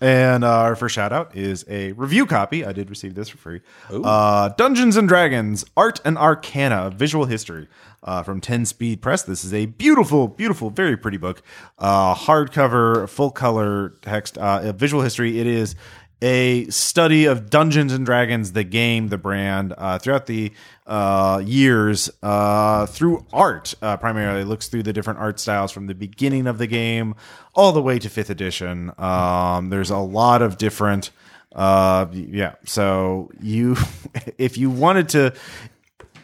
And 0.01 0.45
uh, 0.45 0.49
our 0.49 0.77
first 0.77 0.95
shout 0.95 1.13
out 1.13 1.35
is 1.35 1.65
a 1.69 1.93
review 1.93 2.27
copy. 2.27 2.65
I 2.65 2.73
did 2.73 2.91
receive 2.91 3.15
this 3.15 3.31
for 3.31 3.39
free. 3.39 3.61
Uh, 3.91 4.51
Dungeons 4.51 4.97
and 4.97 5.09
Dragons 5.09 5.65
Art 5.77 6.01
and 6.05 6.19
Arcana 6.19 6.91
Visual 6.91 7.25
History 7.25 7.67
uh, 8.03 8.23
from 8.23 8.41
10 8.41 8.67
Speed 8.67 9.01
Press. 9.01 9.23
This 9.23 9.43
is 9.45 9.55
a 9.55 9.67
beautiful, 9.67 10.29
beautiful, 10.29 10.69
very 10.69 10.99
pretty 10.99 11.17
book. 11.17 11.43
Uh, 11.79 12.15
hardcover, 12.15 13.09
full 13.09 13.31
color 13.31 13.91
text, 14.03 14.37
uh, 14.37 14.61
a 14.65 14.73
visual 14.75 15.03
history. 15.03 15.41
It 15.41 15.47
is 15.47 15.77
a 16.23 16.67
study 16.69 17.27
of 17.27 17.51
Dungeons 17.51 17.93
and 17.93 18.05
Dragons, 18.05 18.53
the 18.53 18.65
game, 18.65 19.09
the 19.09 19.19
brand, 19.19 19.75
uh, 19.77 19.99
throughout 19.99 20.27
the 20.27 20.53
uh, 20.87 21.43
years 21.45 22.11
uh, 22.23 22.87
through 22.87 23.25
art. 23.33 23.75
Uh, 23.83 23.97
primarily, 23.97 24.45
looks 24.45 24.69
through 24.69 24.85
the 24.85 24.93
different 24.93 25.19
art 25.19 25.41
styles 25.41 25.73
from 25.73 25.87
the 25.87 25.95
beginning 25.95 26.47
of 26.47 26.59
the 26.59 26.67
game 26.67 27.15
all 27.55 27.73
the 27.73 27.83
way 27.83 27.99
to 27.99 28.09
fifth 28.09 28.31
edition. 28.31 28.93
Um, 28.99 29.71
there's 29.71 29.91
a 29.91 29.99
lot 29.99 30.43
of 30.43 30.59
different. 30.59 31.11
Uh, 31.55 32.07
yeah. 32.13 32.55
So 32.65 33.31
you, 33.41 33.77
if 34.39 34.59
you 34.59 34.71
wanted 34.71 35.09
to 35.11 35.35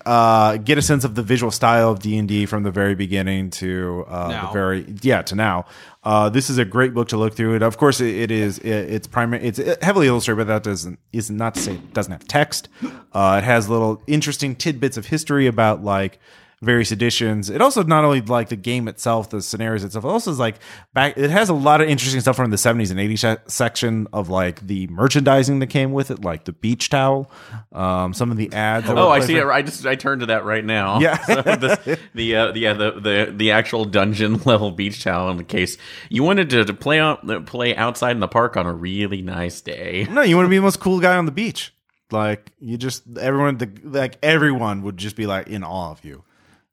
uh, 0.05 0.57
get 0.57 0.79
a 0.79 0.83
sense 0.83 1.05
of 1.05 1.15
the 1.15 1.23
visual 1.23 1.51
style 1.51 1.91
of 1.91 2.01
D 2.01 2.19
and 2.19 2.29
D 2.29 2.47
from 2.47 2.63
the 2.63 2.71
very 2.71 2.95
beginning 2.95 3.51
to 3.51 4.05
uh, 4.09 4.47
the 4.47 4.53
very 4.53 4.95
yeah 5.03 5.23
to 5.23 5.35
now. 5.35 5.67
Uh, 6.05 6.29
this 6.29 6.51
is 6.51 6.59
a 6.59 6.65
great 6.65 6.95
book 6.95 7.09
to 7.09 7.17
look 7.17 7.35
through. 7.35 7.55
And 7.55 7.63
of 7.63 7.77
course, 7.77 8.01
it, 8.01 8.15
it 8.15 8.31
is 8.31 8.59
it, 8.59 8.69
it's 8.69 9.07
primary 9.07 9.45
it's 9.45 9.61
heavily 9.83 10.09
illustrated, 10.09 10.39
but 10.39 10.47
that 10.49 10.63
doesn't 10.65 10.99
is 11.13 11.31
not 11.31 11.55
to 11.55 11.61
say 11.61 11.75
it 11.75 11.95
doesn't 11.95 12.13
have 12.13 12.27
text. 12.27 12.69
Uh, 13.13 13.41
it 13.43 13.45
has 13.45 13.69
little 13.69 14.03
interesting 14.07 14.57
tidbits 14.57 14.97
of 14.97 15.07
history 15.07 15.47
about 15.47 15.85
like 15.85 16.19
various 16.63 16.93
editions. 16.93 17.51
It 17.51 17.61
also 17.61 17.83
not 17.83 18.05
only 18.05 18.21
like 18.23 18.49
the 18.49 18.57
game 18.57 18.89
itself, 18.89 19.29
the 19.31 19.43
scenarios 19.43 19.85
itself, 19.85 20.05
it 20.05 20.09
also 20.09 20.31
is 20.31 20.39
like 20.39 20.57
back. 20.95 21.19
It 21.19 21.31
has 21.31 21.49
a 21.49 21.55
lot 21.55 21.81
of 21.81 21.89
interesting 21.89 22.21
stuff 22.21 22.37
from 22.37 22.51
the 22.51 22.57
seventies 22.57 22.91
and 22.91 22.99
eighties 22.99 23.21
se- 23.21 23.39
section 23.49 24.07
of 24.13 24.29
like 24.29 24.67
the 24.67 24.87
merchandising 24.87 25.59
that 25.59 25.67
came 25.67 25.93
with 25.93 26.11
it, 26.11 26.25
like 26.25 26.45
the 26.45 26.53
beach 26.53 26.89
towel, 26.89 27.31
um, 27.73 28.15
some 28.15 28.31
of 28.31 28.37
the 28.37 28.53
ads. 28.53 28.89
Oh, 28.89 29.09
I 29.09 29.21
see 29.21 29.37
it. 29.37 29.45
I 29.45 29.63
just 29.63 29.85
I 29.85 29.97
turned 29.97 30.21
to 30.21 30.27
that 30.27 30.45
right 30.45 30.65
now. 30.65 31.01
Yeah. 31.01 31.19
So 31.33 31.41
this, 31.57 31.99
the 32.15 32.37
uh, 32.37 32.53
the, 32.53 32.61
yeah 32.61 32.73
the, 32.75 32.91
the 32.93 33.33
the 33.35 33.51
actual 33.53 33.85
dungeon 33.85 34.39
level 34.45 34.71
beach 34.71 35.03
towel 35.03 35.31
in 35.31 35.39
the 35.39 35.45
case 35.45 35.79
you 36.11 36.23
wanted 36.23 36.51
to, 36.51 36.65
to 36.65 36.75
play 36.75 36.99
out 37.01 37.47
play 37.47 37.75
outside 37.75 38.13
in 38.13 38.21
the 38.21 38.29
park 38.29 38.57
on 38.57 38.67
a 38.67 38.73
really 38.73 39.23
nice 39.23 39.61
day. 39.61 40.07
No, 40.11 40.21
you 40.21 40.37
want 40.37 40.47
to 40.47 40.51
be 40.51 40.57
the 40.57 40.63
most 40.63 40.79
cool 40.79 41.01
guy 41.01 41.17
on 41.17 41.25
the 41.25 41.33
beach. 41.33 41.73
Like 42.11 42.53
you 42.61 42.77
just 42.77 43.05
everyone, 43.19 43.59
the, 43.59 43.71
like 43.83 44.19
everyone 44.23 44.83
would 44.83 44.99
just 44.99 45.17
be 45.17 45.27
like 45.27 45.49
in 45.49 45.65
awe 45.65 45.91
of 45.91 46.05
you. 46.05 46.23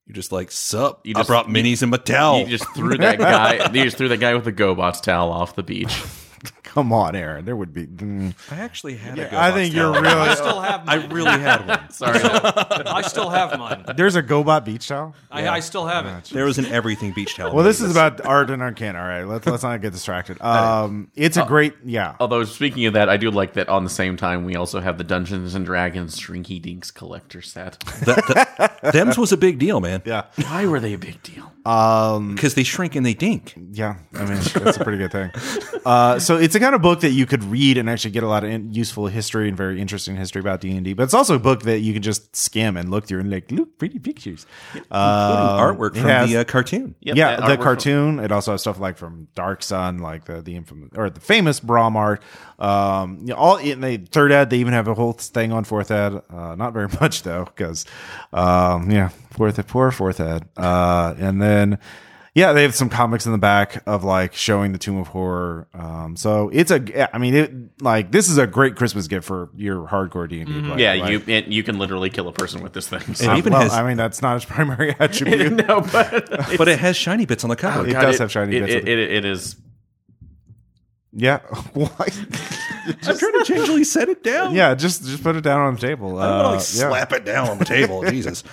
You're 0.10 0.16
just 0.16 0.32
like, 0.32 0.49
sup? 0.49 1.01
You 1.05 1.14
I 1.16 1.20
just- 1.20 1.28
brought 1.28 1.45
minis 1.45 1.84
and 1.84 1.93
Mattel. 1.93 2.39
You 2.39 2.47
just 2.57 2.68
threw 2.74 2.97
that 2.97 3.20
guy. 3.20 3.70
you 3.74 3.84
just 3.84 3.95
threw 3.95 4.07
that 4.10 4.18
guy 4.18 4.34
with 4.34 4.43
the 4.43 4.51
GoBots 4.51 5.03
towel 5.03 5.32
off 5.32 5.53
the 5.55 5.62
beach. 5.62 6.01
Come 6.64 6.94
on, 6.94 7.16
Aaron. 7.16 7.46
There 7.46 7.56
would 7.56 7.74
be. 7.74 7.88
mm. 7.88 8.34
I 8.52 8.60
actually 8.60 8.96
had 8.96 9.18
a 9.18 9.40
I 9.40 9.52
think 9.52 9.74
you're 9.74 9.92
really. 9.92 10.08
I 10.08 10.36
still 10.36 10.62
have 10.62 10.86
Mine. 10.86 11.00
I 11.00 11.06
really 11.08 11.40
had 11.40 11.68
one. 11.68 11.90
Sorry. 11.92 12.20
I 12.22 13.02
still 13.02 13.30
have 13.30 13.58
mine. 13.58 13.86
There's 13.96 14.16
a 14.16 14.22
GoBot 14.24 14.66
beach 14.66 14.88
towel. 14.88 15.16
I, 15.32 15.48
I 15.48 15.60
still 15.62 15.88
have 15.88 16.06
it. 16.06 16.26
There 16.30 16.46
was 16.46 16.60
an 16.60 16.68
everything 16.68 17.12
beach 17.14 17.36
towel. 17.36 17.54
Well, 17.56 17.64
this 17.66 17.82
is 17.82 17.92
about 17.92 18.24
art 18.26 18.50
and 18.52 18.62
arcana. 18.62 19.00
All 19.00 19.08
right, 19.08 19.24
let's 19.24 19.46
let's 19.48 19.64
not 19.64 19.82
get 19.82 19.94
distracted. 19.94 20.38
Um, 20.50 21.10
it's 21.16 21.38
a 21.38 21.46
great, 21.46 21.74
yeah. 21.86 22.16
Although 22.20 22.44
speaking 22.44 22.86
of 22.86 22.94
that, 22.94 23.08
I 23.10 23.18
do 23.18 23.32
like 23.32 23.54
that. 23.54 23.70
On 23.70 23.84
the 23.84 23.90
same 23.90 24.18
time, 24.18 24.46
we 24.46 24.56
also 24.56 24.80
have 24.80 24.98
the 24.98 25.04
Dungeons 25.04 25.56
and 25.56 25.66
Dragons 25.66 26.20
Shrinky 26.20 26.62
Dinks 26.62 26.92
collector 26.92 27.42
set. 27.42 27.80
Them's 28.94 29.18
was 29.18 29.32
a 29.32 29.38
big 29.38 29.60
deal, 29.60 29.80
man. 29.80 30.02
Yeah, 30.06 30.26
Why 30.48 30.66
were 30.66 30.80
they 30.80 30.94
a 30.94 30.98
big 30.98 31.22
deal? 31.24 31.52
Because 31.64 32.53
they 32.55 32.64
shrink 32.64 32.95
and 32.95 33.05
they 33.05 33.14
dink. 33.14 33.53
yeah. 33.72 33.97
I 34.14 34.20
mean, 34.26 34.39
that's 34.53 34.78
a 34.78 34.84
pretty 34.84 34.97
good 34.97 35.12
thing. 35.12 35.32
Uh, 35.86 36.20
so 36.20 36.38
it's 36.38 36.53
a 36.55 36.60
kind 36.60 36.76
of 36.76 36.82
book 36.82 36.99
that 36.99 37.12
you 37.12 37.26
could 37.26 37.41
read 37.45 37.78
and 37.78 37.89
actually 37.89 38.12
get 38.12 38.22
a 38.22 38.28
lot 38.28 38.43
of 38.43 38.49
in- 38.49 38.72
useful 38.74 39.07
history 39.07 39.47
and 39.47 39.55
very 39.55 39.80
interesting 39.80 40.14
history 40.16 40.41
about 40.41 40.60
D 40.60 40.72
and 40.76 40.84
D. 40.84 40.93
But 40.93 41.03
it's 41.03 41.14
also 41.14 41.36
a 41.36 41.39
book 41.39 41.64
that 41.64 41.80
you 41.80 41.93
can 41.93 42.01
just 42.01 42.36
skim 42.36 42.76
and 42.76 42.91
look 42.91 43.07
through 43.07 43.22
and 43.22 43.32
like, 43.32 43.49
look, 43.49 43.78
pretty 43.78 43.97
pictures. 43.97 44.45
Um, 44.76 44.82
Artwork 44.91 45.93
from 45.95 46.03
has- 46.10 46.30
the 46.30 46.38
uh, 46.38 46.43
cartoon. 46.43 46.95
Yep, 46.99 47.16
yeah, 47.16 47.38
that 47.38 47.39
the 47.39 47.43
artwork 47.45 47.55
from- 47.55 47.64
cartoon. 47.64 48.20
It 48.20 48.32
also 48.32 48.51
has 48.51 48.62
stuff 48.62 48.78
like 48.78 48.97
from 48.97 49.30
Dark 49.36 49.64
Sun, 49.64 49.99
like 49.99 50.26
the 50.26 50.41
the 50.41 50.57
infamous 50.57 50.89
or 50.95 51.10
the 51.10 51.22
famous 51.22 51.62
Brom 51.62 51.95
art. 51.95 52.22
Um, 52.60 53.20
you 53.22 53.28
know, 53.28 53.36
all 53.36 53.57
in 53.57 53.82
the 53.82 53.97
third 53.97 54.32
ad, 54.32 54.49
they 54.49 54.57
even 54.57 54.74
have 54.74 54.88
a 54.88 54.93
whole 54.93 55.14
thing 55.14 55.51
on 55.51 55.64
fourth 55.64 55.91
ad. 55.91 56.22
Uh, 56.30 56.55
not 56.55 56.74
very 56.74 56.88
much 57.01 57.24
though, 57.24 57.45
because 57.45 57.86
um, 58.34 58.91
yeah, 58.91 59.10
fourth 59.32 59.66
poor 59.68 59.91
fourth 59.91 60.20
ad. 60.20 60.47
Uh, 60.57 61.16
and 61.18 61.41
then 61.41 61.80
yeah, 62.36 62.53
they 62.53 62.62
have 62.64 62.76
some 62.76 62.89
comics 62.89 63.26
in 63.26 63.32
the 63.32 63.38
back 63.38 63.84
of 63.88 64.03
like 64.03 64.34
showing 64.34 64.72
the 64.72 64.78
Tomb 64.78 64.97
of 64.97 65.07
Horror. 65.07 65.68
Um, 65.74 66.16
so 66.16 66.49
it's 66.53 66.72
a, 66.72 67.14
I 67.14 67.18
mean, 67.18 67.34
it 67.34 67.82
like 67.82 68.12
this 68.12 68.30
is 68.30 68.38
a 68.38 68.45
great 68.45 68.76
Christmas 68.76 69.07
gift 69.07 69.26
for 69.26 69.49
your 69.55 69.88
hardcore 69.88 70.30
D 70.30 70.41
and 70.41 70.76
D. 70.78 70.82
Yeah, 70.84 70.93
you 71.10 71.24
it, 71.28 71.47
you 71.47 71.64
can 71.64 71.80
literally 71.80 72.10
kill 72.10 72.28
a 72.28 72.32
person 72.32 72.62
with 72.62 72.74
this 72.74 72.88
thing. 72.88 73.01
So. 73.16 73.32
It 73.32 73.38
even 73.38 73.53
well, 73.53 73.64
has, 73.64 73.74
I 73.74 73.86
mean, 73.86 73.97
that's 73.97 74.22
not 74.22 74.36
its 74.36 74.45
primary 74.49 74.95
attribute. 74.99 75.53
no, 75.68 75.82
but 75.82 76.30
but 76.57 76.68
it 76.68 76.80
has 76.80 76.95
shiny 76.95 77.26
bits 77.26 77.43
on 77.43 77.49
the 77.49 77.55
cover. 77.55 77.88
it 77.88 77.93
does 77.93 78.20
have 78.20 78.32
shiny 78.32 78.57
it, 78.57 78.60
bits. 78.62 78.74
It, 78.74 78.78
of 78.80 78.86
the- 78.86 78.91
it, 78.91 78.99
it 78.99 79.26
is. 79.26 79.55
Yeah, 81.14 81.39
Why? 81.74 81.89
I'm 83.03 83.18
trying 83.18 83.34
to 83.34 83.43
gingerly 83.45 83.84
set 83.84 84.10
it 84.10 84.24
down. 84.24 84.53
yeah, 84.55 84.74
just 84.76 85.05
just 85.05 85.24
put 85.24 85.36
it 85.36 85.41
down 85.41 85.60
on 85.62 85.76
the 85.76 85.82
table. 85.82 86.18
I 86.20 86.28
don't 86.28 86.36
want 86.38 86.45
Uh, 86.45 86.49
to 86.49 86.55
like 86.55 86.62
slap 86.62 87.14
it 87.14 87.26
down 87.26 87.49
on 87.49 87.57
the 87.60 87.66
table. 87.66 88.03
Jesus. 88.10 88.43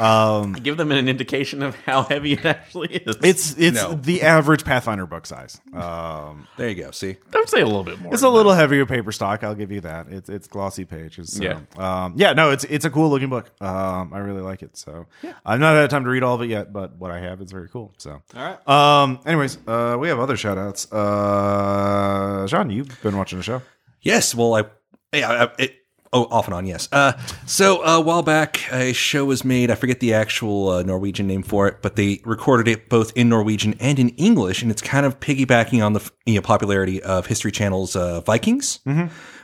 Give 0.62 0.76
them 0.76 0.90
an 0.92 1.08
indication 1.08 1.62
of 1.62 1.74
how 1.76 2.02
heavy 2.02 2.32
it 2.34 2.44
actually 2.44 2.88
is. 2.96 3.16
It's 3.22 3.56
it's 3.58 3.76
No. 3.82 3.92
the 3.94 4.22
average 4.22 4.64
Pathfinder 4.64 5.06
book 5.06 5.26
size. 5.26 5.60
Um, 5.74 6.46
There 6.56 6.68
you 6.68 6.74
go. 6.74 6.90
See, 6.90 7.16
I 7.34 7.38
would 7.38 7.48
say 7.48 7.60
a 7.60 7.66
little 7.66 7.84
bit 7.84 8.00
more. 8.00 8.12
it's 8.14 8.22
a 8.22 8.28
little 8.28 8.52
heavier 8.52 8.86
paper 8.86 9.12
stock. 9.12 9.44
I'll 9.44 9.54
give 9.54 9.70
you 9.72 9.80
that. 9.82 10.06
It's 10.08 10.28
it's 10.28 10.48
glossy 10.48 10.84
pages. 10.84 11.34
So. 11.34 11.42
Yeah. 11.42 11.60
um, 11.76 12.14
yeah. 12.16 12.32
No, 12.32 12.50
it's 12.50 12.64
it's 12.64 12.84
a 12.84 12.90
cool 12.90 13.10
looking 13.10 13.28
book. 13.28 13.50
Um, 13.60 14.12
I 14.14 14.18
really 14.18 14.42
like 14.42 14.62
it. 14.62 14.76
So 14.76 15.06
I've 15.44 15.60
not 15.60 15.74
had 15.76 15.90
time 15.90 16.04
to 16.04 16.10
read 16.10 16.22
all 16.22 16.34
of 16.34 16.42
it 16.42 16.48
yet, 16.48 16.72
but 16.72 16.96
what 16.96 17.10
I 17.10 17.20
have 17.20 17.40
is 17.40 17.50
very 17.52 17.68
cool. 17.68 17.92
So 17.98 18.22
All 18.34 18.42
right. 18.42 18.68
Um. 18.68 19.20
Anyways, 19.26 19.58
uh, 19.66 19.96
we 20.00 20.08
have 20.08 20.18
other 20.18 20.36
shout 20.36 20.58
outs. 20.58 20.90
Uh, 20.92 22.46
Sean, 22.46 22.70
you've 22.70 23.00
been 23.02 23.16
watching 23.16 23.38
the 23.38 23.42
show. 23.42 23.62
Yes, 24.02 24.34
well, 24.34 24.54
I, 24.54 24.64
yeah, 25.12 25.44
I, 25.58 25.62
it, 25.62 25.74
oh, 26.12 26.24
off 26.30 26.46
and 26.46 26.54
on, 26.54 26.66
yes. 26.66 26.88
Uh, 26.92 27.12
so 27.46 27.84
uh, 27.84 27.98
a 27.98 28.00
while 28.00 28.22
back, 28.22 28.60
a 28.72 28.92
show 28.92 29.24
was 29.24 29.44
made. 29.44 29.70
I 29.70 29.74
forget 29.74 30.00
the 30.00 30.14
actual 30.14 30.68
uh, 30.68 30.82
Norwegian 30.82 31.26
name 31.26 31.42
for 31.42 31.68
it, 31.68 31.78
but 31.82 31.96
they 31.96 32.20
recorded 32.24 32.68
it 32.68 32.88
both 32.88 33.12
in 33.16 33.28
Norwegian 33.28 33.74
and 33.80 33.98
in 33.98 34.10
English, 34.10 34.62
and 34.62 34.70
it's 34.70 34.82
kind 34.82 35.06
of 35.06 35.20
piggybacking 35.20 35.84
on 35.84 35.92
the 35.92 36.10
you 36.26 36.34
know, 36.34 36.40
popularity 36.42 37.02
of 37.02 37.26
History 37.26 37.52
Channel's 37.52 37.94
uh, 37.96 38.20
Vikings, 38.22 38.80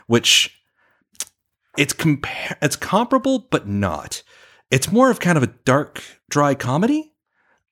which 0.07 0.53
it's 1.77 1.93
compar- 1.93 2.57
it's 2.61 2.75
comparable, 2.75 3.47
but 3.51 3.67
not. 3.67 4.23
It's 4.71 4.91
more 4.91 5.09
of 5.09 5.19
kind 5.19 5.37
of 5.37 5.43
a 5.43 5.47
dark, 5.65 6.03
dry 6.29 6.53
comedy. 6.55 7.13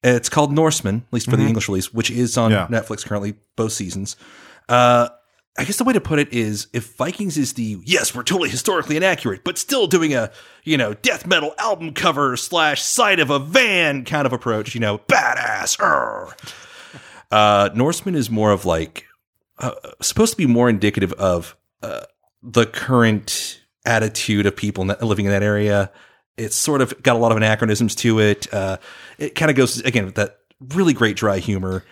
It's 0.03 0.29
called 0.29 0.53
Norsemen, 0.53 1.03
at 1.07 1.13
least 1.13 1.29
for 1.29 1.35
the 1.35 1.43
English 1.47 1.67
release, 1.67 1.91
which 1.91 2.11
is 2.11 2.37
on 2.37 2.51
Yeah. 2.51 2.67
Netflix 2.67 3.03
currently, 3.03 3.33
both 3.55 3.71
seasons. 3.73 4.15
Uh, 4.69 5.09
I 5.57 5.63
guess 5.63 5.77
the 5.77 5.85
way 5.85 5.93
to 5.93 6.01
put 6.01 6.19
it 6.19 6.33
is 6.33 6.67
if 6.73 6.95
Vikings 6.95 7.37
is 7.37 7.53
the 7.53 7.77
yes, 7.85 8.13
we're 8.13 8.23
totally 8.23 8.49
historically 8.49 8.97
inaccurate, 8.97 9.43
but 9.43 9.57
still 9.57 9.87
doing 9.87 10.13
a 10.13 10.31
you 10.63 10.77
know 10.77 10.93
death 10.95 11.25
metal 11.25 11.53
album 11.57 11.93
cover 11.93 12.35
slash 12.35 12.81
side 12.81 13.19
of 13.19 13.29
a 13.29 13.39
van 13.39 14.03
kind 14.03 14.25
of 14.25 14.33
approach, 14.33 14.73
you 14.75 14.81
know, 14.81 14.97
badass. 14.97 15.79
arr. 15.79 16.35
Uh, 17.31 17.69
Norsemen 17.73 18.15
is 18.15 18.29
more 18.29 18.51
of 18.51 18.65
like 18.65 19.05
uh, 19.59 19.71
supposed 20.01 20.31
to 20.33 20.37
be 20.37 20.45
more 20.45 20.69
indicative 20.69 21.13
of 21.13 21.55
uh, 21.81 22.01
the 22.43 22.65
current 22.65 23.61
attitude 23.85 24.45
of 24.45 24.55
people 24.55 24.85
living 24.85 25.25
in 25.25 25.31
that 25.31 25.43
area. 25.43 25.91
It's 26.37 26.55
sort 26.55 26.81
of 26.81 27.01
got 27.01 27.15
a 27.15 27.19
lot 27.19 27.31
of 27.31 27.37
anachronisms 27.37 27.95
to 27.95 28.19
it. 28.19 28.53
Uh, 28.53 28.77
it 29.17 29.35
kind 29.35 29.49
of 29.49 29.55
goes 29.55 29.79
again 29.81 30.05
with 30.05 30.15
that 30.15 30.39
really 30.73 30.93
great 30.93 31.15
dry 31.15 31.39
humor. 31.39 31.85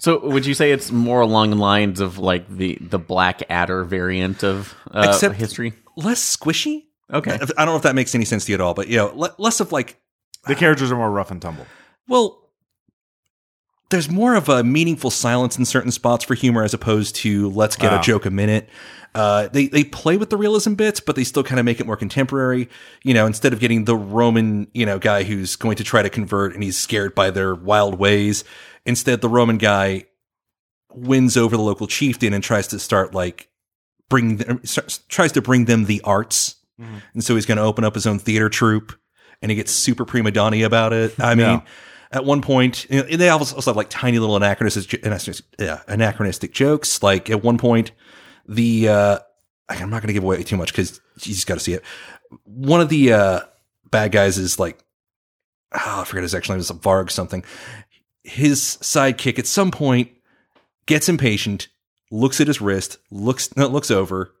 So, 0.00 0.18
would 0.26 0.46
you 0.46 0.54
say 0.54 0.72
it's 0.72 0.90
more 0.90 1.20
along 1.20 1.50
the 1.50 1.56
lines 1.56 2.00
of 2.00 2.18
like 2.18 2.48
the 2.48 2.78
the 2.80 2.98
Black 2.98 3.42
Adder 3.50 3.84
variant 3.84 4.42
of 4.42 4.74
uh, 4.90 5.04
Except- 5.08 5.36
history? 5.36 5.74
less 5.96 6.36
squishy. 6.36 6.84
Okay. 7.12 7.32
I 7.32 7.36
don't 7.38 7.66
know 7.66 7.76
if 7.76 7.82
that 7.82 7.94
makes 7.94 8.14
any 8.14 8.24
sense 8.24 8.44
to 8.46 8.52
you 8.52 8.54
at 8.54 8.60
all, 8.60 8.72
but 8.72 8.88
you 8.88 8.96
know, 8.96 9.12
le- 9.14 9.34
less 9.38 9.60
of 9.60 9.72
like, 9.72 10.00
The 10.46 10.54
characters 10.54 10.90
are 10.92 10.96
more 10.96 11.10
rough 11.10 11.30
and 11.30 11.42
tumble. 11.42 11.66
well, 12.08 12.38
there's 13.90 14.08
more 14.08 14.36
of 14.36 14.48
a 14.48 14.62
meaningful 14.62 15.10
silence 15.10 15.58
in 15.58 15.64
certain 15.64 15.90
spots 15.90 16.24
for 16.24 16.34
humor 16.36 16.62
as 16.62 16.72
opposed 16.72 17.16
to 17.16 17.50
let's 17.50 17.74
get 17.76 17.90
Wow. 17.90 17.98
a 17.98 18.02
joke 18.02 18.24
a 18.24 18.30
minute. 18.30 18.68
Uh, 19.16 19.48
they 19.48 19.66
they 19.66 19.82
play 19.82 20.16
with 20.16 20.30
the 20.30 20.36
realism 20.36 20.74
bits, 20.74 21.00
but 21.00 21.16
they 21.16 21.24
still 21.24 21.42
kind 21.42 21.58
of 21.58 21.64
make 21.66 21.80
it 21.80 21.86
more 21.86 21.96
contemporary. 21.96 22.68
You 23.02 23.12
know, 23.14 23.26
instead 23.26 23.52
of 23.52 23.58
getting 23.58 23.84
the 23.86 23.96
Roman, 23.96 24.68
you 24.72 24.86
know, 24.86 25.00
guy 25.00 25.24
who's 25.24 25.56
going 25.56 25.76
to 25.76 25.84
try 25.84 26.02
to 26.02 26.08
convert 26.08 26.54
and 26.54 26.62
he's 26.62 26.78
scared 26.78 27.16
by 27.16 27.30
their 27.32 27.52
wild 27.52 27.98
ways, 27.98 28.44
instead 28.84 29.20
the 29.20 29.28
Roman 29.28 29.58
guy 29.58 30.06
wins 30.94 31.36
over 31.36 31.56
the 31.56 31.62
local 31.62 31.86
chieftain 31.86 32.32
and 32.32 32.42
tries 32.42 32.68
to 32.68 32.78
start 32.78 33.14
like 33.14 33.48
bring 34.08 34.38
them, 34.38 34.62
tries 35.08 35.32
to 35.32 35.42
bring 35.42 35.66
them 35.66 35.84
the 35.84 36.00
arts, 36.02 36.56
and 37.14 37.22
so 37.22 37.34
he's 37.34 37.46
going 37.46 37.58
to 37.58 37.64
open 37.64 37.84
up 37.84 37.94
his 37.94 38.06
own 38.06 38.18
theater 38.18 38.48
troupe, 38.48 38.92
and 39.42 39.50
he 39.50 39.56
gets 39.56 39.70
super 39.72 40.04
prima 40.04 40.30
donna 40.30 40.64
about 40.64 40.92
it. 40.92 41.18
I 41.20 41.34
mean. 41.34 41.46
Yeah. 41.46 41.60
At 42.12 42.24
one 42.24 42.42
point, 42.42 42.90
you 42.90 43.04
know, 43.04 43.16
they 43.16 43.28
also 43.28 43.60
have 43.60 43.76
like 43.76 43.88
tiny 43.88 44.18
little 44.18 44.34
anachronistic, 44.34 45.00
yeah, 45.60 45.82
anachronistic 45.86 46.52
jokes. 46.52 47.04
Like 47.04 47.30
at 47.30 47.44
one 47.44 47.56
point, 47.56 47.92
the 48.48 48.88
uh, 48.88 49.18
I'm 49.68 49.90
not 49.90 50.02
going 50.02 50.08
to 50.08 50.12
give 50.12 50.24
away 50.24 50.42
too 50.42 50.56
much 50.56 50.72
because 50.72 51.00
you 51.20 51.34
just 51.34 51.46
got 51.46 51.54
to 51.54 51.60
see 51.60 51.74
it. 51.74 51.84
One 52.44 52.80
of 52.80 52.88
the 52.88 53.12
uh, 53.12 53.40
bad 53.92 54.10
guys 54.10 54.38
is 54.38 54.58
like, 54.58 54.78
oh, 55.72 56.00
I 56.00 56.04
forget 56.04 56.24
his 56.24 56.34
actual 56.34 56.54
name. 56.54 56.60
It's 56.60 56.70
a 56.70 56.74
Varg 56.74 57.10
something. 57.10 57.44
His 58.22 58.78
sidekick 58.80 59.38
at 59.38 59.46
some 59.46 59.70
point 59.70 60.10
gets 60.86 61.08
impatient, 61.08 61.68
looks 62.10 62.40
at 62.40 62.46
his 62.46 62.60
wrist, 62.60 62.98
looks 63.10 63.54
no, 63.56 63.66
looks 63.68 63.90
over. 63.90 64.34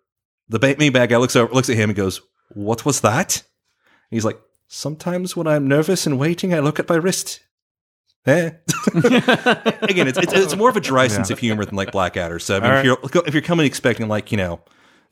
The 0.48 0.76
main 0.78 0.92
bad 0.92 1.10
guy 1.10 1.16
looks 1.16 1.36
over, 1.36 1.52
looks 1.52 1.70
at 1.70 1.76
him, 1.76 1.90
and 1.90 1.96
goes, 1.96 2.20
"What 2.54 2.84
was 2.84 3.00
that?" 3.02 3.44
he's 4.10 4.24
like, 4.24 4.40
"Sometimes 4.66 5.36
when 5.36 5.46
I'm 5.46 5.68
nervous 5.68 6.06
and 6.06 6.18
waiting, 6.18 6.52
I 6.52 6.58
look 6.58 6.80
at 6.80 6.88
my 6.88 6.96
wrist." 6.96 7.40
Eh. 8.26 8.50
Again, 8.94 10.08
it's, 10.08 10.18
it's 10.18 10.32
it's 10.32 10.56
more 10.56 10.68
of 10.68 10.76
a 10.76 10.80
dry 10.80 11.06
sense 11.06 11.30
of 11.30 11.38
humor 11.38 11.64
than 11.64 11.76
like 11.76 11.92
Blackadder. 11.92 12.38
So 12.38 12.56
I 12.56 12.60
mean, 12.60 12.70
All 12.70 12.76
if 12.78 12.84
you're 12.84 13.26
if 13.26 13.34
you're 13.34 13.42
coming 13.42 13.64
expecting 13.64 14.08
like 14.08 14.30
you 14.30 14.36
know 14.36 14.60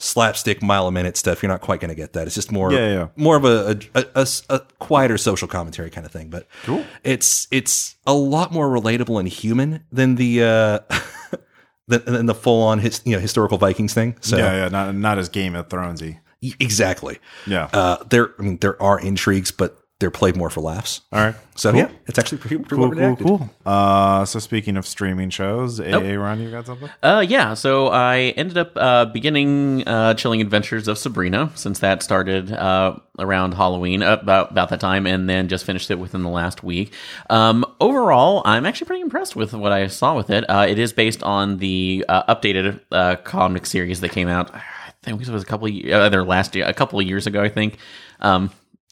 slapstick 0.01 0.62
mile 0.62 0.86
a 0.86 0.92
minute 0.92 1.16
stuff, 1.16 1.42
you're 1.42 1.51
not 1.51 1.61
quite 1.61 1.80
going 1.80 1.88
to 1.88 1.94
get 1.94 2.12
that. 2.12 2.26
It's 2.26 2.34
just 2.34 2.53
more 2.53 2.72
Yeah, 2.72 2.88
yeah. 2.92 3.09
more 3.16 3.36
of 3.36 3.44
a 3.44 3.78
a, 3.94 4.05
a- 4.14 4.26
a- 4.51 4.61
quieter 4.78 5.18
social 5.18 5.49
commentary 5.49 5.90
kind 5.90 6.07
of 6.07 6.12
thing. 6.12 6.28
But 6.30 6.46
Cool. 6.64 6.84
it's 7.05 7.49
it's 7.51 7.96
a 8.07 8.14
lot 8.14 8.53
more 8.53 8.68
relatable 8.68 9.18
and 9.18 9.28
human 9.28 9.84
than 9.90 10.14
the 10.14 10.42
uh, 10.42 10.78
than, 11.88 12.05
than 12.05 12.26
the 12.26 12.34
full 12.34 12.62
on 12.62 12.78
his, 12.78 13.01
you 13.05 13.12
know 13.12 13.20
historical 13.20 13.59
Vikings 13.59 13.92
thing. 13.94 14.16
So 14.20 14.36
Yeah, 14.36 14.55
yeah, 14.64 14.68
not 14.68 14.94
not 14.94 15.18
as 15.18 15.28
Game 15.28 15.55
of 15.57 15.68
Thronesy. 15.68 16.20
exactly. 16.61 17.18
Yeah. 17.46 17.68
Uh, 17.72 17.96
there, 18.11 18.30
I 18.38 18.42
mean, 18.42 18.59
there 18.59 18.80
are 18.80 19.01
intrigues, 19.01 19.51
but 19.51 19.76
they're 20.01 20.11
played 20.12 20.36
more 20.36 20.49
for 20.49 20.61
laughs. 20.61 21.01
All 21.12 21.20
right. 21.20 21.34
So 21.57 21.72
Cool. 21.72 21.80
yeah, 21.80 21.88
it's 22.07 22.20
actually 22.20 22.38
pretty, 22.38 22.59
pretty 22.59 22.76
Cool, 22.76 22.90
well 22.90 23.16
cool, 23.16 23.38
cool. 23.38 23.51
Uh, 23.66 24.24
so 24.24 24.38
speaking 24.38 24.76
of 24.76 24.86
streaming 24.86 25.28
shows, 25.30 25.80
AA 25.80 26.12
Ron, 26.14 26.40
you 26.40 26.53
got 26.53 26.66
something? 26.66 26.88
Uh, 27.03 27.24
yeah. 27.26 27.55
So 27.55 27.88
I 27.88 28.32
ended 28.36 28.57
up 28.59 28.72
uh, 28.76 29.07
beginning 29.07 29.82
uh, 29.88 30.14
Chilling 30.14 30.40
Adventures 30.40 30.86
of 30.86 30.99
Sabrina 30.99 31.51
since 31.57 31.80
that 31.80 32.05
started 32.05 32.53
uh, 32.53 32.96
around 33.18 33.55
Halloween, 33.55 34.05
uh, 34.05 34.12
about 34.22 34.53
about 34.53 34.68
that 34.68 34.78
time, 34.78 35.05
and 35.05 35.28
then 35.28 35.49
just 35.49 35.64
finished 35.64 35.90
it 35.90 35.99
within 35.99 36.22
the 36.22 36.28
last 36.30 36.62
week. 36.62 36.92
Um, 37.28 37.64
overall, 37.80 38.42
I'm 38.44 38.66
actually 38.66 38.86
pretty 38.86 39.03
impressed 39.03 39.34
with 39.34 39.53
what 39.53 39.72
I 39.72 39.88
saw 39.88 40.14
with 40.14 40.30
it. 40.30 40.44
Uh, 40.49 40.64
it 40.68 40.78
is 40.78 40.92
based 40.92 41.24
on 41.24 41.59
the 41.59 42.05
uh, 42.09 42.32
updated 42.32 42.78
uh, 42.92 43.16
comic 43.16 43.66
series 43.66 44.01
that 44.03 44.11
came 44.11 44.28
out. 44.28 44.55
I 44.55 44.62
think 45.03 45.20
it 45.20 45.28
was 45.28 45.42
a 45.42 45.46
couple 45.46 45.66
of 45.66 45.72
ye- 45.72 45.92
either 45.92 46.22
last 46.24 46.55
year, 46.55 46.66
a 46.66 46.72
couple 46.74 47.01
of 47.01 47.07
years 47.07 47.26
ago, 47.26 47.42
I 47.42 47.49
think. 47.49 47.78
Um, 48.20 48.51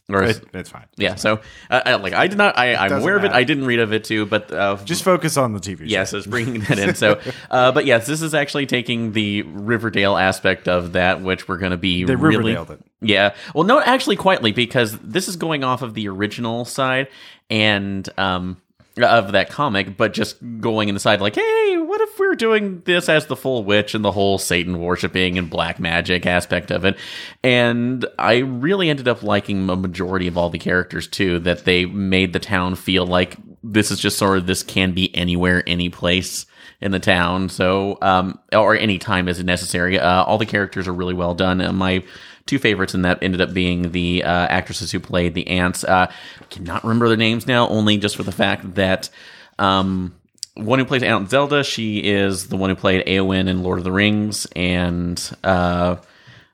or 0.09 0.22
It, 0.22 0.40
it's 0.54 0.70
fine. 0.70 0.86
yeah. 0.96 1.16
So 1.16 1.40
uh, 1.68 1.80
I, 1.84 1.94
like 1.96 2.12
I 2.12 2.28
did 2.28 2.38
not. 2.38 2.57
I, 2.57 2.74
I'm 2.76 2.92
aware 2.92 3.16
of 3.16 3.24
it. 3.24 3.32
I 3.32 3.44
didn't 3.44 3.64
read 3.66 3.80
of 3.80 3.92
it 3.92 4.04
too, 4.04 4.26
but 4.26 4.52
uh, 4.52 4.76
Just 4.84 5.02
focus 5.02 5.36
on 5.36 5.52
the 5.52 5.61
TV 5.61 5.78
show. 5.78 5.84
Yes, 5.86 6.12
I 6.12 6.18
was 6.18 6.26
bringing 6.26 6.61
that 6.62 6.78
in. 6.78 6.94
So, 6.94 7.20
uh, 7.50 7.72
but 7.72 7.86
yes, 7.86 8.07
this 8.07 8.22
is 8.22 8.34
actually 8.34 8.66
taking 8.66 9.12
the 9.12 9.42
Riverdale 9.42 10.16
aspect 10.16 10.68
of 10.68 10.93
that, 10.93 11.22
which 11.22 11.48
we're 11.48 11.59
going 11.59 11.72
to 11.72 11.76
be 11.76 12.05
They 12.05 12.14
really. 12.14 12.52
Riverdaled 12.52 12.70
it. 12.70 12.81
Yeah. 13.01 13.35
Well, 13.55 13.64
no, 13.64 13.81
actually, 13.81 14.16
quietly, 14.16 14.52
because 14.52 14.97
this 14.98 15.28
is 15.28 15.36
going 15.36 15.64
off 15.64 15.82
of 15.82 15.94
the 15.94 16.09
original 16.09 16.64
side 16.64 17.09
and 17.51 18.09
um, 18.18 18.56
of 18.98 19.32
that 19.32 19.51
comic, 19.51 19.97
but 19.97 20.14
just 20.14 20.36
going 20.60 20.89
inside 20.89 21.20
like, 21.20 21.35
hey, 21.35 21.77
what 21.78 22.01
if 22.01 22.18
we're 22.18 22.35
doing 22.35 22.81
this 22.85 23.09
as 23.09 23.27
the 23.27 23.36
full 23.36 23.62
witch 23.62 23.94
and 23.94 24.05
the 24.05 24.12
whole 24.12 24.39
Satan 24.39 24.81
worshiping 24.81 25.36
and 25.36 25.51
black 25.51 25.78
magic 25.78 26.24
aspect 26.24 26.70
of 26.70 26.85
it? 26.85 26.97
And 27.43 28.06
I 28.18 28.39
really 28.39 28.89
ended 28.89 29.09
up 29.09 29.23
liking 29.23 29.68
a 29.68 29.77
majority 29.77 30.28
of 30.28 30.39
all 30.39 30.51
the 30.51 30.59
characters 30.59 31.06
too. 31.09 31.39
That 31.40 31.64
they 31.64 31.85
made 31.85 32.32
the 32.32 32.39
town 32.39 32.74
feel 32.74 33.06
like 33.06 33.36
this 33.62 33.90
is 33.90 34.01
just 34.01 34.18
sort 34.18 34.39
of 34.39 34.47
this 34.47 34.62
can 34.62 34.93
be 34.93 35.14
anywhere, 35.14 35.62
any 35.66 35.90
place 35.90 36.47
in 36.81 36.93
the 36.93 37.01
town. 37.01 37.48
So, 37.48 37.98
um, 38.02 38.39
or 38.52 38.77
any 38.77 38.98
time 38.98 39.28
as 39.28 39.43
necessary. 39.43 39.98
Uh, 39.98 40.24
all 40.24 40.39
the 40.39 40.47
characters 40.47 40.89
are 40.89 40.93
really 40.93 41.14
well 41.14 41.35
done. 41.35 41.60
Uh, 41.60 41.73
my 41.73 42.05
two 42.47 42.59
favorites 42.59 42.94
and 42.94 43.05
that 43.05 43.18
ended 43.23 43.40
up 43.40 43.52
being 43.52 43.93
the 43.93 44.23
uh, 44.23 44.47
actresses 44.47 44.93
who 44.93 45.01
played 45.01 45.35
the 45.35 45.47
ants. 45.48 45.85
Uh, 45.85 46.10
cannot 46.48 46.85
remember 46.85 47.09
their 47.09 47.16
names 47.16 47.47
now, 47.47 47.68
only 47.68 47.98
just 47.98 48.16
for 48.16 48.23
the 48.23 48.32
fact 48.32 48.74
that 48.77 49.10
um, 49.59 50.14
one 50.55 50.78
who 50.78 50.85
plays 50.85 51.02
Aunt 51.02 51.28
Zelda, 51.28 51.62
she 51.62 51.98
is 51.98 52.48
the 52.48 52.56
one 52.56 52.70
who 52.70 52.77
played 52.77 53.05
Eowyn 53.06 53.48
in 53.48 53.62
Lord 53.62 53.78
of 53.78 53.85
the 53.85 53.93
Rings, 53.93 54.47
and 54.56 55.20
uh, 55.44 55.97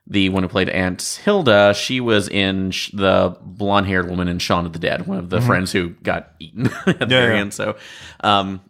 the 0.07 0.29
one 0.29 0.43
who 0.43 0.49
played 0.49 0.69
Aunt 0.69 1.01
Hilda, 1.23 1.73
she 1.73 2.01
was 2.01 2.27
in 2.27 2.71
sh- 2.71 2.91
the 2.91 3.37
blonde 3.41 3.87
haired 3.87 4.09
woman 4.09 4.27
in 4.27 4.39
Shaun 4.39 4.65
of 4.65 4.73
the 4.73 4.79
Dead, 4.79 5.07
one 5.07 5.19
of 5.19 5.29
the 5.29 5.41
friends 5.41 5.71
who 5.71 5.89
got 5.89 6.33
eaten 6.39 6.67
at 6.85 6.99
the 6.99 7.05
very 7.05 7.35
yeah. 7.35 7.41
end. 7.41 7.53
So, 7.53 7.77
um, 8.21 8.61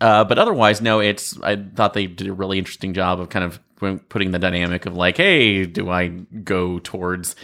uh, 0.00 0.24
but 0.24 0.38
otherwise, 0.38 0.82
no, 0.82 1.00
it's, 1.00 1.40
I 1.40 1.56
thought 1.56 1.94
they 1.94 2.06
did 2.06 2.28
a 2.28 2.32
really 2.32 2.58
interesting 2.58 2.92
job 2.92 3.20
of 3.20 3.30
kind 3.30 3.44
of 3.44 3.58
putting 4.08 4.30
the 4.30 4.38
dynamic 4.38 4.86
of 4.86 4.96
like, 4.96 5.16
hey, 5.16 5.66
do 5.66 5.90
I 5.90 6.08
go 6.08 6.78
towards 6.78 7.36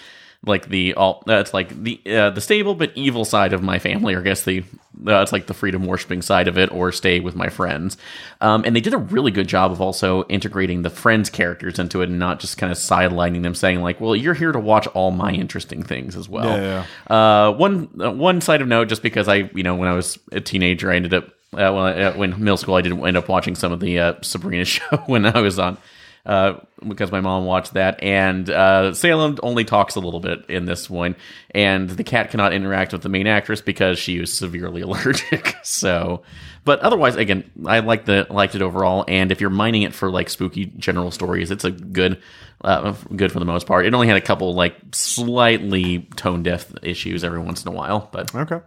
like 0.46 0.68
the 0.68 0.94
all 0.94 1.22
that's 1.26 1.54
like 1.54 1.82
the 1.82 2.00
uh, 2.06 2.30
the 2.30 2.40
stable 2.40 2.74
but 2.74 2.92
evil 2.94 3.24
side 3.24 3.52
of 3.52 3.62
my 3.62 3.78
family 3.78 4.14
or 4.14 4.20
I 4.20 4.22
guess 4.22 4.42
the 4.42 4.62
uh, 5.06 5.22
it's 5.22 5.32
like 5.32 5.46
the 5.46 5.54
freedom 5.54 5.86
worshiping 5.86 6.22
side 6.22 6.48
of 6.48 6.56
it 6.56 6.70
or 6.70 6.92
stay 6.92 7.18
with 7.20 7.34
my 7.34 7.48
friends. 7.48 7.96
Um, 8.40 8.62
and 8.64 8.76
they 8.76 8.80
did 8.80 8.94
a 8.94 8.98
really 8.98 9.30
good 9.30 9.48
job 9.48 9.72
of 9.72 9.80
also 9.80 10.24
integrating 10.24 10.82
the 10.82 10.90
friends 10.90 11.30
characters 11.30 11.78
into 11.78 12.00
it 12.02 12.08
and 12.08 12.18
not 12.18 12.40
just 12.40 12.58
kind 12.58 12.70
of 12.70 12.78
sidelining 12.78 13.42
them 13.42 13.54
saying 13.54 13.80
like 13.80 14.00
well 14.00 14.14
you're 14.14 14.34
here 14.34 14.52
to 14.52 14.60
watch 14.60 14.86
all 14.88 15.10
my 15.10 15.32
interesting 15.32 15.82
things 15.82 16.16
as 16.16 16.28
well. 16.28 16.58
Yeah, 16.58 16.86
Uh, 17.08 17.52
one 17.52 17.88
uh, 18.00 18.12
one 18.12 18.40
side 18.40 18.60
of 18.60 18.68
note 18.68 18.88
just 18.88 19.02
because 19.02 19.28
I 19.28 19.50
you 19.54 19.62
know 19.62 19.74
when 19.74 19.88
I 19.88 19.94
was 19.94 20.18
a 20.32 20.40
teenager 20.40 20.90
I 20.90 20.96
ended 20.96 21.14
up 21.14 21.24
uh, 21.54 21.72
when, 21.72 21.84
I, 21.84 22.02
uh, 22.02 22.16
when 22.16 22.30
middle 22.38 22.56
school 22.56 22.74
I 22.74 22.80
did 22.82 22.92
end 22.92 23.16
up 23.16 23.28
watching 23.28 23.54
some 23.54 23.72
of 23.72 23.80
the 23.80 23.98
uh, 23.98 24.14
Sabrina 24.20 24.64
show 24.66 24.96
when 25.06 25.24
I 25.24 25.40
was 25.40 25.58
on 25.58 25.78
uh, 26.26 26.54
because 26.86 27.12
my 27.12 27.20
mom 27.20 27.44
watched 27.44 27.74
that. 27.74 28.02
And 28.02 28.48
uh, 28.48 28.94
Salem 28.94 29.38
only 29.42 29.64
talks 29.64 29.94
a 29.94 30.00
little 30.00 30.20
bit 30.20 30.48
in 30.48 30.64
this 30.64 30.88
one, 30.88 31.16
and 31.50 31.88
the 31.90 32.04
cat 32.04 32.30
cannot 32.30 32.52
interact 32.52 32.92
with 32.92 33.02
the 33.02 33.08
main 33.08 33.26
actress 33.26 33.60
because 33.60 33.98
she 33.98 34.18
is 34.18 34.36
severely 34.36 34.80
allergic. 34.82 35.56
so, 35.62 36.22
but 36.64 36.80
otherwise, 36.80 37.16
again, 37.16 37.50
I 37.66 37.80
like 37.80 38.04
the 38.06 38.26
liked 38.30 38.54
it 38.54 38.62
overall. 38.62 39.04
And 39.06 39.30
if 39.30 39.40
you're 39.40 39.50
mining 39.50 39.82
it 39.82 39.94
for 39.94 40.10
like 40.10 40.30
spooky 40.30 40.66
general 40.76 41.10
stories, 41.10 41.50
it's 41.50 41.64
a 41.64 41.70
good, 41.70 42.22
uh, 42.62 42.92
good 43.14 43.32
for 43.32 43.38
the 43.38 43.44
most 43.44 43.66
part. 43.66 43.84
It 43.86 43.92
only 43.94 44.08
had 44.08 44.16
a 44.16 44.22
couple 44.22 44.54
like 44.54 44.76
slightly 44.92 46.08
tone 46.16 46.42
deaf 46.42 46.72
issues 46.82 47.22
every 47.24 47.38
once 47.40 47.64
in 47.64 47.68
a 47.68 47.74
while, 47.74 48.08
but 48.12 48.34
Okay. 48.34 48.60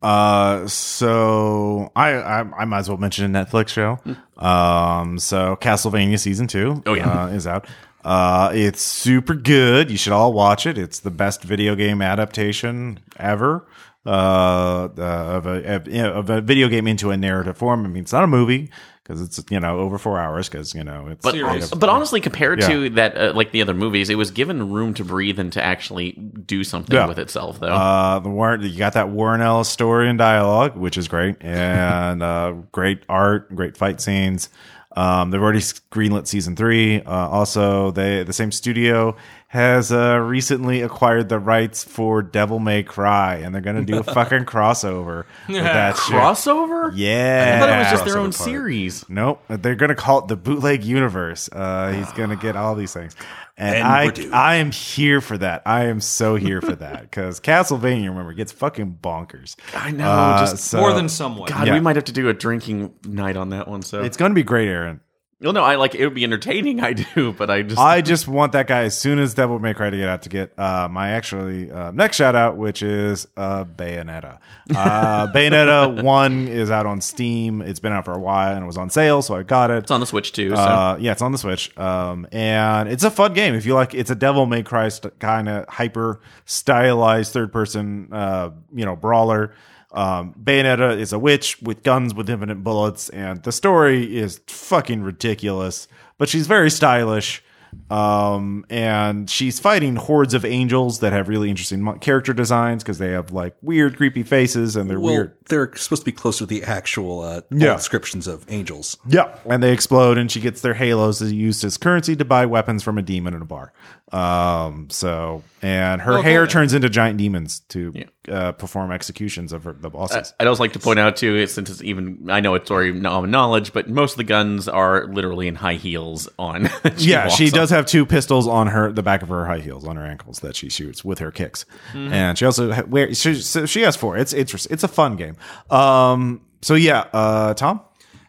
Uh, 0.00 0.66
so 0.68 1.90
I, 1.96 2.10
I 2.10 2.38
I 2.40 2.64
might 2.64 2.78
as 2.78 2.88
well 2.88 2.98
mention 2.98 3.34
a 3.34 3.44
Netflix 3.44 3.68
show. 3.68 3.98
Um, 4.36 5.18
so 5.18 5.56
Castlevania 5.56 6.18
season 6.18 6.46
two. 6.46 6.82
Oh, 6.86 6.94
yeah. 6.94 7.24
uh, 7.24 7.26
is 7.28 7.46
out. 7.46 7.66
Uh, 8.04 8.50
it's 8.54 8.80
super 8.80 9.34
good. 9.34 9.90
You 9.90 9.96
should 9.96 10.12
all 10.12 10.32
watch 10.32 10.66
it. 10.66 10.78
It's 10.78 11.00
the 11.00 11.10
best 11.10 11.42
video 11.42 11.74
game 11.74 12.00
adaptation 12.00 13.00
ever. 13.16 13.66
Uh, 14.06 14.88
uh 14.96 15.02
of 15.36 15.46
a 15.46 15.74
of, 15.74 15.88
you 15.88 16.02
know, 16.02 16.12
of 16.12 16.30
a 16.30 16.40
video 16.40 16.68
game 16.68 16.86
into 16.86 17.10
a 17.10 17.16
narrative 17.16 17.58
form. 17.58 17.84
I 17.84 17.88
mean, 17.88 18.04
it's 18.04 18.12
not 18.12 18.24
a 18.24 18.28
movie 18.28 18.70
because 19.08 19.22
it's 19.22 19.40
you 19.50 19.58
know 19.58 19.78
over 19.78 19.96
four 19.96 20.18
hours 20.20 20.48
because 20.50 20.74
you 20.74 20.84
know 20.84 21.06
it's 21.08 21.22
But, 21.24 21.32
Serious. 21.34 21.70
but 21.70 21.88
honestly, 21.88 22.20
compared 22.20 22.60
Yeah. 22.60 22.68
to 22.68 22.90
that, 22.90 23.16
uh, 23.16 23.32
like 23.34 23.52
the 23.52 23.62
other 23.62 23.72
movies, 23.74 24.10
it 24.10 24.16
was 24.16 24.30
given 24.30 24.70
room 24.70 24.92
to 24.94 25.04
breathe 25.04 25.38
and 25.38 25.50
to 25.54 25.62
actually 25.62 26.12
do 26.12 26.62
something 26.62 26.94
Yeah. 26.94 27.06
with 27.06 27.18
itself, 27.18 27.58
though. 27.58 27.68
Uh, 27.68 28.18
the 28.18 28.28
Warren, 28.28 28.60
you 28.62 28.76
got 28.76 28.92
that 28.92 29.08
Warren 29.08 29.40
Ellis 29.40 29.68
story 29.70 30.08
and 30.10 30.18
dialogue, 30.18 30.76
which 30.76 30.98
is 30.98 31.08
great, 31.08 31.36
and 31.40 32.22
uh, 32.22 32.52
great 32.70 33.02
art, 33.08 33.54
great 33.56 33.76
fight 33.78 34.00
scenes. 34.00 34.50
Um, 34.96 35.30
they've 35.30 35.40
already 35.40 35.60
greenlit 35.60 36.26
season 36.26 36.56
three. 36.56 37.00
Uh, 37.02 37.10
also, 37.28 37.90
they 37.92 38.24
the 38.24 38.32
same 38.32 38.50
studio 38.52 39.16
has 39.50 39.90
uh, 39.90 40.18
recently 40.18 40.82
acquired 40.82 41.30
the 41.30 41.38
rights 41.38 41.82
for 41.82 42.20
Devil 42.22 42.58
May 42.58 42.82
Cry, 42.82 43.36
and 43.36 43.54
they're 43.54 43.62
gonna 43.62 43.84
do 43.84 43.98
a 43.98 44.02
fucking 44.14 44.44
crossover 44.44 45.24
with 45.48 45.56
that 45.62 45.96
shit. 45.96 46.14
Crossover? 46.14 46.92
Yeah, 46.94 47.54
I 47.56 47.58
thought 47.60 47.68
it 47.70 47.78
was 47.78 47.90
just 47.90 48.04
their 48.04 48.18
own 48.18 48.24
part. 48.32 48.34
series. 48.34 49.08
Nope, 49.08 49.42
they're 49.48 49.74
gonna 49.74 49.94
call 49.94 50.18
it 50.20 50.28
the 50.28 50.36
bootleg 50.36 50.84
universe. 50.84 51.48
Uh, 51.50 51.92
he's 51.92 52.12
gonna 52.12 52.36
get 52.36 52.56
all 52.56 52.74
these 52.74 52.92
things, 52.92 53.16
and, 53.56 53.76
And 53.76 53.86
I. 54.34 54.52
I 54.52 54.54
am 54.56 54.70
here 54.70 55.22
for 55.22 55.38
that. 55.38 55.62
I 55.64 55.84
am 55.86 56.02
so 56.02 56.34
here 56.36 56.60
for 56.60 56.76
that 56.76 57.00
because 57.10 57.40
Castlevania, 57.40 58.08
remember, 58.10 58.34
gets 58.34 58.52
fucking 58.52 58.98
bonkers. 59.02 59.56
I 59.74 59.92
know, 59.92 60.10
Uh, 60.10 60.40
just- 60.40 60.64
so- 60.66 60.78
More 60.80 60.92
than 60.92 61.08
someone. 61.08 61.48
God, 61.48 61.66
Yeah. 61.66 61.72
we 61.72 61.80
might 61.80 61.96
have 61.96 62.04
to 62.04 62.12
do 62.12 62.28
a 62.28 62.34
drinking 62.34 62.92
night 63.06 63.38
on 63.38 63.48
that 63.48 63.66
one. 63.66 63.80
So 63.80 64.02
it's 64.02 64.18
gonna 64.18 64.34
be 64.34 64.42
great, 64.42 64.68
Aaron. 64.68 65.00
Well, 65.40 65.52
no, 65.52 65.62
I 65.62 65.76
like 65.76 65.94
it 65.94 66.04
would 66.04 66.14
be 66.14 66.24
entertaining. 66.24 66.80
I 66.84 66.94
do, 66.94 67.32
but 67.32 67.48
I 67.48 67.62
just 67.62 67.78
I 67.78 68.00
just 68.00 68.26
want 68.26 68.52
that 68.52 68.66
guy 68.66 68.82
as 68.82 68.98
soon 68.98 69.20
as 69.20 69.34
Devil 69.34 69.60
May 69.60 69.72
Cry 69.72 69.88
to 69.88 69.96
get 69.96 70.08
out 70.08 70.22
to 70.22 70.28
get 70.28 70.58
uh, 70.58 70.88
my 70.90 71.10
actually 71.10 71.70
uh, 71.70 71.92
next 71.92 72.16
shout 72.16 72.34
out, 72.34 72.56
which 72.56 72.82
is 72.82 73.28
uh, 73.36 73.64
Bayonetta. 73.64 74.38
Uh, 74.74 75.26
Bayonetta 75.32 76.02
one 76.02 76.48
is 76.48 76.72
out 76.72 76.86
on 76.86 77.00
Steam. 77.00 77.62
It's 77.62 77.78
been 77.78 77.92
out 77.92 78.04
for 78.04 78.14
a 78.14 78.18
while 78.18 78.54
and 78.56 78.64
it 78.64 78.66
was 78.66 78.76
on 78.76 78.90
sale, 78.90 79.22
so 79.22 79.36
I 79.36 79.44
got 79.44 79.70
it. 79.70 79.78
it's 79.84 79.92
on 79.92 80.00
the 80.00 80.06
Switch 80.06 80.32
too. 80.32 80.50
So 80.50 80.56
Uh, 80.56 80.96
yeah, 81.00 81.12
it's 81.12 81.22
on 81.22 81.30
the 81.30 81.38
Switch, 81.38 81.76
um, 81.78 82.26
and 82.32 82.88
it's 82.88 83.04
a 83.04 83.10
fun 83.10 83.32
game. 83.32 83.54
If 83.54 83.64
you 83.64 83.74
like, 83.74 83.94
it's 83.94 84.10
a 84.10 84.16
Devil 84.16 84.44
May 84.46 84.64
Cry 84.64 84.88
st- 84.88 85.18
kind 85.20 85.48
of 85.48 85.68
hyper 85.68 86.20
stylized 86.46 87.32
third 87.32 87.52
person, 87.52 88.08
uh, 88.12 88.50
you 88.74 88.84
know, 88.84 88.96
brawler. 88.96 89.54
Um, 89.92 90.34
Bayonetta 90.42 90.98
is 90.98 91.12
a 91.12 91.18
witch 91.18 91.60
with 91.62 91.82
guns 91.82 92.14
with 92.14 92.28
infinite 92.28 92.62
bullets, 92.62 93.08
and 93.08 93.42
the 93.42 93.52
story 93.52 94.16
is 94.18 94.40
fucking 94.46 95.02
ridiculous. 95.02 95.88
But 96.18 96.28
she's 96.28 96.46
very 96.46 96.70
stylish, 96.70 97.42
um, 97.90 98.64
and 98.68 99.30
she's 99.30 99.60
fighting 99.60 99.96
hordes 99.96 100.34
of 100.34 100.44
angels 100.44 101.00
that 101.00 101.12
have 101.12 101.28
really 101.28 101.48
interesting 101.48 101.86
character 102.00 102.32
designs 102.34 102.82
because 102.82 102.98
they 102.98 103.10
have 103.12 103.30
like 103.32 103.54
weird, 103.62 103.96
creepy 103.96 104.22
faces 104.22 104.74
and 104.76 104.90
they're 104.90 105.00
Well, 105.00 105.14
weird. 105.14 105.34
they're 105.48 105.70
supposed 105.76 106.02
to 106.02 106.06
be 106.06 106.12
closer 106.12 106.40
to 106.40 106.46
the 106.46 106.64
actual 106.64 107.20
uh, 107.20 107.40
Yeah. 107.50 107.74
descriptions 107.74 108.26
of 108.26 108.44
angels. 108.48 108.96
Yeah, 109.06 109.34
and 109.48 109.62
they 109.62 109.72
explode, 109.72 110.18
and 110.18 110.30
she 110.30 110.40
gets 110.40 110.60
their 110.60 110.74
halos 110.74 111.22
used 111.22 111.64
as 111.64 111.76
currency 111.76 112.14
to 112.16 112.24
buy 112.24 112.46
weapons 112.46 112.82
from 112.82 112.98
a 112.98 113.02
demon 113.02 113.32
in 113.34 113.42
a 113.42 113.46
bar. 113.46 113.72
Um, 114.10 114.88
so, 114.90 115.42
and 115.60 116.00
her 116.00 116.18
Oh, 116.18 116.22
hair 116.22 116.46
cool. 116.46 116.50
turns 116.52 116.72
into 116.72 116.88
giant 116.88 117.18
demons 117.18 117.60
to 117.68 117.92
uh, 118.28 118.52
perform 118.52 118.90
executions 118.90 119.52
of 119.52 119.64
her, 119.64 119.74
the 119.74 119.90
bosses. 119.90 120.32
I'd 120.40 120.46
also 120.46 120.62
like 120.62 120.72
to 120.72 120.78
point 120.78 120.98
out 120.98 121.16
too, 121.16 121.46
since 121.46 121.68
it's 121.68 121.82
even 121.82 122.26
I 122.30 122.40
know 122.40 122.54
it's 122.54 122.70
already 122.70 122.98
common 123.00 123.30
knowledge, 123.30 123.72
but 123.74 123.88
most 123.88 124.12
of 124.12 124.16
the 124.18 124.24
guns 124.24 124.66
are 124.66 125.06
literally 125.08 125.46
in 125.46 125.54
high 125.56 125.74
heels 125.74 126.26
on. 126.38 126.70
yeah, 126.96 127.28
she 127.28 127.46
on. 127.46 127.50
does 127.52 127.70
have 127.70 127.84
two 127.84 128.06
pistols 128.06 128.48
on 128.48 128.68
her, 128.68 128.90
the 128.90 129.02
back 129.02 129.22
of 129.22 129.28
her 129.28 129.44
high 129.46 129.60
heels 129.60 129.86
on 129.86 129.96
her 129.96 130.06
ankles 130.06 130.40
that 130.40 130.56
she 130.56 130.70
shoots 130.70 131.04
with 131.04 131.18
her 131.18 131.30
kicks, 131.30 131.66
Mm-hmm. 131.92 132.12
and 132.12 132.38
she 132.38 132.46
also 132.46 132.72
ha- 132.72 132.84
wear. 132.88 133.12
She, 133.14 133.34
so 133.34 133.66
she 133.66 133.82
has 133.82 133.94
four. 133.96 134.16
It's 134.16 134.32
interesting. 134.32 134.72
It's 134.72 134.84
a 134.84 134.88
fun 134.88 135.16
game. 135.16 135.36
Um, 135.70 136.40
so 136.62 136.74
yeah, 136.74 137.04
uh, 137.12 137.54
Tom. 137.54 137.82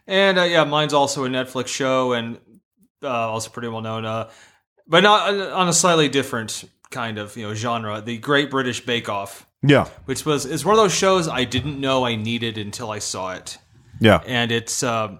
And 0.06 0.38
uh, 0.38 0.42
yeah, 0.42 0.64
mine's 0.64 0.92
also 0.92 1.24
a 1.24 1.28
Netflix 1.28 1.68
show 1.68 2.12
and 2.12 2.38
uh, 3.02 3.08
also 3.08 3.48
pretty 3.50 3.68
well 3.68 3.80
known, 3.80 4.04
uh, 4.04 4.28
but 4.90 5.02
not 5.02 5.32
on 5.34 5.68
a 5.68 5.72
slightly 5.72 6.08
different 6.10 6.64
kind 6.90 7.16
of 7.18 7.34
you 7.36 7.46
know 7.46 7.54
genre. 7.54 8.02
The 8.02 8.18
Great 8.18 8.50
British 8.50 8.84
Bake 8.84 9.08
Off, 9.08 9.46
Yeah, 9.62 9.86
which 10.04 10.26
was 10.26 10.44
is 10.44 10.64
one 10.64 10.74
of 10.74 10.80
those 10.82 10.94
shows 10.94 11.26
I 11.28 11.44
didn't 11.44 11.80
know 11.80 12.04
I 12.04 12.16
needed 12.16 12.58
until 12.58 12.90
I 12.90 12.98
saw 12.98 13.32
it, 13.32 13.56
yeah, 14.00 14.20
and 14.26 14.52
it's 14.52 14.82
uh, 14.82 15.16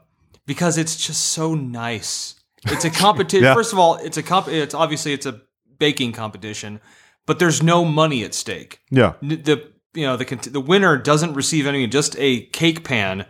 because 0.46 0.76
it's 0.76 0.96
just 1.06 1.20
so 1.22 1.54
nice. 1.54 2.34
It's 2.66 2.84
a 2.84 2.90
competition. 2.90 3.44
Yeah. 3.44 3.54
First 3.54 3.72
of 3.72 3.78
all, 3.78 3.94
it's 3.96 4.18
a 4.18 4.22
comp. 4.22 4.48
It's 4.48 4.74
obviously 4.74 5.14
it's 5.14 5.24
a 5.24 5.40
baking 5.78 6.12
competition, 6.12 6.78
but 7.24 7.38
there's 7.38 7.62
no 7.62 7.86
money 7.86 8.22
at 8.22 8.34
stake. 8.34 8.80
yeah, 8.90 9.14
N- 9.22 9.40
the 9.44 9.70
you 9.94 10.04
know 10.04 10.18
the 10.18 10.26
cont- 10.26 10.52
the 10.52 10.60
winner 10.60 10.98
doesn't 10.98 11.32
receive 11.32 11.66
anything, 11.66 11.88
just 11.90 12.16
a 12.18 12.42
cake 12.52 12.84
pan. 12.84 13.24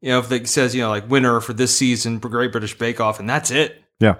You 0.00 0.10
know, 0.12 0.18
if 0.20 0.32
it 0.32 0.48
says 0.48 0.74
you 0.74 0.80
know 0.80 0.88
like 0.88 1.10
winner 1.10 1.40
for 1.40 1.52
this 1.52 1.76
season 1.76 2.18
Great 2.18 2.50
British 2.52 2.78
Bake 2.78 2.98
Off, 2.98 3.20
and 3.20 3.28
that's 3.28 3.50
it. 3.50 3.82
yeah. 4.00 4.14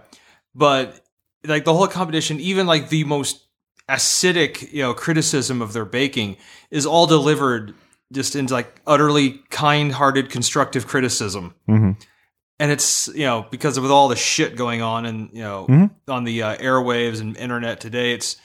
But 0.54 1.00
like 1.44 1.64
the 1.64 1.74
whole 1.74 1.86
competition, 1.88 2.40
even 2.40 2.66
like 2.66 2.88
the 2.88 3.04
most 3.04 3.44
acidic 3.88 4.72
you 4.72 4.82
know 4.82 4.94
criticism 4.94 5.60
of 5.60 5.72
their 5.72 5.84
baking 5.84 6.36
is 6.70 6.86
all 6.86 7.06
delivered 7.06 7.74
just 8.12 8.36
into 8.36 8.52
like 8.54 8.80
utterly 8.86 9.40
kind-hearted 9.50 10.30
constructive 10.30 10.86
criticism. 10.86 11.54
Mhm. 11.68 11.96
And 12.60 12.70
it's 12.70 13.08
you 13.08 13.24
know 13.26 13.46
because 13.50 13.76
of 13.76 13.82
with 13.82 13.90
all 13.90 14.08
the 14.08 14.16
shit 14.16 14.54
going 14.56 14.82
on 14.82 15.04
and 15.06 15.30
you 15.32 15.42
know 15.42 15.66
Mhm. 15.68 15.90
on 16.08 16.24
the 16.24 16.42
uh, 16.42 16.56
airwaves 16.58 17.20
and 17.20 17.36
internet 17.36 17.80
today, 17.80 18.12
it's 18.12 18.36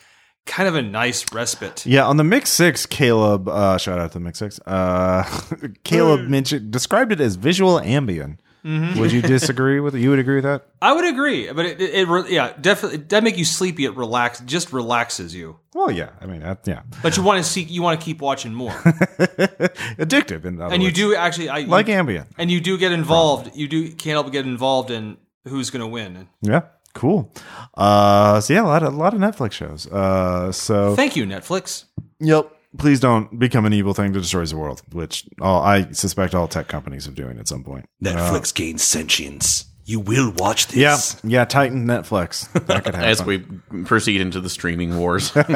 kind 0.47 0.67
of 0.67 0.75
a 0.75 0.81
nice 0.81 1.25
respite. 1.33 1.85
Yeah, 1.85 2.05
on 2.07 2.15
the 2.17 2.23
Mix 2.23 2.49
Six, 2.49 2.85
Caleb, 2.85 3.47
uh, 3.49 3.77
shout 3.77 3.99
out 3.99 4.13
to 4.13 4.19
the 4.19 4.23
Mix 4.23 4.39
Six. 4.39 4.59
Uh, 4.65 5.23
Caleb 5.83 6.21
Hmm. 6.21 6.31
mentioned 6.31 6.71
described 6.71 7.11
it 7.11 7.19
as 7.19 7.35
visual 7.35 7.79
ambient. 7.79 8.39
Mm-hmm. 8.67 8.99
Would 8.99 9.13
you 9.13 9.21
disagree 9.35 9.79
with 9.79 9.95
it? 9.95 10.01
You 10.01 10.09
would 10.09 10.19
agree 10.19 10.35
with 10.35 10.43
that? 10.43 10.63
I 10.81 10.91
would 10.91 11.05
agree, 11.05 11.49
but 11.53 11.65
it, 11.65 11.79
it, 11.79 12.09
it 12.09 12.29
yeah, 12.29 12.51
definitely 12.59 12.97
it 12.97 13.07
doesn't 13.07 13.23
make 13.23 13.37
you 13.37 13.45
sleepy. 13.45 13.85
It 13.85 13.95
relax, 13.95 14.41
just 14.41 14.73
relaxes 14.73 15.33
you. 15.33 15.57
Well, 15.73 15.89
yeah. 15.89 16.09
I 16.19 16.25
mean, 16.25 16.41
that, 16.41 16.67
yeah, 16.67 16.81
But 17.01 17.15
you 17.15 17.23
want 17.23 17.43
to 17.43 17.49
see, 17.49 17.61
you 17.63 17.81
want 17.81 17.99
to 17.99 18.03
keep 18.03 18.19
watching 18.19 18.53
more, 18.53 18.71
addictive. 18.71 20.45
In 20.45 20.59
other 20.61 20.73
and 20.73 20.83
you 20.83 20.91
do 20.91 21.15
actually, 21.15 21.49
I, 21.49 21.61
like 21.61 21.87
ambient. 21.87 22.27
and 22.37 22.51
you 22.51 22.59
do 22.59 22.77
get 22.77 22.91
involved. 22.91 23.55
You 23.55 23.67
do 23.67 23.87
can't 23.89 24.13
help 24.15 24.25
but 24.27 24.33
get 24.33 24.45
involved 24.45 24.91
in 24.91 25.17
who's 25.47 25.69
going 25.69 25.81
to 25.81 25.87
win. 25.87 26.27
Yeah, 26.41 26.61
cool. 26.93 27.31
Uh, 27.73 28.41
so 28.41 28.53
yeah, 28.53 28.63
a 28.63 28.67
lot 28.67 28.83
of 28.83 28.93
a 28.93 28.97
lot 28.97 29.13
of 29.13 29.19
Netflix 29.19 29.53
shows. 29.53 29.87
Uh, 29.87 30.51
so 30.51 30.95
Thank 30.95 31.15
you, 31.15 31.25
Netflix. 31.25 31.85
yep. 32.19 32.51
Please 32.77 32.99
don't 32.99 33.37
become 33.39 33.65
an 33.65 33.73
evil 33.73 33.93
thing 33.93 34.11
that 34.13 34.19
destroys 34.21 34.51
the 34.51 34.57
world, 34.57 34.81
which 34.91 35.25
all, 35.41 35.61
I 35.61 35.91
suspect 35.91 36.35
all 36.35 36.47
tech 36.47 36.67
companies 36.67 37.07
are 37.07 37.11
doing 37.11 37.39
at 37.39 37.47
some 37.47 37.63
point. 37.63 37.85
Netflix 38.03 38.53
gains 38.53 38.83
sentience. 38.83 39.65
You 39.85 40.01
will 40.01 40.31
watch 40.33 40.67
this. 40.67 40.75
yeah. 40.75 40.97
yeah. 41.23 41.45
Titan 41.45 41.85
Netflix. 41.87 42.51
That 42.67 42.83
could 42.83 42.93
happen. 42.95 43.09
As 43.09 43.23
we 43.23 43.39
proceed 43.85 44.19
into 44.19 44.41
the 44.41 44.49
streaming 44.49 44.97
wars, 44.97 45.31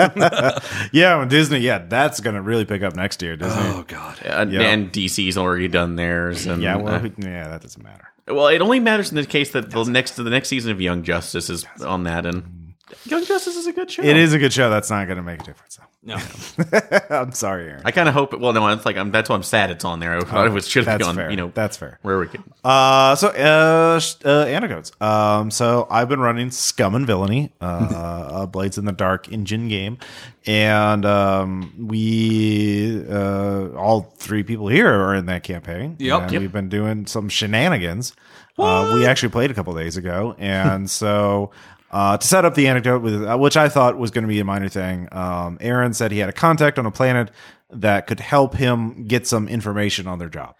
yeah, 0.93 1.17
when 1.17 1.27
Disney. 1.27 1.59
Yeah, 1.59 1.79
that's 1.79 2.21
gonna 2.21 2.41
really 2.41 2.63
pick 2.63 2.81
up 2.81 2.95
next 2.95 3.21
year. 3.21 3.35
Disney. 3.35 3.61
Oh 3.61 3.83
God. 3.87 4.19
and, 4.23 4.51
Yeah. 4.51 4.61
and 4.61 4.91
DC's 4.91 5.37
already 5.37 5.67
done 5.67 5.97
theirs. 5.97 6.45
And, 6.45 6.61
yeah, 6.63 6.77
well, 6.77 6.95
uh, 7.05 7.09
yeah, 7.17 7.49
that 7.49 7.61
doesn't 7.61 7.83
matter. 7.83 8.07
well, 8.27 8.47
it 8.47 8.61
only 8.61 8.79
matters 8.79 9.09
in 9.09 9.17
the 9.17 9.25
case 9.25 9.51
that 9.51 9.69
the 9.69 9.83
next 9.83 10.15
the 10.15 10.23
next 10.23 10.47
season 10.47 10.71
of 10.71 10.79
Young 10.79 11.03
Justice 11.03 11.49
is 11.49 11.65
on 11.85 12.03
that, 12.03 12.25
and 12.25 12.60
Young 13.05 13.25
Justice 13.25 13.55
is 13.55 13.67
a 13.67 13.73
good 13.73 13.89
show. 13.91 14.03
It 14.03 14.17
is 14.17 14.33
a 14.33 14.39
good 14.39 14.53
show. 14.53 14.69
That's 14.69 14.89
not 14.89 15.07
gonna 15.07 15.21
make 15.23 15.41
a 15.41 15.43
difference. 15.45 15.77
though. 15.77 15.85
No. 16.03 16.15
I'm 17.11 17.31
sorry, 17.31 17.65
Aaron. 17.69 17.83
I 17.85 17.91
kind 17.91 18.09
of 18.09 18.15
hope. 18.15 18.33
Well, 18.39 18.53
no, 18.53 18.67
it's 18.69 18.85
like 18.87 18.97
I'm, 18.97 19.11
that's 19.11 19.29
why 19.29 19.35
I'm 19.35 19.43
sad 19.43 19.69
it's 19.69 19.85
on 19.85 19.99
there. 19.99 20.17
I 20.17 20.21
thought 20.21 20.47
it 20.47 20.51
was 20.51 20.67
should 20.67 20.85
have 20.87 20.97
That's 20.97 21.07
gone. 21.07 21.15
fair. 21.15 21.29
You 21.29 21.37
know, 21.37 21.51
that's 21.53 21.77
fair. 21.77 21.99
where 22.01 22.17
we 22.17 22.25
could. 22.27 22.41
Uh, 22.63 23.15
so 23.15 23.27
uh, 23.27 23.99
sh- 23.99 24.15
uh, 24.25 24.43
anecdotes. 24.45 24.91
Um, 24.99 25.51
so 25.51 25.85
I've 25.91 26.09
been 26.09 26.19
running 26.19 26.49
Scum 26.49 26.95
and 26.95 27.05
Villainy, 27.05 27.53
uh, 27.61 27.65
uh, 27.65 28.45
Blades 28.47 28.79
in 28.79 28.85
the 28.85 28.91
Dark 28.91 29.31
engine 29.31 29.67
game, 29.67 29.99
and 30.47 31.05
um, 31.05 31.71
we 31.87 33.05
uh, 33.07 33.69
all 33.75 34.01
three 34.17 34.41
people 34.41 34.67
here 34.69 34.91
are 34.91 35.13
in 35.13 35.27
that 35.27 35.43
campaign. 35.43 35.97
Yep. 35.99 36.21
and 36.23 36.31
Yep. 36.31 36.41
we've 36.41 36.51
been 36.51 36.69
doing 36.69 37.05
some 37.05 37.29
shenanigans. 37.29 38.13
Uh, 38.57 38.91
we 38.93 39.07
actually 39.07 39.29
played 39.29 39.49
a 39.49 39.53
couple 39.55 39.73
days 39.75 39.97
ago, 39.97 40.35
and 40.39 40.89
so. 41.01 41.51
Uh, 41.91 42.17
to 42.17 42.25
set 42.25 42.45
up 42.45 42.55
the 42.55 42.67
anecdote 42.67 43.01
with 43.01 43.23
uh, 43.23 43.37
which 43.37 43.57
I 43.57 43.67
thought 43.67 43.97
was 43.97 44.11
going 44.11 44.23
to 44.23 44.27
be 44.27 44.39
a 44.39 44.45
minor 44.45 44.69
thing, 44.69 45.09
um, 45.11 45.57
Aaron 45.59 45.93
said 45.93 46.11
he 46.11 46.19
had 46.19 46.29
a 46.29 46.33
contact 46.33 46.79
on 46.79 46.85
a 46.85 46.91
planet 46.91 47.29
that 47.69 48.07
could 48.07 48.19
help 48.19 48.55
him 48.55 49.05
get 49.07 49.27
some 49.27 49.47
information 49.47 50.07
on 50.07 50.17
their 50.17 50.29
job, 50.29 50.55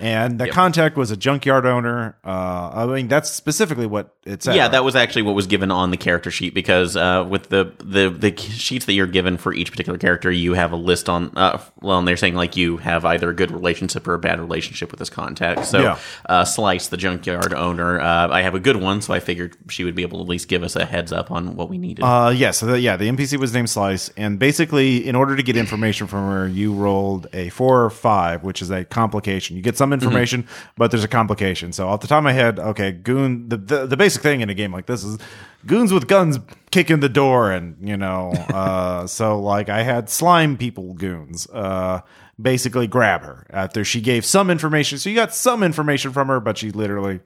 and 0.00 0.38
the 0.38 0.48
contact 0.48 0.96
was 0.96 1.10
a 1.10 1.16
junkyard 1.16 1.66
owner. 1.66 2.16
Uh, 2.24 2.70
I 2.74 2.86
mean, 2.86 3.08
that's 3.08 3.30
specifically 3.30 3.86
what 3.86 4.14
it 4.24 4.42
said. 4.42 4.56
Yeah, 4.56 4.68
that 4.68 4.84
was 4.84 4.96
actually 4.96 5.22
what 5.22 5.34
was 5.34 5.46
given 5.46 5.70
on 5.70 5.90
the 5.90 5.96
character 5.96 6.30
sheet 6.30 6.54
because 6.54 6.96
uh, 6.96 7.26
with 7.28 7.48
the, 7.48 7.72
the 7.78 8.08
the 8.10 8.36
sheets 8.36 8.86
that 8.86 8.92
you're 8.94 9.06
given 9.06 9.36
for 9.36 9.52
each 9.54 9.70
particular 9.70 9.98
character, 9.98 10.30
you 10.30 10.54
have 10.54 10.72
a 10.72 10.76
list 10.76 11.08
on. 11.08 11.32
Uh, 11.36 11.60
well, 11.80 11.98
and 11.98 12.06
they're 12.08 12.16
saying 12.16 12.34
like 12.34 12.56
you 12.56 12.76
have 12.78 13.04
either 13.04 13.30
a 13.30 13.34
good 13.34 13.50
relationship 13.50 14.06
or 14.08 14.14
a 14.14 14.18
bad 14.18 14.40
relationship 14.40 14.90
with 14.90 14.98
this 14.98 15.10
contact. 15.10 15.66
So, 15.66 15.80
Yeah. 15.82 15.98
uh, 16.28 16.44
Slice, 16.44 16.88
the 16.88 16.96
junkyard 16.96 17.54
owner, 17.54 18.00
uh, 18.00 18.28
I 18.28 18.42
have 18.42 18.54
a 18.54 18.60
good 18.60 18.76
one, 18.76 19.00
so 19.02 19.14
I 19.14 19.20
figured 19.20 19.56
she 19.68 19.84
would 19.84 19.94
be 19.94 20.02
able 20.02 20.18
to 20.18 20.22
at 20.24 20.28
least 20.28 20.48
give 20.48 20.62
us 20.62 20.76
a 20.76 20.84
heads 20.84 21.12
up 21.12 21.30
on 21.30 21.56
what 21.56 21.68
we 21.68 21.78
needed. 21.78 22.02
Uh, 22.02 22.32
yeah, 22.34 22.50
so 22.50 22.66
the, 22.66 22.80
yeah, 22.80 22.96
the 22.96 23.08
NPC 23.08 23.38
was 23.38 23.52
named 23.54 23.70
Slice, 23.70 24.10
and 24.16 24.38
basically, 24.38 25.06
in 25.06 25.14
order 25.16 25.36
to 25.36 25.42
get 25.42 25.56
information 25.56 26.06
from 26.06 26.28
her, 26.28 26.48
you 26.48 26.72
rolled 26.72 27.26
a 27.32 27.48
four 27.50 27.84
or 27.84 27.90
five, 27.90 28.42
which 28.44 28.60
is 28.62 28.70
a 28.70 28.84
complication. 28.84 29.56
You 29.56 29.62
get 29.62 29.76
some 29.86 29.92
information, 29.92 30.46
but 30.76 30.90
there's 30.90 31.04
a 31.04 31.08
complication. 31.08 31.72
So, 31.72 31.88
off 31.88 32.00
the 32.00 32.06
top 32.06 32.18
of 32.18 32.24
my 32.24 32.32
head, 32.32 32.58
okay, 32.58 32.92
goon. 32.92 33.48
The, 33.48 33.56
the 33.56 33.86
the 33.86 33.96
basic 33.96 34.22
thing 34.22 34.40
in 34.40 34.50
a 34.50 34.54
game 34.54 34.72
like 34.72 34.86
this 34.86 35.04
is 35.04 35.18
goons 35.64 35.92
with 35.92 36.08
guns 36.08 36.38
kicking 36.70 37.00
the 37.00 37.08
door, 37.08 37.50
and 37.50 37.76
you 37.86 37.96
know, 37.96 38.30
uh, 38.48 39.06
so 39.06 39.40
like 39.40 39.68
I 39.68 39.82
had 39.82 40.10
slime 40.10 40.56
people 40.56 40.94
goons. 40.94 41.46
Uh, 41.48 42.00
basically 42.40 42.86
grab 42.86 43.22
her 43.22 43.46
after 43.50 43.82
she 43.84 44.00
gave 44.00 44.24
some 44.24 44.50
information. 44.50 44.98
So 44.98 45.08
you 45.08 45.16
got 45.16 45.34
some 45.34 45.62
information 45.62 46.12
from 46.12 46.28
her, 46.28 46.40
but 46.40 46.58
she 46.58 46.70
literally 46.70 47.20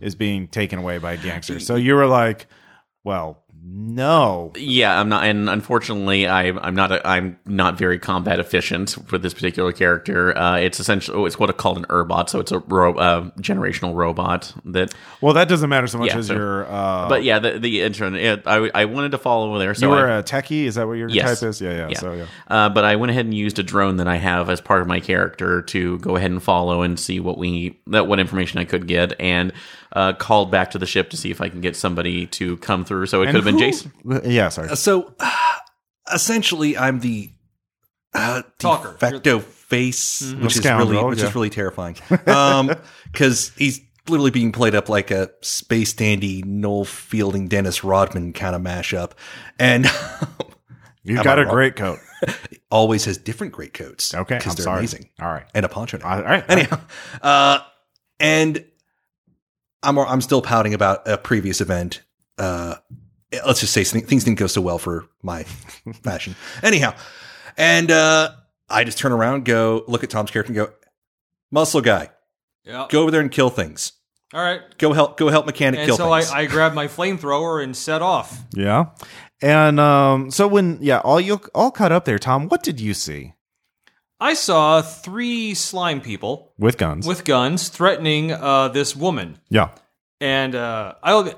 is 0.00 0.14
being 0.14 0.48
taken 0.48 0.78
away 0.78 0.98
by 0.98 1.16
gangsters. 1.16 1.64
So 1.66 1.76
you 1.76 1.94
were 1.94 2.06
like, 2.06 2.46
well, 3.04 3.44
no. 3.68 4.52
Yeah, 4.56 5.00
I'm 5.00 5.08
not, 5.08 5.24
and 5.24 5.48
unfortunately, 5.50 6.26
I, 6.26 6.48
I'm 6.48 6.74
not. 6.74 6.92
A, 6.92 7.06
I'm 7.06 7.38
not 7.46 7.76
very 7.76 7.98
combat 7.98 8.38
efficient 8.38 8.96
for 9.06 9.18
this 9.18 9.34
particular 9.34 9.72
character. 9.72 10.36
Uh, 10.36 10.56
it's 10.58 10.78
essentially 10.78 11.24
it's 11.26 11.38
what 11.38 11.50
I 11.50 11.52
called 11.52 11.78
an 11.78 11.84
Urbot, 11.86 12.28
so 12.28 12.38
it's 12.40 12.52
a 12.52 12.60
ro- 12.60 12.94
uh, 12.96 13.30
generational 13.40 13.94
robot 13.94 14.52
that. 14.66 14.94
Well, 15.20 15.34
that 15.34 15.48
doesn't 15.48 15.68
matter 15.68 15.86
so 15.86 15.98
much 15.98 16.08
Yeah, 16.10 16.18
as 16.18 16.26
so- 16.28 16.34
your. 16.34 16.66
Uh, 16.66 17.08
But 17.08 17.24
yeah, 17.24 17.38
the 17.38 17.58
the 17.58 17.82
intro. 17.82 18.12
It, 18.14 18.42
I 18.46 18.70
I 18.74 18.84
wanted 18.84 19.12
to 19.12 19.18
follow 19.18 19.48
over 19.50 19.58
there, 19.58 19.74
so 19.74 19.86
you 19.86 19.90
were 19.90 20.08
I, 20.10 20.18
a 20.18 20.22
techie. 20.22 20.64
Is 20.64 20.76
that 20.76 20.86
what 20.86 20.94
your 20.94 21.08
Yes. 21.08 21.40
type 21.40 21.48
is? 21.48 21.60
Yeah, 21.60 21.88
yeah. 21.88 21.98
So 21.98 22.12
yeah. 22.12 22.26
Uh, 22.48 22.68
but 22.68 22.84
I 22.84 22.96
went 22.96 23.10
ahead 23.10 23.24
and 23.24 23.34
used 23.34 23.58
a 23.58 23.62
drone 23.62 23.96
that 23.96 24.08
I 24.08 24.16
have 24.16 24.48
as 24.50 24.60
part 24.60 24.80
of 24.82 24.86
my 24.86 25.00
character 25.00 25.62
to 25.62 25.98
go 25.98 26.16
ahead 26.16 26.30
and 26.30 26.42
follow 26.42 26.82
and 26.82 26.98
see 27.00 27.20
what 27.20 27.38
we 27.38 27.78
that 27.88 28.06
what 28.06 28.20
information 28.20 28.60
I 28.60 28.64
could 28.64 28.86
get, 28.86 29.18
and 29.20 29.52
uh, 29.92 30.12
called 30.14 30.50
back 30.50 30.70
to 30.72 30.78
the 30.78 30.86
ship 30.86 31.10
to 31.10 31.16
see 31.16 31.30
if 31.30 31.40
I 31.40 31.48
can 31.48 31.60
get 31.60 31.76
somebody 31.76 32.26
to 32.28 32.56
come 32.58 32.84
through. 32.84 33.06
So 33.06 33.22
it 33.22 33.26
could 33.26 33.36
have 33.36 33.44
been 33.44 33.58
Jason. 33.58 33.92
Yeah, 34.24 34.48
sorry. 34.48 34.74
So 34.76 35.14
essentially, 36.12 36.76
I'm 36.76 37.00
the 37.00 37.30
uh, 38.14 38.42
Talker. 38.58 38.92
de 38.92 38.98
facto 38.98 39.38
face, 39.40 40.32
which 40.34 40.56
is 40.56 40.62
Scoundrel, 40.62 40.90
really 40.90 41.10
which 41.10 41.18
yeah. 41.20 41.26
is 41.26 41.34
really 41.34 41.50
terrifying. 41.50 41.96
Um, 42.26 42.72
because 43.12 43.50
he's 43.56 43.80
literally 44.08 44.30
being 44.30 44.52
played 44.52 44.74
up 44.74 44.88
like 44.88 45.10
a 45.10 45.30
space 45.42 45.92
dandy 45.92 46.42
Noel 46.42 46.84
Fielding 46.84 47.48
Dennis 47.48 47.82
Rodman 47.82 48.32
kind 48.32 48.54
of 48.54 48.62
mashup, 48.62 49.12
and 49.58 49.86
You 51.06 51.18
Am 51.18 51.22
got 51.24 51.38
a 51.38 51.42
wrong? 51.42 51.54
great 51.54 51.76
coat. 51.76 52.00
always 52.70 53.04
has 53.04 53.16
different 53.16 53.52
great 53.52 53.72
coats. 53.72 54.12
Okay, 54.12 54.38
because 54.38 54.52
I'm 54.52 54.56
they're 54.56 54.64
sorry. 54.64 54.78
amazing. 54.80 55.08
All 55.20 55.28
right. 55.28 55.44
and 55.54 55.64
a 55.64 55.68
poncho. 55.68 55.98
neck. 55.98 56.06
All 56.06 56.20
right. 56.20 56.44
Anyhow, 56.48 56.80
uh, 57.22 57.60
and 58.18 58.64
I'm 59.86 59.98
I'm 59.98 60.20
still 60.20 60.42
pouting 60.42 60.74
about 60.74 61.06
a 61.08 61.16
previous 61.16 61.60
event. 61.60 62.02
Uh, 62.38 62.74
let's 63.46 63.60
just 63.60 63.72
say 63.72 63.84
things 63.84 64.24
didn't 64.24 64.38
go 64.38 64.46
so 64.46 64.60
well 64.60 64.78
for 64.78 65.06
my 65.22 65.42
fashion. 66.02 66.34
Anyhow, 66.62 66.94
and 67.56 67.90
uh, 67.90 68.32
I 68.68 68.84
just 68.84 68.98
turn 68.98 69.12
around, 69.12 69.44
go 69.44 69.84
look 69.86 70.04
at 70.04 70.10
Tom's 70.10 70.30
character, 70.30 70.52
and 70.52 70.56
go, 70.56 70.72
muscle 71.50 71.80
guy, 71.80 72.10
Yeah. 72.64 72.86
go 72.90 73.02
over 73.02 73.10
there 73.10 73.20
and 73.20 73.30
kill 73.30 73.48
things. 73.50 73.92
All 74.34 74.42
right. 74.42 74.60
Go 74.78 74.92
help, 74.92 75.16
go 75.16 75.28
help 75.28 75.46
mechanic 75.46 75.78
And 75.80 75.86
kill 75.86 75.96
so 75.96 76.12
I, 76.12 76.20
things. 76.20 76.32
I 76.32 76.46
grabbed 76.46 76.74
my 76.74 76.88
flamethrower 76.88 77.62
and 77.62 77.76
set 77.76 78.02
off. 78.02 78.42
Yeah. 78.52 78.86
And 79.40 79.78
um, 79.78 80.30
so 80.32 80.48
when 80.48 80.78
yeah, 80.80 80.98
all 80.98 81.20
you 81.20 81.40
all 81.54 81.70
caught 81.70 81.92
up 81.92 82.04
there, 82.06 82.18
Tom. 82.18 82.48
What 82.48 82.62
did 82.64 82.80
you 82.80 82.92
see 82.92 83.34
I 84.20 84.34
saw 84.34 84.82
three 84.82 85.54
slime 85.54 86.00
people 86.00 86.52
with 86.58 86.78
guns? 86.78 87.06
with 87.06 87.24
guns 87.24 87.68
threatening 87.68 88.32
uh, 88.32 88.68
this 88.68 88.96
woman. 88.96 89.38
yeah, 89.50 89.70
And 90.20 90.54
uh, 90.54 90.94
I 91.02 91.34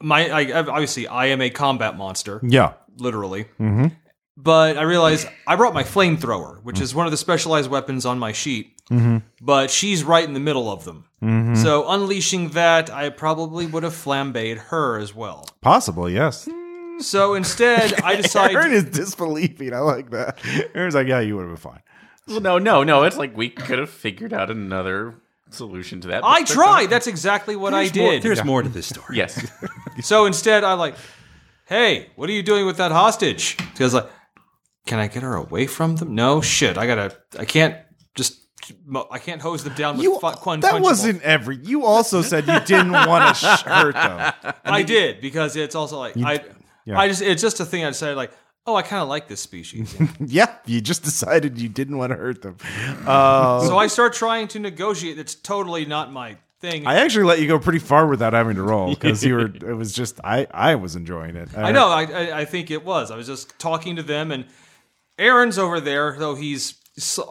my 0.00 0.28
I, 0.30 0.52
obviously 0.52 1.06
I 1.06 1.26
am 1.26 1.40
a 1.40 1.50
combat 1.50 1.96
monster, 1.96 2.40
yeah. 2.42 2.72
literally. 2.96 3.44
Mm-hmm. 3.60 3.88
But 4.36 4.78
I 4.78 4.82
realized 4.82 5.28
I 5.46 5.56
brought 5.56 5.74
my 5.74 5.84
flamethrower, 5.84 6.62
which 6.62 6.80
is 6.80 6.94
one 6.94 7.06
of 7.06 7.10
the 7.10 7.18
specialized 7.18 7.70
weapons 7.70 8.06
on 8.06 8.18
my 8.18 8.32
sheet. 8.32 8.80
Mm-hmm. 8.90 9.18
But 9.42 9.70
she's 9.70 10.02
right 10.02 10.24
in 10.24 10.32
the 10.32 10.40
middle 10.40 10.72
of 10.72 10.84
them. 10.84 11.04
Mm-hmm. 11.22 11.56
So 11.56 11.88
unleashing 11.88 12.50
that, 12.50 12.90
I 12.90 13.10
probably 13.10 13.66
would 13.66 13.82
have 13.82 13.92
flambéed 13.92 14.56
her 14.56 14.98
as 14.98 15.14
well. 15.14 15.46
Possible, 15.60 16.08
yes. 16.08 16.48
So 17.00 17.34
instead, 17.34 18.00
I 18.02 18.16
decided. 18.22 18.56
Aaron 18.56 18.72
is 18.72 18.84
disbelieving. 18.84 19.74
I 19.74 19.80
like 19.80 20.10
that. 20.10 20.38
Aaron's 20.74 20.94
like, 20.94 21.06
yeah, 21.06 21.20
you 21.20 21.36
would 21.36 21.42
have 21.42 21.50
been 21.50 21.56
fine. 21.56 21.82
Well, 22.28 22.40
no, 22.40 22.58
no, 22.58 22.82
no. 22.84 23.02
It's 23.04 23.16
like 23.16 23.36
we 23.36 23.48
could 23.50 23.78
have 23.78 23.90
figured 23.90 24.32
out 24.32 24.50
another 24.50 25.14
solution 25.50 26.00
to 26.02 26.08
that. 26.08 26.22
I 26.24 26.44
tried. 26.44 26.90
That's 26.90 27.06
exactly 27.06 27.56
what 27.56 27.74
I 27.74 27.84
There's 27.88 27.96
more- 27.96 28.10
did. 28.12 28.22
there's 28.22 28.44
more 28.44 28.62
to 28.62 28.68
this 28.68 28.86
story. 28.86 29.16
Yes. 29.16 29.50
So 30.02 30.24
instead, 30.24 30.64
I 30.64 30.72
like, 30.74 30.94
hey, 31.66 32.08
what 32.16 32.30
are 32.30 32.32
you 32.32 32.42
doing 32.42 32.64
with 32.64 32.78
that 32.78 32.90
hostage? 32.90 33.56
Because 33.58 33.92
like, 33.92 34.08
can 34.86 34.98
I 34.98 35.08
get 35.08 35.22
her 35.22 35.34
away 35.34 35.66
from 35.66 35.96
them? 35.96 36.14
No, 36.14 36.40
shit. 36.40 36.78
I 36.78 36.86
gotta. 36.86 37.16
I 37.38 37.44
can't 37.44 37.76
just. 38.14 38.38
I 39.10 39.18
can't 39.18 39.42
hose 39.42 39.62
them 39.64 39.74
down 39.74 39.96
with 39.96 40.04
You, 40.04 40.14
fu- 40.20 40.30
quun- 40.30 40.60
that 40.60 40.74
punchable. 40.74 40.82
wasn't 40.82 41.22
every. 41.22 41.56
You 41.62 41.84
also 41.84 42.22
said 42.22 42.46
you 42.46 42.60
didn't 42.60 42.92
want 42.92 43.36
to 43.36 43.40
sh- 43.46 43.62
hurt 43.62 43.94
them. 43.94 44.32
I 44.64 44.82
did 44.82 45.20
because 45.20 45.56
it's 45.56 45.74
also 45.74 45.98
like 45.98 46.16
I. 46.16 46.44
yeah. 46.86 46.98
I 46.98 47.08
just. 47.08 47.20
It's 47.20 47.42
just 47.42 47.60
a 47.60 47.64
thing 47.66 47.84
I 47.84 47.88
decided 47.90 48.16
like. 48.16 48.30
Oh, 48.66 48.74
I 48.74 48.82
kind 48.82 49.02
of 49.02 49.08
like 49.08 49.26
this 49.28 49.40
species. 49.40 49.96
Yeah, 50.20 50.54
you 50.66 50.80
just 50.80 51.02
decided 51.02 51.58
you 51.58 51.68
didn't 51.68 51.96
want 51.98 52.10
to 52.10 52.16
hurt 52.16 52.42
them. 52.42 52.56
Uh, 53.06 53.66
so 53.66 53.78
I 53.78 53.86
start 53.86 54.12
trying 54.12 54.48
to 54.48 54.58
negotiate. 54.58 55.18
It's 55.18 55.34
totally 55.34 55.86
not 55.86 56.12
my 56.12 56.36
thing. 56.60 56.86
I 56.86 56.96
actually 56.96 57.24
let 57.24 57.40
you 57.40 57.48
go 57.48 57.58
pretty 57.58 57.78
far 57.78 58.06
without 58.06 58.32
having 58.32 58.56
to 58.56 58.62
roll 58.62 58.90
because 58.94 59.24
you 59.24 59.34
were. 59.34 59.46
It 59.46 59.76
was 59.76 59.92
just 59.92 60.20
I. 60.22 60.46
I 60.50 60.74
was 60.74 60.94
enjoying 60.94 61.36
it. 61.36 61.56
I 61.56 61.72
know. 61.72 61.88
I, 61.88 62.04
I 62.04 62.38
I 62.40 62.44
think 62.44 62.70
it 62.70 62.84
was. 62.84 63.10
I 63.10 63.16
was 63.16 63.26
just 63.26 63.58
talking 63.58 63.96
to 63.96 64.02
them, 64.02 64.30
and 64.30 64.44
Aaron's 65.18 65.58
over 65.58 65.80
there, 65.80 66.16
though 66.18 66.34
he's 66.34 66.74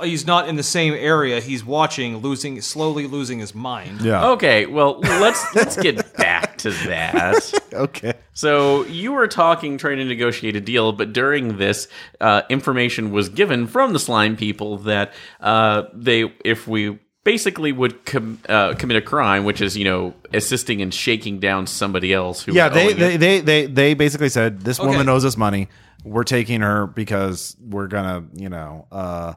he's 0.03 0.25
not 0.25 0.47
in 0.49 0.55
the 0.55 0.63
same 0.63 0.93
area. 0.93 1.39
He's 1.41 1.63
watching, 1.63 2.17
losing 2.17 2.61
slowly 2.61 3.07
losing 3.07 3.39
his 3.39 3.53
mind. 3.55 4.01
Yeah. 4.01 4.29
Okay. 4.31 4.65
Well, 4.65 4.99
let's 4.99 5.43
let's 5.55 5.75
get 5.77 6.15
back 6.17 6.57
to 6.59 6.71
that. 6.87 7.53
Okay. 7.71 8.13
So 8.33 8.83
you 8.85 9.11
were 9.11 9.27
talking, 9.27 9.77
trying 9.77 9.97
to 9.97 10.03
negotiate 10.05 10.55
a 10.55 10.59
deal, 10.61 10.91
but 10.91 11.13
during 11.13 11.57
this, 11.57 11.87
uh, 12.19 12.41
information 12.49 13.11
was 13.11 13.29
given 13.29 13.67
from 13.67 13.93
the 13.93 13.99
slime 13.99 14.35
people 14.35 14.79
that 14.79 15.13
uh, 15.39 15.83
they, 15.93 16.33
if 16.43 16.67
we 16.67 16.97
basically 17.23 17.71
would 17.71 18.05
com- 18.07 18.39
uh, 18.49 18.73
commit 18.73 18.97
a 18.97 19.01
crime, 19.01 19.43
which 19.45 19.61
is 19.61 19.77
you 19.77 19.85
know 19.85 20.15
assisting 20.33 20.81
and 20.81 20.91
shaking 20.93 21.39
down 21.39 21.67
somebody 21.67 22.11
else 22.11 22.41
who 22.41 22.53
Yeah, 22.53 22.69
was 22.69 22.73
they, 22.73 22.93
they, 22.93 23.13
it. 23.13 23.17
they, 23.19 23.39
they, 23.41 23.65
they 23.67 23.93
basically 23.93 24.29
said 24.29 24.61
this 24.61 24.79
Okay. 24.79 24.89
woman 24.89 25.07
owes 25.09 25.25
us 25.25 25.37
money. 25.37 25.67
We're 26.03 26.23
taking 26.23 26.61
her 26.61 26.87
because 26.87 27.55
we're 27.61 27.87
gonna, 27.87 28.25
you 28.33 28.49
know, 28.49 28.87
uh, 28.91 29.33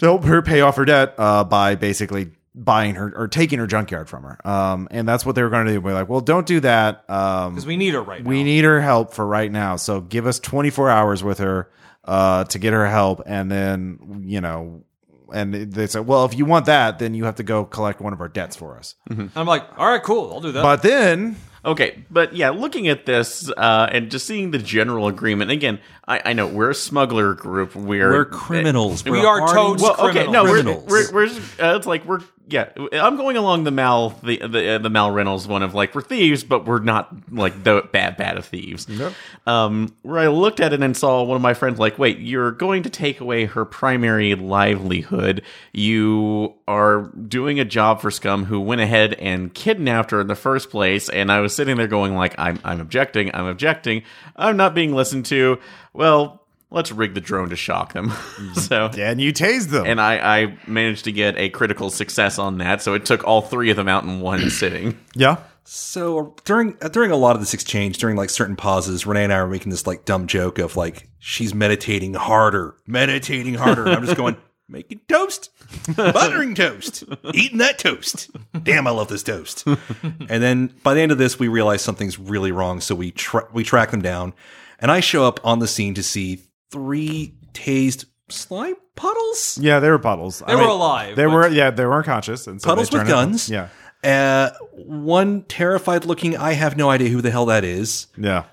to 0.00 0.06
help 0.06 0.24
her 0.24 0.42
pay 0.42 0.60
off 0.60 0.76
her 0.76 0.84
debt 0.84 1.14
uh, 1.16 1.44
by 1.44 1.76
basically 1.76 2.32
buying 2.54 2.96
her 2.96 3.12
or 3.16 3.28
taking 3.28 3.58
her 3.60 3.66
junkyard 3.66 4.08
from 4.08 4.24
her. 4.24 4.44
Um, 4.46 4.88
and 4.90 5.08
that's 5.08 5.24
what 5.24 5.34
they 5.36 5.42
were 5.42 5.48
going 5.50 5.66
to 5.66 5.72
do. 5.72 5.80
We're 5.80 5.94
like, 5.94 6.08
well, 6.08 6.20
don't 6.20 6.46
do 6.46 6.58
that. 6.60 7.08
Um, 7.08 7.54
Because 7.54 7.64
we 7.66 7.76
need 7.76 7.94
her 7.94 8.02
right 8.02 8.22
now. 8.22 8.28
we 8.28 8.42
need 8.42 8.64
her 8.64 8.80
help 8.80 9.14
for 9.14 9.24
right 9.26 9.50
now. 9.50 9.76
So 9.76 10.00
give 10.00 10.26
us 10.26 10.40
24 10.40 10.90
hours 10.90 11.22
with 11.22 11.38
her 11.38 11.70
uh, 12.04 12.44
to 12.44 12.58
get 12.58 12.72
her 12.72 12.88
help, 12.88 13.22
and 13.24 13.50
then 13.50 14.24
you 14.26 14.40
know. 14.40 14.82
And 15.32 15.54
they 15.54 15.86
said, 15.86 16.08
"Well, 16.08 16.24
if 16.24 16.36
you 16.36 16.44
want 16.44 16.66
that, 16.66 16.98
then 16.98 17.14
you 17.14 17.24
have 17.26 17.36
to 17.36 17.44
go 17.44 17.64
collect 17.64 18.00
one 18.00 18.12
of 18.12 18.20
our 18.20 18.26
debts 18.28 18.56
for 18.56 18.76
us." 18.76 18.96
I'm 19.36 19.46
like, 19.46 19.64
all 19.78 19.86
right, 19.88 20.02
cool, 20.02 20.32
I'll 20.32 20.40
do 20.40 20.50
that. 20.50 20.62
But 20.62 20.82
then 20.82 21.36
Okay, 21.64 22.04
but 22.10 22.34
yeah, 22.34 22.50
looking 22.50 22.88
at 22.88 23.04
this 23.04 23.50
uh, 23.50 23.88
and 23.92 24.10
just 24.10 24.26
seeing 24.26 24.50
the 24.50 24.58
general 24.58 25.08
agreement 25.08 25.50
again, 25.50 25.78
I, 26.08 26.22
I 26.26 26.32
know 26.32 26.46
we're 26.46 26.70
a 26.70 26.74
smuggler 26.74 27.34
group. 27.34 27.76
We're 27.76 28.10
We're 28.10 28.24
criminals. 28.24 29.04
We 29.04 29.12
We're 29.12 29.26
are 29.26 29.40
hardened 29.40 29.56
toads. 29.56 29.82
Well, 29.82 30.08
okay, 30.08 30.24
criminals. 30.24 30.32
no, 30.32 30.44
we're 30.44 30.80
we're, 30.86 31.12
we're 31.12 31.26
just, 31.26 31.60
uh, 31.60 31.74
it's 31.76 31.86
like 31.86 32.04
we're 32.06 32.20
yeah. 32.48 32.70
I'm 32.92 33.16
going 33.16 33.36
along 33.36 33.64
the 33.64 33.70
Mal 33.70 34.10
the 34.22 34.38
the 34.38 34.70
uh, 34.74 34.78
the 34.78 34.90
Mal 34.90 35.10
Reynolds 35.12 35.46
one 35.46 35.62
of 35.62 35.74
like 35.74 35.94
we're 35.94 36.00
thieves, 36.00 36.42
but 36.42 36.64
we're 36.64 36.80
not 36.80 37.14
like 37.30 37.62
the 37.62 37.88
bad 37.92 38.16
bad 38.16 38.38
of 38.38 38.46
thieves. 38.46 38.88
Um, 39.46 39.94
where 40.02 40.18
I 40.18 40.28
looked 40.28 40.58
at 40.58 40.72
it 40.72 40.82
and 40.82 40.96
saw 40.96 41.22
one 41.22 41.36
of 41.36 41.42
my 41.42 41.54
friends 41.54 41.78
like, 41.78 41.98
wait, 41.98 42.18
you're 42.18 42.50
going 42.50 42.82
to 42.84 42.90
take 42.90 43.20
away 43.20 43.44
her 43.44 43.64
primary 43.64 44.34
livelihood. 44.34 45.42
You 45.72 46.54
are 46.66 47.02
doing 47.02 47.60
a 47.60 47.64
job 47.64 48.00
for 48.00 48.10
scum 48.10 48.46
who 48.46 48.60
went 48.60 48.80
ahead 48.80 49.14
and 49.14 49.54
kidnapped 49.54 50.10
her 50.10 50.20
in 50.20 50.26
the 50.26 50.34
first 50.34 50.70
place. 50.70 51.08
And 51.08 51.30
I 51.30 51.40
was 51.40 51.49
sitting 51.50 51.76
there 51.76 51.86
going 51.86 52.14
like, 52.14 52.34
I'm 52.38 52.58
I'm 52.64 52.80
objecting, 52.80 53.30
I'm 53.34 53.46
objecting, 53.46 54.02
I'm 54.36 54.56
not 54.56 54.74
being 54.74 54.94
listened 54.94 55.26
to. 55.26 55.58
Well. 55.92 56.38
Let's 56.72 56.92
rig 56.92 57.14
the 57.14 57.20
drone 57.20 57.50
to 57.50 57.56
shock 57.56 57.94
them. 57.94 58.12
so 58.54 58.90
and 58.96 59.20
you 59.20 59.32
tased 59.32 59.70
them. 59.70 59.86
and 59.86 60.00
I, 60.00 60.42
I 60.42 60.58
managed 60.68 61.02
to 61.06 61.10
get 61.10 61.36
a 61.36 61.48
critical 61.48 61.90
success 61.90 62.38
on 62.38 62.58
that. 62.58 62.80
So 62.80 62.94
it 62.94 63.04
took 63.04 63.24
all 63.24 63.42
three 63.42 63.70
of 63.70 63.76
them 63.76 63.88
out 63.88 64.04
in 64.04 64.20
one 64.20 64.48
sitting. 64.60 64.96
yeah, 65.16 65.38
So 65.64 66.36
during 66.44 66.76
uh, 66.80 66.86
during 66.86 67.10
a 67.10 67.16
lot 67.16 67.34
of 67.34 67.42
this 67.42 67.54
exchange, 67.54 67.98
during 67.98 68.14
like 68.14 68.30
certain 68.30 68.54
pauses, 68.54 69.04
Renee 69.04 69.24
and 69.24 69.32
I 69.32 69.42
were 69.42 69.48
making 69.48 69.70
this 69.70 69.84
like 69.84 70.04
dumb 70.04 70.28
joke 70.28 70.60
of 70.60 70.76
like 70.76 71.08
she's 71.18 71.52
meditating 71.52 72.14
harder, 72.14 72.76
meditating 72.86 73.54
harder. 73.54 73.86
And 73.86 73.96
I'm 73.96 74.04
just 74.04 74.16
going 74.16 74.36
making 74.68 75.00
toast, 75.08 75.50
buttering 75.96 76.54
toast, 76.54 77.04
eating 77.34 77.58
that 77.58 77.78
toast. 77.78 78.30
Damn, 78.62 78.86
I 78.86 78.90
love 78.90 79.08
this 79.08 79.22
toast. 79.22 79.64
and 80.02 80.42
then 80.42 80.72
by 80.82 80.94
the 80.94 81.00
end 81.00 81.12
of 81.12 81.18
this, 81.18 81.38
we 81.38 81.48
realize 81.48 81.82
something's 81.82 82.18
really 82.18 82.52
wrong. 82.52 82.80
So 82.80 82.94
we 82.94 83.10
tra- 83.12 83.48
we 83.52 83.64
track 83.64 83.90
them 83.90 84.02
down, 84.02 84.32
and 84.78 84.90
I 84.90 85.00
show 85.00 85.24
up 85.24 85.40
on 85.44 85.58
the 85.58 85.66
scene 85.68 85.94
to 85.94 86.02
see 86.02 86.42
three 86.70 87.34
tased 87.52 88.04
slime 88.28 88.74
puddles. 88.96 89.58
yeah, 89.60 89.80
they 89.80 89.90
were 89.90 89.98
puddles. 89.98 90.42
They 90.46 90.54
were 90.54 90.62
alive, 90.62 91.16
They 91.16 91.26
were 91.26 91.48
yeah, 91.48 91.70
they 91.70 91.86
weren't 91.86 92.06
conscious. 92.06 92.46
And 92.46 92.60
so 92.60 92.68
Puddles 92.68 92.90
with 92.90 93.00
turned 93.02 93.10
out- 93.10 93.14
guns. 93.26 93.48
Yeah, 93.48 93.68
Uh, 94.04 94.50
one 94.72 95.42
terrified 95.44 96.04
looking. 96.04 96.36
I 96.36 96.52
have 96.52 96.76
no 96.76 96.90
idea 96.90 97.08
who 97.08 97.20
the 97.20 97.30
hell 97.30 97.46
that 97.46 97.64
is. 97.64 98.06
yeah. 98.16 98.44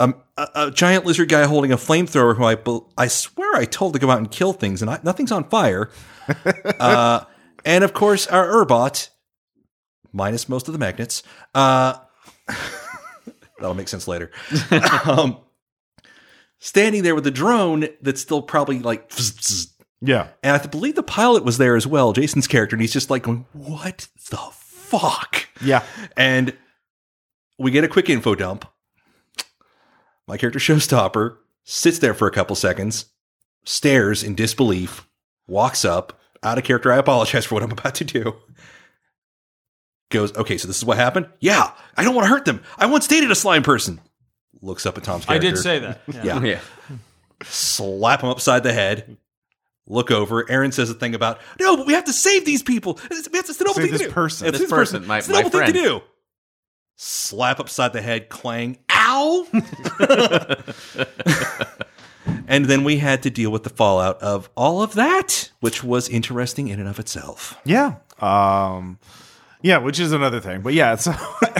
Um, 0.00 0.14
a, 0.36 0.48
a 0.54 0.70
giant 0.70 1.04
lizard 1.04 1.28
guy 1.28 1.44
holding 1.44 1.70
a 1.70 1.76
flamethrower 1.76 2.36
who 2.36 2.44
I 2.44 3.02
I 3.02 3.06
swear 3.06 3.54
I 3.54 3.66
told 3.66 3.92
to 3.92 3.98
go 3.98 4.10
out 4.10 4.18
and 4.18 4.30
kill 4.30 4.52
things, 4.52 4.80
and 4.80 4.90
I, 4.90 4.98
nothing's 5.02 5.30
on 5.30 5.44
fire. 5.44 5.90
uh, 6.80 7.24
and 7.64 7.84
of 7.84 7.92
course, 7.92 8.26
our 8.26 8.46
Urbot, 8.46 9.10
minus 10.12 10.48
most 10.48 10.68
of 10.68 10.72
the 10.72 10.78
magnets. 10.78 11.22
Uh, 11.54 11.98
that'll 13.58 13.74
make 13.74 13.88
sense 13.88 14.08
later. 14.08 14.30
um, 15.04 15.38
standing 16.58 17.02
there 17.02 17.14
with 17.14 17.24
the 17.24 17.30
drone 17.30 17.86
that's 18.00 18.22
still 18.22 18.42
probably 18.42 18.80
like. 18.80 19.12
Yeah. 20.00 20.28
And 20.42 20.56
I 20.56 20.66
believe 20.66 20.94
the 20.94 21.02
pilot 21.02 21.44
was 21.44 21.58
there 21.58 21.76
as 21.76 21.86
well, 21.86 22.14
Jason's 22.14 22.46
character, 22.46 22.74
and 22.74 22.80
he's 22.80 22.92
just 22.92 23.10
like 23.10 23.24
going, 23.24 23.44
"What 23.52 24.08
the 24.30 24.38
fuck?" 24.38 25.46
Yeah. 25.60 25.84
And 26.16 26.56
we 27.58 27.70
get 27.70 27.84
a 27.84 27.88
quick 27.88 28.08
info 28.08 28.34
dump. 28.34 28.64
My 30.30 30.36
character 30.36 30.60
Showstopper 30.60 31.38
sits 31.64 31.98
there 31.98 32.14
for 32.14 32.28
a 32.28 32.30
couple 32.30 32.54
seconds, 32.54 33.06
stares 33.64 34.22
in 34.22 34.36
disbelief, 34.36 35.04
walks 35.48 35.84
up, 35.84 36.20
out 36.44 36.56
of 36.56 36.62
character. 36.62 36.92
I 36.92 36.98
apologize 36.98 37.44
for 37.46 37.56
what 37.56 37.64
I'm 37.64 37.72
about 37.78 37.96
to 37.96 38.04
do. 38.04 38.36
Goes, 40.12 40.32
okay, 40.36 40.56
so 40.56 40.68
this 40.68 40.76
is 40.76 40.84
what 40.84 40.98
happened? 40.98 41.26
Yeah, 41.40 41.72
I 41.96 42.04
don't 42.04 42.14
want 42.14 42.26
to 42.26 42.30
hurt 42.32 42.44
them. 42.44 42.62
I 42.78 42.86
once 42.86 43.08
dated 43.08 43.32
a 43.32 43.34
slime 43.34 43.64
person. 43.64 44.00
Looks 44.62 44.86
up 44.86 44.96
at 44.98 45.02
Tom's 45.02 45.24
character. 45.26 45.48
I 45.48 45.50
did 45.50 45.58
say 45.58 45.80
that. 45.80 46.00
Yeah. 46.06 46.22
Yeah. 46.24 46.40
Yeah. 46.44 46.60
Slap 47.42 48.22
him 48.22 48.28
upside 48.28 48.62
the 48.62 48.72
head. 48.72 49.16
Look 49.88 50.12
over. 50.12 50.48
Aaron 50.48 50.70
says 50.70 50.90
a 50.90 50.94
thing 50.94 51.16
about, 51.16 51.40
no, 51.58 51.76
but 51.76 51.88
we 51.88 51.94
have 51.94 52.04
to 52.04 52.12
save 52.12 52.44
these 52.44 52.62
people. 52.62 53.00
It's, 53.10 53.26
it's 53.32 53.56
the 53.58 53.64
noble 53.64 53.74
Save 53.74 53.82
thing 53.84 53.92
this 53.92 54.02
to 54.02 54.06
do. 54.06 54.12
person. 54.12 54.46
It's 54.46 54.58
This 54.60 54.70
person, 54.70 55.06
my- 55.08 55.18
it's 55.18 55.26
the 55.26 55.32
my 55.32 55.38
noble 55.40 55.50
thing 55.50 55.66
to 55.66 55.72
friend. 55.72 55.84
do. 55.84 56.02
Slap 57.02 57.60
upside 57.60 57.94
the 57.94 58.02
head, 58.02 58.28
clang, 58.28 58.76
ow. 58.92 59.46
and 62.46 62.66
then 62.66 62.84
we 62.84 62.98
had 62.98 63.22
to 63.22 63.30
deal 63.30 63.50
with 63.50 63.62
the 63.62 63.70
fallout 63.70 64.20
of 64.22 64.50
all 64.54 64.82
of 64.82 64.92
that, 64.94 65.50
which 65.60 65.82
was 65.82 66.10
interesting 66.10 66.68
in 66.68 66.78
and 66.78 66.86
of 66.86 66.98
itself. 66.98 67.58
Yeah. 67.64 67.94
Um 68.18 68.98
yeah, 69.62 69.78
which 69.78 69.98
is 69.98 70.12
another 70.12 70.40
thing. 70.40 70.60
But 70.60 70.74
yeah, 70.74 70.94
so 70.96 71.12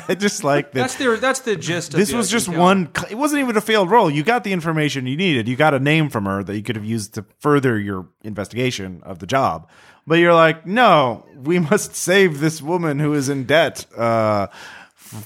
I 0.08 0.14
just 0.14 0.44
like 0.44 0.72
that 0.72 0.80
That's 0.80 0.96
the 0.96 1.16
that's 1.16 1.40
the 1.40 1.56
gist. 1.56 1.94
Of 1.94 2.00
this 2.00 2.10
the 2.10 2.18
was 2.18 2.30
just 2.30 2.48
encounter. 2.48 2.62
one 2.62 2.90
it 3.10 3.14
wasn't 3.16 3.40
even 3.40 3.56
a 3.56 3.62
failed 3.62 3.90
roll. 3.90 4.10
You 4.10 4.22
got 4.22 4.44
the 4.44 4.52
information 4.52 5.06
you 5.06 5.16
needed. 5.16 5.48
You 5.48 5.56
got 5.56 5.72
a 5.72 5.78
name 5.80 6.10
from 6.10 6.26
her 6.26 6.44
that 6.44 6.54
you 6.54 6.62
could 6.62 6.76
have 6.76 6.84
used 6.84 7.14
to 7.14 7.24
further 7.38 7.78
your 7.78 8.08
investigation 8.22 9.00
of 9.04 9.20
the 9.20 9.26
job. 9.26 9.70
But 10.06 10.16
you're 10.18 10.34
like, 10.34 10.66
"No, 10.66 11.24
we 11.36 11.58
must 11.58 11.94
save 11.94 12.40
this 12.40 12.60
woman 12.60 12.98
who 12.98 13.14
is 13.14 13.30
in 13.30 13.44
debt 13.44 13.86
uh 13.96 14.48
f- 14.50 14.79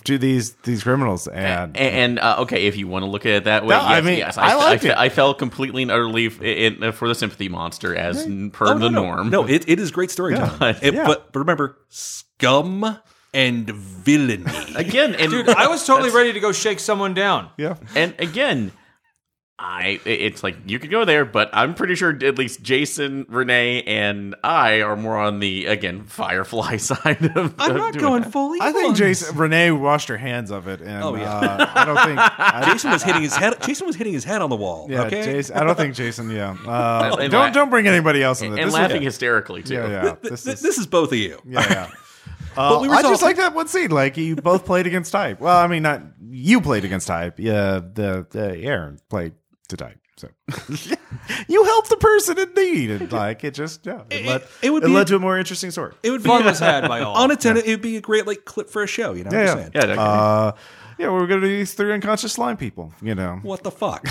to 0.04 0.18
these 0.18 0.54
these 0.64 0.82
criminals." 0.82 1.26
And 1.28 1.76
And, 1.76 1.76
and 1.76 2.18
uh, 2.18 2.36
okay, 2.40 2.66
if 2.66 2.76
you 2.76 2.88
want 2.88 3.04
to 3.04 3.10
look 3.10 3.26
at 3.26 3.32
it 3.32 3.44
that 3.44 3.64
way, 3.64 3.74
No, 3.76 3.82
yes, 3.82 3.90
I 3.90 4.00
mean, 4.00 4.18
yes, 4.18 4.38
I 4.38 4.50
fe- 4.50 4.56
liked 4.56 4.82
fe- 4.82 4.88
it. 4.90 4.96
I 4.96 5.08
fell 5.08 5.34
completely 5.34 5.82
and 5.82 5.90
utterly 5.90 6.26
f- 6.26 6.40
in, 6.42 6.82
uh, 6.82 6.92
for 6.92 7.08
the 7.08 7.14
sympathy 7.14 7.48
monster 7.48 7.94
as 7.94 8.24
n- 8.24 8.50
per 8.50 8.68
Oh, 8.68 8.78
the 8.78 8.90
no. 8.90 9.02
norm. 9.02 9.30
No, 9.30 9.46
it, 9.46 9.68
it 9.68 9.78
is 9.80 9.90
great 9.90 10.10
storytelling. 10.10 10.52
Yeah. 10.60 10.78
It- 10.82 10.94
Yeah. 10.94 11.06
But, 11.06 11.32
but 11.32 11.38
remember, 11.40 11.78
scum 11.88 12.98
and 13.32 13.68
villainy. 13.70 14.44
again, 14.76 15.14
and 15.16 15.30
Dude, 15.30 15.48
I 15.50 15.66
was 15.68 15.84
totally 15.86 16.10
ready 16.10 16.32
to 16.32 16.40
go 16.40 16.52
shake 16.52 16.78
someone 16.80 17.14
down. 17.14 17.50
yeah. 17.56 17.76
And 17.96 18.14
again, 18.18 18.72
I 19.56 20.00
it's 20.04 20.42
like 20.42 20.56
you 20.66 20.80
could 20.80 20.90
go 20.90 21.04
there, 21.04 21.24
but 21.24 21.48
I'm 21.52 21.74
pretty 21.74 21.94
sure 21.94 22.10
at 22.10 22.36
least 22.36 22.60
Jason, 22.62 23.24
Renee, 23.28 23.82
and 23.84 24.34
I 24.42 24.82
are 24.82 24.96
more 24.96 25.16
on 25.16 25.38
the 25.38 25.66
again 25.66 26.02
Firefly 26.04 26.76
side 26.78 27.24
of. 27.36 27.54
I'm 27.60 27.70
of 27.70 27.76
not 27.76 27.96
going 27.96 28.22
that. 28.22 28.32
fully. 28.32 28.58
I 28.60 28.72
think. 28.72 28.96
Jason 28.96 29.36
Renee 29.36 29.70
washed 29.70 30.08
her 30.08 30.16
hands 30.16 30.50
of 30.50 30.66
it 30.66 30.80
and 30.80 31.04
Oh, 31.04 31.14
yeah. 31.14 31.32
uh, 31.38 31.70
I 31.72 31.84
don't 31.84 32.04
think 32.04 32.18
I, 32.38 32.68
Jason 32.72 32.90
was 32.90 33.04
hitting 33.04 33.22
his 33.22 33.36
head. 33.36 33.54
Jason 33.62 33.86
was 33.86 33.94
hitting 33.94 34.12
his 34.12 34.24
head 34.24 34.42
on 34.42 34.50
the 34.50 34.56
wall. 34.56 34.88
yeah, 34.90 35.02
okay, 35.04 35.22
Jason, 35.24 35.56
I 35.56 35.62
don't 35.62 35.76
think 35.76 35.94
Jason, 35.94 36.30
yeah. 36.30 36.56
Uh, 36.66 37.16
And 37.20 37.30
don't 37.30 37.40
la- 37.40 37.50
don't 37.50 37.70
bring 37.70 37.86
anybody 37.86 38.22
else 38.24 38.40
in 38.42 38.48
and 38.48 38.58
this. 38.58 38.64
This 38.66 38.74
laughing 38.74 39.02
is- 39.02 39.14
hysterically 39.14 39.62
too. 39.62 39.74
Yeah, 39.74 39.88
yeah. 39.88 40.02
Th- 40.16 40.18
This 40.32 40.46
is 40.48 40.60
this 40.62 40.78
is 40.78 40.86
both 40.88 41.12
of 41.12 41.18
you. 41.18 41.38
Yeah, 41.46 41.60
yeah. 41.70 41.90
Uh, 42.56 42.78
we 42.82 42.88
were 42.88 42.94
I 42.94 43.02
just 43.02 43.22
like 43.22 43.36
that 43.36 43.54
one 43.54 43.68
scene. 43.68 43.90
Like 43.90 44.16
you 44.16 44.34
both 44.36 44.64
played 44.64 44.86
against 44.88 45.12
type. 45.12 45.40
Well, 45.40 45.56
I 45.56 45.66
mean, 45.66 45.82
not 45.82 46.02
you 46.28 46.60
played 46.60 46.84
against 46.84 47.06
type. 47.08 47.38
Yeah, 47.38 47.80
the, 47.80 48.26
the 48.30 48.56
Aaron 48.62 48.98
played 49.10 49.32
to 49.76 49.84
type. 49.84 49.98
So 50.16 50.28
you 51.48 51.64
help 51.64 51.88
the 51.88 51.96
person 51.96 52.38
in 52.38 52.52
need, 52.54 52.90
and 52.90 53.10
like 53.12 53.42
it 53.44 53.52
just 53.54 53.84
yeah, 53.84 54.02
it, 54.10 54.20
It- 54.20 54.26
led 54.26 54.42
it 54.62 54.70
would 54.70 54.82
it 54.84 54.86
be- 54.86 54.92
led 54.92 55.06
to 55.08 55.16
a 55.16 55.18
more 55.18 55.38
interesting 55.38 55.70
story. 55.72 55.92
It 56.02 56.10
would 56.10 56.22
be 56.22 56.28
Fun 56.30 56.44
was 56.44 56.58
had 56.60 56.86
by 56.88 57.00
all. 57.04 57.22
unattended. 57.24 57.64
It 57.66 57.70
would 57.70 57.82
be 57.82 57.96
a 57.96 58.00
great 58.00 58.26
like 58.26 58.44
clip 58.44 58.70
for 58.70 58.82
a 58.82 58.86
show. 58.86 59.12
You 59.14 59.24
know, 59.24 59.30
what 59.30 59.38
I'm 59.40 59.46
Yeah, 59.46 59.54
saying? 59.54 59.70
Yeah, 59.74 59.82
okay. 59.82 59.96
Uh, 59.98 60.52
yeah, 60.98 61.10
we're 61.10 61.26
gonna 61.26 61.40
do 61.42 61.48
these 61.48 61.74
three 61.74 61.92
unconscious 61.92 62.32
slime 62.32 62.56
people. 62.56 62.92
You 63.02 63.14
know, 63.14 63.40
What 63.42 63.62
the 63.62 63.70
fuck? 63.70 64.06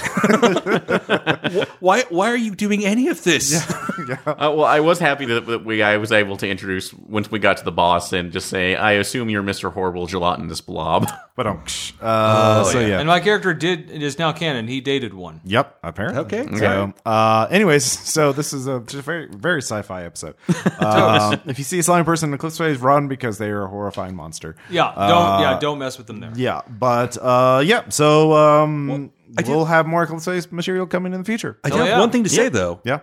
Why? 1.80 2.04
Why 2.10 2.32
are 2.32 2.38
you 2.38 2.56
doing 2.56 2.86
any 2.86 3.08
of 3.08 3.24
this? 3.24 3.64
Uh, 4.26 4.52
well, 4.56 4.66
I 4.66 4.80
was 4.80 5.00
happy 5.00 5.26
that, 5.26 5.46
that 5.46 5.64
we 5.64 5.82
I 5.82 5.98
was 5.98 6.12
able 6.12 6.36
to 6.38 6.48
introduce 6.48 6.94
once 6.94 7.30
we 7.32 7.40
got 7.40 7.58
to 7.58 7.64
the 7.64 7.72
boss 7.72 8.12
and 8.12 8.32
just 8.32 8.48
say, 8.50 8.76
"I 8.76 8.94
assume 8.94 9.30
you're 9.30 9.44
Mr. 9.44 9.72
Horrible 9.72 10.08
Gelatinous 10.08 10.62
Blob." 10.62 11.08
but 11.36 11.48
um, 11.48 11.64
uh, 12.02 12.64
so 12.66 12.80
yeah. 12.80 12.88
yeah. 12.88 13.00
And 13.00 13.08
my 13.08 13.20
character 13.20 13.54
did 13.54 13.90
is 13.92 14.20
now 14.20 14.32
canon. 14.34 14.68
He 14.68 14.82
dated 14.82 15.14
one. 15.14 15.42
Yep, 15.46 15.80
apparently. 15.84 16.22
Okay. 16.40 16.58
So, 16.58 16.94
uh, 17.06 17.48
anyways, 17.50 17.86
so 17.86 18.34
this 18.34 18.52
is 18.52 18.68
a 18.68 18.80
just 18.82 18.96
a 18.96 19.02
very, 19.02 19.28
very 19.28 19.62
sci-fi 19.62 20.04
episode. 20.04 20.36
Um, 20.80 21.40
if 21.46 21.58
you 21.58 21.64
see 21.64 21.80
a 21.80 21.84
slime 21.84 22.04
person 22.06 22.28
in 22.28 22.32
the 22.32 22.38
cliff 22.38 22.54
space, 22.54 22.78
run 22.80 23.08
because 23.08 23.38
they 23.38 23.50
are 23.50 23.64
a 23.64 23.70
horrifying 23.70 24.16
monster. 24.16 24.56
Yeah, 24.70 24.94
don't 24.96 25.42
yeah, 25.42 25.60
don't 25.60 25.80
mess 25.80 25.98
with 25.98 26.08
them 26.08 26.20
there. 26.20 26.32
Yeah, 26.36 26.62
but 26.84 27.18
uh, 27.22 27.62
yeah. 27.64 27.90
So 27.90 28.34
um, 28.34 29.12
I 29.38 29.44
we'll 29.48 29.66
have 29.66 29.86
more 29.88 30.06
cliff 30.06 30.22
space 30.22 30.52
material 30.52 30.86
coming 30.86 31.14
in 31.14 31.20
the 31.22 31.26
future. 31.26 31.60
I 31.64 31.70
do 31.70 31.76
Oh, 31.76 31.78
have 31.80 31.88
yeah. 31.88 32.00
one 32.00 32.12
thing 32.12 32.24
to 32.24 32.30
say 32.30 32.50
though. 32.50 32.82
yeah. 32.84 33.00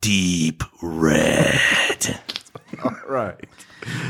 Deep 0.00 0.62
red. 0.82 1.60
Right. 3.06 3.36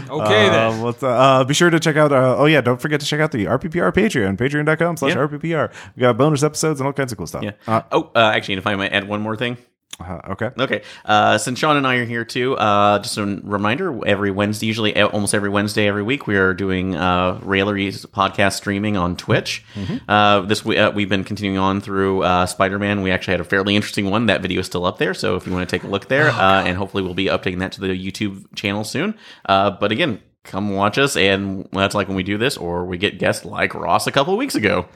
Okay 0.09 0.49
Uh, 0.49 0.53
then. 0.53 0.83
let's, 0.83 1.03
uh, 1.03 1.09
uh, 1.09 1.45
be 1.45 1.53
sure 1.55 1.69
to 1.71 1.81
check 1.81 1.97
out. 1.97 2.13
Uh, 2.13 2.37
oh 2.39 2.45
yeah, 2.47 2.61
don't 2.61 2.81
forget 2.81 3.01
to 3.01 3.07
check 3.07 3.21
out 3.21 3.33
the 3.33 3.47
RPPR 3.47 3.93
Patreon, 3.93 4.37
Patreon.com/slash 4.39 5.15
RPPR. 5.15 5.73
We 5.97 6.01
got 6.01 6.17
bonus 6.17 6.43
episodes 6.45 6.79
and 6.81 6.87
all 6.87 6.93
kinds 6.93 7.11
of 7.11 7.19
cool 7.19 7.27
stuff. 7.27 7.43
Yeah. 7.43 7.53
Uh, 7.67 7.83
oh, 7.91 8.11
uh, 8.15 8.31
actually, 8.35 8.55
if 8.59 8.67
I 8.67 8.77
might 8.77 8.93
add 8.93 9.09
one 9.09 9.21
more 9.21 9.37
thing, 9.37 9.57
Uh, 10.01 10.21
okay. 10.31 10.51
Okay. 10.59 10.83
Uh, 11.05 11.39
since 11.39 11.59
Sean 11.59 11.77
and 11.77 11.87
I 11.87 11.97
are 11.97 12.05
here 12.05 12.25
too, 12.25 12.57
uh, 12.57 12.99
just 12.99 13.19
a 13.19 13.25
reminder: 13.25 14.05
every 14.07 14.31
Wednesday, 14.31 14.67
usually 14.67 15.01
almost 15.01 15.35
every 15.35 15.51
Wednesday 15.51 15.87
every 15.87 16.03
week, 16.03 16.27
we 16.27 16.37
are 16.37 16.55
doing 16.55 16.97
uh, 16.97 17.39
Railery's 17.43 18.05
podcast 18.07 18.55
streaming 18.55 18.97
on 18.97 19.17
Twitch. 19.17 19.65
Uh, 20.09 20.41
this 20.41 20.65
we, 20.65 20.79
uh, 20.79 20.91
we've 20.91 21.11
been 21.11 21.25
continuing 21.25 21.59
on 21.59 21.81
through 21.81 22.23
uh, 22.23 22.47
Spider 22.47 22.79
Man. 22.79 23.03
We 23.03 23.11
actually 23.11 23.33
had 23.33 23.41
a 23.41 23.45
fairly 23.45 23.77
interesting 23.77 24.11
one. 24.11 24.27
That 24.27 24.41
video 24.41 24.61
is 24.61 24.67
still 24.67 24.87
up 24.87 24.99
there, 24.99 25.15
so 25.15 25.37
if 25.37 25.47
you 25.47 25.53
want 25.53 25.69
to 25.69 25.77
take 25.77 25.85
a 25.85 25.89
look 25.91 26.09
there, 26.09 26.31
uh, 26.31 26.65
and 26.65 26.77
hopefully 26.77 27.03
we'll 27.03 27.15
be 27.15 27.27
updating 27.27 27.59
that 27.61 27.73
to 27.73 27.81
the 27.83 27.89
YouTube 27.89 28.55
channel 28.57 28.85
soon. 28.85 29.15
Uh, 29.47 29.71
but 29.71 29.93
again. 29.93 30.21
Come 30.45 30.75
watch 30.75 30.99
us, 30.99 31.17
and 31.17 31.69
that's 31.71 31.95
like 31.95 32.09
when 32.09 32.17
we 32.17 32.25
do 32.25 32.37
this, 32.37 32.57
or 32.57 32.85
we 32.85 32.99
get 32.99 33.21
guests 33.21 33.45
like 33.45 33.75
Ross 33.75 34.09
a 34.09 34.11
couple 34.11 34.33
of 34.35 34.39
weeks 34.39 34.57
ago. 34.57 34.89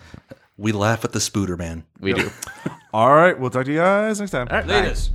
We 0.59 0.73
laugh 0.73 1.05
at 1.05 1.12
the 1.12 1.19
Spooder 1.19 1.59
man. 1.59 1.85
We 2.01 2.15
do. 2.15 2.31
All 2.95 3.15
right. 3.15 3.39
We'll 3.39 3.51
talk 3.51 3.66
to 3.66 3.73
you 3.73 3.78
guys 3.78 4.20
next 4.20 4.31
time. 4.31 4.49
All 4.51 4.57
right, 4.57 4.66
bye. 4.66 4.81
Latest. 4.81 5.12